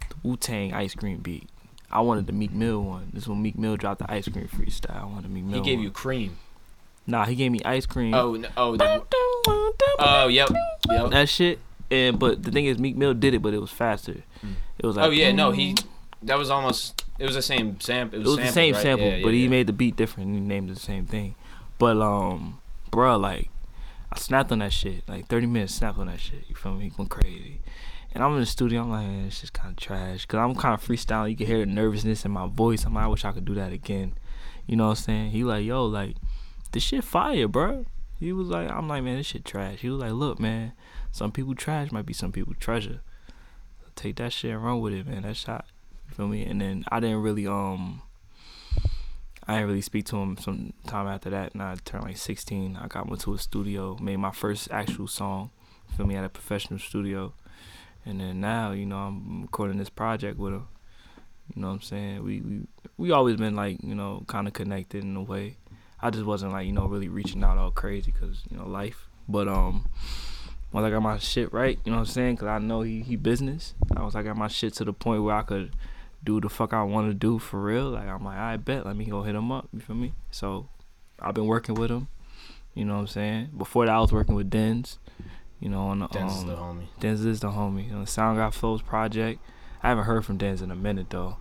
the 0.08 0.16
Wu 0.22 0.36
Tang 0.36 0.72
ice 0.72 0.94
cream 0.94 1.18
beat. 1.18 1.48
I 1.92 2.00
wanted 2.00 2.26
the 2.26 2.32
Meek 2.32 2.52
Mill 2.52 2.82
one. 2.82 3.10
This 3.12 3.26
when 3.26 3.42
Meek 3.42 3.58
Mill 3.58 3.76
dropped 3.76 3.98
the 4.00 4.10
ice 4.12 4.28
cream 4.28 4.48
freestyle. 4.48 5.02
I 5.02 5.04
wanted 5.04 5.24
the 5.24 5.28
Meek 5.28 5.44
Mill. 5.44 5.58
He 5.58 5.64
gave 5.64 5.78
one. 5.78 5.84
you 5.84 5.90
cream. 5.90 6.36
Nah, 7.06 7.24
he 7.26 7.34
gave 7.34 7.50
me 7.50 7.60
ice 7.64 7.86
cream. 7.86 8.14
Oh, 8.14 8.34
n- 8.34 8.46
oh, 8.56 8.76
the, 8.76 9.02
oh, 9.98 10.28
yep, 10.28 10.48
yep. 10.88 11.10
that 11.10 11.28
shit. 11.28 11.58
And 11.90 12.18
but 12.18 12.42
the 12.42 12.52
thing 12.52 12.66
is, 12.66 12.78
Meek 12.78 12.96
Mill 12.96 13.14
did 13.14 13.34
it, 13.34 13.42
but 13.42 13.52
it 13.52 13.60
was 13.60 13.70
faster. 13.72 14.22
Mm. 14.44 14.54
It 14.78 14.86
was 14.86 14.96
like 14.96 15.06
Oh 15.06 15.10
yeah, 15.10 15.32
no, 15.32 15.50
he. 15.50 15.76
That 16.22 16.38
was 16.38 16.50
almost. 16.50 17.04
It 17.18 17.24
was 17.24 17.34
the 17.34 17.42
same 17.42 17.80
sample. 17.80 18.18
It 18.18 18.22
It 18.22 18.26
was, 18.26 18.36
was 18.36 18.46
the 18.46 18.52
same 18.52 18.74
right? 18.74 18.82
sample, 18.82 19.06
Yeah, 19.06 19.16
yeah, 19.16 19.24
but 19.24 19.32
he 19.34 19.44
yeah. 19.44 19.48
made 19.50 19.66
the 19.66 19.72
beat 19.72 19.96
different. 19.96 20.28
and 20.28 20.36
He 20.38 20.40
named 20.40 20.70
it 20.70 20.74
the 20.74 20.80
same 20.80 21.06
thing. 21.06 21.34
But 21.78 21.96
um, 22.00 22.60
bruh, 22.92 23.20
like 23.20 23.50
I 24.12 24.18
snapped 24.18 24.52
on 24.52 24.60
that 24.60 24.72
shit. 24.72 25.08
Like 25.08 25.26
30 25.26 25.46
minutes 25.46 25.74
snapped 25.74 25.98
on 25.98 26.06
that 26.06 26.20
shit. 26.20 26.44
You 26.48 26.54
feel 26.54 26.74
me? 26.74 26.84
He 26.84 26.92
went 26.96 27.10
crazy. 27.10 27.60
And 28.12 28.24
I'm 28.24 28.32
in 28.34 28.40
the 28.40 28.46
studio. 28.46 28.82
I'm 28.82 28.90
like, 28.90 29.06
man, 29.06 29.26
it's 29.26 29.40
just 29.40 29.52
kind 29.52 29.70
of 29.70 29.76
trash. 29.76 30.26
Cause 30.26 30.38
I'm 30.38 30.54
kind 30.54 30.74
of 30.74 30.84
freestyling. 30.84 31.30
You 31.30 31.36
can 31.36 31.46
hear 31.46 31.60
the 31.60 31.66
nervousness 31.66 32.24
in 32.24 32.32
my 32.32 32.48
voice. 32.48 32.84
I'm 32.84 32.94
like, 32.94 33.04
I 33.04 33.08
wish 33.08 33.24
I 33.24 33.32
could 33.32 33.44
do 33.44 33.54
that 33.54 33.72
again. 33.72 34.14
You 34.66 34.76
know 34.76 34.84
what 34.88 34.98
I'm 34.98 35.04
saying? 35.04 35.30
He 35.30 35.44
like, 35.44 35.64
yo, 35.64 35.86
like 35.86 36.16
this 36.72 36.82
shit 36.82 37.04
fire, 37.04 37.48
bro. 37.48 37.86
He 38.18 38.32
was 38.32 38.48
like, 38.48 38.70
I'm 38.70 38.88
like, 38.88 39.02
man, 39.02 39.16
this 39.16 39.26
shit 39.26 39.44
trash. 39.44 39.78
He 39.80 39.88
was 39.88 40.00
like, 40.00 40.12
look, 40.12 40.38
man, 40.38 40.72
some 41.10 41.32
people 41.32 41.54
trash 41.54 41.90
might 41.90 42.06
be 42.06 42.12
some 42.12 42.32
people 42.32 42.54
treasure. 42.54 43.00
Take 43.96 44.16
that 44.16 44.32
shit 44.32 44.52
and 44.52 44.64
run 44.64 44.80
with 44.80 44.92
it, 44.92 45.06
man. 45.06 45.22
That 45.22 45.36
shot. 45.36 45.66
You 46.08 46.14
feel 46.14 46.28
me? 46.28 46.44
And 46.44 46.60
then 46.60 46.84
I 46.88 47.00
didn't 47.00 47.22
really 47.22 47.46
um 47.46 48.02
I 49.46 49.54
didn't 49.54 49.68
really 49.68 49.80
speak 49.80 50.04
to 50.06 50.16
him 50.16 50.36
some 50.36 50.72
time 50.86 51.08
after 51.08 51.30
that 51.30 51.54
and 51.54 51.62
I 51.62 51.76
turned 51.84 52.04
like 52.04 52.16
sixteen. 52.16 52.78
I 52.80 52.86
got 52.88 53.08
went 53.08 53.22
to 53.22 53.34
a 53.34 53.38
studio, 53.38 53.96
made 54.00 54.18
my 54.18 54.30
first 54.30 54.70
actual 54.70 55.08
song. 55.08 55.50
Feel 55.96 56.06
me 56.06 56.16
at 56.16 56.24
a 56.24 56.28
professional 56.28 56.78
studio. 56.78 57.34
And 58.06 58.20
then 58.20 58.40
now, 58.40 58.72
you 58.72 58.86
know, 58.86 58.96
I'm 58.96 59.42
recording 59.42 59.78
this 59.78 59.90
project 59.90 60.38
with 60.38 60.54
him. 60.54 60.68
You 61.54 61.62
know 61.62 61.68
what 61.68 61.74
I'm 61.74 61.80
saying? 61.82 62.24
We 62.24 62.40
we 62.40 62.60
we 62.96 63.10
always 63.10 63.36
been 63.36 63.56
like, 63.56 63.82
you 63.82 63.94
know, 63.94 64.24
kind 64.26 64.46
of 64.46 64.52
connected 64.52 65.02
in 65.02 65.16
a 65.16 65.22
way. 65.22 65.56
I 66.00 66.10
just 66.10 66.24
wasn't 66.24 66.52
like, 66.52 66.66
you 66.66 66.72
know, 66.72 66.86
really 66.86 67.08
reaching 67.08 67.44
out 67.44 67.58
all 67.58 67.70
crazy 67.70 68.12
cuz, 68.12 68.42
you 68.50 68.56
know, 68.56 68.66
life. 68.66 69.08
But 69.28 69.48
um 69.48 69.86
once 70.72 70.84
I 70.84 70.90
got 70.90 71.02
my 71.02 71.18
shit 71.18 71.52
right, 71.52 71.78
you 71.84 71.90
know 71.90 71.98
what 71.98 72.08
I'm 72.08 72.12
saying? 72.12 72.36
Cuz 72.36 72.46
I 72.46 72.58
know 72.58 72.82
he 72.82 73.02
he 73.02 73.16
business. 73.16 73.74
I 73.96 74.02
was 74.02 74.14
I 74.14 74.22
got 74.22 74.36
my 74.36 74.48
shit 74.48 74.74
to 74.74 74.84
the 74.84 74.92
point 74.92 75.22
where 75.22 75.34
I 75.34 75.42
could 75.42 75.72
do 76.22 76.40
the 76.40 76.48
fuck 76.48 76.72
I 76.72 76.82
want 76.82 77.08
to 77.08 77.14
do 77.14 77.38
for 77.38 77.60
real. 77.60 77.90
Like 77.90 78.08
I'm 78.08 78.24
like, 78.24 78.38
I 78.38 78.56
bet, 78.56 78.86
let 78.86 78.96
me 78.96 79.06
go 79.06 79.22
hit 79.22 79.34
him 79.34 79.50
up. 79.50 79.68
You 79.72 79.80
feel 79.80 79.96
me? 79.96 80.12
So 80.30 80.68
I've 81.18 81.34
been 81.34 81.46
working 81.46 81.74
with 81.74 81.90
him. 81.90 82.08
You 82.74 82.84
know 82.84 82.94
what 82.94 83.00
I'm 83.00 83.06
saying? 83.08 83.50
Before 83.58 83.86
that, 83.86 83.94
I 83.94 84.00
was 84.00 84.12
working 84.12 84.34
with 84.36 84.48
Dens. 84.48 84.98
You 85.60 85.68
know, 85.68 85.88
on 85.88 85.98
the 86.00 86.18
um, 86.18 86.46
the 86.46 86.56
homie. 86.56 86.86
Dens 87.00 87.24
is 87.24 87.40
the 87.40 87.48
homie. 87.50 87.90
Know, 87.90 88.00
the 88.00 88.06
Sound 88.06 88.38
God 88.38 88.54
Flows 88.54 88.80
project. 88.82 89.40
I 89.82 89.88
haven't 89.90 90.04
heard 90.04 90.24
from 90.24 90.36
Dens 90.38 90.62
in 90.62 90.70
a 90.70 90.74
minute 90.76 91.10
though. 91.10 91.36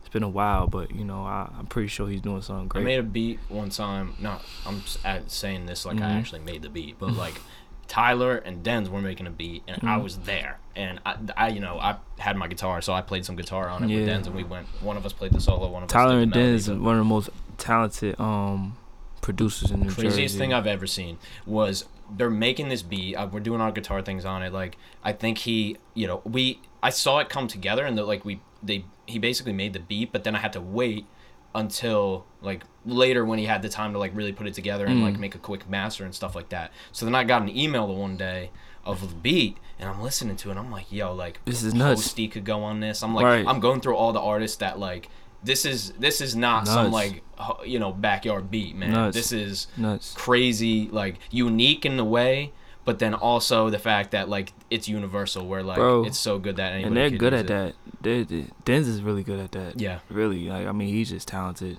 It's 0.00 0.08
been 0.08 0.22
a 0.22 0.28
while, 0.28 0.66
but 0.66 0.94
you 0.94 1.04
know, 1.04 1.22
I, 1.24 1.48
I'm 1.58 1.66
pretty 1.66 1.88
sure 1.88 2.08
he's 2.08 2.20
doing 2.20 2.42
something 2.42 2.68
great. 2.68 2.82
I 2.82 2.84
made 2.84 2.98
a 2.98 3.02
beat 3.02 3.38
one 3.48 3.70
time. 3.70 4.14
No, 4.20 4.38
I'm 4.66 4.82
saying 5.26 5.66
this 5.66 5.86
like 5.86 5.96
I 5.98 6.00
Mhm. 6.00 6.18
actually 6.18 6.40
made 6.40 6.62
the 6.62 6.68
beat, 6.68 6.98
but 6.98 7.16
like 7.16 7.40
Tyler 7.88 8.36
and 8.36 8.62
Denz 8.64 8.88
were 8.88 9.00
making 9.00 9.26
a 9.26 9.30
beat, 9.30 9.62
and 9.66 9.78
I 9.82 9.96
Mhm. 9.98 10.02
was 10.02 10.18
there, 10.18 10.58
and 10.76 10.98
I, 11.04 11.16
I, 11.36 11.48
you 11.48 11.60
know, 11.60 11.78
I 11.78 11.96
had 12.18 12.36
my 12.36 12.48
guitar, 12.48 12.80
so 12.82 12.92
I 12.92 13.00
played 13.02 13.24
some 13.24 13.36
guitar 13.36 13.68
on 13.68 13.84
it 13.84 13.86
with 13.86 14.06
Yeah. 14.08 14.14
Denz, 14.14 14.26
and 14.26 14.34
we 14.34 14.44
went. 14.44 14.66
One 14.82 14.96
of 14.96 15.04
us 15.06 15.12
played 15.12 15.32
the 15.32 15.40
solo, 15.40 15.68
one 15.68 15.82
of 15.82 15.88
us 15.88 15.92
Tyler 15.92 16.18
and 16.18 16.32
Dens 16.32 16.68
is 16.68 16.78
one 16.78 16.94
of 16.94 17.00
the 17.00 17.04
most 17.04 17.30
talented 17.58 18.18
um 18.20 18.76
producers 19.22 19.70
in 19.70 19.80
New 19.80 19.90
craziest 19.90 20.18
Jersey. 20.34 20.38
thing 20.38 20.52
I've 20.52 20.66
ever 20.66 20.86
seen 20.86 21.16
was 21.46 21.86
they're 22.14 22.28
making 22.28 22.68
this 22.68 22.82
beat. 22.82 23.14
Uh, 23.16 23.26
we're 23.32 23.40
doing 23.40 23.62
our 23.62 23.72
guitar 23.72 24.02
things 24.02 24.26
on 24.26 24.42
it. 24.42 24.52
Like 24.52 24.76
I 25.02 25.12
think 25.12 25.38
he, 25.38 25.78
you 25.94 26.06
know, 26.06 26.20
we 26.24 26.60
I 26.82 26.90
saw 26.90 27.18
it 27.20 27.28
come 27.30 27.48
together, 27.48 27.86
and 27.86 27.96
the, 27.96 28.04
like 28.04 28.24
we 28.26 28.40
they 28.62 28.84
he 29.06 29.18
basically 29.18 29.52
made 29.54 29.72
the 29.72 29.80
beat, 29.80 30.12
but 30.12 30.24
then 30.24 30.34
I 30.36 30.38
had 30.40 30.52
to 30.52 30.60
wait 30.60 31.06
until 31.54 32.24
like 32.40 32.64
later 32.84 33.24
when 33.24 33.38
he 33.38 33.44
had 33.46 33.62
the 33.62 33.68
time 33.68 33.92
to 33.92 33.98
like 33.98 34.14
really 34.14 34.32
put 34.32 34.46
it 34.46 34.54
together 34.54 34.86
and 34.86 35.02
like 35.02 35.14
Mm. 35.14 35.20
make 35.20 35.34
a 35.34 35.38
quick 35.38 35.68
master 35.68 36.04
and 36.04 36.14
stuff 36.14 36.34
like 36.34 36.48
that. 36.48 36.72
So 36.92 37.04
then 37.06 37.14
I 37.14 37.24
got 37.24 37.42
an 37.42 37.48
email 37.56 37.86
the 37.86 37.92
one 37.92 38.16
day 38.16 38.50
of 38.84 39.00
the 39.06 39.14
beat 39.14 39.58
and 39.78 39.88
I'm 39.88 40.02
listening 40.02 40.36
to 40.36 40.48
it 40.48 40.52
and 40.52 40.60
I'm 40.60 40.70
like, 40.70 40.90
yo, 40.90 41.14
like 41.14 41.40
This 41.44 41.62
is 41.62 41.74
nuts. 41.74 42.02
Posty 42.02 42.26
could 42.28 42.44
go 42.44 42.62
on 42.64 42.80
this. 42.80 43.02
I'm 43.02 43.14
like 43.14 43.24
Right. 43.24 43.46
I'm 43.46 43.60
going 43.60 43.80
through 43.80 43.96
all 43.96 44.12
the 44.12 44.20
artists 44.20 44.56
that 44.58 44.78
like 44.78 45.08
this 45.44 45.64
is 45.64 45.90
this 45.98 46.20
is 46.20 46.34
not 46.36 46.66
some 46.68 46.90
like 46.92 47.22
you 47.64 47.78
know 47.78 47.92
backyard 47.92 48.50
beat, 48.50 48.76
man. 48.76 48.90
Nuts. 48.92 49.16
This 49.16 49.32
is 49.32 49.66
Nuts. 49.76 50.14
crazy, 50.14 50.88
like 50.90 51.16
unique 51.30 51.84
in 51.84 51.96
the 51.96 52.04
way, 52.04 52.52
but 52.84 52.98
then 52.98 53.14
also 53.14 53.68
the 53.70 53.78
fact 53.78 54.12
that 54.12 54.28
like 54.28 54.52
it's 54.70 54.88
universal, 54.88 55.46
where 55.46 55.62
like 55.62 55.76
Bro. 55.78 56.04
it's 56.04 56.18
so 56.18 56.38
good 56.38 56.56
that 56.56 56.72
anybody 56.72 56.86
and 56.86 56.96
they're 56.96 57.18
good 57.18 57.34
at 57.34 57.46
it. 57.46 57.48
that. 57.48 57.74
They, 58.00 58.22
they, 58.24 58.46
Denz 58.64 58.86
is 58.88 59.00
really 59.02 59.22
good 59.22 59.38
at 59.38 59.52
that. 59.52 59.80
Yeah, 59.80 60.00
Really, 60.08 60.48
like 60.48 60.66
I 60.66 60.72
mean, 60.72 60.88
he's 60.88 61.10
just 61.10 61.28
talented 61.28 61.78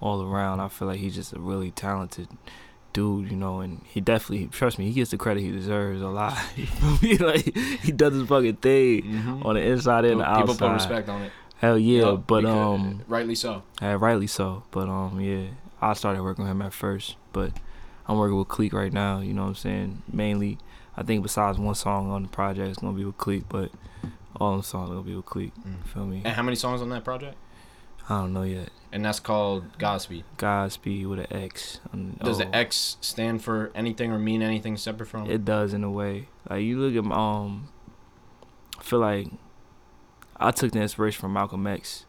all 0.00 0.22
around. 0.22 0.60
I 0.60 0.68
feel 0.68 0.88
like 0.88 0.98
he's 1.00 1.14
just 1.14 1.32
a 1.34 1.38
really 1.38 1.70
talented 1.70 2.28
dude, 2.94 3.30
you 3.30 3.36
know. 3.36 3.60
And 3.60 3.82
he 3.86 4.00
definitely, 4.00 4.46
trust 4.46 4.78
me, 4.78 4.86
he 4.86 4.92
gets 4.94 5.10
the 5.10 5.18
credit 5.18 5.40
he 5.42 5.50
deserves 5.52 6.00
a 6.00 6.08
lot. 6.08 6.36
Like 7.20 7.54
he 7.82 7.92
does 7.92 8.14
his 8.14 8.26
fucking 8.28 8.56
thing 8.56 9.40
on 9.44 9.54
the 9.56 9.60
inside 9.62 10.04
and 10.06 10.20
the 10.20 10.24
Mm-hmm. 10.24 10.40
people 10.40 10.54
put 10.54 10.72
respect 10.72 11.08
on 11.08 11.22
it. 11.22 11.32
Hell 11.60 11.78
yeah, 11.78 12.00
Yup, 12.00 12.26
but 12.26 12.46
um, 12.46 13.02
rightly 13.06 13.34
so. 13.34 13.62
yeah, 13.82 13.98
rightly 14.00 14.26
so. 14.26 14.62
But 14.70 14.88
um, 14.88 15.20
yeah, 15.20 15.48
I 15.80 15.92
started 15.92 16.22
working 16.22 16.44
with 16.44 16.50
him 16.52 16.62
at 16.62 16.72
first, 16.72 17.16
but 17.34 17.52
I'm 18.08 18.16
working 18.16 18.38
with 18.38 18.48
Cleek 18.48 18.72
right 18.72 18.92
now. 18.92 19.20
You 19.20 19.34
know 19.34 19.42
what 19.42 19.48
I'm 19.48 19.54
saying? 19.56 20.02
Mainly, 20.10 20.56
I 20.96 21.02
think 21.02 21.22
besides 21.22 21.58
one 21.58 21.74
song 21.74 22.10
on 22.10 22.22
the 22.22 22.28
project, 22.28 22.68
it's 22.68 22.78
gonna 22.78 22.96
be 22.96 23.04
with 23.04 23.18
Cleek, 23.18 23.44
but 23.50 23.70
all 24.36 24.56
the 24.56 24.62
songs 24.62 24.88
are 24.88 24.94
gonna 24.94 25.06
be 25.06 25.14
with 25.14 25.26
Cleek. 25.26 25.52
Mm. 25.56 25.86
Feel 25.86 26.06
me? 26.06 26.22
And 26.24 26.34
how 26.34 26.42
many 26.42 26.56
songs 26.56 26.80
on 26.80 26.88
that 26.88 27.04
project? 27.04 27.36
I 28.08 28.22
don't 28.22 28.32
know 28.32 28.42
yet. 28.42 28.70
And 28.90 29.04
that's 29.04 29.20
called 29.20 29.78
Godspeed. 29.78 30.24
Godspeed 30.38 31.06
with 31.06 31.20
an 31.20 31.26
X. 31.30 31.78
Um, 31.92 32.16
Does 32.24 32.40
oh, 32.40 32.44
the 32.44 32.56
X 32.56 32.96
stand 33.02 33.44
for 33.44 33.70
anything 33.74 34.10
or 34.10 34.18
mean 34.18 34.40
anything 34.40 34.78
separate 34.78 35.10
from? 35.10 35.30
It 35.30 35.44
does 35.44 35.74
in 35.74 35.84
a 35.84 35.90
way. 35.90 36.28
Like 36.48 36.62
you 36.62 36.80
look 36.80 37.04
at 37.04 37.12
um, 37.12 37.68
I 38.78 38.82
feel 38.82 39.00
like 39.00 39.28
I 40.42 40.52
took 40.52 40.72
the 40.72 40.80
inspiration 40.80 41.20
from 41.20 41.34
Malcolm 41.34 41.66
X. 41.66 42.06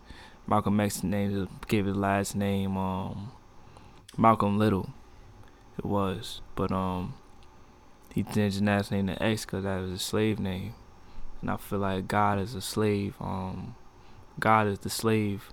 Malcolm 0.48 0.80
X 0.80 1.04
named 1.04 1.50
gave 1.68 1.86
his 1.86 1.98
last 1.98 2.34
name 2.34 2.78
um, 2.78 3.34
Malcolm 4.18 4.58
Little. 4.58 4.90
It 5.78 5.86
was, 5.86 6.40
but 6.56 6.72
um, 6.72 7.16
he 8.14 8.24
changed 8.24 8.56
his 8.56 8.62
last 8.62 8.90
name 8.90 9.08
to 9.08 9.22
X 9.22 9.44
because 9.44 9.66
that 9.66 9.82
was 9.82 9.92
a 9.92 10.00
slave 10.00 10.40
name, 10.40 10.76
and 11.42 11.52
I 11.52 11.58
feel 11.58 11.80
like 11.80 12.08
God 12.08 12.40
is 12.40 12.56
a 12.56 12.62
slave. 12.62 13.16
Um, 13.20 13.76
God 14.40 14.68
is 14.68 14.80
the 14.80 14.90
slave, 14.90 15.52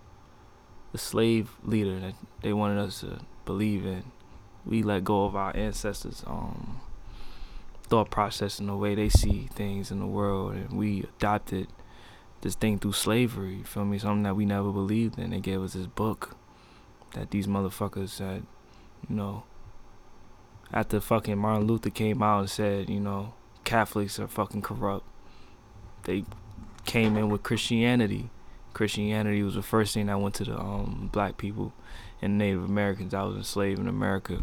the 0.93 0.99
slave 0.99 1.51
leader 1.64 1.99
that 1.99 2.14
they 2.43 2.53
wanted 2.53 2.79
us 2.79 3.01
to 3.01 3.20
believe 3.45 3.85
in. 3.85 4.05
We 4.64 4.85
let 4.85 5.03
go 5.03 5.24
of 5.24 5.35
our 5.35 5.55
ancestors' 5.57 6.22
um 6.29 6.81
thought 7.83 8.11
process 8.11 8.61
and 8.61 8.68
the 8.68 8.76
way 8.76 8.95
they 8.95 9.09
see 9.09 9.49
things 9.53 9.91
in 9.91 9.99
the 9.99 10.07
world, 10.07 10.55
and 10.55 10.72
we 10.72 11.01
adopted 11.01 11.66
this 12.41 12.55
thing 12.55 12.78
through 12.78 12.93
slavery. 12.93 13.57
You 13.57 13.64
feel 13.64 13.84
me? 13.84 13.99
Something 13.99 14.22
that 14.24 14.36
we 14.36 14.47
never 14.47 14.70
believed 14.70 15.18
in. 15.18 15.30
They 15.30 15.41
gave 15.41 15.62
us 15.62 15.72
this 15.72 15.86
book 15.86 16.36
that 17.14 17.30
these 17.30 17.47
motherfuckers 17.47 18.11
said, 18.11 18.45
you 19.09 19.16
know, 19.16 19.45
after 20.72 21.01
fucking 21.01 21.39
Martin 21.39 21.66
Luther 21.66 21.91
came 21.91 22.22
out 22.22 22.41
and 22.41 22.51
said, 22.51 22.91
you 22.91 23.01
know, 23.01 23.34
Catholics 23.64 24.18
are 24.18 24.28
fucking 24.28 24.62
corrupt. 24.62 25.07
They 26.05 26.24
came 26.84 27.16
in 27.16 27.28
with 27.28 27.43
Christianity. 27.43 28.30
Christianity 28.74 29.43
was 29.43 29.55
the 29.55 29.62
first 29.62 29.95
thing 29.95 30.07
that 30.07 30.20
went 30.20 30.34
to 30.36 30.45
the 30.45 30.59
um, 30.59 31.11
black 31.12 31.36
people 31.36 31.72
and 32.20 32.39
Native 32.39 32.64
Americans 32.64 33.14
I 33.14 33.22
was 33.22 33.36
enslaved 33.36 33.80
in 33.80 33.89
America. 33.89 34.41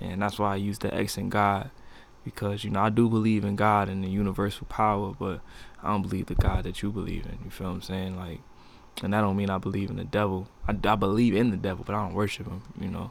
And 0.00 0.22
that's 0.22 0.38
why 0.38 0.52
I 0.52 0.56
use 0.56 0.78
the 0.78 0.94
X 0.94 1.16
in 1.16 1.28
God. 1.28 1.70
Because, 2.24 2.64
you 2.64 2.70
know, 2.70 2.80
I 2.80 2.90
do 2.90 3.08
believe 3.08 3.44
in 3.44 3.56
God 3.56 3.88
and 3.88 4.02
the 4.02 4.08
universal 4.08 4.66
power, 4.66 5.14
but 5.18 5.40
I 5.82 5.88
don't 5.88 6.02
believe 6.02 6.26
the 6.26 6.34
God 6.34 6.64
that 6.64 6.82
you 6.82 6.90
believe 6.90 7.26
in. 7.26 7.38
You 7.44 7.50
feel 7.50 7.68
what 7.68 7.74
I'm 7.74 7.82
saying? 7.82 8.16
Like, 8.16 8.40
and 9.02 9.12
that 9.12 9.20
don't 9.20 9.36
mean 9.36 9.50
I 9.50 9.58
believe 9.58 9.90
in 9.90 9.96
the 9.96 10.04
devil. 10.04 10.48
I, 10.66 10.76
I 10.84 10.94
believe 10.96 11.34
in 11.34 11.50
the 11.50 11.56
devil, 11.56 11.84
but 11.84 11.94
I 11.94 12.02
don't 12.02 12.14
worship 12.14 12.46
him. 12.46 12.62
You 12.80 12.88
know, 12.88 13.10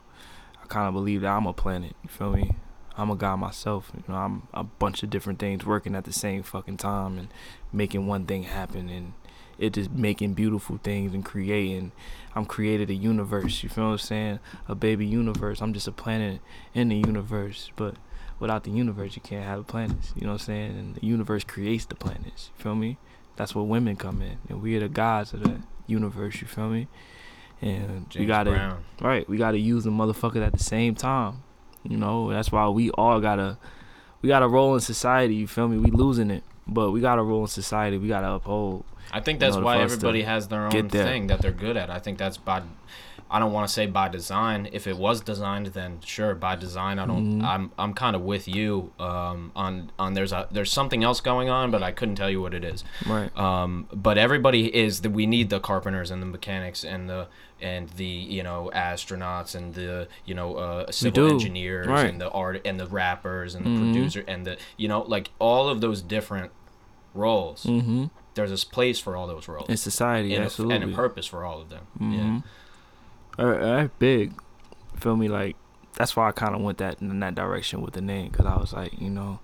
I 0.61 0.65
kind 0.67 0.87
of 0.87 0.93
believe 0.93 1.21
that 1.21 1.31
I'm 1.31 1.45
a 1.45 1.53
planet. 1.53 1.95
You 2.03 2.09
feel 2.09 2.31
me? 2.31 2.55
I'm 2.97 3.09
a 3.09 3.15
god 3.15 3.37
myself. 3.37 3.91
You 3.95 4.03
know, 4.07 4.15
I'm 4.15 4.47
a 4.53 4.63
bunch 4.63 5.03
of 5.03 5.09
different 5.09 5.39
things 5.39 5.65
working 5.65 5.95
at 5.95 6.05
the 6.05 6.13
same 6.13 6.43
fucking 6.43 6.77
time 6.77 7.17
and 7.17 7.27
making 7.71 8.07
one 8.07 8.25
thing 8.25 8.43
happen 8.43 8.89
and 8.89 9.13
it 9.57 9.73
just 9.73 9.91
making 9.91 10.33
beautiful 10.33 10.79
things 10.83 11.13
and 11.13 11.23
creating. 11.23 11.91
I'm 12.35 12.45
created 12.45 12.89
a 12.89 12.93
universe. 12.93 13.63
You 13.63 13.69
feel 13.69 13.85
what 13.85 13.91
I'm 13.91 13.97
saying? 13.99 14.39
A 14.67 14.75
baby 14.75 15.05
universe. 15.05 15.61
I'm 15.61 15.73
just 15.73 15.87
a 15.87 15.91
planet 15.91 16.41
in 16.73 16.89
the 16.89 16.97
universe, 16.97 17.71
but 17.75 17.95
without 18.39 18.63
the 18.63 18.71
universe, 18.71 19.15
you 19.15 19.21
can't 19.21 19.45
have 19.45 19.59
the 19.59 19.63
planets. 19.63 20.13
You 20.15 20.23
know 20.23 20.33
what 20.33 20.41
I'm 20.41 20.45
saying? 20.45 20.71
And 20.77 20.95
the 20.95 21.05
universe 21.05 21.43
creates 21.43 21.85
the 21.85 21.95
planets. 21.95 22.51
You 22.57 22.63
feel 22.63 22.75
me? 22.75 22.97
That's 23.35 23.53
where 23.53 23.63
women 23.63 23.95
come 23.95 24.21
in, 24.21 24.37
and 24.49 24.61
we 24.61 24.75
are 24.77 24.79
the 24.79 24.89
gods 24.89 25.33
of 25.33 25.43
the 25.43 25.61
universe. 25.87 26.41
You 26.41 26.47
feel 26.47 26.69
me? 26.69 26.87
And 27.61 28.09
James 28.09 28.21
we 28.21 28.25
gotta 28.25 28.51
Brown. 28.51 28.83
right. 29.01 29.27
We 29.27 29.37
gotta 29.37 29.57
use 29.57 29.83
the 29.83 29.89
motherfuckers 29.89 30.45
at 30.45 30.53
the 30.53 30.63
same 30.63 30.95
time. 30.95 31.43
You 31.83 31.97
know, 31.97 32.29
that's 32.31 32.51
why 32.51 32.67
we 32.69 32.91
all 32.91 33.19
gotta 33.19 33.57
we 34.21 34.27
gotta 34.27 34.47
roll 34.47 34.73
in 34.75 34.81
society. 34.81 35.35
You 35.35 35.47
feel 35.47 35.67
me? 35.67 35.77
We 35.77 35.91
losing 35.91 36.31
it, 36.31 36.43
but 36.67 36.91
we 36.91 37.01
gotta 37.01 37.23
roll 37.23 37.41
in 37.41 37.47
society. 37.47 37.97
We 37.97 38.07
gotta 38.07 38.31
uphold. 38.31 38.85
I 39.11 39.19
think 39.21 39.37
in 39.37 39.39
that's 39.39 39.57
why 39.57 39.77
for 39.77 39.83
us 39.83 39.91
to 39.91 39.95
everybody 39.97 40.23
has 40.23 40.47
their 40.47 40.65
own 40.65 40.89
thing 40.89 41.27
that 41.27 41.41
they're 41.41 41.51
good 41.51 41.77
at. 41.77 41.89
I 41.89 41.99
think 41.99 42.17
that's 42.17 42.37
by 42.37 42.63
I 43.29 43.39
don't 43.39 43.51
want 43.51 43.67
to 43.67 43.73
say 43.73 43.87
by 43.87 44.07
design. 44.07 44.69
If 44.71 44.85
it 44.87 44.97
was 44.97 45.19
designed, 45.21 45.67
then 45.67 45.99
sure, 46.05 46.35
by 46.35 46.55
design. 46.55 46.99
I 46.99 47.05
don't. 47.05 47.37
Mm-hmm. 47.37 47.45
I'm 47.45 47.71
I'm 47.77 47.93
kind 47.93 48.15
of 48.15 48.21
with 48.21 48.47
you 48.47 48.91
um, 48.99 49.51
on 49.55 49.91
on 49.97 50.13
there's 50.13 50.31
a 50.31 50.47
there's 50.51 50.71
something 50.71 51.03
else 51.03 51.21
going 51.21 51.49
on, 51.49 51.71
but 51.71 51.81
I 51.81 51.91
couldn't 51.91 52.15
tell 52.15 52.29
you 52.29 52.41
what 52.41 52.53
it 52.53 52.63
is. 52.63 52.83
Right. 53.05 53.35
Um, 53.37 53.87
but 53.91 54.17
everybody 54.17 54.73
is 54.75 55.01
that 55.01 55.09
we 55.11 55.25
need 55.25 55.49
the 55.49 55.59
carpenters 55.59 56.11
and 56.11 56.21
the 56.21 56.27
mechanics 56.27 56.83
and 56.83 57.09
the 57.09 57.27
and 57.59 57.89
the 57.89 58.05
you 58.05 58.43
know 58.43 58.69
astronauts 58.75 59.55
and 59.55 59.73
the 59.73 60.07
you 60.25 60.35
know 60.35 60.55
uh, 60.57 60.91
civil 60.91 61.27
engineers 61.29 61.87
Right. 61.87 62.05
and 62.09 62.21
the 62.21 62.29
art 62.29 62.61
and 62.65 62.79
the 62.79 62.85
rappers 62.87 63.55
and 63.55 63.65
the 63.65 63.69
Mhm. 63.69 63.79
producer 63.93 64.23
and 64.27 64.45
the 64.45 64.57
you 64.77 64.87
know 64.87 65.01
like 65.01 65.31
all 65.39 65.67
of 65.67 65.81
those 65.81 66.01
different 66.01 66.51
roles. 67.13 67.63
Mm-hmm. 67.63 68.05
There's 68.33 68.49
this 68.49 68.65
place 68.65 68.99
for 68.99 69.15
all 69.15 69.27
those 69.27 69.47
roles 69.47 69.69
In 69.69 69.77
society, 69.77 70.33
and, 70.35 70.43
a, 70.43 70.45
absolutely. 70.47 70.75
and 70.75 70.91
a 70.91 70.95
purpose 70.95 71.25
for 71.25 71.45
all 71.45 71.61
of 71.61 71.69
them. 71.69 71.87
Mm-hmm. 71.99 72.37
That's 73.37 73.91
big. 73.99 74.33
Feel 74.97 75.15
me? 75.15 75.27
Like 75.27 75.55
that's 75.97 76.15
why 76.15 76.27
I 76.27 76.31
kind 76.31 76.55
of 76.55 76.61
went 76.61 76.77
that 76.79 77.01
in 77.01 77.19
that 77.19 77.35
direction 77.35 77.81
with 77.81 77.93
the 77.93 78.01
name, 78.01 78.31
cause 78.31 78.45
I 78.45 78.55
was 78.57 78.73
like, 78.73 78.99
you 78.99 79.09
know, 79.09 79.39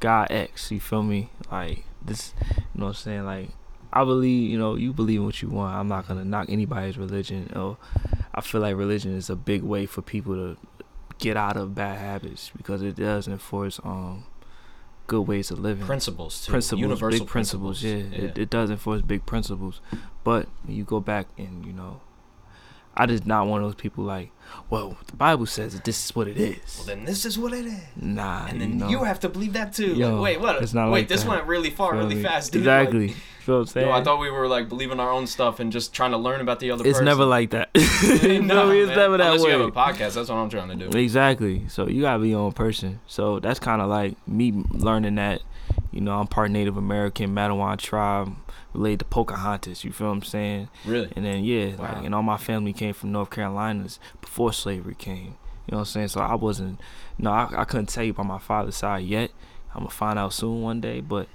God 0.00 0.28
X. 0.30 0.70
You 0.70 0.80
feel 0.80 1.02
me? 1.02 1.30
Like 1.50 1.84
this. 2.04 2.34
You 2.48 2.80
know 2.80 2.86
what 2.86 2.88
I'm 2.90 2.94
saying? 2.94 3.24
Like 3.24 3.50
I 3.92 4.04
believe. 4.04 4.50
You 4.50 4.58
know, 4.58 4.74
you 4.76 4.92
believe 4.92 5.20
in 5.20 5.26
what 5.26 5.40
you 5.42 5.48
want. 5.48 5.74
I'm 5.76 5.88
not 5.88 6.06
gonna 6.08 6.24
knock 6.24 6.46
anybody's 6.48 6.98
religion. 6.98 7.50
Or 7.54 7.76
I 8.34 8.40
feel 8.40 8.60
like 8.60 8.76
religion 8.76 9.16
is 9.16 9.30
a 9.30 9.36
big 9.36 9.62
way 9.62 9.86
for 9.86 10.02
people 10.02 10.34
to 10.34 10.56
get 11.18 11.36
out 11.36 11.56
of 11.56 11.74
bad 11.74 11.98
habits 11.98 12.50
because 12.56 12.82
it 12.82 12.96
does 12.96 13.28
enforce 13.28 13.80
um 13.84 14.24
good 15.06 15.20
ways 15.22 15.50
of 15.50 15.58
living 15.60 15.84
Principles 15.86 16.44
too. 16.44 16.50
principles, 16.50 16.80
Universal 16.80 17.20
big 17.20 17.28
principles. 17.28 17.82
Yeah, 17.82 17.96
Yeah. 17.96 18.18
It, 18.24 18.38
it 18.38 18.50
does 18.50 18.70
enforce 18.70 19.02
big 19.02 19.24
principles. 19.26 19.80
But 20.24 20.48
when 20.64 20.76
you 20.76 20.84
go 20.84 20.98
back 21.00 21.26
and 21.38 21.64
you 21.64 21.72
know, 21.72 22.00
I 22.96 23.06
just 23.06 23.26
not 23.26 23.46
one 23.46 23.62
of 23.62 23.66
those 23.66 23.74
people 23.74 24.04
like, 24.04 24.30
well, 24.70 24.96
the 25.06 25.16
Bible 25.16 25.46
says 25.46 25.74
that 25.74 25.84
this 25.84 26.04
is 26.04 26.14
what 26.14 26.28
it 26.28 26.36
is. 26.36 26.76
well, 26.78 26.86
then 26.86 27.04
this 27.04 27.24
is 27.24 27.38
what 27.38 27.52
it 27.52 27.66
is. 27.66 27.80
nah, 27.96 28.46
And 28.46 28.60
then 28.60 28.70
you, 28.70 28.76
know, 28.76 28.88
you 28.88 29.04
have 29.04 29.20
to 29.20 29.28
believe 29.28 29.52
that 29.54 29.72
too. 29.72 29.94
Yo, 29.94 30.14
like, 30.14 30.22
wait, 30.22 30.40
what? 30.40 30.62
it's 30.62 30.74
not 30.74 30.86
wait, 30.86 31.00
like 31.00 31.08
this 31.08 31.22
that. 31.24 31.28
went 31.30 31.44
really 31.46 31.70
far, 31.70 31.92
feel 31.92 32.02
really 32.02 32.22
fast. 32.22 32.52
Dude. 32.52 32.62
Exactly. 32.62 33.08
Like, 33.08 33.16
feel 33.40 33.54
what 33.56 33.60
I'm 33.62 33.66
saying? 33.66 33.88
yo, 33.88 33.92
I 33.92 34.02
thought 34.04 34.20
we 34.20 34.30
were 34.30 34.46
like 34.46 34.68
believing 34.68 35.00
our 35.00 35.10
own 35.10 35.26
stuff 35.26 35.60
and 35.60 35.72
just 35.72 35.92
trying 35.92 36.12
to 36.12 36.16
learn 36.18 36.40
about 36.40 36.60
the 36.60 36.70
other 36.70 36.84
it's 36.84 36.94
person. 36.94 37.04
never 37.04 37.24
like 37.24 37.50
that. 37.50 37.70
no. 37.74 37.80
It's 37.80 38.22
man. 38.88 38.96
never 38.96 39.16
that 39.16 39.26
Unless 39.26 39.42
way. 39.42 39.50
you 39.52 39.58
have 39.58 39.68
a 39.68 39.72
podcast, 39.72 40.14
that's 40.14 40.28
what 40.28 40.32
I'm 40.36 40.50
trying 40.50 40.68
to 40.78 40.88
do. 40.88 40.96
Exactly. 40.96 41.64
So 41.68 41.88
you 41.88 42.02
gotta 42.02 42.22
be 42.22 42.28
your 42.30 42.40
own 42.40 42.52
person. 42.52 43.00
So 43.06 43.40
that's 43.40 43.58
kind 43.58 43.82
of 43.82 43.88
like 43.90 44.16
me 44.28 44.52
learning 44.70 45.16
that, 45.16 45.42
you 45.94 46.00
know, 46.00 46.18
I'm 46.18 46.26
part 46.26 46.50
Native 46.50 46.76
American, 46.76 47.34
Madawan 47.34 47.78
tribe, 47.78 48.34
related 48.72 48.98
to 49.00 49.04
Pocahontas. 49.04 49.84
You 49.84 49.92
feel 49.92 50.08
what 50.08 50.14
I'm 50.14 50.22
saying? 50.22 50.68
Really? 50.84 51.10
And 51.14 51.24
then 51.24 51.44
yeah, 51.44 51.76
Wow. 51.76 51.92
like 51.94 52.04
and 52.04 52.14
all 52.14 52.22
my 52.22 52.36
family 52.36 52.72
came 52.72 52.94
from 52.94 53.12
North 53.12 53.30
Carolinas 53.30 54.00
before 54.20 54.52
slavery 54.52 54.96
came. 54.96 55.36
You 55.66 55.72
know 55.72 55.78
what 55.78 55.80
I'm 55.80 55.84
saying? 55.86 56.08
So 56.08 56.20
I 56.20 56.34
wasn't 56.34 56.80
no, 57.16 57.30
I, 57.30 57.48
I 57.58 57.64
couldn't 57.64 57.86
tell 57.90 58.04
you 58.04 58.12
by 58.12 58.24
my 58.24 58.38
father's 58.38 58.76
side 58.76 59.04
yet. 59.04 59.30
I'm 59.72 59.80
gonna 59.82 59.90
find 59.90 60.18
out 60.18 60.32
soon 60.32 60.62
one 60.62 60.80
day, 60.80 61.00
but 61.00 61.28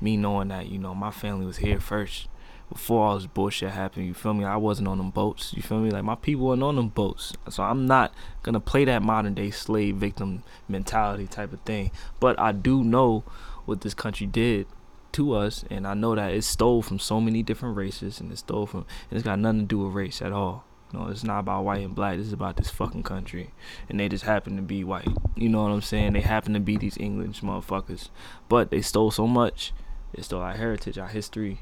me 0.00 0.16
knowing 0.16 0.48
that, 0.48 0.68
you 0.68 0.78
know, 0.78 0.94
my 0.94 1.10
family 1.10 1.46
was 1.46 1.58
here 1.58 1.80
first 1.80 2.28
before 2.70 3.06
all 3.06 3.16
this 3.16 3.26
bullshit 3.26 3.70
happened, 3.70 4.06
you 4.06 4.14
feel 4.14 4.32
me? 4.32 4.44
I 4.44 4.56
wasn't 4.56 4.88
on 4.88 4.96
them 4.96 5.10
boats. 5.10 5.52
You 5.54 5.60
feel 5.62 5.78
me? 5.80 5.90
Like 5.90 6.04
my 6.04 6.14
people 6.14 6.46
weren't 6.46 6.62
on 6.62 6.76
them 6.76 6.88
boats. 6.88 7.34
So 7.50 7.62
I'm 7.62 7.86
not 7.86 8.14
gonna 8.42 8.60
play 8.60 8.84
that 8.86 9.02
modern 9.02 9.34
day 9.34 9.50
slave 9.50 9.96
victim 9.96 10.42
mentality 10.68 11.26
type 11.26 11.52
of 11.52 11.60
thing. 11.60 11.90
But 12.20 12.38
I 12.40 12.52
do 12.52 12.82
know 12.82 13.24
what 13.64 13.80
this 13.80 13.94
country 13.94 14.26
did 14.26 14.66
to 15.12 15.34
us 15.34 15.64
and 15.70 15.86
I 15.86 15.94
know 15.94 16.14
that 16.14 16.32
it 16.32 16.42
stole 16.42 16.82
from 16.82 16.98
so 16.98 17.20
many 17.20 17.42
different 17.42 17.76
races 17.76 18.20
and 18.20 18.32
it 18.32 18.38
stole 18.38 18.66
from 18.66 18.86
and 19.10 19.18
it's 19.18 19.24
got 19.24 19.38
nothing 19.38 19.60
to 19.60 19.66
do 19.66 19.78
with 19.80 19.94
race 19.94 20.22
at 20.22 20.32
all. 20.32 20.64
You 20.92 20.98
know, 20.98 21.08
it's 21.08 21.24
not 21.24 21.40
about 21.40 21.64
white 21.64 21.84
and 21.84 21.94
black, 21.94 22.16
this 22.18 22.26
is 22.26 22.32
about 22.32 22.56
this 22.56 22.70
fucking 22.70 23.02
country. 23.02 23.52
And 23.88 23.98
they 23.98 24.08
just 24.08 24.24
happen 24.24 24.56
to 24.56 24.62
be 24.62 24.84
white. 24.84 25.08
You 25.36 25.48
know 25.48 25.62
what 25.62 25.70
I'm 25.70 25.82
saying? 25.82 26.12
They 26.12 26.20
happen 26.20 26.52
to 26.54 26.60
be 26.60 26.76
these 26.76 26.98
English 26.98 27.40
motherfuckers. 27.40 28.10
But 28.48 28.70
they 28.70 28.82
stole 28.82 29.10
so 29.10 29.26
much. 29.26 29.72
They 30.14 30.22
stole 30.22 30.42
our 30.42 30.52
heritage, 30.52 30.98
our 30.98 31.08
history, 31.08 31.60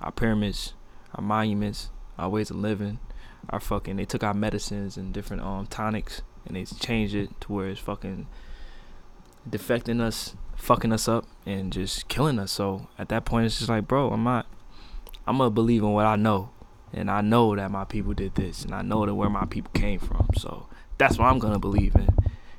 our 0.00 0.10
pyramids, 0.10 0.74
our 1.14 1.22
monuments, 1.22 1.90
our 2.18 2.28
ways 2.28 2.50
of 2.50 2.56
living, 2.56 2.98
our 3.50 3.60
fucking 3.60 3.96
they 3.96 4.04
took 4.04 4.24
our 4.24 4.34
medicines 4.34 4.96
and 4.96 5.12
different 5.12 5.42
um 5.42 5.66
tonics 5.68 6.22
and 6.44 6.56
they 6.56 6.64
changed 6.64 7.14
it 7.14 7.40
to 7.40 7.52
where 7.52 7.68
it's 7.68 7.80
fucking 7.80 8.26
defecting 9.48 10.00
us, 10.00 10.34
fucking 10.56 10.92
us 10.92 11.08
up 11.08 11.26
and 11.44 11.72
just 11.72 12.08
killing 12.08 12.38
us. 12.38 12.52
So 12.52 12.88
at 12.98 13.08
that 13.10 13.24
point 13.24 13.46
it's 13.46 13.58
just 13.58 13.68
like, 13.68 13.86
bro, 13.86 14.10
I'm 14.10 14.24
not 14.24 14.46
I'm 15.26 15.38
gonna 15.38 15.50
believe 15.50 15.82
in 15.82 15.92
what 15.92 16.06
I 16.06 16.16
know. 16.16 16.50
And 16.92 17.10
I 17.10 17.20
know 17.20 17.54
that 17.56 17.70
my 17.70 17.84
people 17.84 18.14
did 18.14 18.34
this 18.34 18.64
and 18.64 18.74
I 18.74 18.82
know 18.82 19.06
that 19.06 19.14
where 19.14 19.30
my 19.30 19.44
people 19.44 19.70
came 19.74 20.00
from. 20.00 20.28
So 20.38 20.66
that's 20.98 21.18
what 21.18 21.26
I'm 21.26 21.38
gonna 21.38 21.58
believe 21.58 21.94
in. 21.94 22.08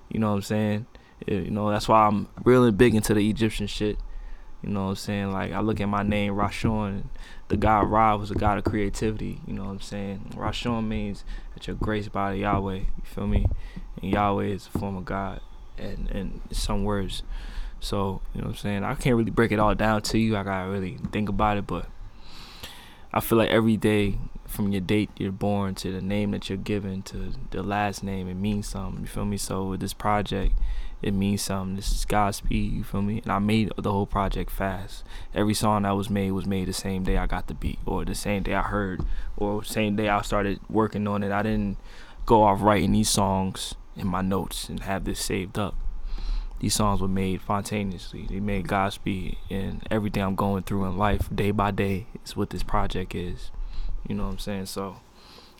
You 0.09 0.19
know 0.19 0.29
what 0.29 0.37
I'm 0.37 0.41
saying? 0.43 0.85
You 1.25 1.49
know, 1.49 1.69
that's 1.69 1.87
why 1.87 2.05
I'm 2.05 2.27
really 2.43 2.71
big 2.71 2.95
into 2.95 3.13
the 3.13 3.29
Egyptian 3.29 3.67
shit. 3.67 3.97
You 4.61 4.69
know 4.69 4.85
what 4.85 4.89
I'm 4.89 4.95
saying? 4.95 5.31
Like 5.31 5.51
I 5.51 5.59
look 5.61 5.81
at 5.81 5.89
my 5.89 6.03
name 6.03 6.33
Rashawn 6.33 7.03
the 7.47 7.57
God 7.57 7.89
Ra 7.89 8.15
was 8.15 8.31
a 8.31 8.35
God 8.35 8.57
of 8.57 8.65
creativity. 8.65 9.39
You 9.47 9.53
know 9.53 9.65
what 9.65 9.71
I'm 9.71 9.81
saying? 9.81 10.33
Rashawn 10.35 10.87
means 10.87 11.23
that 11.53 11.67
you're 11.67 11.75
graced 11.75 12.11
by 12.11 12.33
Yahweh. 12.33 12.75
You 12.75 13.03
feel 13.03 13.27
me? 13.27 13.47
And 14.01 14.11
Yahweh 14.11 14.45
is 14.45 14.67
a 14.67 14.77
form 14.77 14.97
of 14.97 15.05
God 15.05 15.39
and 15.77 16.09
and 16.11 16.41
some 16.51 16.83
words. 16.83 17.23
So, 17.79 18.21
you 18.33 18.41
know 18.41 18.47
what 18.47 18.55
I'm 18.55 18.57
saying? 18.57 18.83
I 18.83 18.95
can't 18.95 19.15
really 19.15 19.31
break 19.31 19.51
it 19.51 19.59
all 19.59 19.75
down 19.75 20.01
to 20.03 20.17
you. 20.17 20.35
I 20.35 20.43
gotta 20.43 20.69
really 20.69 20.97
think 21.11 21.29
about 21.29 21.57
it, 21.57 21.67
but 21.67 21.87
I 23.13 23.19
feel 23.19 23.37
like 23.37 23.49
every 23.49 23.77
day 23.77 24.17
from 24.47 24.71
your 24.71 24.81
date 24.81 25.09
you're 25.17 25.31
born 25.31 25.75
to 25.75 25.91
the 25.91 26.01
name 26.01 26.31
that 26.31 26.49
you're 26.49 26.57
given 26.57 27.01
to 27.03 27.33
the 27.51 27.61
last 27.61 28.03
name, 28.03 28.27
it 28.27 28.35
means 28.35 28.67
something. 28.67 29.01
You 29.01 29.07
feel 29.07 29.25
me? 29.25 29.37
So 29.37 29.65
with 29.65 29.79
this 29.79 29.93
project, 29.93 30.53
it 31.01 31.13
means 31.13 31.41
something. 31.43 31.75
This 31.75 31.91
is 31.91 32.05
Godspeed, 32.05 32.73
you 32.73 32.83
feel 32.83 33.01
me? 33.01 33.19
And 33.23 33.31
I 33.31 33.39
made 33.39 33.71
the 33.77 33.91
whole 33.91 34.07
project 34.07 34.49
fast. 34.49 35.03
Every 35.33 35.53
song 35.53 35.83
that 35.83 35.91
was 35.91 36.09
made 36.09 36.31
was 36.31 36.47
made 36.47 36.67
the 36.67 36.73
same 36.73 37.03
day 37.03 37.17
I 37.17 37.27
got 37.27 37.47
the 37.47 37.53
beat, 37.53 37.79
or 37.85 38.03
the 38.03 38.15
same 38.15 38.43
day 38.43 38.55
I 38.55 38.63
heard, 38.63 39.01
or 39.35 39.63
same 39.63 39.95
day 39.95 40.09
I 40.09 40.21
started 40.21 40.59
working 40.69 41.07
on 41.07 41.23
it. 41.23 41.31
I 41.31 41.43
didn't 41.43 41.77
go 42.25 42.43
off 42.43 42.61
writing 42.61 42.93
these 42.93 43.09
songs 43.09 43.75
in 43.95 44.07
my 44.07 44.21
notes 44.21 44.69
and 44.69 44.81
have 44.81 45.03
this 45.03 45.19
saved 45.19 45.59
up. 45.59 45.75
These 46.59 46.73
songs 46.73 47.01
were 47.01 47.07
made 47.07 47.41
spontaneously. 47.41 48.25
They 48.29 48.39
made 48.39 48.67
Godspeed 48.67 49.37
and 49.49 49.85
everything 49.91 50.23
I'm 50.23 50.35
going 50.35 50.63
through 50.63 50.85
in 50.85 50.97
life 50.97 51.29
day 51.33 51.51
by 51.51 51.71
day 51.71 52.07
is 52.25 52.35
what 52.35 52.49
this 52.49 52.63
project 52.63 53.13
is. 53.13 53.51
You 54.07 54.15
know 54.15 54.23
what 54.25 54.33
I'm 54.33 54.39
saying? 54.39 54.65
So 54.67 54.97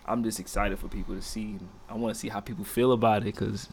I'm 0.05 0.23
just 0.23 0.39
excited 0.39 0.79
for 0.79 0.87
people 0.87 1.15
to 1.15 1.21
see. 1.21 1.59
I 1.89 1.95
want 1.95 2.15
to 2.15 2.19
see 2.19 2.29
how 2.29 2.39
people 2.39 2.63
feel 2.63 2.91
about 2.93 3.21
it 3.21 3.25
because 3.25 3.69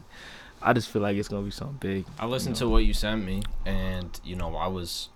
I 0.60 0.72
just 0.72 0.90
feel 0.90 1.02
like 1.02 1.16
it's 1.16 1.28
gonna 1.28 1.42
be 1.42 1.50
something 1.50 1.76
big. 1.78 2.06
I 2.18 2.26
listened 2.26 2.56
you 2.56 2.66
know? 2.66 2.70
to 2.70 2.72
what 2.72 2.84
you 2.84 2.94
sent 2.94 3.24
me, 3.24 3.42
and 3.64 4.18
you 4.24 4.34
know, 4.34 4.56
I 4.56 4.66
was, 4.66 5.10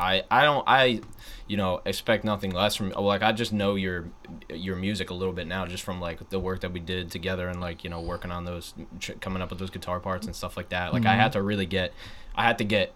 I, 0.00 0.22
I 0.30 0.44
don't, 0.44 0.64
I, 0.66 1.00
you 1.46 1.56
know, 1.56 1.80
expect 1.84 2.24
nothing 2.24 2.52
less 2.52 2.74
from. 2.76 2.90
Like, 2.90 3.22
I 3.22 3.32
just 3.32 3.52
know 3.52 3.74
your, 3.74 4.06
your 4.48 4.76
music 4.76 5.10
a 5.10 5.14
little 5.14 5.34
bit 5.34 5.46
now, 5.46 5.66
just 5.66 5.82
from 5.82 6.00
like 6.00 6.30
the 6.30 6.40
work 6.40 6.60
that 6.60 6.72
we 6.72 6.80
did 6.80 7.10
together, 7.10 7.48
and 7.48 7.60
like 7.60 7.84
you 7.84 7.90
know, 7.90 8.00
working 8.00 8.30
on 8.30 8.44
those, 8.44 8.72
coming 9.20 9.42
up 9.42 9.50
with 9.50 9.58
those 9.58 9.70
guitar 9.70 10.00
parts 10.00 10.26
and 10.26 10.34
stuff 10.34 10.56
like 10.56 10.70
that. 10.70 10.92
Like, 10.92 11.04
I 11.06 11.14
Mhm. 11.14 11.18
had 11.18 11.32
to 11.32 11.42
really 11.42 11.66
get, 11.66 11.92
I 12.34 12.44
had 12.44 12.58
to 12.58 12.64
get. 12.64 12.94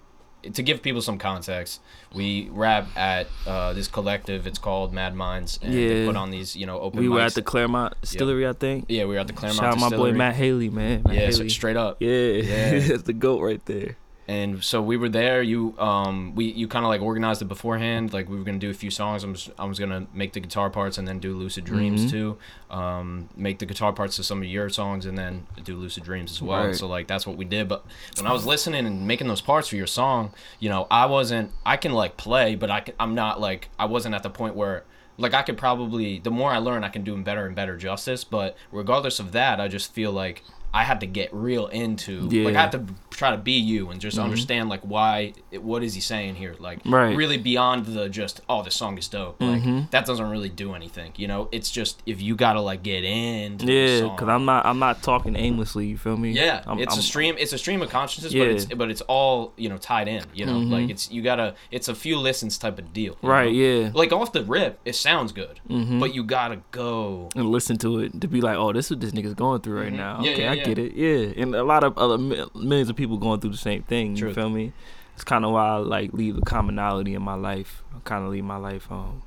To 0.53 0.63
give 0.63 0.83
people 0.83 1.01
some 1.01 1.17
context, 1.17 1.81
we 2.13 2.51
rap 2.53 2.87
at 2.99 3.29
uh, 3.47 3.73
this 3.73 3.89
collective. 3.89 4.47
It's 4.47 4.59
called 4.59 4.93
Mad 4.93 5.15
Minds, 5.15 5.59
and 5.63 5.73
they 5.73 6.05
put 6.05 6.17
on 6.17 6.31
these, 6.31 6.55
you 6.55 6.67
know, 6.67 6.79
open. 6.81 7.01
We 7.01 7.09
were 7.09 7.21
at 7.23 7.33
the 7.35 7.41
Claremont 7.41 7.95
Distillery, 8.03 8.47
I 8.47 8.53
think. 8.53 8.85
Yeah, 8.91 9.05
we 9.07 9.15
were 9.15 9.21
at 9.21 9.27
the 9.27 9.33
Claremont. 9.33 9.59
Shout 9.59 9.73
out 9.73 9.91
my 9.91 9.97
boy 9.97 10.13
Matt 10.13 10.35
Haley, 10.35 10.69
man. 10.69 11.03
Matt 11.07 11.15
Yeah, 11.15 11.31
so 11.31 11.49
straight 11.49 11.79
up. 11.79 11.97
Yeah, 12.01 12.11
Yeah. 12.11 12.79
that's 12.79 13.05
the 13.05 13.15
goat 13.15 13.41
right 13.41 13.65
there. 13.65 13.97
And 14.27 14.65
so 14.65 14.81
we 14.81 14.97
were 14.97 15.09
there 15.09 15.43
you 15.43 15.75
um 15.79 16.35
we 16.35 16.47
you 16.47 16.67
kind 16.67 16.85
of 16.85 16.89
like 16.89 17.03
organized 17.03 17.43
it 17.43 17.45
beforehand 17.47 18.13
like 18.13 18.27
we 18.29 18.39
were 18.39 18.45
gonna 18.45 18.59
do 18.59 18.71
a 18.71 18.75
few 18.75 18.91
songs 18.91 19.23
i 19.23 19.27
was 19.29 19.51
i 19.59 19.65
was 19.67 19.79
gonna 19.79 20.07
make 20.15 20.33
the 20.33 20.41
guitar 20.41 20.71
parts 20.71 20.97
and 20.97 21.07
then 21.07 21.19
do 21.19 21.35
lucid 21.35 21.65
dreams 21.65 22.07
Mhm. 22.07 22.11
too 22.11 22.39
um 22.71 23.29
make 23.37 23.59
the 23.59 23.67
guitar 23.67 23.93
parts 23.93 24.17
to 24.17 24.23
some 24.25 24.39
of 24.39 24.45
your 24.49 24.69
songs 24.71 25.05
and 25.05 25.19
then 25.19 25.47
do 25.63 25.77
lucid 25.77 26.05
dreams 26.05 26.31
as 26.33 26.41
well 26.41 26.67
Right. 26.69 26.75
so 26.77 26.87
like 26.87 27.07
that's 27.07 27.27
what 27.27 27.37
we 27.37 27.45
did 27.45 27.69
but 27.69 27.85
when 28.17 28.27
i 28.27 28.33
was 28.33 28.47
listening 28.47 28.87
and 28.87 29.07
making 29.07 29.29
those 29.29 29.43
parts 29.43 29.69
for 29.69 29.77
your 29.77 29.87
song 29.87 30.33
you 30.59 30.71
know 30.71 30.87
i 30.91 31.05
wasn't 31.07 31.51
i 31.67 31.77
can 31.77 31.93
like 31.93 32.17
play 32.17 32.55
but 32.55 32.71
i 32.71 32.81
can, 32.81 32.95
i'm 32.99 33.15
not 33.15 33.41
like 33.41 33.69
i 33.79 33.85
wasn't 33.85 34.15
at 34.15 34.23
the 34.23 34.31
point 34.31 34.55
where 34.55 34.85
like 35.19 35.35
i 35.35 35.43
could 35.43 35.59
probably 35.59 36.19
the 36.19 36.31
more 36.31 36.51
i 36.51 36.57
learn 36.59 36.83
i 36.83 36.89
can 36.89 37.05
do 37.05 37.13
them 37.13 37.23
better 37.25 37.47
and 37.47 37.55
better 37.55 37.77
justice 37.77 38.25
but 38.25 38.57
regardless 38.73 39.21
of 39.21 39.33
that 39.33 39.61
i 39.61 39.69
just 39.69 39.93
feel 39.93 40.11
like 40.11 40.43
I 40.75 40.83
had 40.83 41.01
to 41.01 41.07
get 41.07 41.33
real 41.33 41.67
into 41.69 42.23
like 42.23 42.33
I 42.35 42.51
Yeah. 42.51 42.61
had 42.63 42.73
to 42.73 42.85
try 43.11 43.31
to 43.31 43.37
be 43.37 43.53
you 43.53 43.91
and 43.91 44.01
just 44.01 44.19
Mhm. 44.19 44.25
understand 44.25 44.69
like 44.69 44.81
why 44.83 45.33
what 45.61 45.85
is 45.85 45.95
he 45.95 46.01
saying 46.01 46.35
here 46.35 46.57
like 46.59 46.81
Right. 46.85 47.17
really 47.17 47.39
beyond 47.39 47.87
the 47.87 48.09
just 48.09 48.41
oh 48.49 48.63
this 48.65 48.75
song 48.75 48.99
is 48.99 49.07
dope 49.07 49.41
like 49.41 49.63
Mhm. 49.63 49.91
that 49.93 50.05
doesn't 50.05 50.29
really 50.29 50.49
do 50.49 50.75
anything 50.75 51.13
you 51.17 51.29
know 51.29 51.49
it's 51.53 51.71
just 51.71 52.03
if 52.07 52.21
you 52.21 52.35
gotta 52.35 52.61
like 52.61 52.83
get 52.83 53.03
the 53.03 53.65
Yeah, 53.73 54.01
because 54.09 54.29
I'm 54.29 54.45
not 54.45 54.67
I'm 54.67 54.79
not 54.81 55.03
talking 55.03 55.37
aimlessly. 55.37 55.87
You 55.87 55.97
feel 55.97 56.17
me? 56.17 56.33
yeah 56.33 56.63
I'm, 56.67 56.79
it's 56.81 56.95
a 56.95 56.97
I'm- 56.97 57.03
stream 57.03 57.35
it's 57.39 57.53
a 57.53 57.59
stream 57.59 57.81
of 57.83 57.89
consciousness 57.91 58.33
but 58.33 58.39
Yeah. 58.39 58.45
it's 58.47 58.65
but 58.67 58.91
it's 58.91 59.01
all 59.03 59.53
you 59.57 59.69
know 59.69 59.77
tied 59.79 60.09
in 60.09 60.25
you 60.35 60.45
know 60.45 60.55
Mhm. 60.59 60.71
like 60.73 60.91
it's 60.91 61.11
you 61.11 61.23
gotta 61.23 61.55
it's 61.71 61.87
a 61.89 61.95
few 61.95 62.19
listens 62.19 62.59
type 62.59 62.79
of 62.81 62.93
deal 62.93 63.17
Right. 63.23 63.53
know? 63.53 63.59
Yeah. 63.59 63.91
like 63.95 64.13
off 64.13 64.33
the 64.33 64.43
rip 64.43 64.81
it 64.85 64.97
sounds 64.97 65.31
good 65.31 65.61
Mhm. 65.71 66.01
but 66.01 66.13
you 66.15 66.25
gotta 66.25 66.59
go 66.73 67.29
and 67.37 67.49
listen 67.51 67.77
to 67.79 68.01
it 68.01 68.21
to 68.21 68.27
be 68.29 68.41
like, 68.41 68.57
oh, 68.57 68.73
this 68.73 68.87
is 68.87 68.91
what 68.93 69.01
this 69.01 69.13
nigga's 69.13 69.35
going 69.35 69.61
through 69.61 69.81
right 69.81 69.93
Mhm. 69.93 69.97
now. 69.97 70.21
Yeah, 70.23 70.33
okay, 70.33 70.43
yeah, 70.43 70.51
I 70.53 70.57
yeah. 70.69 70.75
get 70.75 70.79
it. 70.79 70.93
Yeah, 70.95 71.43
and 71.43 71.55
a 71.55 71.63
lot 71.65 71.85
of 71.85 71.97
other 71.99 72.19
millions 72.19 72.89
of 72.91 72.97
people 72.97 73.17
going 73.19 73.41
through 73.41 73.51
the 73.51 73.57
same 73.57 73.83
thing. 73.83 74.17
You 74.17 74.33
feel 74.35 74.49
me? 74.51 74.73
It's 75.15 75.25
kind 75.25 75.45
of 75.45 75.53
why 75.53 75.67
I 75.69 75.77
like 75.77 76.13
leave 76.13 76.37
a 76.37 76.41
commonality 76.41 77.15
in 77.15 77.23
my 77.23 77.35
life. 77.35 77.83
I 77.95 78.01
kind 78.01 78.25
of 78.25 78.31
leave 78.31 78.45
my 78.45 78.57
life 78.57 78.91
um 78.91 79.23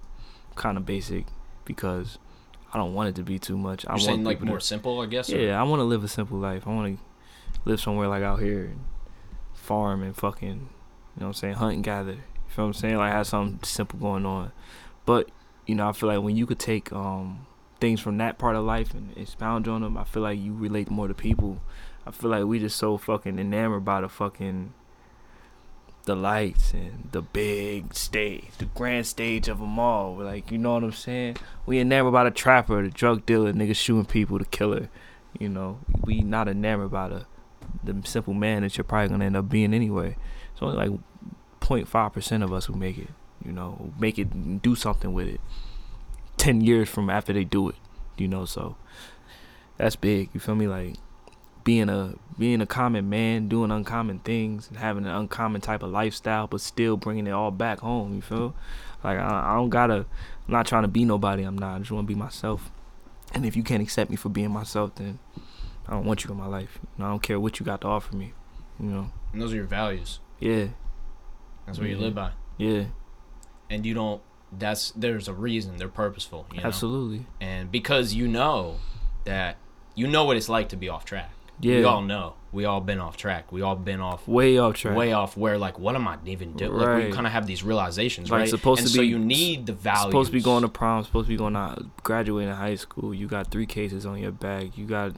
kind 0.55 0.77
of 0.77 0.85
basic 0.85 1.25
because 1.65 2.17
I 2.73 2.77
don't 2.77 2.93
want 2.93 3.09
it 3.09 3.15
to 3.15 3.23
be 3.23 3.39
too 3.39 3.57
much. 3.57 3.85
I 3.85 3.91
you're 3.91 3.93
want 3.93 4.01
saying 4.03 4.23
like 4.23 4.37
people 4.37 4.47
to- 4.47 4.51
more 4.51 4.59
simple 4.59 4.99
I 5.01 5.05
guess 5.05 5.29
or- 5.31 5.37
Yeah, 5.37 5.59
I 5.59 5.63
want 5.63 5.79
to 5.79 5.83
live 5.85 6.03
a 6.03 6.07
simple 6.09 6.37
life. 6.37 6.63
I 6.67 6.71
want 6.71 6.97
to 6.97 7.03
live 7.63 7.79
somewhere 7.79 8.07
like 8.09 8.23
out 8.23 8.39
here 8.41 8.65
and 8.65 8.79
farm 9.53 10.03
and 10.03 10.15
fucking, 10.15 10.47
you 10.49 10.55
know 10.55 10.67
what 11.15 11.25
I'm 11.27 11.33
saying, 11.33 11.53
hunt 11.55 11.75
and 11.75 11.83
gather. 11.83 12.11
You 12.13 12.19
feel 12.49 12.65
what 12.65 12.69
I'm 12.69 12.73
saying? 12.73 12.97
Like 12.97 13.11
have 13.13 13.27
something 13.27 13.59
simple 13.63 13.99
going 13.99 14.25
on. 14.25 14.51
But, 15.05 15.29
you 15.65 15.75
know, 15.75 15.87
I 15.87 15.93
feel 15.93 16.09
like 16.09 16.21
when 16.21 16.35
you 16.35 16.45
could 16.45 16.59
take 16.59 16.91
um 16.91 17.45
things 17.79 17.99
from 17.99 18.17
that 18.17 18.37
part 18.37 18.55
of 18.55 18.65
life 18.65 18.93
and 18.93 19.15
expound 19.17 19.67
on 19.67 19.81
them, 19.81 19.97
I 19.97 20.03
feel 20.03 20.23
like 20.23 20.39
you 20.39 20.53
relate 20.53 20.89
more 20.89 21.07
to 21.07 21.13
people. 21.13 21.61
I 22.05 22.11
feel 22.11 22.29
like 22.29 22.45
we 22.45 22.59
just 22.59 22.77
so 22.77 22.97
fucking 22.97 23.37
enamored 23.37 23.85
by 23.85 24.01
the 24.01 24.09
fucking 24.09 24.73
the 26.07 26.15
lights 26.15 26.71
and 26.71 27.09
the 27.11 27.21
big 27.21 27.93
stage, 27.93 28.45
the 28.57 28.65
grand 28.65 29.05
stage 29.05 29.49
of 29.49 29.59
them 29.59 29.77
all. 29.77 30.15
We're 30.15 30.23
like, 30.23 30.49
you 30.49 30.57
know 30.57 30.75
what 30.75 30.83
I'm 30.85 30.93
saying? 30.93 31.35
We 31.65 31.79
enamored 31.79 32.13
by 32.13 32.23
the 32.23 32.31
trapper, 32.31 32.81
the 32.81 32.89
drug 32.89 33.25
dealer, 33.25 33.51
nigga 33.51 33.75
shooting 33.75 34.05
people, 34.05 34.39
the 34.39 34.45
killer. 34.45 34.89
You 35.37 35.49
know, 35.49 35.79
we 36.03 36.21
not 36.21 36.47
enamored 36.47 36.91
by 36.91 37.09
the 37.09 37.25
the 37.83 38.01
simple 38.05 38.33
man 38.33 38.63
that 38.63 38.77
you're 38.77 38.85
probably 38.85 39.09
gonna 39.09 39.25
end 39.25 39.37
up 39.37 39.49
being 39.49 39.73
anyway. 39.73 40.15
It's 40.53 40.61
only 40.61 40.77
like 40.77 40.99
0.5 41.59 42.13
percent 42.13 42.41
of 42.41 42.53
us 42.53 42.65
who 42.65 42.73
make 42.73 42.97
it. 42.97 43.09
You 43.45 43.51
know, 43.51 43.93
make 43.99 44.17
it 44.17 44.61
do 44.61 44.75
something 44.75 45.13
with 45.13 45.27
it. 45.27 45.41
Ten 46.37 46.61
years 46.61 46.89
from 46.89 47.09
after 47.09 47.33
they 47.33 47.43
do 47.43 47.69
it, 47.69 47.75
you 48.17 48.27
know. 48.27 48.45
So 48.45 48.75
that's 49.77 49.95
big. 49.95 50.29
You 50.33 50.39
feel 50.39 50.55
me? 50.55 50.67
Like 50.67 50.95
being 51.63 51.89
a 51.89 52.15
being 52.37 52.61
a 52.61 52.65
common 52.65 53.09
man, 53.09 53.47
doing 53.47 53.71
uncommon 53.71 54.19
things, 54.19 54.69
and 54.69 54.77
having 54.77 55.05
an 55.05 55.11
uncommon 55.11 55.61
type 55.61 55.83
of 55.83 55.91
lifestyle, 55.91 56.47
but 56.47 56.61
still 56.61 56.97
bringing 56.97 57.27
it 57.27 57.31
all 57.31 57.51
back 57.51 57.79
home. 57.79 58.15
You 58.15 58.21
feel? 58.21 58.55
Like 59.03 59.17
I, 59.17 59.51
I 59.51 59.55
don't 59.55 59.69
gotta. 59.69 60.05
I'm 60.47 60.53
not 60.53 60.65
trying 60.65 60.83
to 60.83 60.87
be 60.87 61.05
nobody. 61.05 61.43
I'm 61.43 61.57
not. 61.57 61.75
I 61.75 61.79
just 61.79 61.91
want 61.91 62.07
to 62.07 62.13
be 62.13 62.17
myself. 62.17 62.71
And 63.33 63.45
if 63.45 63.57
you 63.57 63.63
can't 63.63 63.83
accept 63.83 64.09
me 64.09 64.15
for 64.15 64.29
being 64.29 64.51
myself, 64.51 64.95
then 64.95 65.19
I 65.87 65.91
don't 65.91 66.05
want 66.05 66.23
you 66.23 66.31
in 66.31 66.37
my 66.37 66.47
life. 66.47 66.79
Know, 66.97 67.05
I 67.05 67.09
don't 67.09 67.21
care 67.21 67.39
what 67.39 67.59
you 67.59 67.65
got 67.65 67.81
to 67.81 67.87
offer 67.87 68.15
me. 68.15 68.33
You 68.79 68.89
know? 68.89 69.11
and 69.33 69.41
those 69.41 69.53
are 69.53 69.55
your 69.55 69.65
values 69.65 70.19
Yeah, 70.39 70.67
that's 71.65 71.79
what 71.79 71.87
you 71.87 71.97
live 71.97 72.15
by 72.15 72.31
yeah, 72.57 72.85
and 73.69 73.85
you 73.85 73.93
don't 73.93 74.21
that's 74.51 74.91
there's 74.91 75.27
a 75.27 75.33
reason 75.33 75.77
they're 75.77 75.87
purposeful 75.89 76.45
you 76.53 76.61
know 76.61 76.67
absolutely. 76.67 77.25
and 77.41 77.71
because 77.71 78.13
you 78.13 78.27
know 78.27 78.77
that 79.25 79.57
you 79.95 80.07
know 80.07 80.23
what 80.25 80.37
it's 80.37 80.47
like 80.49 80.69
to 80.69 80.75
be 80.77 80.87
off 80.89 81.03
track 81.05 81.29
Yeah, 81.59 81.77
we 81.77 81.83
all 81.83 82.01
know 82.01 82.35
we 82.53 82.63
all 82.63 82.79
been 82.79 82.99
off 82.99 83.17
track 83.17 83.51
we 83.51 83.61
all 83.61 83.75
been 83.75 83.99
off 83.99 84.25
way 84.27 84.57
off 84.57 84.75
track. 84.75 84.95
way 84.95 85.11
off 85.11 85.35
where 85.35 85.57
like 85.57 85.77
what 85.77 85.95
am 85.95 86.07
i 86.07 86.17
even 86.25 86.53
doing 86.53 86.71
like 86.73 87.05
we 87.07 87.11
kind 87.11 87.27
of 87.27 87.33
have 87.33 87.45
these 87.45 87.61
realizations 87.61 88.31
Like, 88.31 88.39
right 88.41 88.49
supposed 88.49 88.79
and 88.81 88.87
to 88.89 88.93
so 88.95 89.01
be- 89.01 89.07
you 89.07 89.19
need 89.19 89.65
the 89.65 89.73
values 89.73 90.05
Supposed 90.11 90.27
to 90.29 90.33
be 90.33 90.41
going 90.41 90.61
to 90.63 90.69
prom. 90.69 91.03
Supposed 91.03 91.25
to 91.27 91.33
be 91.33 91.37
going 91.37 91.53
to 91.55 91.85
graduating 92.03 92.53
high 92.53 92.75
school. 92.75 93.13
You 93.13 93.27
got 93.27 93.51
three 93.51 93.65
cases 93.65 94.05
on 94.05 94.17
your 94.19 94.31
back. 94.31 94.77
You 94.77 94.85
got 94.85 95.11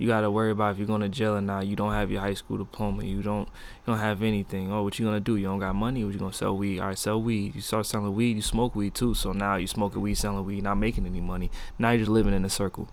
you 0.00 0.06
got 0.06 0.22
to 0.22 0.30
worry 0.30 0.50
about 0.50 0.72
if 0.72 0.78
you're 0.78 0.86
going 0.86 1.02
to 1.02 1.10
jail 1.10 1.36
or 1.36 1.42
not. 1.42 1.66
You 1.66 1.76
don't 1.76 1.92
have 1.92 2.10
your 2.10 2.22
high 2.22 2.32
school 2.32 2.56
diploma. 2.56 3.04
You 3.04 3.22
don't 3.22 3.46
you 3.46 3.86
don't 3.86 3.98
have 3.98 4.22
anything. 4.22 4.72
Oh, 4.72 4.82
what 4.82 4.98
you 4.98 5.04
gonna 5.04 5.20
do? 5.20 5.36
You 5.36 5.44
don't 5.44 5.58
got 5.58 5.74
money. 5.74 6.02
What 6.04 6.14
you 6.14 6.18
gonna 6.18 6.32
sell 6.32 6.56
weed? 6.56 6.80
All 6.80 6.86
right, 6.86 6.98
sell 6.98 7.20
weed. 7.20 7.54
You 7.54 7.60
start 7.60 7.84
selling 7.84 8.14
weed. 8.14 8.36
You 8.36 8.42
smoke 8.42 8.74
weed 8.74 8.94
too. 8.94 9.12
So 9.12 9.32
now 9.32 9.56
you 9.56 9.66
smoking 9.66 10.00
weed, 10.00 10.14
selling 10.14 10.46
weed, 10.46 10.62
not 10.62 10.76
making 10.76 11.04
any 11.04 11.20
money. 11.20 11.50
Now 11.78 11.90
you're 11.90 11.98
just 11.98 12.10
living 12.10 12.32
in 12.32 12.46
a 12.46 12.48
circle. 12.48 12.88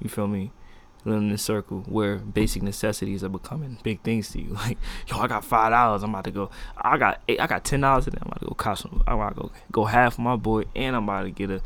You 0.00 0.08
feel 0.08 0.28
me? 0.28 0.52
Living 1.04 1.28
in 1.28 1.34
a 1.34 1.38
circle 1.38 1.84
where 1.88 2.16
basic 2.18 2.62
necessities 2.62 3.24
are 3.24 3.28
becoming 3.28 3.78
big 3.82 4.02
things 4.02 4.30
to 4.30 4.40
you. 4.40 4.50
Like, 4.54 4.78
yo, 5.08 5.18
I 5.18 5.26
got 5.26 5.44
five 5.44 5.72
dollars. 5.72 6.04
I'm 6.04 6.10
about 6.10 6.24
to 6.24 6.30
go. 6.30 6.50
I 6.76 6.96
got 6.96 7.22
eight, 7.26 7.40
I 7.40 7.48
got 7.48 7.64
ten 7.64 7.80
dollars 7.80 8.04
today. 8.04 8.18
I'm 8.22 8.28
about 8.28 8.40
to 8.40 8.46
go 8.46 8.54
cop 8.54 8.78
some. 8.78 9.02
I'm 9.04 9.18
about 9.18 9.34
to 9.34 9.42
go 9.42 9.52
go 9.72 9.84
half 9.86 10.16
my 10.16 10.36
boy, 10.36 10.62
and 10.76 10.94
I'm 10.94 11.02
about 11.02 11.24
to 11.24 11.30
get 11.30 11.50
a 11.50 11.60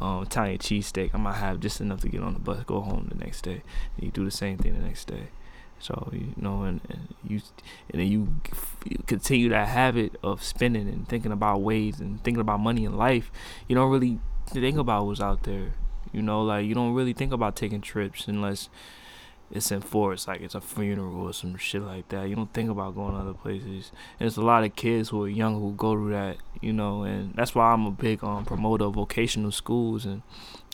um, 0.00 0.22
Italian 0.22 0.58
cheesesteak. 0.58 1.10
I 1.14 1.18
might 1.18 1.36
have 1.36 1.60
just 1.60 1.80
enough 1.80 2.00
to 2.02 2.08
get 2.08 2.22
on 2.22 2.34
the 2.34 2.40
bus, 2.40 2.62
go 2.64 2.80
home 2.80 3.08
the 3.10 3.22
next 3.22 3.42
day. 3.42 3.62
And 3.96 4.04
you 4.04 4.10
do 4.10 4.24
the 4.24 4.30
same 4.30 4.58
thing 4.58 4.74
the 4.74 4.84
next 4.84 5.06
day. 5.06 5.28
So 5.78 6.08
you 6.12 6.32
know, 6.36 6.62
and, 6.62 6.80
and 6.88 7.14
you 7.26 7.40
and 7.90 8.00
then 8.00 8.08
you, 8.08 8.34
you 8.84 8.98
continue 9.06 9.48
that 9.50 9.68
habit 9.68 10.16
of 10.22 10.42
spending 10.42 10.88
and 10.88 11.06
thinking 11.06 11.32
about 11.32 11.60
ways 11.60 12.00
and 12.00 12.22
thinking 12.24 12.40
about 12.40 12.60
money 12.60 12.84
in 12.84 12.96
life. 12.96 13.30
You 13.68 13.74
don't 13.74 13.90
really 13.90 14.18
think 14.46 14.78
about 14.78 15.06
what's 15.06 15.20
out 15.20 15.42
there. 15.42 15.74
You 16.12 16.22
know, 16.22 16.42
like 16.42 16.66
you 16.66 16.74
don't 16.74 16.94
really 16.94 17.12
think 17.12 17.32
about 17.32 17.56
taking 17.56 17.82
trips 17.82 18.26
unless 18.26 18.70
it's 19.50 19.70
enforced, 19.70 20.26
like 20.26 20.40
it's 20.40 20.54
a 20.54 20.60
funeral 20.60 21.22
or 21.22 21.32
some 21.32 21.56
shit 21.56 21.82
like 21.82 22.08
that. 22.08 22.28
You 22.28 22.34
don't 22.34 22.52
think 22.52 22.68
about 22.68 22.94
going 22.94 23.14
other 23.14 23.32
places. 23.32 23.92
There's 24.18 24.36
a 24.36 24.42
lot 24.42 24.64
of 24.64 24.74
kids 24.74 25.10
who 25.10 25.22
are 25.22 25.28
young 25.28 25.60
who 25.60 25.72
go 25.72 25.92
through 25.92 26.10
that, 26.10 26.38
you 26.60 26.72
know, 26.72 27.04
and 27.04 27.32
that's 27.34 27.54
why 27.54 27.72
I'm 27.72 27.86
a 27.86 27.92
big 27.92 28.24
um, 28.24 28.44
promoter 28.44 28.86
of 28.86 28.94
vocational 28.94 29.52
schools 29.52 30.04
and 30.04 30.22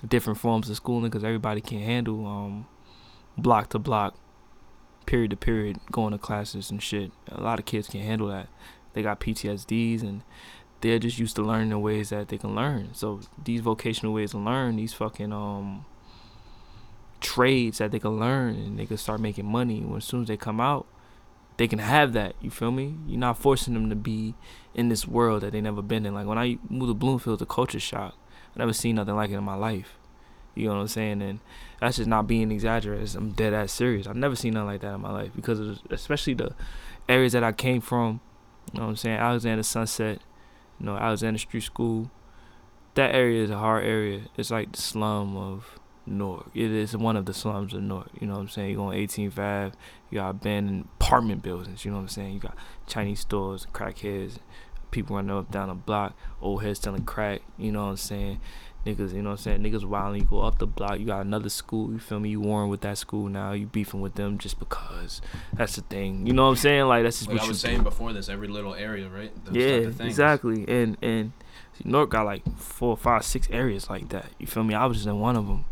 different 0.07 0.39
forms 0.39 0.71
of 0.71 0.77
schooling 0.77 1.05
because 1.05 1.25
everybody 1.25 1.61
can't 1.61 1.85
handle 1.85 2.27
um, 2.27 2.67
block 3.37 3.69
to 3.71 3.79
block, 3.79 4.17
period 5.05 5.31
to 5.31 5.37
period, 5.37 5.79
going 5.91 6.13
to 6.13 6.19
classes 6.19 6.71
and 6.71 6.83
shit. 6.83 7.13
A 7.31 7.43
lot 7.43 7.59
of 7.59 7.67
kids 7.67 7.89
can't 7.89 8.05
handle 8.05 8.29
that. 8.29 8.49
They 8.95 9.03
got 9.03 9.21
PTSDs 9.21 10.03
and 10.03 10.23
they're 10.81 10.99
just 10.99 11.19
used 11.19 11.37
to 11.37 11.43
learning 11.43 11.71
the 11.71 11.79
ways 11.79 12.09
that 12.09 12.29
they 12.29 12.39
can 12.39 12.55
learn. 12.55 12.91
So 12.95 13.21
these 13.43 13.61
vocational 13.61 14.15
ways 14.15 14.31
to 14.33 14.39
learn, 14.39 14.77
these 14.77 14.95
fucking 14.95 15.33
um 15.33 15.85
trades 17.23 17.79
that 17.79 17.91
they 17.93 17.99
can 17.99 18.19
learn 18.19 18.55
and 18.55 18.79
they 18.79 18.87
can 18.87 18.97
start 18.97 19.21
making 19.21 19.47
money 19.47 19.81
when 19.81 19.99
as 19.99 20.05
soon 20.05 20.23
as 20.23 20.29
they 20.29 20.37
come 20.37 20.61
out 20.61 20.87
they 21.57 21.69
can 21.69 21.79
have 21.79 22.13
that 22.13 22.35
you 22.41 22.51
feel 22.51 22.71
me 22.71 22.95
you're 23.07 23.19
not 23.19 23.39
forcing 23.39 23.75
them 23.75 23.89
to 23.89 23.97
be 23.97 24.35
in 24.75 24.89
this 24.89 25.07
world 25.07 25.43
that 25.43 25.53
they 25.53 25.61
never 25.61 25.83
been 25.83 26.05
in 26.05 26.15
like 26.15 26.27
when 26.27 26.39
i 26.39 26.59
moved 26.69 26.91
to 26.91 26.95
bloomfield 26.95 27.39
the 27.39 27.47
culture 27.47 27.81
shock 27.81 28.15
i 28.55 28.59
never 28.59 28.73
seen 28.73 28.97
nothing 28.97 29.15
like 29.15 29.31
it 29.31 29.35
in 29.35 29.45
my 29.45 29.55
life 29.55 29.99
You 30.55 30.69
know 30.69 30.75
what 30.75 30.81
I'm 30.81 30.89
saying? 30.89 31.23
And 31.23 31.41
that's 31.81 31.97
just 31.97 32.09
not 32.09 32.27
being 32.27 32.51
exaggerated. 32.53 33.17
I'm 33.17 33.33
dead 33.33 33.55
ass 33.55 33.73
serious. 33.73 34.07
I've 34.07 34.17
never 34.17 34.37
seen 34.37 34.53
nothing 34.55 34.67
like 34.67 34.81
that 34.83 34.95
in 34.95 35.01
my 35.01 35.11
life 35.11 35.31
because 35.35 35.59
of 35.61 35.79
especially 35.91 36.35
the 36.35 36.55
areas 37.09 37.33
that 37.33 37.43
I 37.43 37.53
came 37.53 37.81
from. 37.81 38.21
You 38.73 38.81
know 38.81 38.85
what 38.87 38.91
I'm 38.91 38.97
saying? 38.97 39.19
Alexander 39.19 39.63
Sunset, 39.63 40.21
you 40.79 40.87
know, 40.87 40.97
Alexander 40.97 41.39
Street 41.39 41.63
School. 41.63 42.11
That 42.95 43.15
area 43.15 43.43
is 43.43 43.51
a 43.51 43.57
hard 43.57 43.85
area. 43.85 44.29
It's 44.37 44.51
like 44.51 44.73
the 44.73 44.83
slum 44.83 45.37
of 45.37 45.81
Newark. 46.07 46.51
It 46.55 46.71
is 46.71 46.97
one 46.97 47.17
of 47.17 47.27
the 47.27 47.35
slums 47.35 47.73
of 47.75 47.83
Newark. 47.83 48.09
You 48.21 48.27
know 48.27 48.35
what 48.35 48.41
I'm 48.41 48.49
saying? 48.49 48.71
You 48.71 48.77
go 48.77 48.85
on 48.85 48.95
18th 48.95 49.39
Ave, 49.39 49.73
you 50.11 50.19
got 50.19 50.31
abandoned 50.31 50.89
apartment 51.01 51.43
buildings. 51.43 51.85
You 51.85 51.91
know 51.91 51.99
what 51.99 52.03
I'm 52.05 52.09
saying? 52.09 52.35
You 52.35 52.41
got 52.41 52.57
Chinese 52.87 53.21
stores, 53.21 53.67
crackheads, 53.73 54.39
people 54.91 55.17
running 55.17 55.31
up 55.37 55.51
down 55.51 55.69
the 55.69 55.75
block, 55.75 56.17
old 56.41 56.63
heads 56.63 56.81
selling 56.81 57.05
crack. 57.05 57.43
You 57.57 57.73
know 57.73 57.85
what 57.85 57.91
I'm 57.91 57.97
saying? 57.97 58.41
Niggas, 58.85 59.15
you 59.15 59.23
know 59.23 59.31
what 59.31 59.39
I'm 59.47 59.61
saying? 59.61 59.63
Niggas 59.63 59.85
wilding. 59.85 60.23
You 60.23 60.27
go 60.27 60.41
up 60.41 60.59
the 60.59 60.67
block. 60.67 60.99
You 60.99 61.07
got 61.07 61.25
another 61.25 61.49
school. 61.51 61.93
You 61.93 62.01
feel 62.01 62.19
me? 62.19 62.31
You 62.31 62.41
warring 62.41 62.69
with 62.69 62.81
that 62.81 62.99
school 62.99 63.29
now. 63.29 63.53
You 63.53 63.67
beefing 63.67 64.01
with 64.01 64.17
them 64.17 64.39
just 64.39 64.59
because. 64.59 65.21
That's 65.55 65.77
the 65.77 65.83
thing. 65.83 66.27
You 66.27 66.33
know 66.33 66.43
what 66.47 66.49
I'm 66.51 66.57
saying? 66.57 66.87
Like 66.87 67.05
that's 67.05 67.19
just 67.21 67.29
Like 67.29 67.37
what 67.37 67.43
I 67.43 67.45
you 67.45 67.49
was 67.51 67.63
do. 67.63 67.69
saying 67.69 67.85
before 67.85 68.13
this, 68.13 68.29
every 68.29 68.49
little 68.49 68.75
area, 68.75 69.09
right? 69.09 69.31
Those 69.45 69.55
Yeah, 69.55 69.79
type 69.79 69.87
of 69.87 69.95
things. 69.97 70.09
exactly. 70.09 70.65
And 70.67 70.97
and 71.01 71.31
Newark 71.85 72.11
got 72.11 72.27
like 72.27 72.43
four, 72.59 72.97
five, 72.97 73.25
six 73.25 73.49
areas 73.53 73.89
like 73.89 74.09
that. 74.09 74.27
You 74.41 74.49
feel 74.49 74.65
me? 74.65 74.75
I 74.75 74.87
was 74.87 74.97
just 74.97 75.07
in 75.07 75.21
one 75.21 75.37
of 75.37 75.47
them, 75.47 75.65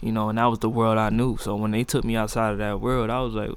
you 0.00 0.12
know, 0.12 0.28
and 0.28 0.38
that 0.38 0.46
was 0.46 0.58
the 0.60 0.70
world 0.70 0.98
I 0.98 1.10
knew. 1.10 1.36
So 1.38 1.56
when 1.56 1.70
they 1.70 1.84
took 1.84 2.04
me 2.04 2.16
outside 2.16 2.52
of 2.52 2.58
that 2.58 2.80
world, 2.80 3.10
I 3.10 3.20
was 3.20 3.34
like, 3.34 3.50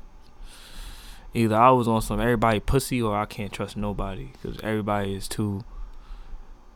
either 1.34 1.56
I 1.56 1.72
was 1.72 1.88
on 1.88 2.02
some 2.02 2.20
everybody 2.20 2.60
pussy 2.60 3.02
or 3.02 3.16
I 3.16 3.26
can't 3.26 3.52
trust 3.52 3.78
nobody 3.78 4.32
because 4.34 4.60
everybody 4.62 5.14
is 5.14 5.28
too. 5.28 5.64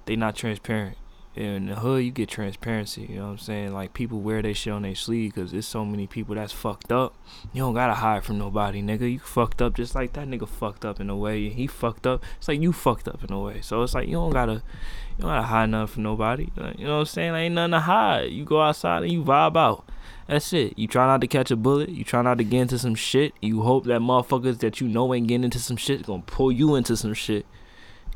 They 0.06 0.16
not 0.16 0.36
transparent. 0.36 0.98
In 1.34 1.68
the 1.68 1.76
hood, 1.76 2.04
you 2.04 2.12
get 2.12 2.28
transparency. 2.28 3.04
You 3.04 3.16
know 3.16 3.26
what 3.28 3.32
I'm 3.32 3.38
saying? 3.38 3.74
Like 3.74 3.94
people 3.94 4.20
wear 4.20 4.42
their 4.42 4.54
shit 4.54 4.74
on 4.74 4.82
their 4.82 4.96
sleeve 4.96 5.34
because 5.34 5.52
there's 5.54 5.66
so 5.66 5.86
many 5.86 6.06
people 6.06 6.36
that's 6.36 6.52
fucked 6.52 6.92
up. 6.92 7.16
You 7.54 7.62
don't 7.62 7.74
gotta 7.74 7.94
hide 7.94 8.26
from 8.26 8.38
nobody, 8.38 8.82
nigga. 8.82 9.10
You 9.10 9.20
fucked 9.20 9.62
up 9.62 9.76
just 9.76 9.96
like 9.96 10.12
that 10.14 10.28
nigga 10.28 10.46
fucked 10.46 10.84
up 10.84 11.00
in 11.00 11.10
a 11.10 11.16
way. 11.16 11.48
He 11.48 11.68
fucked 11.68 12.06
up. 12.06 12.22
It's 12.38 12.50
like 12.50 12.60
you 12.60 12.74
fucked 12.74 13.08
up 13.08 13.24
in 13.24 13.32
a 13.32 13.40
way. 13.40 13.62
So 13.62 13.82
it's 13.82 13.94
like 13.94 14.08
you 14.08 14.16
don't 14.16 14.34
gotta, 14.34 14.56
you 14.56 15.20
don't 15.20 15.30
gotta 15.30 15.44
hide 15.44 15.70
nothing 15.70 15.94
from 15.94 16.04
nobody. 16.04 16.50
You 16.78 16.86
know 16.86 16.96
what 16.96 17.00
I'm 17.00 17.06
saying? 17.06 17.34
Ain't 17.34 17.56
nothing 17.56 17.72
to 17.72 17.80
hide. 17.80 18.32
You 18.32 18.44
go 18.44 18.62
outside 18.62 19.04
and 19.04 19.12
you 19.12 19.24
vibe 19.24 19.56
out. 19.56 19.90
That's 20.28 20.52
it. 20.52 20.78
You 20.78 20.88
try 20.88 21.08
not 21.08 21.22
to 21.22 21.28
catch 21.28 21.50
a 21.50 21.56
bullet. 21.56 21.90
You 21.90 22.04
try 22.04 22.22
not 22.22 22.40
to 22.40 22.44
get 22.44 22.62
into 22.62 22.78
some 22.78 22.96
shit. 22.96 23.34
You 23.42 23.62
hope 23.62 23.86
that 23.86 24.02
motherfuckers 24.02 24.60
that 24.60 24.82
you 24.82 24.88
know 24.90 25.14
ain't 25.14 25.28
getting 25.28 25.46
into 25.46 25.60
some 25.60 25.78
shit 25.78 26.06
gonna 26.06 26.24
pull 26.26 26.52
you 26.52 26.76
into 26.76 26.98
some 26.98 27.14
shit. 27.14 27.46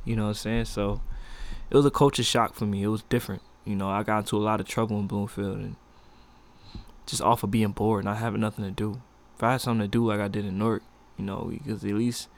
You 0.04 0.18
know 0.18 0.24
what 0.24 0.30
I'm 0.30 0.34
saying? 0.36 0.66
So 0.66 1.02
it 1.70 1.76
was 1.76 1.86
a 1.86 1.92
culture 1.92 2.24
shock 2.24 2.54
for 2.54 2.66
me. 2.66 2.84
It 2.84 2.88
was 2.88 3.04
different. 3.04 3.42
You 3.66 3.76
know, 3.76 3.90
I 3.90 4.04
got 4.04 4.20
into 4.20 4.38
a 4.38 4.40
lot 4.40 4.60
of 4.60 4.68
trouble 4.68 5.00
in 5.00 5.08
Bloomfield 5.08 5.58
and 5.58 5.76
just 7.06 7.22
off 7.22 7.44
of 7.44 7.52
being 7.52 7.72
bored, 7.72 8.06
not 8.06 8.18
having 8.18 8.42
nothing 8.42 8.66
to 8.66 8.72
do. 8.72 9.02
If 9.36 9.44
I 9.44 9.54
had 9.54 9.62
something 9.62 9.84
to 9.84 9.88
do 9.88 10.06
like 10.06 10.20
I 10.20 10.28
did 10.28 10.46
in 10.46 10.58
Newark, 10.58 10.84
you 11.18 11.26
know, 11.26 11.52
because 11.52 11.84
at 11.84 11.92
least 11.92 12.30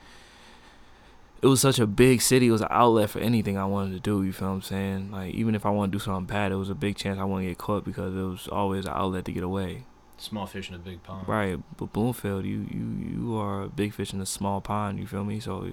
it 1.41 1.48
was 1.48 1.62
such 1.62 1.80
a 1.80 1.86
big 1.86 2.22
city, 2.22 2.48
it 2.48 2.52
was 2.52 2.62
an 2.62 2.68
outlet 2.72 3.10
for 3.10 3.20
anything 3.20 3.58
I 3.58 3.66
wanted 3.66 3.94
to 3.94 3.99
do, 3.99 4.24
you 4.24 4.34
feel 4.34 4.48
what 4.49 4.56
I'm 4.56 4.62
saying? 4.62 5.12
Like 5.12 5.34
even 5.36 5.54
if 5.54 5.66
I 5.66 5.70
want 5.70 5.91
to 5.91 5.98
do 5.98 6.04
something 6.04 6.26
bad, 6.26 6.52
it 6.52 6.56
was 6.56 6.70
a 6.70 6.76
big 6.76 6.95
chance 6.95 7.20
I 7.20 7.26
wouldn't 7.26 7.48
get 7.48 7.58
caught 7.58 7.86
because 7.86 8.16
it 8.16 8.22
was 8.22 8.48
always 8.48 8.86
an 8.86 8.94
outlet 8.95 9.26
to 9.26 9.32
get 9.32 9.44
away. 9.44 9.84
Small 10.18 10.48
fish 10.48 10.70
in 10.70 10.76
a 10.76 10.80
big 10.80 11.04
pond. 11.04 11.28
Right, 11.28 11.60
but 11.78 11.94
Bloomfield, 11.94 12.44
you 12.44 12.66
you 12.72 13.08
you 13.08 13.38
are 13.38 13.64
a 13.64 13.68
big 13.68 13.94
fish 13.94 14.14
in 14.14 14.22
a 14.22 14.26
small 14.26 14.62
pond. 14.62 14.98
You 14.98 15.06
feel 15.06 15.24
me? 15.24 15.40
So 15.40 15.72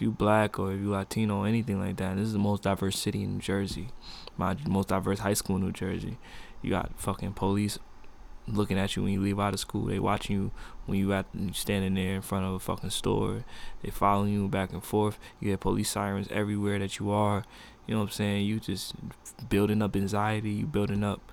if 0.00 0.04
you 0.04 0.10
black 0.10 0.58
or 0.58 0.72
if 0.72 0.80
you 0.80 0.88
Latino, 0.88 1.42
anything 1.42 1.78
like 1.78 1.98
that, 1.98 2.16
this 2.16 2.28
is 2.28 2.32
the 2.32 2.38
most 2.38 2.62
diverse 2.62 2.98
city 2.98 3.22
in 3.22 3.34
New 3.34 3.40
Jersey, 3.40 3.88
my 4.38 4.56
most 4.66 4.88
diverse 4.88 5.18
high 5.18 5.34
school 5.34 5.56
in 5.56 5.62
New 5.62 5.72
Jersey. 5.72 6.16
You 6.62 6.70
got 6.70 6.90
fucking 6.96 7.34
police 7.34 7.78
looking 8.48 8.78
at 8.78 8.96
you 8.96 9.02
when 9.02 9.12
you 9.12 9.20
leave 9.20 9.38
out 9.38 9.52
of 9.52 9.60
school. 9.60 9.84
They 9.84 9.98
watching 9.98 10.36
you 10.36 10.52
when 10.86 10.98
you 10.98 11.12
at 11.12 11.26
standing 11.52 11.92
there 11.92 12.14
in 12.14 12.22
front 12.22 12.46
of 12.46 12.54
a 12.54 12.58
fucking 12.58 12.88
store. 12.88 13.44
They 13.82 13.90
following 13.90 14.32
you 14.32 14.48
back 14.48 14.72
and 14.72 14.82
forth. 14.82 15.18
You 15.38 15.50
have 15.50 15.60
police 15.60 15.90
sirens 15.90 16.28
everywhere 16.30 16.78
that 16.78 16.98
you 16.98 17.10
are. 17.10 17.44
You 17.86 17.92
know 17.92 18.00
what 18.00 18.06
I'm 18.06 18.12
saying? 18.12 18.46
You 18.46 18.58
just 18.58 18.94
building 19.50 19.82
up 19.82 19.94
anxiety. 19.94 20.52
You 20.52 20.66
building 20.66 21.04
up 21.04 21.30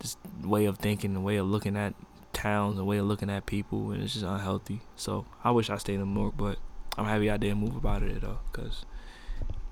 this 0.00 0.18
way 0.44 0.66
of 0.66 0.76
thinking, 0.76 1.14
the 1.14 1.20
way 1.20 1.38
of 1.38 1.46
looking 1.46 1.74
at 1.74 1.94
towns, 2.34 2.76
the 2.76 2.84
way 2.84 2.98
of 2.98 3.06
looking 3.06 3.30
at 3.30 3.46
people, 3.46 3.92
and 3.92 4.02
it's 4.02 4.12
just 4.12 4.26
unhealthy. 4.26 4.82
So 4.94 5.24
I 5.42 5.52
wish 5.52 5.70
I 5.70 5.78
stayed 5.78 6.00
in 6.00 6.12
Newark, 6.12 6.36
but 6.36 6.58
I'm 6.98 7.04
happy 7.04 7.30
I 7.30 7.36
didn't 7.36 7.58
move 7.58 7.76
about 7.76 8.02
it 8.02 8.20
though, 8.20 8.38
cause 8.52 8.84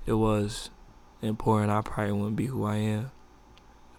it 0.05 0.13
was 0.13 0.69
important. 1.21 1.71
I 1.71 1.81
probably 1.81 2.13
wouldn't 2.13 2.35
be 2.37 2.45
who 2.45 2.63
I 2.63 2.77
am 2.77 3.11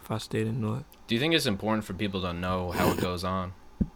if 0.01 0.11
I 0.11 0.19
stayed 0.19 0.47
in 0.47 0.61
Newark. 0.61 0.85
Do 1.07 1.15
you 1.15 1.21
think 1.21 1.35
it's 1.35 1.47
important 1.47 1.85
for 1.85 1.93
people 1.93 2.23
to 2.23 2.33
know 2.33 2.71
how 2.71 2.91
it 2.93 3.01
goes 3.01 3.25
on 3.25 3.53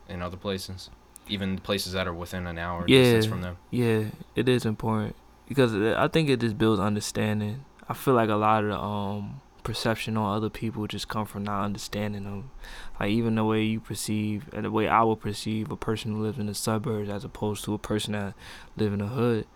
in 0.09 0.21
other 0.23 0.37
places, 0.37 0.91
even 1.29 1.59
places 1.59 1.93
that 1.95 2.07
are 2.07 2.13
within 2.13 2.47
an 2.47 2.59
hour 2.59 2.87
Yeah. 2.87 2.99
distance 2.99 3.27
from 3.27 3.41
them? 3.43 3.57
Yeah, 3.71 4.05
it 4.35 4.49
is 4.49 4.67
important 4.67 5.17
because 5.49 5.75
I 5.75 6.09
think 6.09 6.29
it 6.29 6.41
just 6.41 6.59
builds 6.59 6.81
understanding. 6.81 7.65
I 7.89 7.95
feel 7.95 8.15
like 8.15 8.29
a 8.31 8.35
lot 8.37 8.65
of 8.65 8.71
the 8.71 8.79
um 8.79 9.41
perception 9.63 10.17
on 10.17 10.37
other 10.37 10.51
people 10.51 10.87
just 10.87 11.09
come 11.09 11.27
from 11.27 11.45
not 11.45 11.65
understanding 11.65 12.25
them. 12.25 12.51
Like 12.99 13.11
even 13.11 13.35
the 13.35 13.45
way 13.45 13.63
you 13.63 13.81
perceive 13.81 14.49
and 14.53 14.65
the 14.65 14.71
way 14.71 14.89
I 14.89 15.03
would 15.03 15.21
perceive 15.21 15.71
a 15.71 15.77
person 15.77 16.13
who 16.13 16.23
lives 16.23 16.39
in 16.39 16.47
the 16.47 16.55
suburbs 16.55 17.09
as 17.09 17.25
opposed 17.25 17.65
to 17.65 17.75
a 17.75 17.79
person 17.79 18.13
that 18.13 18.35
live 18.77 18.93
in 18.93 19.01
the 19.01 19.07
hood 19.07 19.47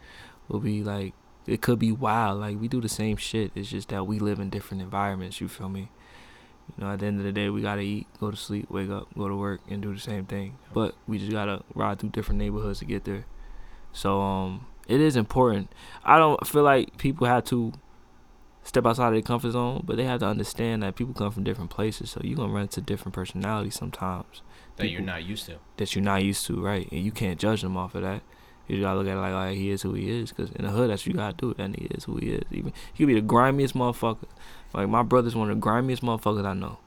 will 0.49 0.61
be 0.61 0.83
like 0.83 1.15
it 1.47 1.63
could 1.63 1.79
be 1.79 1.93
wild. 1.93 2.41
Like 2.41 2.61
we 2.61 2.69
do 2.69 2.81
the 2.81 2.89
same 2.89 3.17
shit. 3.17 3.53
It's 3.55 3.71
just 3.71 3.89
that 3.89 4.07
we 4.07 4.19
live 4.19 4.41
in 4.41 4.51
different 4.51 4.83
environments. 4.83 5.41
You 5.41 5.49
feel 5.49 5.69
me? 5.69 5.91
You 6.77 6.85
know, 6.85 6.93
at 6.93 6.99
the 6.99 7.07
end 7.07 7.19
of 7.19 7.25
the 7.25 7.33
day, 7.33 7.49
we 7.49 7.63
gotta 7.63 7.83
eat, 7.83 8.09
go 8.19 8.31
to 8.31 8.37
sleep, 8.37 8.69
wake 8.71 8.91
up, 8.91 9.07
go 9.17 9.29
to 9.29 9.37
work, 9.37 9.61
and 9.69 9.81
do 9.81 9.95
the 9.95 10.01
same 10.01 10.27
thing. 10.27 10.59
But 10.75 10.97
we 11.07 11.19
just 11.19 11.31
gotta 11.31 11.63
ride 11.75 12.01
through 12.01 12.11
different 12.11 12.41
neighborhoods 12.41 12.81
to 12.81 12.85
get 12.85 13.05
there. 13.05 13.25
So 13.93 14.21
um, 14.21 14.67
it 14.89 15.01
is 15.01 15.17
important. 15.17 15.73
I 16.05 16.19
don't 16.19 16.45
feel 16.47 16.65
like 16.65 16.99
people 16.99 17.27
have 17.27 17.45
to 17.45 17.73
step 18.67 18.85
outside 18.85 19.09
of 19.09 19.13
their 19.15 19.23
comfort 19.23 19.53
zone, 19.53 19.83
but 19.87 19.97
they 19.97 20.05
have 20.05 20.21
to 20.21 20.27
understand 20.27 20.83
that 20.83 20.97
people 20.97 21.15
come 21.15 21.31
from 21.31 21.45
different 21.45 21.71
places. 21.71 22.11
So 22.11 22.21
you're 22.25 22.37
gonna 22.37 22.53
run 22.53 22.63
into 22.63 22.81
different 22.81 23.15
personalities 23.15 23.75
sometimes 23.77 24.43
That 24.77 24.89
you're 24.91 25.01
not 25.01 25.25
used 25.25 25.47
to. 25.47 25.59
that 25.77 25.95
you're 25.95 26.05
not 26.05 26.25
used 26.25 26.45
to, 26.47 26.61
right? 26.61 26.89
And 26.91 27.03
you 27.03 27.13
can't 27.13 27.39
judge 27.39 27.63
them 27.63 27.77
off 27.77 27.95
of 27.95 28.03
that. 28.03 28.23
You 28.67 28.81
gotta 28.81 28.99
look 28.99 29.07
at 29.07 29.17
it 29.17 29.21
like, 29.21 29.33
like 29.33 29.57
he 29.57 29.71
is 29.71 29.83
who 29.83 29.95
he 29.95 30.11
is, 30.11 30.31
because 30.33 30.51
in 30.51 30.65
the 30.65 30.73
hood, 30.73 30.91
that's 30.91 31.03
what 31.03 31.07
you 31.07 31.15
gotta 31.15 31.37
do. 31.37 31.55
That 31.55 31.71
nigga 31.71 31.97
is 31.97 32.05
who 32.05 32.17
he 32.17 32.31
is. 32.31 32.43
Even 32.51 32.73
he 32.93 33.05
could 33.05 33.07
be 33.09 33.15
the 33.15 33.21
grimiest 33.21 33.75
motherfucker. 33.75 34.27
Like 34.75 34.89
my 34.89 35.03
brother's 35.05 35.37
one 35.37 35.49
of 35.51 35.57
the 35.57 35.61
grimiest 35.61 36.03
motherfuckers 36.03 36.45
I 36.45 36.55
know. 36.55 36.79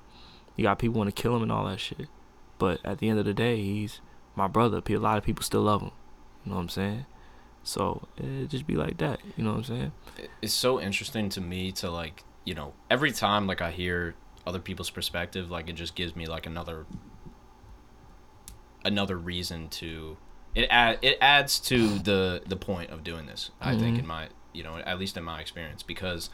You 0.58 0.64
got 0.64 0.80
people 0.80 0.98
want 0.98 1.16
to 1.16 1.22
kill 1.22 1.38
him 1.38 1.44
and 1.44 1.52
all 1.52 1.66
that 1.68 1.80
shit, 1.80 2.10
but 2.58 2.82
at 2.84 2.98
the 2.98 3.08
end 3.08 3.18
of 3.18 3.24
the 3.26 3.34
day, 3.34 3.62
he's 3.62 4.02
my 4.36 4.48
brother. 4.48 4.82
A 4.86 4.96
lot 4.98 5.18
of 5.18 5.24
people 5.24 5.44
still 5.44 5.62
love 5.62 5.82
him. 5.82 5.92
You 6.44 6.50
know 6.50 6.56
what 6.58 6.64
I'm 6.64 6.70
saying? 6.70 7.06
So 7.70 8.08
it 8.18 8.48
just 8.50 8.66
be 8.66 8.76
like 8.76 8.98
that. 8.98 9.20
You 9.38 9.44
know 9.44 9.52
what 9.52 9.58
I'm 9.58 9.64
saying? 9.64 9.92
It's 10.42 10.54
so 10.54 10.82
interesting 10.82 11.30
to 11.30 11.42
me 11.42 11.72
to 11.74 11.92
like, 11.92 12.24
you 12.44 12.56
know, 12.56 12.74
every 12.90 13.12
time 13.12 13.46
like 13.46 13.62
I 13.62 13.70
hear 13.72 14.16
other 14.48 14.60
people's 14.60 14.90
perspective, 14.90 15.52
like 15.52 15.70
it 15.70 15.74
just 15.74 15.94
gives 15.96 16.16
me 16.16 16.26
like 16.26 16.46
another 16.48 16.86
another 18.84 19.18
reason 19.18 19.68
to 19.70 20.18
it 20.56 20.68
add 20.72 20.98
it 21.02 21.18
adds 21.22 21.60
to 21.60 22.00
the 22.00 22.42
the 22.48 22.56
point 22.56 22.90
of 22.90 23.04
doing 23.04 23.26
this. 23.28 23.52
I 23.62 23.76
think 23.76 23.98
Mhm. 23.98 24.00
in 24.00 24.08
my 24.08 24.30
you 24.54 24.64
know 24.64 24.78
at 24.78 24.98
least 24.98 25.16
in 25.18 25.24
my 25.24 25.40
experience 25.40 25.84
because 25.84 26.30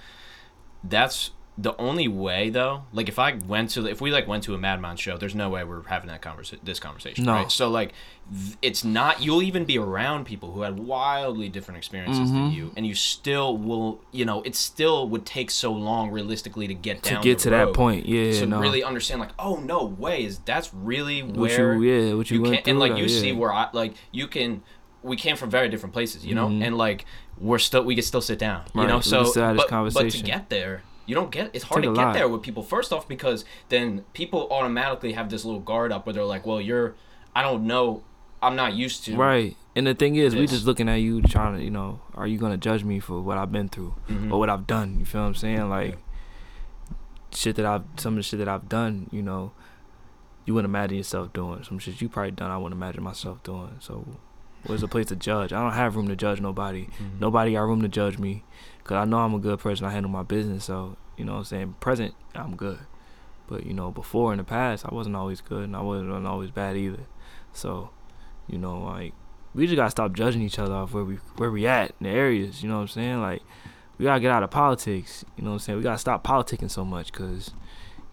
that's 0.83 1.31
the 1.57 1.73
only 1.77 2.07
way 2.09 2.49
though 2.49 2.83
like 2.91 3.07
if 3.07 3.17
i 3.17 3.33
went 3.47 3.69
to 3.69 3.85
if 3.87 4.01
we 4.01 4.11
like 4.11 4.27
went 4.27 4.43
to 4.43 4.53
a 4.53 4.57
madman 4.57 4.97
show 4.97 5.15
there's 5.17 5.33
no 5.35 5.49
way 5.49 5.63
we're 5.63 5.83
having 5.83 6.09
that 6.09 6.21
conversa- 6.21 6.59
this 6.63 6.81
conversation 6.81 7.23
No. 7.23 7.31
right 7.31 7.49
so 7.51 7.69
like 7.69 7.93
th- 8.29 8.57
it's 8.61 8.83
not 8.83 9.21
you'll 9.21 9.41
even 9.41 9.63
be 9.63 9.77
around 9.77 10.25
people 10.25 10.51
who 10.51 10.63
had 10.63 10.77
wildly 10.77 11.47
different 11.47 11.77
experiences 11.77 12.29
than 12.29 12.51
Mhm. 12.51 12.53
you 12.55 12.71
and 12.75 12.85
you 12.85 12.93
still 12.93 13.55
will 13.57 14.01
you 14.11 14.25
know 14.25 14.41
it 14.41 14.53
still 14.55 15.07
would 15.07 15.25
take 15.25 15.49
so 15.49 15.71
long 15.71 16.11
realistically 16.11 16.67
to 16.67 16.73
get 16.73 17.01
down 17.01 17.21
To 17.21 17.29
get 17.29 17.39
to 17.39 17.49
that 17.51 17.73
point, 17.73 18.05
yeah, 18.05 18.33
to 18.33 18.45
no. 18.47 18.59
really 18.59 18.83
understand 18.83 19.21
like 19.21 19.31
oh 19.39 19.55
no 19.55 19.85
way 19.85 20.25
is 20.25 20.39
that's 20.39 20.73
really 20.73 21.23
what 21.23 21.37
where 21.37 21.75
you, 21.75 21.81
yeah, 22.09 22.13
what 22.15 22.29
you, 22.29 22.37
you 22.37 22.43
went 22.43 22.65
can 22.65 22.71
and 22.71 22.79
like 22.79 22.91
that, 22.93 22.97
you 22.99 23.05
yeah. 23.05 23.21
see 23.21 23.31
where 23.31 23.53
I 23.53 23.69
like 23.71 23.93
you 24.11 24.27
can 24.27 24.61
we 25.03 25.15
came 25.15 25.37
from 25.37 25.49
very 25.51 25.69
different 25.69 25.93
places, 25.93 26.25
you 26.25 26.33
know, 26.35 26.47
Mhm. 26.49 26.65
and 26.65 26.77
like 26.77 27.05
we're 27.39 27.59
still 27.59 27.83
we 27.83 27.95
can 27.95 28.03
still 28.03 28.21
sit 28.21 28.39
down, 28.39 28.63
you 28.75 28.85
know. 28.87 28.99
So 28.99 29.21
can 29.21 29.31
still 29.31 29.43
have 29.45 29.55
this 29.55 29.65
but, 29.69 29.93
but 29.93 30.09
to 30.11 30.21
get 30.23 30.49
there, 30.49 30.81
you 31.05 31.15
don't 31.15 31.31
get 31.31 31.51
it's 31.53 31.63
hard 31.65 31.83
to 31.83 31.93
get 31.93 31.97
lot. 32.05 32.13
there 32.13 32.27
with 32.27 32.41
people. 32.41 32.63
First 32.63 32.91
off, 32.93 33.07
because 33.07 33.45
then 33.69 34.03
people 34.13 34.47
automatically 34.51 35.13
have 35.13 35.29
this 35.29 35.45
little 35.45 35.59
guard 35.61 35.91
up 35.91 36.05
where 36.05 36.13
they're 36.13 36.23
like, 36.25 36.45
well, 36.45 36.59
you're 36.61 36.95
I 37.35 37.41
don't 37.43 37.65
know, 37.67 38.03
I'm 38.41 38.55
not 38.55 38.73
used 38.73 39.03
to 39.05 39.15
Right. 39.15 39.55
And 39.75 39.85
the 39.87 39.93
thing 39.93 40.15
is, 40.15 40.33
we 40.35 40.47
just 40.47 40.65
looking 40.65 40.87
at 40.87 40.95
you 40.95 41.21
trying 41.21 41.57
to, 41.57 41.63
you 41.63 41.69
know, 41.69 41.99
are 42.13 42.25
you 42.25 42.37
gonna 42.37 42.57
judge 42.57 42.83
me 42.83 42.99
for 42.99 43.21
what 43.21 43.37
I've 43.37 43.51
been 43.51 43.67
through 43.69 43.95
Mhm. 44.09 44.31
or 44.31 44.39
what 44.39 44.49
I've 44.49 44.65
done? 44.67 44.97
You 44.99 45.05
feel 45.05 45.21
what 45.21 45.27
I'm 45.27 45.35
saying? 45.35 45.69
Like 45.69 45.97
shit 47.31 47.55
that 47.57 47.65
I've, 47.65 47.83
some 47.97 48.13
of 48.13 48.17
the 48.17 48.23
shit 48.23 48.39
that 48.39 48.47
I've 48.47 48.69
done, 48.69 49.09
you 49.11 49.21
know, 49.21 49.51
you 50.45 50.53
wouldn't 50.53 50.69
imagine 50.71 50.97
yourself 50.97 51.33
doing. 51.33 51.63
Some 51.63 51.79
shit 51.79 51.99
you 52.01 52.07
probably 52.07 52.31
done, 52.31 52.51
I 52.51 52.57
wouldn't 52.57 52.73
imagine 52.79 53.03
myself 53.03 53.43
doing. 53.43 53.75
So, 53.79 54.05
where's 54.65 54.81
the 54.81 54.87
place 54.87 55.07
to 55.07 55.15
judge? 55.15 55.51
I 55.51 55.61
don't 55.61 55.73
have 55.73 55.95
room 55.95 56.07
to 56.07 56.15
judge 56.15 56.39
nobody. 56.39 56.85
Mhm. 56.85 57.19
Nobody 57.19 57.53
got 57.53 57.61
room 57.61 57.81
to 57.81 57.87
judge 57.89 58.17
me, 58.19 58.43
cause 58.85 58.95
I 58.95 59.03
know 59.03 59.17
I'm 59.17 59.33
a 59.33 59.39
good 59.39 59.59
person. 59.59 59.85
I 59.85 59.91
handle 59.91 60.11
my 60.11 60.23
business. 60.23 60.63
So, 60.63 60.95
you 61.17 61.25
know 61.25 61.33
what 61.33 61.39
I'm 61.39 61.45
saying? 61.45 61.75
Present, 61.81 62.13
I'm 62.33 62.55
good. 62.55 62.79
But 63.47 63.65
you 63.65 63.73
know, 63.73 63.91
before 63.91 64.31
in 64.31 64.37
the 64.37 64.43
past, 64.43 64.85
I 64.85 64.95
wasn't 64.95 65.17
always 65.17 65.41
good, 65.41 65.65
and 65.65 65.75
I 65.75 65.81
wasn't 65.81 66.25
always 66.25 66.51
bad 66.51 66.77
either. 66.77 67.03
So, 67.51 67.89
you 68.47 68.57
know, 68.57 68.79
like 68.79 69.13
we 69.53 69.67
just 69.67 69.75
gotta 69.75 69.91
stop 69.91 70.13
judging 70.13 70.41
each 70.41 70.59
other 70.59 70.73
off 70.73 70.93
where 70.93 71.03
we 71.03 71.15
where 71.37 71.51
we 71.51 71.67
at 71.67 71.93
in 71.99 72.05
the 72.05 72.09
areas. 72.09 72.63
You 72.63 72.69
know 72.69 72.75
what 72.75 72.81
I'm 72.81 72.87
saying? 72.89 73.21
Like 73.21 73.41
we 73.97 74.05
gotta 74.05 74.19
get 74.19 74.31
out 74.31 74.43
of 74.43 74.51
politics. 74.51 75.25
You 75.37 75.43
know 75.43 75.51
what 75.51 75.55
I'm 75.55 75.59
saying? 75.59 75.77
We 75.77 75.83
gotta 75.83 75.97
stop 75.97 76.23
politicking 76.23 76.71
so 76.71 76.83
much, 76.83 77.11
cause 77.11 77.51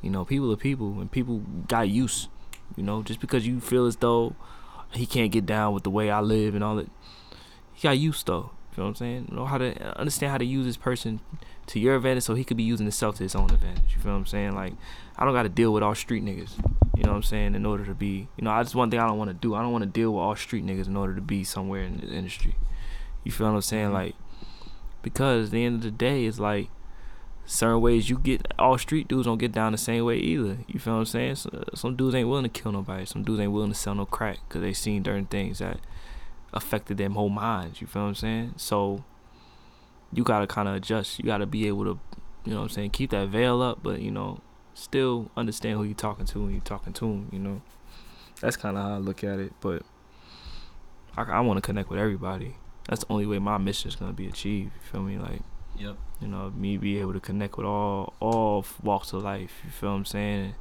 you 0.01 0.11
know 0.11 0.25
people 0.25 0.53
are 0.53 0.57
people, 0.57 1.01
and 1.01 1.11
people 1.11 1.39
got 1.69 1.89
use. 1.89 2.29
You 2.77 2.83
know, 2.83 3.03
just 3.03 3.21
because 3.21 3.47
you 3.47 3.61
feel 3.61 3.87
as 3.87 3.97
though 3.97 4.35
he 4.93 5.07
can't 5.07 5.33
get 5.33 5.47
down 5.47 5.75
with 5.75 5.85
the 5.85 5.91
way 5.91 6.11
I 6.11 6.21
live 6.21 6.55
and 6.55 6.63
all 6.63 6.77
that, 6.77 6.89
he 7.73 7.83
got 7.83 7.99
used 7.99 8.27
though. 8.27 8.51
You 8.73 8.79
know 8.79 8.85
what 8.85 8.89
I'm 8.91 8.95
saying? 8.97 9.29
Know 9.31 9.45
how 9.45 9.59
to 9.59 9.99
understand 9.99 10.33
how 10.33 10.39
to 10.39 10.45
use 10.45 10.65
this 10.65 10.77
person 10.77 11.21
to 11.67 11.79
your 11.79 11.97
advantage, 11.97 12.25
so 12.25 12.35
he 12.35 12.45
could 12.45 12.57
be 12.57 12.63
using 12.63 12.87
himself 12.87 13.17
to 13.17 13.23
his 13.23 13.35
own 13.35 13.51
advantage. 13.51 13.95
You 13.95 14.01
feel 14.01 14.13
what 14.13 14.19
I'm 14.19 14.27
saying? 14.27 14.55
Like 14.55 14.75
I 15.17 15.25
don't 15.25 15.35
got 15.35 15.43
to 15.43 15.49
deal 15.49 15.73
with 15.73 15.83
all 15.83 15.95
street 15.95 16.25
niggas. 16.25 16.53
You 16.97 17.05
know 17.05 17.11
what 17.11 17.17
I'm 17.17 17.23
saying? 17.23 17.55
In 17.55 17.67
order 17.67 17.85
to 17.85 17.95
be, 17.95 18.29
you 18.37 18.45
know, 18.45 18.51
I 18.51 18.63
just 18.63 18.75
one 18.75 18.91
thing 18.91 19.01
I 19.01 19.07
don't 19.07 19.19
want 19.19 19.31
to 19.31 19.35
do. 19.35 19.55
I 19.55 19.63
don't 19.63 19.73
want 19.73 19.83
to 19.83 19.91
deal 19.91 20.13
with 20.13 20.21
all 20.21 20.37
street 20.37 20.65
niggas 20.65 20.87
in 20.87 20.97
order 20.97 21.15
to 21.15 21.21
be 21.21 21.45
somewhere 21.45 21.83
in 21.83 21.99
the 21.99 22.09
industry. 22.09 22.55
You 23.25 23.33
feel 23.33 23.49
what 23.49 23.55
I'm 23.55 23.63
saying? 23.63 23.87
Mm-hmm. 23.87 23.95
Like 23.95 24.15
because 25.03 25.47
at 25.47 25.53
the 25.53 25.65
end 25.65 25.77
of 25.77 25.83
the 25.83 25.91
day, 25.91 26.25
it's 26.25 26.39
like 26.39 26.69
certain 27.45 27.81
ways 27.81 28.09
you 28.09 28.19
get 28.19 28.47
all 28.59 28.79
street 28.79 29.09
dudes 29.09 29.27
don't 29.27 29.39
get 29.39 29.53
down 29.53 29.73
the 29.73 29.79
same 29.79 30.05
way 30.05 30.17
either. 30.17 30.59
You 30.69 30.79
feel 30.79 30.95
what 30.95 31.01
I'm 31.01 31.07
saying? 31.07 31.35
So, 31.37 31.65
some 31.75 31.97
dudes 31.97 32.15
ain't 32.15 32.29
willing 32.29 32.45
to 32.45 32.49
kill 32.49 32.73
nobody. 32.73 33.05
Some 33.05 33.25
dudes 33.25 33.41
ain't 33.41 33.53
willing 33.53 33.73
to 33.73 33.79
sell 33.79 33.95
no 33.95 34.07
crack 34.07 34.39
because 34.49 34.63
they 34.63 34.73
seen 34.73 35.05
certain 35.05 35.27
things 35.27 35.59
that 35.59 35.79
affected 36.53 36.99
them 36.99 37.13
whole 37.15 37.29
minds. 37.29 37.81
You 37.81 37.87
feel 37.87 38.03
what 38.03 38.09
I'm 38.09 38.15
saying? 38.15 38.55
So 38.57 39.05
you 40.13 40.23
gotta 40.25 40.47
kind 40.47 40.69
of 40.69 40.75
adjust. 40.75 41.19
You 41.19 41.25
gotta 41.25 41.47
be 41.47 41.67
able 41.69 41.85
to, 41.85 41.99
you 42.45 42.53
know 42.53 42.59
what 42.61 42.65
I'm 42.65 42.69
saying, 42.71 42.91
keep 42.91 43.11
that 43.11 43.29
veil 43.29 43.63
up, 43.63 43.83
but 43.83 44.01
you 44.01 44.11
know, 44.11 44.41
still 44.75 45.31
understand 45.37 45.79
who 45.79 45.85
you're 45.85 45.95
talking 45.95 46.27
to 46.27 46.41
when 46.43 46.51
you're 46.53 46.61
talking 46.61 46.93
to 46.95 47.05
them. 47.07 47.29
You 47.33 47.39
know, 47.39 47.63
that's 48.41 48.57
kind 48.57 48.77
of 48.77 48.83
how 48.85 48.95
I 48.95 48.99
look 48.99 49.25
at 49.25 49.39
it. 49.39 49.53
But 49.61 49.83
I, 51.17 51.23
I 51.23 51.41
want 51.41 51.57
to 51.59 51.63
connect 51.63 51.89
with 51.91 51.99
everybody. 51.99 52.57
That's 52.89 53.05
the 53.05 53.13
only 53.13 53.27
way 53.27 53.39
my 53.39 53.59
mission 53.59 53.89
is 53.89 53.97
gonna 53.97 54.13
be 54.13 54.27
achieved. 54.27 54.73
You 54.75 54.81
feel 54.91 55.03
me? 55.03 55.19
Like, 55.19 55.41
Yep. 55.79 55.97
you 56.21 56.29
know, 56.29 56.51
me 56.51 56.77
be 56.77 56.99
able 56.99 57.15
to 57.15 57.21
connect 57.21 57.57
with 57.57 57.67
all 57.67 58.13
all 58.21 58.65
walks 58.83 59.13
of 59.13 59.23
life. 59.23 59.61
You 59.65 59.71
feel 59.71 59.91
what 59.91 59.97
I'm 59.97 60.05
saying? 60.05 60.55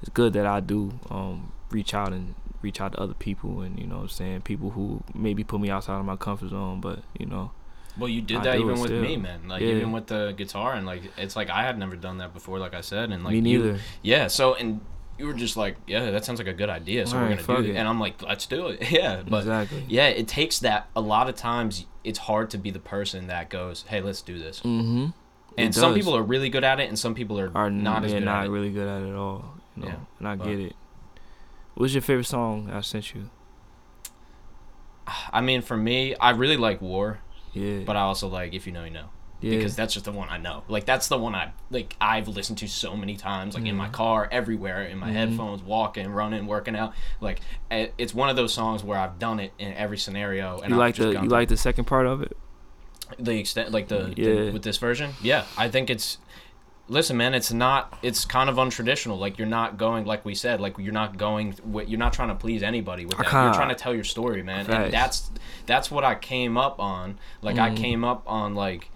It's 0.00 0.10
good 0.10 0.32
that 0.34 0.46
I 0.46 0.60
do 0.60 0.98
um, 1.10 1.52
reach 1.70 1.94
out 1.94 2.12
and 2.12 2.34
reach 2.62 2.80
out 2.80 2.92
to 2.92 3.00
other 3.00 3.14
people, 3.14 3.60
and 3.60 3.78
you 3.78 3.86
know 3.86 3.96
what 3.96 4.02
I'm 4.02 4.08
saying, 4.08 4.40
people 4.42 4.70
who 4.70 5.02
maybe 5.14 5.44
put 5.44 5.60
me 5.60 5.70
outside 5.70 5.98
of 5.98 6.04
my 6.04 6.16
comfort 6.16 6.50
zone, 6.50 6.80
but 6.80 7.00
you 7.18 7.26
know, 7.26 7.50
Well, 7.98 8.08
you 8.08 8.20
did 8.22 8.38
I 8.38 8.44
that 8.44 8.54
even 8.56 8.78
with 8.80 8.90
still. 8.90 9.02
me, 9.02 9.16
man. 9.16 9.48
Like 9.48 9.62
Yeah. 9.62 9.68
even 9.70 9.92
with 9.92 10.06
the 10.08 10.34
guitar 10.36 10.74
and 10.74 10.86
like 10.86 11.02
it's 11.16 11.36
like 11.36 11.48
I 11.50 11.62
had 11.62 11.78
never 11.78 11.96
done 11.96 12.18
that 12.18 12.32
before, 12.34 12.58
like 12.58 12.74
I 12.74 12.80
said, 12.82 13.10
and 13.10 13.24
like 13.24 13.32
me 13.32 13.50
you- 13.50 13.58
neither. 13.62 13.78
yeah. 14.02 14.26
So 14.28 14.54
and 14.54 14.80
you 15.18 15.26
were 15.26 15.32
just 15.32 15.56
like, 15.56 15.76
yeah, 15.86 16.10
that 16.10 16.26
sounds 16.26 16.38
like 16.38 16.46
a 16.48 16.52
good 16.52 16.68
idea. 16.68 17.06
So 17.06 17.16
we're 17.16 17.30
gonna 17.30 17.42
do 17.42 17.52
it. 17.70 17.70
it. 17.70 17.76
And 17.76 17.88
I'm 17.88 17.98
like, 17.98 18.20
let's 18.22 18.44
do 18.46 18.66
it. 18.68 18.90
Yeah, 18.90 19.22
but 19.26 19.38
exactly. 19.38 19.84
yeah, 19.88 20.08
it 20.08 20.28
takes 20.28 20.58
that. 20.58 20.88
A 20.94 21.00
lot 21.00 21.28
of 21.30 21.36
times, 21.36 21.86
it's 22.04 22.18
hard 22.18 22.50
to 22.50 22.58
be 22.58 22.70
the 22.70 22.78
person 22.80 23.26
that 23.28 23.48
goes, 23.48 23.84
hey, 23.88 24.02
let's 24.02 24.20
do 24.20 24.38
this. 24.38 24.60
Mm-hmm. 24.60 25.06
And 25.58 25.74
some 25.74 25.94
people 25.94 26.14
are 26.14 26.22
really 26.22 26.50
good 26.50 26.64
at 26.64 26.80
it, 26.80 26.88
and 26.90 26.98
some 26.98 27.14
people 27.14 27.40
are, 27.40 27.50
are 27.54 27.70
not 27.70 28.04
as 28.04 28.12
good 28.12 28.24
not 28.24 28.40
at 28.42 28.46
it. 28.46 28.50
really 28.50 28.70
good 28.70 28.86
at 28.86 29.00
it 29.00 29.08
at 29.08 29.14
all. 29.16 29.54
You 29.74 29.82
know, 29.84 29.88
Yeah, 29.88 29.94
and 30.18 30.28
I 30.28 30.34
but- 30.36 30.44
get 30.48 30.60
it. 30.60 30.76
What's 31.76 31.92
your 31.92 32.02
favorite 32.02 32.24
song 32.24 32.70
I 32.72 32.80
sent 32.80 33.14
you? 33.14 33.28
I 35.32 35.40
mean, 35.40 35.62
for 35.62 35.76
me, 35.76 36.16
I 36.16 36.30
really 36.30 36.56
like 36.56 36.80
War, 36.80 37.20
Yeah, 37.52 37.80
but 37.86 37.96
I 37.96 38.00
also 38.00 38.28
like 38.28 38.54
If 38.54 38.66
You 38.66 38.72
Know 38.72 38.84
You 38.84 38.90
Know. 38.90 39.08
yeah. 39.40 39.50
because 39.56 39.76
that's 39.76 39.92
just 39.92 40.06
the 40.06 40.12
one 40.12 40.28
I 40.30 40.38
know. 40.38 40.64
Like 40.68 40.86
that's 40.86 41.08
the 41.08 41.18
one 41.18 41.34
I 41.34 41.52
like 41.70 41.94
I've 42.00 42.28
listened 42.28 42.58
to 42.58 42.66
so 42.68 42.96
many 42.96 43.16
times, 43.16 43.54
like 43.54 43.66
in 43.66 43.76
my 43.76 43.88
Mhm. 43.88 43.92
car, 43.92 44.28
everywhere, 44.32 44.82
in 44.84 44.98
my 44.98 45.10
Mhm. 45.10 45.12
headphones, 45.12 45.62
walking, 45.62 46.08
running, 46.08 46.46
working 46.46 46.74
out. 46.74 46.94
Like 47.20 47.40
eh, 47.70 47.88
it's 47.98 48.14
one 48.14 48.30
of 48.30 48.36
those 48.36 48.52
songs 48.54 48.82
where 48.82 48.98
I've 48.98 49.18
done 49.18 49.38
it 49.38 49.52
in 49.58 49.74
every 49.74 49.98
scenario. 49.98 50.60
And 50.60 50.70
you 50.70 50.76
I've 50.76 50.78
like 50.78 50.94
the 50.96 51.10
you 51.22 51.28
like 51.28 51.48
the 51.48 51.56
second 51.58 51.84
part 51.84 52.06
of 52.06 52.22
it? 52.22 52.36
the 53.20 53.38
extent, 53.38 53.70
like 53.70 53.86
the, 53.86 54.12
the- 54.16 54.20
Yeah. 54.22 54.50
with 54.52 54.62
this 54.64 54.78
version. 54.78 55.12
Yeah, 55.22 55.44
I 55.56 55.68
think 55.68 55.90
it's. 55.90 56.18
Listen, 56.88 57.16
man, 57.16 57.34
it's 57.34 57.52
not. 57.52 57.98
It's 58.02 58.24
kind 58.24 58.48
of 58.48 58.56
untraditional. 58.56 59.18
Like 59.18 59.38
you're 59.38 59.46
not 59.48 59.76
going, 59.76 60.04
like 60.04 60.24
we 60.24 60.34
said, 60.36 60.60
like 60.60 60.78
you're 60.78 60.92
not 60.92 61.16
going. 61.18 61.54
You're 61.86 61.98
not 61.98 62.12
trying 62.12 62.28
to 62.28 62.34
please 62.36 62.62
anybody 62.62 63.04
with 63.04 63.18
that. 63.18 63.24
You're 63.32 63.54
trying 63.54 63.70
to 63.70 63.74
tell 63.74 63.92
your 63.94 64.04
story, 64.04 64.42
man. 64.44 64.66
Facts. 64.66 64.84
And 64.84 64.92
that's 64.92 65.30
that's 65.66 65.90
what 65.90 66.04
I 66.04 66.14
came 66.14 66.56
up 66.56 66.78
on. 66.78 67.18
Like 67.42 67.58
I 67.58 67.70
Mhm. 67.70 67.76
came 67.76 68.04
up 68.04 68.22
on 68.26 68.54
like, 68.54 68.90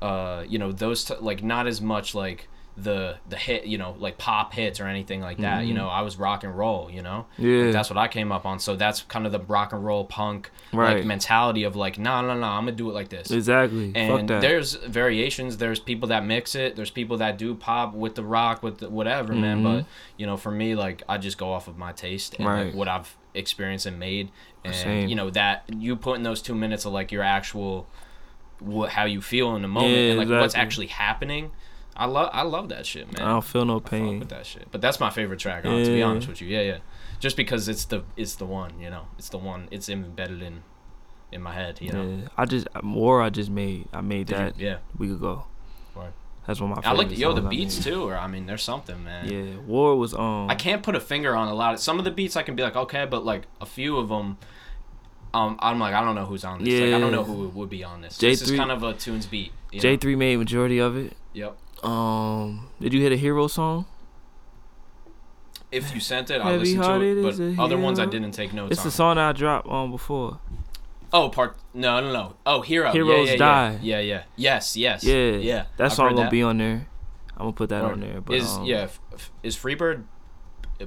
uh, 0.00 0.44
you 0.48 0.58
know, 0.58 0.72
those 0.72 1.04
t- 1.04 1.14
like 1.20 1.42
not 1.42 1.66
as 1.66 1.82
much 1.82 2.14
like 2.14 2.48
the 2.76 3.16
the 3.28 3.36
hit, 3.36 3.66
you 3.66 3.78
know, 3.78 3.94
like 4.00 4.18
pop 4.18 4.52
hits 4.52 4.80
or 4.80 4.86
anything 4.88 5.20
like 5.20 5.38
that. 5.38 5.64
You 5.64 5.72
Mhm. 5.72 5.76
know, 5.76 5.88
I 5.88 6.00
was 6.00 6.18
rock 6.18 6.42
and 6.42 6.58
roll. 6.58 6.90
You 6.90 7.02
know, 7.02 7.26
Yeah, 7.38 7.70
that's 7.70 7.88
what 7.88 7.96
I 7.96 8.08
came 8.08 8.32
up 8.32 8.44
on. 8.44 8.58
So 8.58 8.74
that's 8.74 9.02
kind 9.02 9.26
of 9.26 9.32
the 9.32 9.38
rock 9.38 9.72
and 9.72 9.84
roll 9.84 10.04
punk 10.04 10.50
right. 10.72 10.96
like 10.96 11.04
mentality 11.04 11.62
of 11.62 11.76
like, 11.76 11.98
no, 11.98 12.20
no, 12.20 12.34
no, 12.36 12.46
I'm 12.48 12.64
gonna 12.64 12.72
do 12.72 12.90
it 12.90 12.92
like 12.94 13.10
this. 13.10 13.30
exactly. 13.30 13.92
And 13.94 14.28
there's 14.28 14.74
variations. 14.74 15.58
There's 15.58 15.78
people 15.78 16.08
that 16.08 16.24
mix 16.24 16.56
it. 16.56 16.74
There's 16.74 16.90
people 16.90 17.16
that 17.18 17.38
do 17.38 17.54
pop 17.54 17.94
with 17.94 18.16
the 18.16 18.24
rock 18.24 18.62
with 18.64 18.78
the 18.78 18.90
whatever, 18.90 19.32
man. 19.34 19.60
Mhm. 19.60 19.62
But 19.62 19.84
you 20.16 20.26
know, 20.26 20.36
for 20.36 20.50
me, 20.50 20.74
like 20.74 21.04
I 21.08 21.16
just 21.18 21.38
go 21.38 21.52
off 21.52 21.68
of 21.68 21.78
my 21.78 21.92
taste 21.92 22.34
and 22.38 22.46
Right. 22.48 22.66
like 22.66 22.74
what 22.74 22.88
I've 22.88 23.14
experienced 23.34 23.86
and 23.86 24.00
made, 24.00 24.30
and 24.64 24.74
Same. 24.74 25.08
you 25.08 25.14
know 25.14 25.30
that 25.30 25.62
you 25.68 25.94
put 25.94 26.16
in 26.16 26.24
those 26.24 26.42
two 26.42 26.54
minutes 26.56 26.84
of 26.84 26.92
like 26.92 27.12
your 27.12 27.22
actual, 27.22 27.86
what 28.58 28.90
how 28.90 29.04
you 29.04 29.20
feel 29.20 29.54
in 29.54 29.62
the 29.62 29.68
moment 29.68 29.92
Yeah, 29.94 30.10
and 30.10 30.18
like 30.18 30.40
what's 30.40 30.54
actually 30.56 30.86
happening. 30.88 31.52
I 31.96 32.06
love 32.06 32.30
I 32.32 32.42
love 32.42 32.68
that 32.70 32.86
shit, 32.86 33.12
man. 33.12 33.22
I 33.26 33.30
don't 33.30 33.44
feel 33.44 33.64
no 33.64 33.80
pain. 33.80 34.18
with 34.18 34.28
that 34.30 34.46
shit. 34.46 34.66
But 34.70 34.80
that's 34.80 34.98
my 34.98 35.10
favorite 35.10 35.38
track. 35.38 35.64
On, 35.64 35.84
to 35.84 35.90
be 35.90 36.02
honest 36.02 36.28
with 36.28 36.40
you, 36.40 36.48
yeah, 36.48 36.62
yeah. 36.62 36.78
Just 37.20 37.36
because 37.36 37.68
it's 37.68 37.84
the 37.84 38.02
it's 38.16 38.34
the 38.34 38.46
one, 38.46 38.78
you 38.80 38.90
know, 38.90 39.06
it's 39.18 39.28
the 39.28 39.38
one. 39.38 39.68
It's 39.70 39.88
embedded 39.88 40.42
in 40.42 40.62
in 41.32 41.42
my 41.42 41.52
head, 41.52 41.78
you 41.80 41.92
know. 41.92 42.04
Yeah, 42.04 42.28
I 42.36 42.44
just 42.46 42.66
war. 42.82 43.22
I 43.22 43.30
just 43.30 43.50
made. 43.50 43.88
I 43.92 44.00
made 44.00 44.26
Did 44.26 44.32
you- 44.32 44.44
that 44.44 44.58
yeah. 44.58 44.74
a 44.74 44.96
week 44.98 45.10
ago. 45.10 45.44
Word. 45.94 46.12
That's 46.46 46.60
one 46.60 46.72
of 46.72 46.82
my. 46.84 46.90
I 46.90 46.92
like 46.92 47.16
yo 47.16 47.32
the 47.32 47.40
beats 47.42 47.82
too, 47.82 48.02
or 48.08 48.16
I 48.16 48.26
mean, 48.26 48.46
there's 48.46 48.62
something, 48.62 49.02
man. 49.02 49.30
Yeah, 49.30 49.56
war 49.66 49.96
was 49.96 50.14
um. 50.14 50.50
I 50.50 50.54
can't 50.54 50.82
put 50.82 50.94
a 50.94 51.00
finger 51.00 51.34
on 51.34 51.48
a 51.48 51.54
lot 51.54 51.74
of 51.74 51.80
some 51.80 51.98
of 51.98 52.04
the 52.04 52.10
beats. 52.10 52.36
I 52.36 52.42
can 52.42 52.54
be 52.56 52.62
like, 52.62 52.76
okay, 52.76 53.06
but 53.06 53.24
like 53.24 53.44
a 53.60 53.66
few 53.66 53.96
of 53.96 54.08
them, 54.08 54.36
um, 55.32 55.56
I'm 55.60 55.78
like, 55.80 55.94
I 55.94 56.04
don't 56.04 56.14
know 56.14 56.26
who's 56.26 56.44
on 56.44 56.62
this. 56.62 56.80
Like, 56.80 56.94
I 56.94 56.98
don't 57.00 57.12
know 57.12 57.24
who 57.24 57.48
would 57.48 57.70
be 57.70 57.82
on 57.82 58.02
this. 58.02 58.18
This 58.18 58.42
is 58.42 58.50
J3 58.50 58.56
kind 58.56 58.70
of 58.70 58.82
a 58.82 58.92
tunes 58.92 59.26
beat. 59.26 59.52
you 59.72 59.80
J 59.80 59.96
three 59.96 60.16
made 60.16 60.36
majority 60.36 60.78
of 60.78 60.96
it. 60.96 61.16
Yep. 61.32 61.56
Um, 61.84 62.68
did 62.80 62.92
you 62.92 63.00
hear 63.00 63.10
the 63.10 63.16
hero 63.16 63.46
song? 63.46 63.86
If 65.70 65.92
you 65.94 66.00
sent 66.00 66.30
it, 66.30 66.40
I'll 66.40 66.52
Heavy 66.52 66.76
listen 66.76 67.00
to 67.00 67.00
it. 67.00 67.22
But 67.56 67.60
a 67.60 67.62
other 67.62 67.76
ones 67.78 67.98
I 67.98 68.06
didn't 68.06 68.30
take 68.32 68.52
notes 68.52 68.72
It's 68.72 68.80
on. 68.80 68.86
the 68.86 68.90
song 68.92 69.18
I 69.18 69.32
dropped 69.32 69.66
on 69.66 69.90
before. 69.90 70.38
Oh, 71.12 71.28
part. 71.28 71.56
No, 71.72 72.00
no, 72.00 72.12
no. 72.12 72.36
Oh, 72.46 72.60
hero. 72.60 72.90
Heroes 72.92 73.26
yeah, 73.26 73.32
yeah, 73.32 73.38
Die. 73.38 73.70
Yeah, 73.70 73.78
yeah, 73.80 74.00
yeah. 74.00 74.22
Yes, 74.36 74.76
yes. 74.76 75.04
Yeah, 75.04 75.14
yeah. 75.32 75.64
That 75.76 75.86
I've 75.86 75.92
song 75.92 76.06
heard 76.08 76.16
gonna 76.16 76.26
that. 76.26 76.30
be 76.30 76.42
on 76.42 76.58
there. 76.58 76.86
I'm 77.36 77.46
gonna 77.46 77.52
put 77.52 77.68
that 77.70 77.82
Word. 77.82 77.92
on 77.92 78.00
there. 78.00 78.20
But 78.20 78.36
Is 78.36 78.48
um, 78.56 78.64
yeah. 78.64 78.82
F- 78.82 79.00
f- 79.12 79.32
is 79.42 79.56
Freebird 79.56 80.04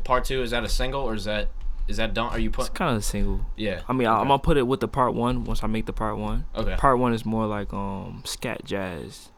part 0.03 0.25
two? 0.25 0.41
Is 0.41 0.51
that 0.51 0.63
a 0.63 0.69
single 0.69 1.01
or 1.01 1.15
is 1.15 1.25
that 1.25 1.49
is 1.87 1.97
that 1.97 2.13
done? 2.13 2.31
Are 2.31 2.39
you 2.39 2.49
put 2.49 2.67
it's 2.67 2.69
kind 2.77 2.91
of 2.91 2.97
a 2.97 3.01
single. 3.01 3.41
Yeah. 3.55 3.81
I 3.87 3.93
mean, 3.93 4.07
okay. 4.07 4.15
I'm 4.21 4.27
gonna 4.27 4.39
put 4.39 4.57
it 4.57 4.63
with 4.67 4.79
the 4.79 4.87
part 4.87 5.13
one 5.13 5.43
once 5.43 5.63
I 5.63 5.67
make 5.67 5.85
the 5.85 5.93
part 5.93 6.17
one. 6.17 6.45
Okay. 6.55 6.75
Part 6.77 6.99
one 6.99 7.13
is 7.13 7.25
more 7.25 7.45
like 7.45 7.73
um 7.73 8.21
scat 8.25 8.63
jazz. 8.65 9.29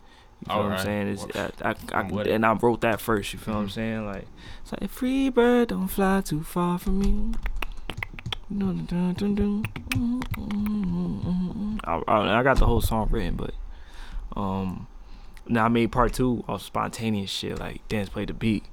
You 0.48 0.54
feel 0.54 0.64
what 0.64 0.72
I'm 0.72 0.86
saying? 0.86 1.08
It's, 1.10 1.26
I, 1.36 1.52
I, 1.62 1.70
I, 1.72 2.00
I'm 2.00 2.18
and 2.20 2.46
I 2.46 2.54
wrote 2.54 2.82
that 2.82 3.02
first. 3.02 3.34
You 3.34 3.40
feel 3.40 3.56
what 3.56 3.60
I'm 3.62 3.68
Mhm. 3.68 3.72
saying? 3.72 4.06
Like, 4.06 4.26
it's 4.64 4.72
like 4.72 4.90
free 4.90 5.30
bird 5.30 5.70
don't 5.70 5.88
fly 5.88 6.22
too 6.22 6.44
far 6.44 6.80
from 6.80 7.00
me. 7.00 7.32
Mm, 8.52 8.86
mm, 8.86 10.22
mm, 10.24 11.54
mm. 11.56 11.80
I, 11.84 12.02
I, 12.12 12.40
I 12.40 12.44
got 12.44 12.58
the 12.58 12.66
whole 12.66 12.82
song 12.82 13.08
written, 13.12 13.36
but 13.36 13.54
um, 14.36 14.88
now 15.48 15.66
I 15.66 15.68
made 15.68 15.92
part 15.92 16.14
two 16.14 16.44
of 16.48 16.62
spontaneous 16.62 17.30
shit. 17.30 17.60
Like 17.60 17.88
Dance 17.88 18.10
played 18.10 18.30
the 18.30 18.34
beat. 18.34 18.66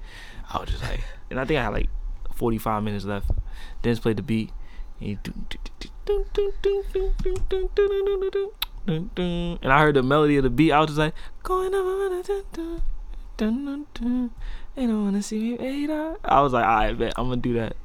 I 0.53 0.61
was 0.61 0.71
just 0.71 0.83
like, 0.83 1.01
and 1.31 1.39
I 1.41 1.45
think 1.45 1.59
I 1.59 1.65
had 1.65 1.73
like 1.75 1.91
45 2.35 2.83
minutes 2.85 3.05
left. 3.05 3.31
Dance 3.83 3.99
played 3.99 4.17
the 4.17 4.23
beat. 4.23 4.51
And, 5.01 5.09
he 5.09 5.15
do- 5.17 5.33
do- 5.51 5.59
do- 5.81 5.91
do- 6.07 6.25
do- 6.33 6.53
do- 6.63 6.83
do- 6.93 7.13
do- 7.23 7.43
do- 7.49 7.49
do- 7.49 7.69
do- 7.75 8.21
do- 8.21 8.31
do- 8.31 8.53
dun, 8.87 9.11
dun. 9.15 9.59
and 9.63 9.73
I 9.73 9.81
heard 9.81 9.97
the 9.97 10.03
melody 10.03 10.37
of 10.37 10.45
the 10.45 10.51
beat. 10.51 10.73
I 10.73 10.81
was 10.81 10.89
just 10.89 10.99
like, 10.99 11.15
going 11.43 11.75
over, 11.75 12.23
dun, 12.23 12.43
dun, 12.53 12.83
dun, 13.37 13.65
dun, 13.65 13.87
dun. 13.95 14.31
They 14.75 14.87
don't 14.87 15.05
wanna 15.05 15.23
see 15.23 15.41
me 15.41 15.57
wait. 15.57 15.91
I 16.25 16.41
was 16.41 16.53
like, 16.53 16.65
alright, 16.65 16.99
bet 16.99 17.15
I'm 17.17 17.29
gonna 17.29 17.41
do 17.41 17.55
that. 17.55 17.77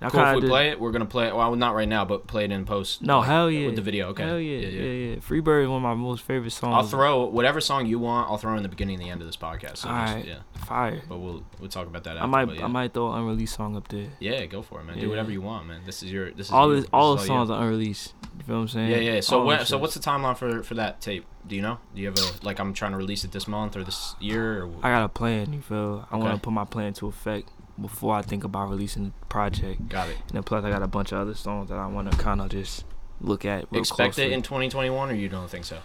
Cool. 0.00 0.20
If 0.20 0.34
we 0.36 0.40
did- 0.42 0.50
play 0.50 0.68
it, 0.70 0.78
we're 0.80 0.92
gonna 0.92 1.06
play 1.06 1.26
it. 1.26 1.34
Well, 1.34 1.54
not 1.56 1.74
right 1.74 1.88
now, 1.88 2.04
but 2.04 2.26
play 2.28 2.44
it 2.44 2.52
in 2.52 2.64
post. 2.64 3.02
No, 3.02 3.18
like, 3.18 3.26
hell 3.28 3.50
yeah. 3.50 3.66
With 3.66 3.76
the 3.76 3.82
video, 3.82 4.08
okay. 4.10 4.22
Hell 4.24 4.38
yeah, 4.38 4.58
yeah, 4.68 4.82
yeah. 4.82 5.16
Freebird 5.16 5.64
is 5.64 5.68
one 5.68 5.78
of 5.78 5.82
my 5.82 5.94
most 5.94 6.22
favorite 6.22 6.52
songs. 6.52 6.72
I'll 6.74 6.82
throw 6.84 7.24
whatever 7.24 7.60
song 7.60 7.86
you 7.86 7.98
want. 7.98 8.30
I'll 8.30 8.38
throw 8.38 8.56
in 8.56 8.62
the 8.62 8.68
beginning 8.68 8.94
and 8.96 9.04
the 9.04 9.10
end 9.10 9.20
of 9.22 9.26
this 9.26 9.36
podcast. 9.36 9.78
So 9.78 9.88
just- 9.88 10.08
Alright. 10.12 10.24
yeah, 10.24 10.38
fire. 10.66 11.02
but 11.08 11.18
we'll 11.18 11.42
we'll 11.58 11.68
talk 11.68 11.88
about 11.88 12.04
that. 12.04 12.16
After, 12.16 12.22
I 12.22 12.26
might, 12.26 12.54
yeah. 12.54 12.64
I 12.64 12.68
might 12.68 12.92
throw 12.94 13.12
an 13.12 13.18
unreleased 13.20 13.56
song 13.56 13.76
up 13.76 13.88
there. 13.88 14.06
Yeah, 14.20 14.46
go 14.46 14.62
for 14.62 14.80
it, 14.80 14.84
man. 14.84 14.98
Do 14.98 15.08
whatever 15.08 15.32
you 15.32 15.42
want, 15.42 15.66
man. 15.66 15.80
This 15.84 16.02
is 16.04 16.12
your. 16.12 16.30
This 16.30 16.46
is 16.46 16.52
All 16.52 16.68
the 16.68 16.86
all 16.92 17.16
the 17.16 17.24
songs 17.24 17.48
you. 17.48 17.54
are 17.56 17.62
unreleased. 17.62 18.14
You 18.38 18.44
feel 18.44 18.54
what 18.56 18.60
I'm 18.62 18.68
saying? 18.68 18.90
Yeah, 18.90 19.14
yeah. 19.14 19.20
So 19.20 19.40
All 19.40 19.46
when, 19.46 19.66
so 19.66 19.78
what's 19.78 19.94
the 19.94 20.00
timeline 20.00 20.36
for 20.36 20.62
for 20.62 20.74
that 20.74 21.00
tape? 21.00 21.26
Do 21.44 21.56
you 21.56 21.62
know? 21.62 21.78
Do 21.94 22.00
you 22.00 22.06
have 22.06 22.16
a 22.18 22.44
like 22.46 22.60
I'm 22.60 22.72
trying 22.72 22.92
to 22.92 22.98
release 22.98 23.24
it 23.24 23.32
this 23.32 23.48
month 23.48 23.76
or 23.76 23.82
this 23.82 24.14
year? 24.20 24.62
Or, 24.64 24.70
I 24.82 24.90
got 24.90 25.04
a 25.04 25.08
plan. 25.08 25.52
You 25.52 25.60
feel? 25.60 26.06
I 26.10 26.16
want 26.16 26.34
to 26.34 26.40
put 26.40 26.52
my 26.52 26.64
plan 26.64 26.92
to 26.94 27.08
effect 27.08 27.48
before 27.80 28.14
I 28.16 28.22
think 28.22 28.44
about 28.44 28.70
releasing 28.70 29.04
the 29.04 29.26
project. 29.26 29.88
got 29.88 30.08
it. 30.08 30.16
And 30.28 30.30
then 30.32 30.42
plus 30.42 30.64
I 30.64 30.70
got 30.70 30.82
a 30.82 30.86
bunch 30.88 31.12
of 31.12 31.18
other 31.18 31.34
songs 31.34 31.68
that 31.70 31.78
I 31.78 31.86
want 31.86 32.10
to 32.10 32.18
kind 32.18 32.40
of 32.40 32.48
just 32.50 32.84
look 33.20 33.44
at. 33.44 33.66
Real 33.70 33.80
Expect 33.80 34.14
closely. 34.14 34.24
it 34.24 34.32
in 34.32 34.42
2021 34.42 35.10
or 35.10 35.14
you 35.14 35.28
don't 35.28 35.48
think 35.48 35.64
so? 35.64 35.78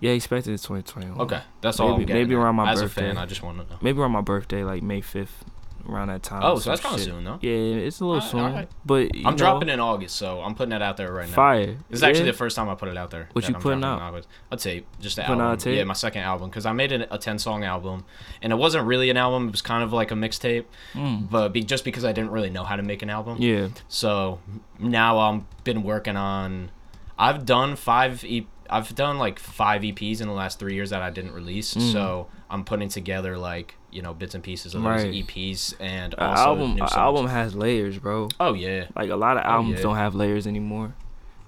Yeah, 0.00 0.12
expect 0.12 0.46
it 0.46 0.52
in 0.52 0.56
2021. 0.56 1.20
Okay, 1.20 1.40
that's 1.60 1.78
all. 1.80 1.92
Maybe- 1.92 2.06
getting 2.06 2.22
maybe 2.22 2.34
at. 2.34 2.38
around 2.42 2.54
my 2.56 2.72
As 2.72 2.80
birthday. 2.82 3.02
a 3.02 3.14
fan, 3.14 3.18
I 3.18 3.26
just 3.26 3.42
want 3.42 3.58
to 3.58 3.64
know. 3.70 3.78
Maybe 3.82 3.98
around 4.00 4.12
my 4.12 4.22
birthday, 4.22 4.64
like 4.64 4.82
May 4.82 5.00
5th, 5.02 5.42
around 5.88 6.08
that 6.08 6.22
time. 6.22 6.40
Oh, 6.44 6.58
so 6.58 6.70
that's 6.70 6.82
kind 6.82 6.94
of 6.94 7.00
soon 7.00 7.24
though. 7.24 7.38
Yeah, 7.40 7.50
it's 7.52 8.00
a 8.00 8.04
little 8.06 8.20
soon, 8.20 8.66
but 8.84 9.08
I'm 9.16 9.22
know, 9.22 9.36
dropping 9.36 9.68
in 9.68 9.80
August, 9.80 10.16
so 10.16 10.40
I'm 10.40 10.54
putting 10.54 10.70
that 10.70 10.82
out 10.82 10.96
there 10.96 11.12
right 11.12 11.28
now. 11.28 11.34
Fire. 11.34 11.66
This 11.88 11.98
is 11.98 12.02
actually 12.02 12.26
the 12.26 12.32
first 12.32 12.56
time 12.56 12.68
I 12.68 12.74
put 12.74 12.88
it 12.88 12.96
out 12.96 13.10
there. 13.10 13.28
What 13.32 13.48
you 13.48 13.54
I'm 13.54 13.60
putting 13.60 13.84
out? 13.84 13.96
in 13.96 14.02
August. 14.02 14.28
A 14.50 14.56
tape, 14.56 14.86
just 15.00 15.18
an 15.18 15.24
Putting 15.26 15.40
out 15.40 15.44
a 15.44 15.48
album. 15.50 15.58
tape? 15.64 15.76
Yeah, 15.78 15.84
my 15.84 15.94
second 15.94 16.22
album 16.22 16.50
because 16.50 16.66
I 16.66 16.72
made 16.72 16.92
it 16.92 17.08
a 17.10 17.18
10 17.18 17.38
song 17.38 17.64
album, 17.64 18.04
and 18.42 18.52
it 18.52 18.56
wasn't 18.56 18.86
really 18.86 19.10
an 19.10 19.16
album. 19.16 19.48
It 19.48 19.52
was 19.52 19.62
kind 19.62 19.82
of 19.82 19.92
like 19.92 20.10
a 20.10 20.14
mixtape, 20.14 20.64
Mm. 20.94 21.30
but 21.30 21.50
be, 21.52 21.62
just 21.62 21.84
because 21.84 22.04
I 22.04 22.12
didn't 22.12 22.30
really 22.30 22.50
know 22.50 22.64
how 22.64 22.76
to 22.76 22.82
make 22.82 23.02
an 23.02 23.10
album. 23.10 23.36
Yeah. 23.40 23.68
So 23.88 24.38
now 24.78 25.18
I'm 25.18 25.46
been 25.64 25.82
working 25.82 26.16
on. 26.16 26.70
I've 27.18 27.44
done 27.44 27.76
five. 27.76 28.24
E- 28.24 28.46
I've 28.72 28.94
done 28.94 29.18
like 29.18 29.38
five 29.40 29.82
EPs 29.82 30.20
in 30.20 30.28
the 30.28 30.32
last 30.32 30.58
three 30.60 30.74
years 30.74 30.90
that 30.90 31.02
I 31.02 31.10
didn't 31.10 31.32
release. 31.32 31.74
Mm. 31.74 31.92
So 31.92 32.28
I'm 32.48 32.64
putting 32.64 32.88
together 32.88 33.36
like 33.36 33.74
you 33.92 34.02
know 34.02 34.14
bits 34.14 34.34
and 34.34 34.42
pieces 34.44 34.74
of 34.74 34.82
Right. 34.84 35.04
those 35.04 35.14
EPs 35.14 35.74
and 35.80 36.14
An 36.14 36.20
also 36.20 36.42
album, 36.42 36.74
new 36.76 36.82
a 36.84 36.98
album 36.98 37.26
has 37.26 37.54
layers, 37.54 37.98
bro. 37.98 38.28
Oh 38.38 38.54
yeah. 38.54 38.86
Like 38.96 39.10
a 39.10 39.16
lot 39.16 39.36
of 39.36 39.44
Oh, 39.44 39.48
albums 39.50 39.76
yeah. 39.78 39.82
don't 39.82 39.96
have 39.96 40.14
layers 40.14 40.46
anymore, 40.46 40.94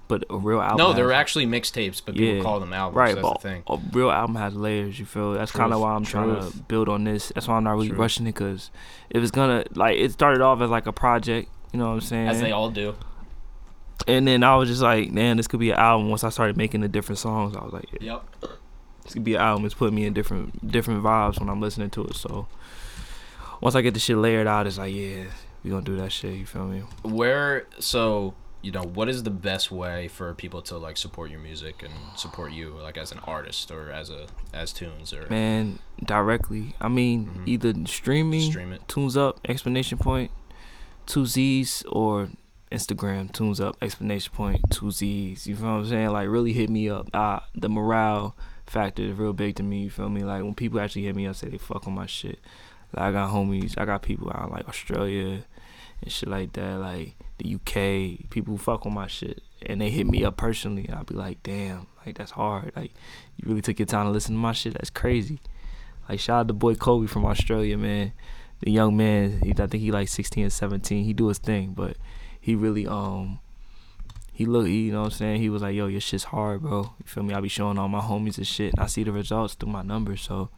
but 0.07 0.23
a 0.29 0.37
real 0.37 0.61
album. 0.61 0.77
No, 0.77 0.93
they're 0.93 1.13
actually 1.13 1.45
mixtapes, 1.47 2.01
but 2.05 2.15
people 2.15 2.43
call 2.43 2.59
them 2.59 2.73
albums. 2.73 2.97
right. 2.97 3.15
That's 3.15 3.21
But 3.27 3.41
the 3.41 3.49
thing. 3.49 3.63
a 3.67 3.79
real 3.91 4.11
album 4.11 4.35
has 4.35 4.55
layers. 4.55 4.99
You 4.99 5.05
feel? 5.05 5.33
That's 5.33 5.51
kind 5.51 5.73
of 5.73 5.79
why 5.79 5.93
I'm 5.93 6.03
trying 6.05 6.35
to 6.35 6.55
build 6.67 6.89
on 6.89 7.03
this. 7.03 7.31
That's 7.33 7.47
why 7.47 7.55
I'm 7.55 7.63
not 7.63 7.71
really 7.73 7.87
Truth. 7.89 7.99
rushing 7.99 8.27
it, 8.27 8.35
cause 8.35 8.69
if 9.09 9.21
it's 9.21 9.31
gonna 9.31 9.63
like, 9.75 9.97
it 9.97 10.11
started 10.11 10.41
off 10.41 10.61
as 10.61 10.69
like 10.69 10.85
a 10.85 10.93
project. 10.93 11.49
You 11.71 11.79
know 11.79 11.87
what 11.87 11.93
I'm 11.95 12.01
saying? 12.01 12.27
As 12.27 12.39
they 12.41 12.51
all 12.51 12.69
do. 12.69 12.95
and 14.07 14.27
then 14.27 14.43
I 14.43 14.55
was 14.57 14.67
just 14.69 14.81
like, 14.81 15.11
man, 15.11 15.37
this 15.37 15.47
could 15.47 15.59
be 15.59 15.71
an 15.71 15.77
album. 15.79 16.09
Once 16.09 16.23
I 16.23 16.29
started 16.29 16.57
making 16.57 16.81
the 16.81 16.87
different 16.89 17.19
songs, 17.19 17.55
I 17.55 17.63
was 17.63 17.71
like, 17.73 17.85
Yep. 18.01 18.23
This 19.03 19.13
could 19.13 19.23
be 19.23 19.35
an 19.35 19.41
album. 19.41 19.65
It's 19.65 19.73
putting 19.75 19.95
me 19.95 20.05
in 20.05 20.13
different 20.13 20.71
different 20.71 21.03
vibes 21.03 21.39
when 21.39 21.49
I'm 21.49 21.61
listening 21.61 21.89
to 21.91 22.05
it. 22.05 22.15
So 22.15 22.47
once 23.61 23.75
I 23.75 23.81
get 23.81 23.93
the 23.93 23.99
shit 23.99 24.17
layered 24.17 24.47
out, 24.47 24.67
it's 24.67 24.77
like, 24.77 24.93
yeah, 24.93 25.25
we 25.63 25.69
gonna 25.69 25.83
do 25.83 25.95
that 25.97 26.11
shit. 26.11 26.35
You 26.35 26.45
feel 26.45 26.65
me? 26.67 26.83
Where 27.03 27.65
so 27.79 28.33
you 28.61 28.71
know 28.71 28.83
what 28.83 29.09
is 29.09 29.23
the 29.23 29.29
best 29.29 29.71
way 29.71 30.07
for 30.07 30.33
people 30.33 30.61
to 30.61 30.77
like 30.77 30.95
support 30.95 31.29
your 31.29 31.39
music 31.41 31.83
and 31.83 31.93
support 32.15 32.53
you 32.53 32.69
like 32.81 32.97
as 32.97 33.11
an 33.11 33.19
artist 33.25 33.69
or 33.71 33.91
as 33.91 34.09
a 34.09 34.25
as 34.53 34.71
tunes 34.71 35.13
or 35.13 35.27
Man, 35.29 35.79
directly. 36.03 36.75
I 36.79 36.87
mean, 36.87 37.25
Mhm. 37.27 37.47
either 37.47 37.73
streaming, 37.87 38.49
stream 38.51 38.71
it? 38.71 38.87
tunes 38.87 39.17
up, 39.17 39.39
explanation 39.47 39.97
point, 39.97 40.31
two 41.05 41.25
Z's, 41.25 41.83
or 41.91 42.29
Instagram, 42.71 43.31
tunes 43.33 43.59
up, 43.59 43.75
explanation 43.81 44.31
point, 44.33 44.61
two 44.71 44.91
Z's. 44.91 45.45
You 45.45 45.55
feel 45.57 45.65
what 45.65 45.71
I'm 45.79 45.85
saying? 45.87 46.09
Like, 46.11 46.29
really 46.29 46.53
hit 46.53 46.69
me 46.69 46.89
up. 46.89 47.09
Ah, 47.13 47.45
the 47.53 47.67
morale 47.69 48.33
factor 48.65 49.03
is 49.03 49.17
real 49.17 49.33
big 49.33 49.55
to 49.57 49.63
me. 49.63 49.83
You 49.83 49.89
feel 49.89 50.09
me? 50.09 50.23
Like, 50.23 50.43
when 50.43 50.53
people 50.53 50.79
actually 50.79 51.03
hit 51.03 51.15
me 51.15 51.27
up, 51.27 51.35
say 51.35 51.49
they 51.49 51.57
fuck 51.57 51.87
on 51.87 51.93
my 51.93 52.05
shit. 52.05 52.39
Like, 52.93 53.05
I 53.05 53.11
got 53.11 53.31
homies, 53.31 53.77
I 53.77 53.85
got 53.85 54.01
people 54.01 54.31
out 54.33 54.51
like 54.51 54.67
Australia 54.67 55.43
and 56.01 56.11
shit 56.11 56.29
like 56.29 56.53
that, 56.53 56.79
like 56.79 57.15
the 57.37 57.55
UK, 57.55 58.29
people 58.29 58.57
fuck 58.57 58.85
on 58.85 58.93
my 58.93 59.07
shit. 59.07 59.41
And 59.65 59.81
they 59.81 59.89
hit 59.89 60.07
me 60.07 60.23
up 60.25 60.37
personally, 60.37 60.85
and 60.85 60.95
I'll 60.95 61.03
be 61.05 61.15
like, 61.15 61.41
damn, 61.43 61.87
like, 62.05 62.17
that's 62.17 62.31
hard. 62.31 62.73
Like, 62.75 62.91
you 63.37 63.47
really 63.47 63.61
took 63.61 63.79
your 63.79 63.85
time 63.85 64.05
to 64.05 64.11
listen 64.11 64.35
to 64.35 64.39
my 64.39 64.51
shit. 64.51 64.73
That's 64.73 64.89
crazy. 64.89 65.39
Like 66.07 66.19
shout 66.19 66.41
out 66.41 66.47
to 66.49 66.53
boy 66.53 66.75
Kobe 66.75 67.07
from 67.07 67.25
Australia, 67.25 67.77
man. 67.77 68.13
The 68.59 68.71
young 68.71 68.95
man, 68.95 69.41
he, 69.43 69.51
I 69.51 69.67
think 69.67 69.75
he 69.75 69.91
like 69.91 70.07
16 70.07 70.45
or 70.45 70.49
17. 70.49 71.03
He 71.05 71.13
do 71.13 71.27
his 71.27 71.37
thing, 71.37 71.73
but 71.73 71.97
he 72.39 72.55
really 72.55 72.87
um 72.87 73.39
he 74.33 74.45
look, 74.47 74.67
you 74.67 74.91
know 74.91 75.01
what 75.01 75.05
I'm 75.05 75.11
saying? 75.11 75.41
He 75.41 75.49
was 75.49 75.61
like, 75.61 75.75
"Yo, 75.75 75.85
your 75.85 76.01
shit's 76.01 76.25
hard, 76.25 76.63
bro." 76.63 76.93
You 76.99 77.05
feel 77.05 77.23
me? 77.23 77.35
I 77.35 77.39
be 77.39 77.47
showing 77.47 77.77
all 77.77 77.87
my 77.87 78.01
homies 78.01 78.37
and 78.37 78.47
shit, 78.47 78.73
and 78.73 78.81
I 78.81 78.87
see 78.87 79.03
the 79.03 79.11
results 79.11 79.53
through 79.53 79.71
my 79.71 79.83
numbers. 79.83 80.21
So, 80.21 80.49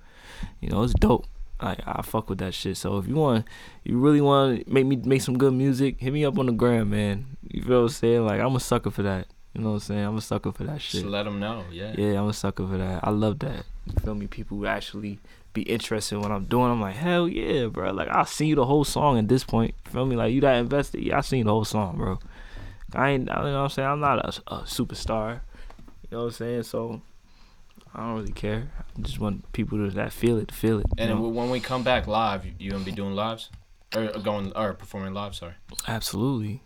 you 0.61 0.69
know, 0.69 0.83
it's 0.83 0.93
dope. 0.93 1.27
Like 1.61 1.79
I 1.85 2.01
fuck 2.01 2.29
with 2.29 2.39
that 2.39 2.53
shit. 2.53 2.77
So 2.77 2.97
if 2.97 3.07
you 3.07 3.15
want, 3.15 3.45
you 3.83 3.99
really 3.99 4.21
want 4.21 4.65
to 4.65 4.71
make 4.71 4.85
me 4.85 4.95
make 4.95 5.21
some 5.21 5.37
good 5.37 5.53
music, 5.53 5.99
hit 5.99 6.13
me 6.13 6.23
up 6.23 6.39
on 6.39 6.45
the 6.45 6.53
gram, 6.53 6.89
man. 6.89 7.37
You 7.49 7.61
feel 7.61 7.81
what 7.81 7.83
I'm 7.83 7.89
saying? 7.89 8.25
Like 8.25 8.39
I'm 8.39 8.55
a 8.55 8.59
sucker 8.59 8.91
for 8.91 9.03
that. 9.03 9.27
You 9.53 9.61
know 9.61 9.69
what 9.69 9.75
I'm 9.75 9.79
saying? 9.81 10.05
I'm 10.05 10.17
a 10.17 10.21
sucker 10.21 10.51
for 10.51 10.65
that 10.65 10.81
shit. 10.81 11.01
Just 11.01 11.05
let 11.05 11.23
them 11.23 11.39
know. 11.39 11.63
Yeah. 11.71 11.95
Yeah, 11.97 12.19
I'm 12.19 12.27
a 12.27 12.33
sucker 12.33 12.67
for 12.67 12.77
that. 12.77 12.99
I 13.03 13.09
love 13.09 13.39
that. 13.39 13.65
You 13.85 13.93
feel 14.03 14.15
me? 14.15 14.27
People 14.27 14.57
who 14.57 14.65
actually 14.65 15.19
be 15.53 15.61
interested 15.61 16.15
in 16.15 16.21
what 16.21 16.31
I'm 16.31 16.45
doing. 16.45 16.71
I'm 16.71 16.81
like, 16.81 16.95
hell 16.95 17.27
yeah, 17.27 17.67
bro. 17.67 17.91
Like 17.91 18.09
I 18.09 18.25
seen 18.25 18.49
you 18.49 18.55
the 18.55 18.65
whole 18.65 18.83
song 18.83 19.17
at 19.17 19.29
this 19.29 19.43
point. 19.43 19.73
You 19.85 19.91
feel 19.91 20.05
me? 20.05 20.15
Like 20.15 20.33
you 20.33 20.41
that 20.41 20.57
invested, 20.57 21.01
yeah, 21.01 21.17
I 21.17 21.21
seen 21.21 21.45
the 21.45 21.51
whole 21.51 21.65
song, 21.65 21.97
bro. 21.97 22.19
I 22.95 23.11
ain't, 23.11 23.27
you 23.29 23.35
know 23.35 23.41
what 23.41 23.47
I'm 23.55 23.69
saying? 23.69 23.87
I'm 23.87 23.99
not 23.99 24.19
a, 24.19 24.53
a 24.53 24.57
superstar. 24.61 25.41
You 26.09 26.17
know 26.17 26.19
what 26.19 26.25
I'm 26.25 26.31
saying? 26.31 26.63
So 26.63 27.01
I 27.93 28.01
don't 28.01 28.15
really 28.15 28.31
care. 28.31 28.69
I 28.97 29.01
just 29.01 29.19
want 29.19 29.51
people 29.53 29.77
to 29.77 29.89
that 29.95 30.11
feel 30.11 30.37
it, 30.37 30.51
feel 30.51 30.79
it. 30.79 30.85
And 30.97 31.11
know? 31.11 31.27
when 31.29 31.49
we 31.49 31.59
come 31.59 31.83
back 31.83 32.07
live, 32.07 32.45
you 32.59 32.71
gonna 32.71 32.83
be 32.83 32.91
doing 32.91 33.13
lives, 33.13 33.49
or 33.95 34.07
going 34.19 34.51
or 34.55 34.73
performing 34.73 35.13
live? 35.13 35.35
Sorry. 35.35 35.53
absolutely. 35.87 36.61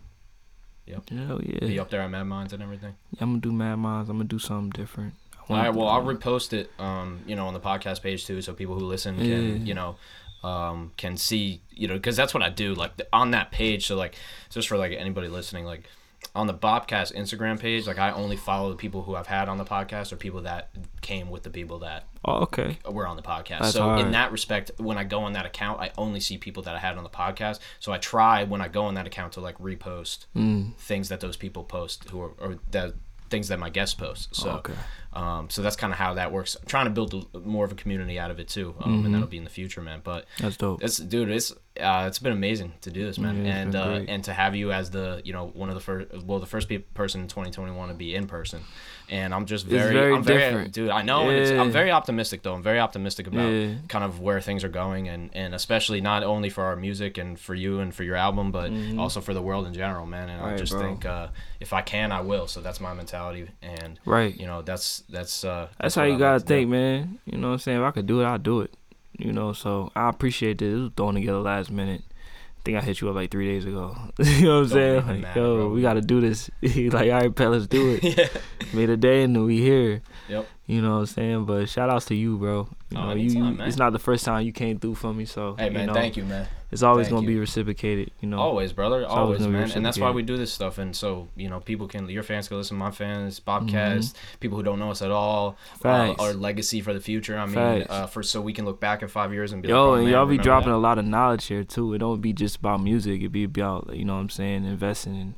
Yep. 0.86 1.10
Hell 1.10 1.40
yeah. 1.44 1.60
Be 1.60 1.78
up 1.78 1.90
there 1.90 2.00
at 2.00 2.10
Mad 2.10 2.24
Minds 2.24 2.52
and 2.52 2.62
everything. 2.62 2.94
I'm 3.20 3.30
gonna 3.30 3.40
do 3.40 3.52
Mad 3.52 3.76
Minds. 3.76 4.10
I'm 4.10 4.16
gonna 4.16 4.28
do 4.28 4.40
something 4.40 4.70
different. 4.70 5.14
All 5.48 5.56
right. 5.56 5.72
Well, 5.74 5.88
I'll 5.88 6.02
repost 6.04 6.52
it. 6.52 6.70
Um, 6.78 7.20
you 7.26 7.36
know, 7.36 7.46
on 7.46 7.54
the 7.54 7.60
podcast 7.60 8.02
page 8.02 8.26
too, 8.26 8.40
so 8.42 8.52
people 8.52 8.76
who 8.78 8.84
listen 8.84 9.16
can, 9.16 9.26
Yeah. 9.26 9.54
you 9.64 9.74
know, 9.74 9.96
um, 10.42 10.92
can 10.96 11.16
see, 11.16 11.62
you 11.70 11.86
know, 11.86 11.94
because 11.94 12.16
that's 12.16 12.32
what 12.34 12.42
I 12.42 12.50
do. 12.50 12.74
Like 12.74 12.96
the, 12.96 13.06
on 13.12 13.30
that 13.32 13.50
page. 13.52 13.86
So 13.86 13.96
like, 13.96 14.16
just 14.48 14.68
for 14.68 14.76
like 14.76 14.92
anybody 14.92 15.28
listening, 15.28 15.64
like 15.64 15.84
on 16.34 16.46
the 16.46 16.54
Bobcast 16.54 17.14
Instagram 17.14 17.58
page, 17.58 17.86
like 17.86 17.98
I 17.98 18.10
only 18.12 18.36
follow 18.36 18.70
the 18.70 18.76
people 18.76 19.02
who 19.02 19.16
I've 19.16 19.26
had 19.26 19.48
on 19.48 19.58
the 19.58 19.64
podcast 19.64 20.12
or 20.12 20.16
people 20.16 20.42
that 20.42 20.70
came 21.00 21.30
with 21.30 21.42
the 21.42 21.50
people 21.50 21.78
that 21.80 22.04
Oh, 22.24 22.42
okay. 22.42 22.78
were 22.88 23.06
on 23.06 23.16
the 23.16 23.22
podcast. 23.22 23.60
That's 23.60 23.72
so 23.72 23.82
hard. 23.82 24.00
in 24.00 24.12
that 24.12 24.30
respect, 24.30 24.70
when 24.76 24.98
I 24.98 25.04
go 25.04 25.20
on 25.22 25.32
that 25.32 25.46
account, 25.46 25.80
I 25.80 25.90
only 25.98 26.20
see 26.20 26.36
people 26.38 26.62
that 26.64 26.74
I 26.74 26.78
had 26.78 26.96
on 26.98 27.04
the 27.04 27.10
podcast. 27.10 27.58
So 27.80 27.90
I 27.92 27.98
try 27.98 28.44
when 28.44 28.60
I 28.60 28.68
go 28.68 28.84
on 28.84 28.94
that 28.94 29.06
account 29.06 29.32
to 29.34 29.40
like 29.40 29.58
repost 29.58 30.26
Mm. 30.36 30.76
things 30.76 31.08
that 31.08 31.20
those 31.20 31.36
people 31.36 31.64
post 31.64 32.08
who 32.10 32.20
are 32.20 32.30
or 32.38 32.58
that 32.70 32.92
things 33.30 33.48
that 33.48 33.58
my 33.58 33.70
guests 33.70 33.94
post. 33.94 34.34
So 34.34 34.50
Oh, 34.50 34.54
okay. 34.56 34.72
Um, 35.12 35.50
so 35.50 35.62
that's 35.62 35.76
kind 35.76 35.92
of 35.92 35.98
how 35.98 36.14
that 36.14 36.30
works. 36.32 36.56
I'm 36.60 36.66
trying 36.66 36.86
to 36.86 36.90
build 36.90 37.26
a, 37.34 37.38
more 37.40 37.64
of 37.64 37.72
a 37.72 37.74
community 37.74 38.18
out 38.18 38.30
of 38.30 38.38
it 38.38 38.48
too, 38.48 38.74
um, 38.80 39.02
Mhm. 39.02 39.06
and 39.06 39.14
that'll 39.14 39.26
be 39.28 39.38
in 39.38 39.44
the 39.44 39.50
future, 39.50 39.80
man. 39.80 40.00
But 40.04 40.26
That's 40.38 40.56
dope. 40.56 40.82
it's 40.84 40.98
dude, 40.98 41.30
it's 41.30 41.52
uh, 41.80 42.04
it's 42.08 42.18
been 42.18 42.32
amazing 42.32 42.74
to 42.82 42.90
do 42.90 43.04
this, 43.06 43.16
man, 43.18 43.44
Yeah, 43.44 43.56
and 43.56 43.74
uh, 43.76 44.00
and 44.08 44.22
to 44.24 44.32
have 44.32 44.54
you 44.54 44.70
as 44.72 44.90
the 44.90 45.22
you 45.24 45.32
know 45.32 45.46
one 45.54 45.68
of 45.68 45.74
the 45.74 45.80
first, 45.80 46.24
well, 46.24 46.38
the 46.38 46.46
first 46.46 46.68
pe- 46.68 46.78
person 46.78 47.22
in 47.22 47.28
2021 47.28 47.88
to 47.88 47.94
be 47.94 48.14
in 48.14 48.26
person, 48.26 48.60
and 49.08 49.32
I'm 49.34 49.46
just 49.46 49.66
very, 49.66 49.92
very 49.94 50.14
I'm 50.14 50.22
very, 50.22 50.38
different. 50.40 50.72
dude. 50.74 50.90
I 50.90 51.02
know, 51.02 51.28
and 51.28 51.38
it's, 51.38 51.50
Yeah. 51.50 51.60
I'm 51.60 51.70
very 51.70 51.90
optimistic 51.90 52.42
though. 52.42 52.54
I'm 52.54 52.62
very 52.62 52.78
optimistic 52.80 53.26
about 53.26 53.48
Yeah. 53.48 53.74
kind 53.88 54.04
of 54.04 54.20
where 54.20 54.40
things 54.40 54.62
are 54.64 54.68
going, 54.68 55.08
and 55.08 55.30
and 55.32 55.54
especially 55.54 56.00
not 56.00 56.22
only 56.22 56.50
for 56.50 56.64
our 56.64 56.76
music 56.76 57.18
and 57.18 57.38
for 57.38 57.54
you 57.54 57.80
and 57.80 57.94
for 57.94 58.04
your 58.04 58.16
album, 58.16 58.52
but 58.52 58.70
Mhm. 58.70 58.98
also 58.98 59.20
for 59.20 59.32
the 59.34 59.42
world 59.42 59.66
in 59.66 59.72
general, 59.74 60.06
man. 60.06 60.28
And 60.28 60.42
I 60.42 60.56
just 60.56 60.72
bro. 60.72 60.82
think 60.82 61.06
uh, 61.06 61.28
if 61.60 61.72
I 61.72 61.80
can, 61.82 62.12
I 62.12 62.20
will. 62.20 62.46
So 62.46 62.60
that's 62.60 62.80
my 62.80 62.92
mentality, 62.94 63.48
and 63.62 63.98
Right. 64.04 64.38
you 64.38 64.46
know 64.46 64.60
that's 64.62 64.99
that's 65.08 65.44
uh, 65.44 65.68
That's 65.80 65.94
how 65.94 66.04
you 66.04 66.18
gotta 66.18 66.34
like 66.34 66.42
to 66.42 66.46
do. 66.48 66.54
think, 66.54 66.70
man. 66.70 67.18
You 67.26 67.38
know 67.38 67.48
what 67.48 67.52
I'm 67.54 67.58
saying? 67.60 67.78
If 67.78 67.84
I 67.84 67.90
could 67.90 68.06
do 68.06 68.20
it, 68.20 68.24
I'll 68.24 68.38
do 68.38 68.60
it. 68.60 68.74
You 69.18 69.32
know, 69.32 69.52
so 69.52 69.90
I 69.94 70.08
appreciate 70.08 70.58
this. 70.58 70.72
It 70.74 70.80
was 70.80 70.90
thrown 70.96 71.14
together 71.14 71.40
last 71.40 71.70
minute. 71.70 72.02
I 72.10 72.62
think 72.62 72.76
I 72.78 72.80
hit 72.82 73.00
you 73.00 73.08
up 73.08 73.14
like 73.14 73.30
three 73.30 73.46
days 73.46 73.64
ago. 73.64 73.96
you 74.18 74.42
know 74.42 74.56
what 74.60 74.64
I'm 74.64 74.68
saying? 74.68 75.06
Like, 75.22 75.34
yo, 75.34 75.56
bro. 75.56 75.68
we 75.70 75.82
gotta 75.82 76.00
do 76.02 76.20
this. 76.20 76.50
like, 76.62 76.94
all 76.94 77.20
right, 77.20 77.34
pal, 77.34 77.50
let's 77.50 77.66
do 77.66 77.94
it. 78.00 78.04
yeah. 78.18 78.28
Made 78.74 78.90
a 78.90 78.96
day 78.96 79.22
and 79.22 79.44
we 79.46 79.58
here. 79.60 80.02
Yep. 80.28 80.46
You 80.66 80.82
know 80.82 80.92
what 80.92 80.98
I'm 81.00 81.06
saying? 81.06 81.44
But 81.46 81.68
shout 81.68 81.90
outs 81.90 82.06
to 82.06 82.14
you, 82.14 82.36
bro. 82.36 82.68
You 82.90 82.98
Oh, 82.98 83.04
know, 83.06 83.10
anytime, 83.10 83.36
you 83.36 83.52
man. 83.54 83.68
it's 83.68 83.76
not 83.78 83.92
the 83.92 83.98
first 83.98 84.24
time 84.24 84.44
you 84.46 84.52
came 84.52 84.78
through 84.78 84.94
for 84.96 85.12
me, 85.12 85.24
so 85.24 85.56
Hey 85.58 85.70
man, 85.70 85.80
you 85.82 85.86
know, 85.88 85.94
thank 85.94 86.16
you, 86.16 86.24
man. 86.24 86.46
It's 86.70 86.82
always 86.82 87.08
Thank 87.08 87.16
gonna 87.16 87.26
be 87.26 87.38
reciprocated, 87.38 88.12
you 88.20 88.28
know. 88.28 88.38
Always, 88.38 88.72
brother. 88.72 89.04
always 89.06 89.40
Always, 89.40 89.52
man. 89.52 89.70
And 89.72 89.84
that's 89.84 89.98
why 89.98 90.10
we 90.10 90.22
do 90.22 90.36
this 90.36 90.52
stuff. 90.52 90.78
And 90.78 90.94
so, 90.94 91.28
you 91.36 91.48
know, 91.48 91.60
people 91.60 91.88
can, 91.88 92.08
your 92.08 92.22
fans 92.22 92.48
can 92.48 92.56
listen, 92.58 92.76
to 92.76 92.78
my 92.78 92.90
fans, 92.90 93.40
Mm-hmm. 93.40 94.38
People 94.38 94.58
who 94.58 94.62
don't 94.62 94.78
know 94.78 94.90
us 94.90 95.02
at 95.02 95.10
all, 95.10 95.56
uh, 95.84 96.14
our 96.18 96.32
legacy 96.32 96.80
for 96.80 96.92
the 96.92 97.00
future. 97.00 97.36
I 97.36 97.46
mean, 97.46 97.84
uh, 97.88 98.06
for 98.06 98.22
so 98.22 98.40
we 98.40 98.52
can 98.52 98.64
look 98.64 98.80
back 98.80 99.02
in 99.02 99.08
five 99.08 99.32
years 99.32 99.52
and 99.52 99.62
be 99.62 99.68
Yo, 99.68 99.74
like, 99.74 99.88
oh, 99.90 99.94
and 99.94 100.04
man, 100.04 100.12
y'all 100.12 100.26
be 100.26 100.38
dropping 100.38 100.70
that? 100.70 100.76
a 100.76 100.78
lot 100.78 100.98
of 100.98 101.04
knowledge 101.04 101.46
here 101.46 101.64
too. 101.64 101.92
It 101.94 101.98
don't 101.98 102.20
be 102.20 102.32
just 102.32 102.56
about 102.56 102.80
music. 102.82 103.22
It 103.22 103.30
be 103.30 103.44
about 103.44 103.94
you 103.94 104.04
know 104.04 104.14
what 104.14 104.20
I'm 104.20 104.30
saying, 104.30 104.64
investing 104.64 105.16
in 105.16 105.34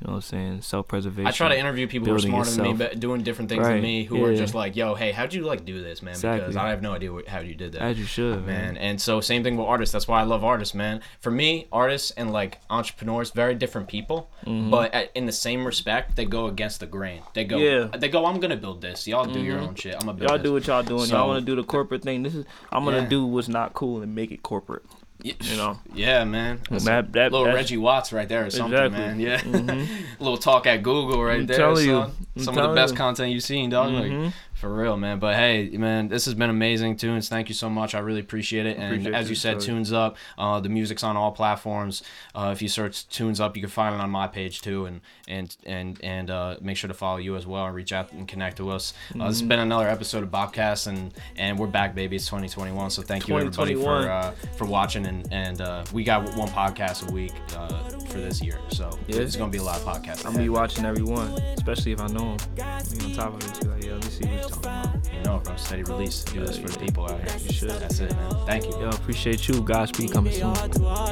You 0.00 0.06
know 0.06 0.12
what 0.14 0.16
I'm 0.16 0.22
saying? 0.22 0.62
Self 0.62 0.88
preservation. 0.88 1.26
I 1.26 1.30
try 1.30 1.48
to 1.48 1.58
interview 1.58 1.86
people 1.86 2.08
who 2.08 2.14
are 2.14 2.18
smarter 2.18 2.50
than 2.52 2.62
me, 2.62 2.72
but 2.72 2.98
doing 2.98 3.22
different 3.22 3.50
things 3.50 3.60
Right, 3.66 3.74
than 3.74 3.82
me, 3.82 4.04
who 4.04 4.24
are 4.24 4.30
yeah. 4.32 4.38
just 4.38 4.54
like, 4.54 4.74
"Yo, 4.74 4.94
hey, 4.94 5.12
how'd 5.12 5.34
you 5.34 5.42
like 5.42 5.66
do 5.66 5.82
this, 5.82 6.00
man?" 6.02 6.14
Because 6.14 6.56
I 6.56 6.70
have 6.70 6.80
no 6.80 6.94
idea 6.94 7.12
what, 7.12 7.28
how 7.28 7.40
you 7.40 7.54
did 7.54 7.72
that. 7.72 7.82
As 7.82 7.98
you 7.98 8.06
should, 8.06 8.46
man. 8.46 8.74
man. 8.74 8.76
And 8.78 8.98
so 8.98 9.20
same 9.20 9.42
thing 9.42 9.58
with 9.58 9.66
artists. 9.66 9.92
That's 9.92 10.08
why 10.08 10.20
I 10.20 10.22
love 10.22 10.42
artists, 10.42 10.74
man. 10.74 11.02
For 11.20 11.30
me, 11.30 11.66
artists 11.70 12.12
and 12.12 12.32
like 12.32 12.60
entrepreneurs, 12.70 13.30
very 13.32 13.54
different 13.54 13.88
people, 13.88 14.30
but 14.46 14.94
at, 14.94 15.10
in 15.14 15.26
the 15.26 15.32
same 15.32 15.66
respect, 15.66 16.16
they 16.16 16.24
go 16.24 16.46
against 16.46 16.80
the 16.80 16.86
grain. 16.86 17.20
They 17.34 17.44
go, 17.44 17.56
Mm-hmm. 17.58 17.92
Yeah. 17.92 17.98
they 17.98 18.08
go. 18.08 18.24
I'm 18.24 18.40
gonna 18.40 18.56
build 18.56 18.80
this. 18.80 19.06
Y'all 19.06 19.26
do 19.26 19.40
your 19.40 19.58
own 19.58 19.74
shit. 19.74 19.94
I'm 19.96 20.00
gonna 20.06 20.14
build 20.14 20.30
Y'all 20.30 20.38
this. 20.38 20.44
do 20.44 20.52
what 20.54 20.66
y'all 20.66 20.82
doing. 20.82 21.04
So- 21.06 21.16
y'all 21.18 21.28
want 21.28 21.40
to 21.40 21.44
do 21.46 21.56
the 21.56 21.64
corporate 21.64 22.02
thing. 22.02 22.22
This 22.22 22.34
is 22.34 22.46
I'm 22.72 22.86
gonna 22.86 23.00
Yeah. 23.02 23.06
do 23.08 23.26
what's 23.26 23.48
not 23.48 23.74
cool 23.74 24.00
and 24.00 24.14
make 24.14 24.30
it 24.30 24.42
corporate. 24.42 24.82
Y- 25.24 25.34
you 25.40 25.56
know. 25.56 25.78
Yeah, 25.94 26.24
man. 26.24 26.60
That's 26.70 26.84
that- 26.84 27.12
that- 27.12 27.32
little 27.32 27.44
that's- 27.46 27.54
Reggie 27.62 27.76
Watts 27.76 28.12
right 28.12 28.28
there 28.28 28.46
or 28.46 28.50
something, 28.50 28.78
Exactly. 28.78 29.24
Mm-hmm. 29.24 29.66
man. 29.66 29.78
Yeah. 29.78 29.96
little 30.20 30.38
talk 30.38 30.66
at 30.66 30.82
Google 30.82 31.22
right 31.22 31.40
I'm 31.40 31.46
there. 31.46 31.56
telling 31.56 31.84
you. 31.86 31.92
son. 32.00 32.12
I'm 32.36 32.42
Some 32.44 32.58
of 32.58 32.70
the 32.70 32.74
best 32.74 32.92
you. 32.92 32.98
content 32.98 33.32
you've 33.32 33.42
seen, 33.42 33.70
dog. 33.70 33.90
Mhm. 33.92 34.24
Like, 34.24 34.32
for 34.60 34.72
real, 34.72 34.96
man. 34.96 35.18
But 35.18 35.36
hey, 35.36 35.68
man, 35.70 36.08
this 36.08 36.24
has 36.26 36.34
been 36.34 36.50
amazing. 36.50 36.96
Tunes, 36.96 37.28
thank 37.28 37.48
you 37.48 37.54
so 37.54 37.68
much. 37.70 37.94
I 37.94 37.98
really 38.00 38.20
appreciate 38.20 38.66
it. 38.66 38.76
And 38.76 38.92
Appreciate 38.92 39.14
as 39.14 39.26
you 39.26 39.30
you, 39.30 39.36
said, 39.36 39.54
Sully. 39.62 39.66
Tunes 39.66 39.92
Up. 39.92 40.16
Uh, 40.38 40.60
the 40.60 40.68
music's 40.68 41.02
on 41.02 41.16
all 41.16 41.32
platforms. 41.32 42.02
Uh, 42.34 42.50
if 42.52 42.60
you 42.62 42.68
search 42.68 43.08
Tunes 43.08 43.40
Up, 43.40 43.56
you 43.56 43.62
can 43.62 43.70
find 43.70 43.94
it 43.94 44.00
on 44.00 44.10
my 44.10 44.26
page 44.26 44.60
too. 44.60 44.86
And 44.86 45.00
and 45.28 45.56
and 45.66 45.98
and 46.04 46.30
uh, 46.30 46.56
make 46.60 46.76
sure 46.76 46.88
to 46.88 46.94
follow 46.94 47.16
you 47.18 47.36
as 47.36 47.46
well 47.46 47.64
and 47.66 47.74
reach 47.74 47.92
out 47.92 48.12
and 48.12 48.28
connect 48.28 48.58
to 48.58 48.70
us. 48.70 48.92
Uh, 48.92 49.14
Mm-hmm. 49.14 49.28
this 49.28 49.40
has 49.40 49.48
been 49.48 49.58
another 49.60 49.88
episode 49.88 50.22
of 50.22 50.30
Bobcast, 50.30 50.86
and 50.86 51.12
and 51.36 51.58
we're 51.58 51.66
back, 51.66 51.94
baby. 51.94 52.16
It's 52.16 52.26
2021. 52.26 52.90
So 52.90 53.02
thank 53.02 53.28
you 53.28 53.36
everybody 53.38 53.74
for 53.74 54.08
uh, 54.10 54.32
for 54.56 54.66
watching. 54.66 55.06
And 55.06 55.26
and 55.32 55.60
uh, 55.60 55.84
we 55.92 56.04
got 56.04 56.22
one 56.36 56.48
podcast 56.48 57.08
a 57.08 57.12
week 57.12 57.32
uh, 57.56 57.68
for 58.10 58.18
this 58.18 58.42
year. 58.42 58.58
So 58.68 58.90
Yeah. 59.06 59.20
it's 59.20 59.36
gonna 59.36 59.50
be 59.50 59.58
a 59.58 59.62
lot 59.62 59.78
of 59.80 59.84
podcasts. 59.84 60.26
I'm 60.26 60.32
gonna 60.32 60.44
be 60.44 60.48
watching 60.50 60.84
every 60.84 61.02
one, 61.02 61.30
especially 61.56 61.92
if 61.92 62.00
I 62.00 62.08
know 62.08 62.36
them. 62.36 62.54
Be 62.56 62.62
on 63.04 63.12
top 63.14 63.34
of 63.42 63.48
it. 63.48 63.60
Be 63.62 63.68
like, 63.68 63.84
yeah, 63.84 63.92
let 63.92 64.04
me 64.04 64.10
see 64.10 64.49
what 64.56 64.64
you're 64.64 64.72
talking 64.72 65.00
about. 65.00 65.14
You 65.14 65.22
know, 65.22 65.38
bro. 65.38 65.56
Steady 65.56 65.82
release. 65.84 66.24
Do 66.24 66.44
this 66.44 66.58
for 66.58 66.68
the 66.68 66.78
people 66.78 67.04
out 67.04 67.20
here. 67.20 67.38
You 67.38 67.52
should. 67.52 67.70
That's 67.70 68.00
it, 68.00 68.14
man. 68.14 68.46
Thank 68.46 68.64
you. 68.66 68.72
Yo, 68.80 68.88
appreciate 68.88 69.48
you. 69.48 69.62
Godspeed 69.62 70.12
coming 70.12 70.32
soon. 70.32 70.54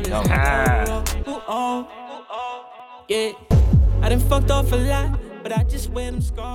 Yo. 0.08 0.22
Yeah, 3.08 3.32
I 4.02 4.08
done 4.10 4.20
fucked 4.20 4.50
off 4.50 4.70
a 4.72 4.76
lot, 4.76 5.18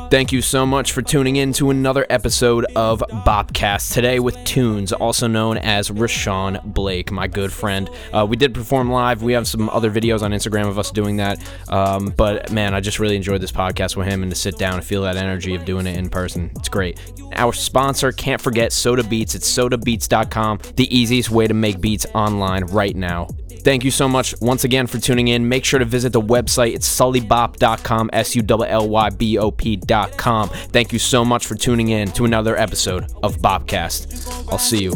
Thank 0.10 0.32
you 0.32 0.42
so 0.42 0.66
much 0.66 0.92
for 0.92 1.02
tuning 1.02 1.38
in 1.38 1.54
to 1.54 1.70
another 1.70 2.06
episode 2.10 2.66
of 2.76 3.00
Bobcast. 3.00 3.94
Today 3.94 4.20
with 4.20 4.42
Tunes, 4.44 4.94
also 4.94 5.28
known 5.28 5.58
as 5.58 5.90
Rashawn 5.90 6.64
Blake, 6.64 7.12
my 7.12 7.28
good 7.28 7.52
friend. 7.52 7.90
Uh, 8.12 8.26
we 8.30 8.36
did 8.36 8.54
perform 8.54 8.92
live. 8.92 9.24
We 9.24 9.34
have 9.34 9.48
some 9.48 9.70
other 9.70 9.90
videos 9.92 10.22
on 10.22 10.32
Instagram 10.32 10.68
of 10.68 10.78
us 10.78 10.92
doing 10.92 11.18
that. 11.18 11.40
Um, 11.70 12.14
but 12.16 12.52
man, 12.52 12.74
I 12.74 12.80
just 12.80 13.00
really 13.00 13.16
enjoyed 13.16 13.42
this 13.42 13.52
podcast 13.52 13.96
with 13.96 14.08
him 14.08 14.22
and 14.22 14.32
to 14.32 14.38
sit 14.38 14.58
down 14.58 14.76
and 14.76 14.84
feel 14.84 15.02
that 15.04 15.16
energy 15.16 15.56
of 15.56 15.66
doing 15.66 15.88
it 15.88 15.98
in 15.98 16.10
person. 16.10 16.52
It's 16.56 16.70
great. 16.70 17.00
Our 17.34 17.54
sponsor, 17.54 18.12
can't 18.12 18.42
forget 18.42 18.72
Soda 18.72 19.04
Beats. 19.04 19.36
It's 19.36 19.52
sodabeats.com, 19.52 20.60
the 20.76 20.96
easiest 20.96 21.32
way 21.32 21.48
to 21.48 21.54
make 21.54 21.82
beats 21.82 22.06
online 22.14 22.66
right 22.66 22.96
now. 22.96 23.28
Thank 23.64 23.84
you 23.84 23.92
so 23.92 24.10
much 24.10 24.36
once 24.42 24.64
again 24.64 24.88
for 24.88 25.00
tuning 25.00 25.30
in. 25.30 25.48
Make 25.48 25.64
sure 25.64 25.80
to 25.80 25.86
visit 25.86 26.12
the 26.12 26.22
website. 26.22 26.74
It's 26.74 26.88
sullybop.com, 26.88 28.10
S 28.12 28.36
U 28.36 28.44
L 28.50 28.64
L 28.64 28.90
Y 28.90 29.10
B 29.12 29.38
O 29.38 29.52
P.com. 29.52 30.50
Thank 30.50 30.92
you 30.92 31.00
so 31.00 31.24
much 31.24 31.46
for 31.46 31.56
tuning 31.56 31.90
in 31.90 32.12
to 32.12 32.26
another 32.26 32.58
episode 32.58 33.06
of 33.24 33.38
Bobcast. 33.38 34.52
I'll 34.52 34.58
see 34.58 34.84
you 34.84 34.92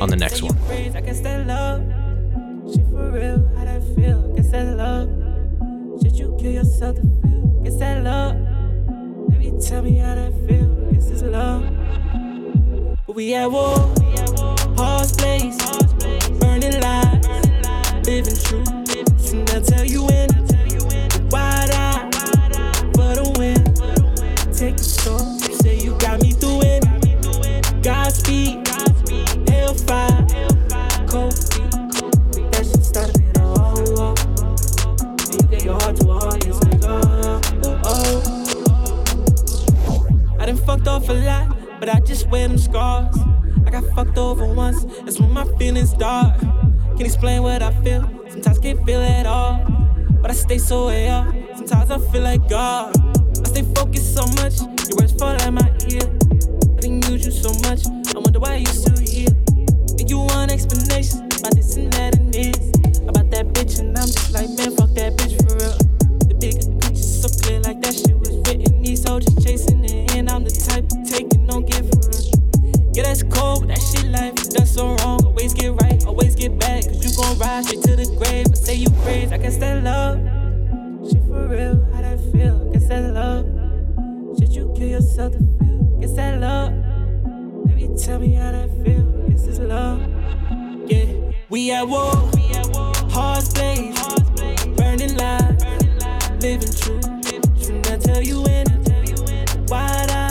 on 0.00 0.10
the 0.10 0.16
next 0.16 0.42
one. 0.42 0.56
We 13.06 13.34
at 13.34 13.50
war. 13.50 13.76
Hearts 14.76 15.12
blaze. 15.16 15.56
Burning 16.38 16.80
lives. 16.80 17.17
Living 18.08 18.36
true. 18.36 18.64
They'll 19.44 19.60
tell 19.60 19.84
you 19.84 20.04
when. 20.06 20.30
Wide 21.28 21.70
eye. 21.70 22.08
For 22.94 23.12
the 23.12 23.24
win. 23.36 23.62
Take 24.50 24.76
it 24.76 24.80
slow. 24.80 25.18
Say 25.60 25.76
you 25.80 25.92
got 25.98 26.22
me 26.22 26.30
through 26.32 26.62
it. 26.62 26.84
Godspeed. 27.82 28.64
Cold 31.06 31.34
feet. 31.34 31.70
That 32.50 32.64
shit 32.64 32.82
started 32.82 33.20
you 35.52 35.64
your 35.66 35.74
heart 35.74 35.96
to 35.96 36.10
a 36.10 36.30
nigga. 36.64 36.88
Ooh, 37.66 37.80
oh, 37.84 38.22
oh. 39.86 40.36
I 40.40 40.46
done 40.46 40.56
fucked 40.56 40.88
off 40.88 41.10
a 41.10 41.12
lot, 41.12 41.58
but 41.78 41.90
I 41.90 42.00
just 42.00 42.26
wear 42.30 42.48
them 42.48 42.56
scars. 42.56 43.14
I 43.66 43.70
got 43.70 43.84
fucked 43.94 44.16
over 44.16 44.46
once, 44.46 44.82
that's 45.04 45.20
when 45.20 45.30
my 45.30 45.44
feelings 45.58 45.90
start. 45.90 46.40
Can't 46.98 47.06
explain 47.06 47.44
what 47.44 47.62
I 47.62 47.70
feel, 47.84 48.10
sometimes 48.28 48.58
can't 48.58 48.84
feel 48.84 49.00
at 49.00 49.24
all. 49.24 49.64
But 50.20 50.32
I 50.32 50.34
stay 50.34 50.58
so 50.58 50.88
way 50.88 51.06
sometimes 51.54 51.92
I 51.92 51.98
feel 52.10 52.22
like 52.22 52.48
God. 52.48 52.92
I 53.38 53.48
stay 53.48 53.62
focused 53.72 54.16
so 54.16 54.26
much, 54.42 54.58
your 54.58 54.98
words 54.98 55.12
fall 55.12 55.28
at 55.28 55.52
my 55.52 55.70
ear. 55.86 56.02
I 56.02 56.80
didn't 56.80 57.08
use 57.08 57.24
you 57.24 57.30
so 57.30 57.52
much, 57.68 57.86
I 57.86 58.18
wonder 58.18 58.40
why 58.40 58.56
you 58.56 58.66
still 58.66 58.98
here. 58.98 59.30
And 59.30 60.10
you 60.10 60.18
want 60.18 60.50
explanations 60.50 61.38
about 61.38 61.54
this 61.54 61.76
and 61.76 61.92
that 61.92 62.18
and 62.18 62.34
this. 62.34 62.58
About 63.06 63.30
that 63.30 63.46
bitch, 63.54 63.78
and 63.78 63.96
I'm 63.96 64.08
just 64.08 64.32
like, 64.32 64.48
man, 64.58 64.74
fuck 64.74 64.90
that 64.94 65.16
bitch 65.18 65.38
for 65.46 65.54
real. 65.54 65.78
The 66.26 66.34
bigger 66.34 66.66
picture 66.80 67.00
so 67.00 67.28
clear, 67.28 67.60
like 67.60 67.80
that 67.80 67.94
shit 67.94 68.18
was 68.18 68.34
written. 68.48 68.82
These 68.82 69.04
soldiers 69.04 69.36
chasing 69.44 69.84
it, 69.84 70.16
and 70.16 70.28
I'm 70.28 70.42
the 70.42 70.50
type 70.50 70.88
take 71.06 71.32
it, 71.32 71.46
don't 71.46 71.64
give 71.64 71.86
real. 71.94 72.37
Yeah, 72.98 73.04
that's 73.04 73.22
cold, 73.22 73.68
that 73.68 73.78
shit 73.78 74.10
life. 74.10 74.34
Done 74.50 74.66
so 74.66 74.96
wrong, 74.96 75.24
always 75.24 75.54
get 75.54 75.70
right, 75.82 76.04
always 76.04 76.34
get 76.34 76.58
back. 76.58 76.82
Cause 76.82 77.04
you 77.06 77.22
gon' 77.22 77.38
ride 77.38 77.64
straight 77.64 77.82
to 77.84 77.94
the 77.94 78.06
grave. 78.18 78.46
I 78.50 78.54
say 78.54 78.74
you 78.74 78.90
crazy, 79.04 79.32
I 79.32 79.38
guess 79.38 79.56
that 79.58 79.84
love. 79.84 80.18
Shit 81.08 81.22
for 81.28 81.46
real, 81.46 81.86
how 81.94 82.02
that 82.02 82.18
feel? 82.32 82.58
Guess 82.72 82.88
that 82.88 83.14
love. 83.14 83.46
Should 84.36 84.52
you 84.52 84.74
kill 84.76 84.88
yourself 84.88 85.32
to 85.34 85.38
feel? 85.38 85.98
Guess 86.00 86.14
that 86.14 86.40
love. 86.40 86.72
Baby, 87.68 87.88
tell 88.02 88.18
me 88.18 88.32
how 88.32 88.50
that 88.50 88.68
feel. 88.84 89.04
Guess 89.28 89.46
it's 89.46 89.60
love. 89.60 90.00
Yeah, 90.90 91.30
we 91.50 91.70
at 91.70 91.86
war. 91.86 92.10
Hearts 93.14 93.52
blaze. 93.54 93.94
Burning 94.74 95.16
lives. 95.16 95.64
Living 96.42 96.74
true. 96.74 97.00
Soon 97.62 97.78
I 97.86 97.96
tell 97.98 98.22
you 98.24 98.42
when. 98.42 98.66
Wide 99.68 100.10
eye. 100.10 100.27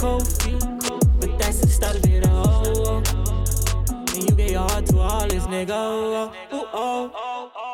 Cold. 0.00 0.24
But 1.20 1.38
that's 1.38 1.60
the 1.60 1.68
start 1.68 1.96
of 1.96 2.06
it 2.06 2.26
all. 2.26 3.02
And 4.14 4.30
you 4.30 4.34
gave 4.34 4.52
your 4.52 4.60
heart 4.60 4.86
to 4.86 4.98
all 4.98 5.28
this 5.28 5.44
nigga. 5.44 5.68
Oh, 5.70 6.32
oh, 6.52 7.12
oh. 7.14 7.69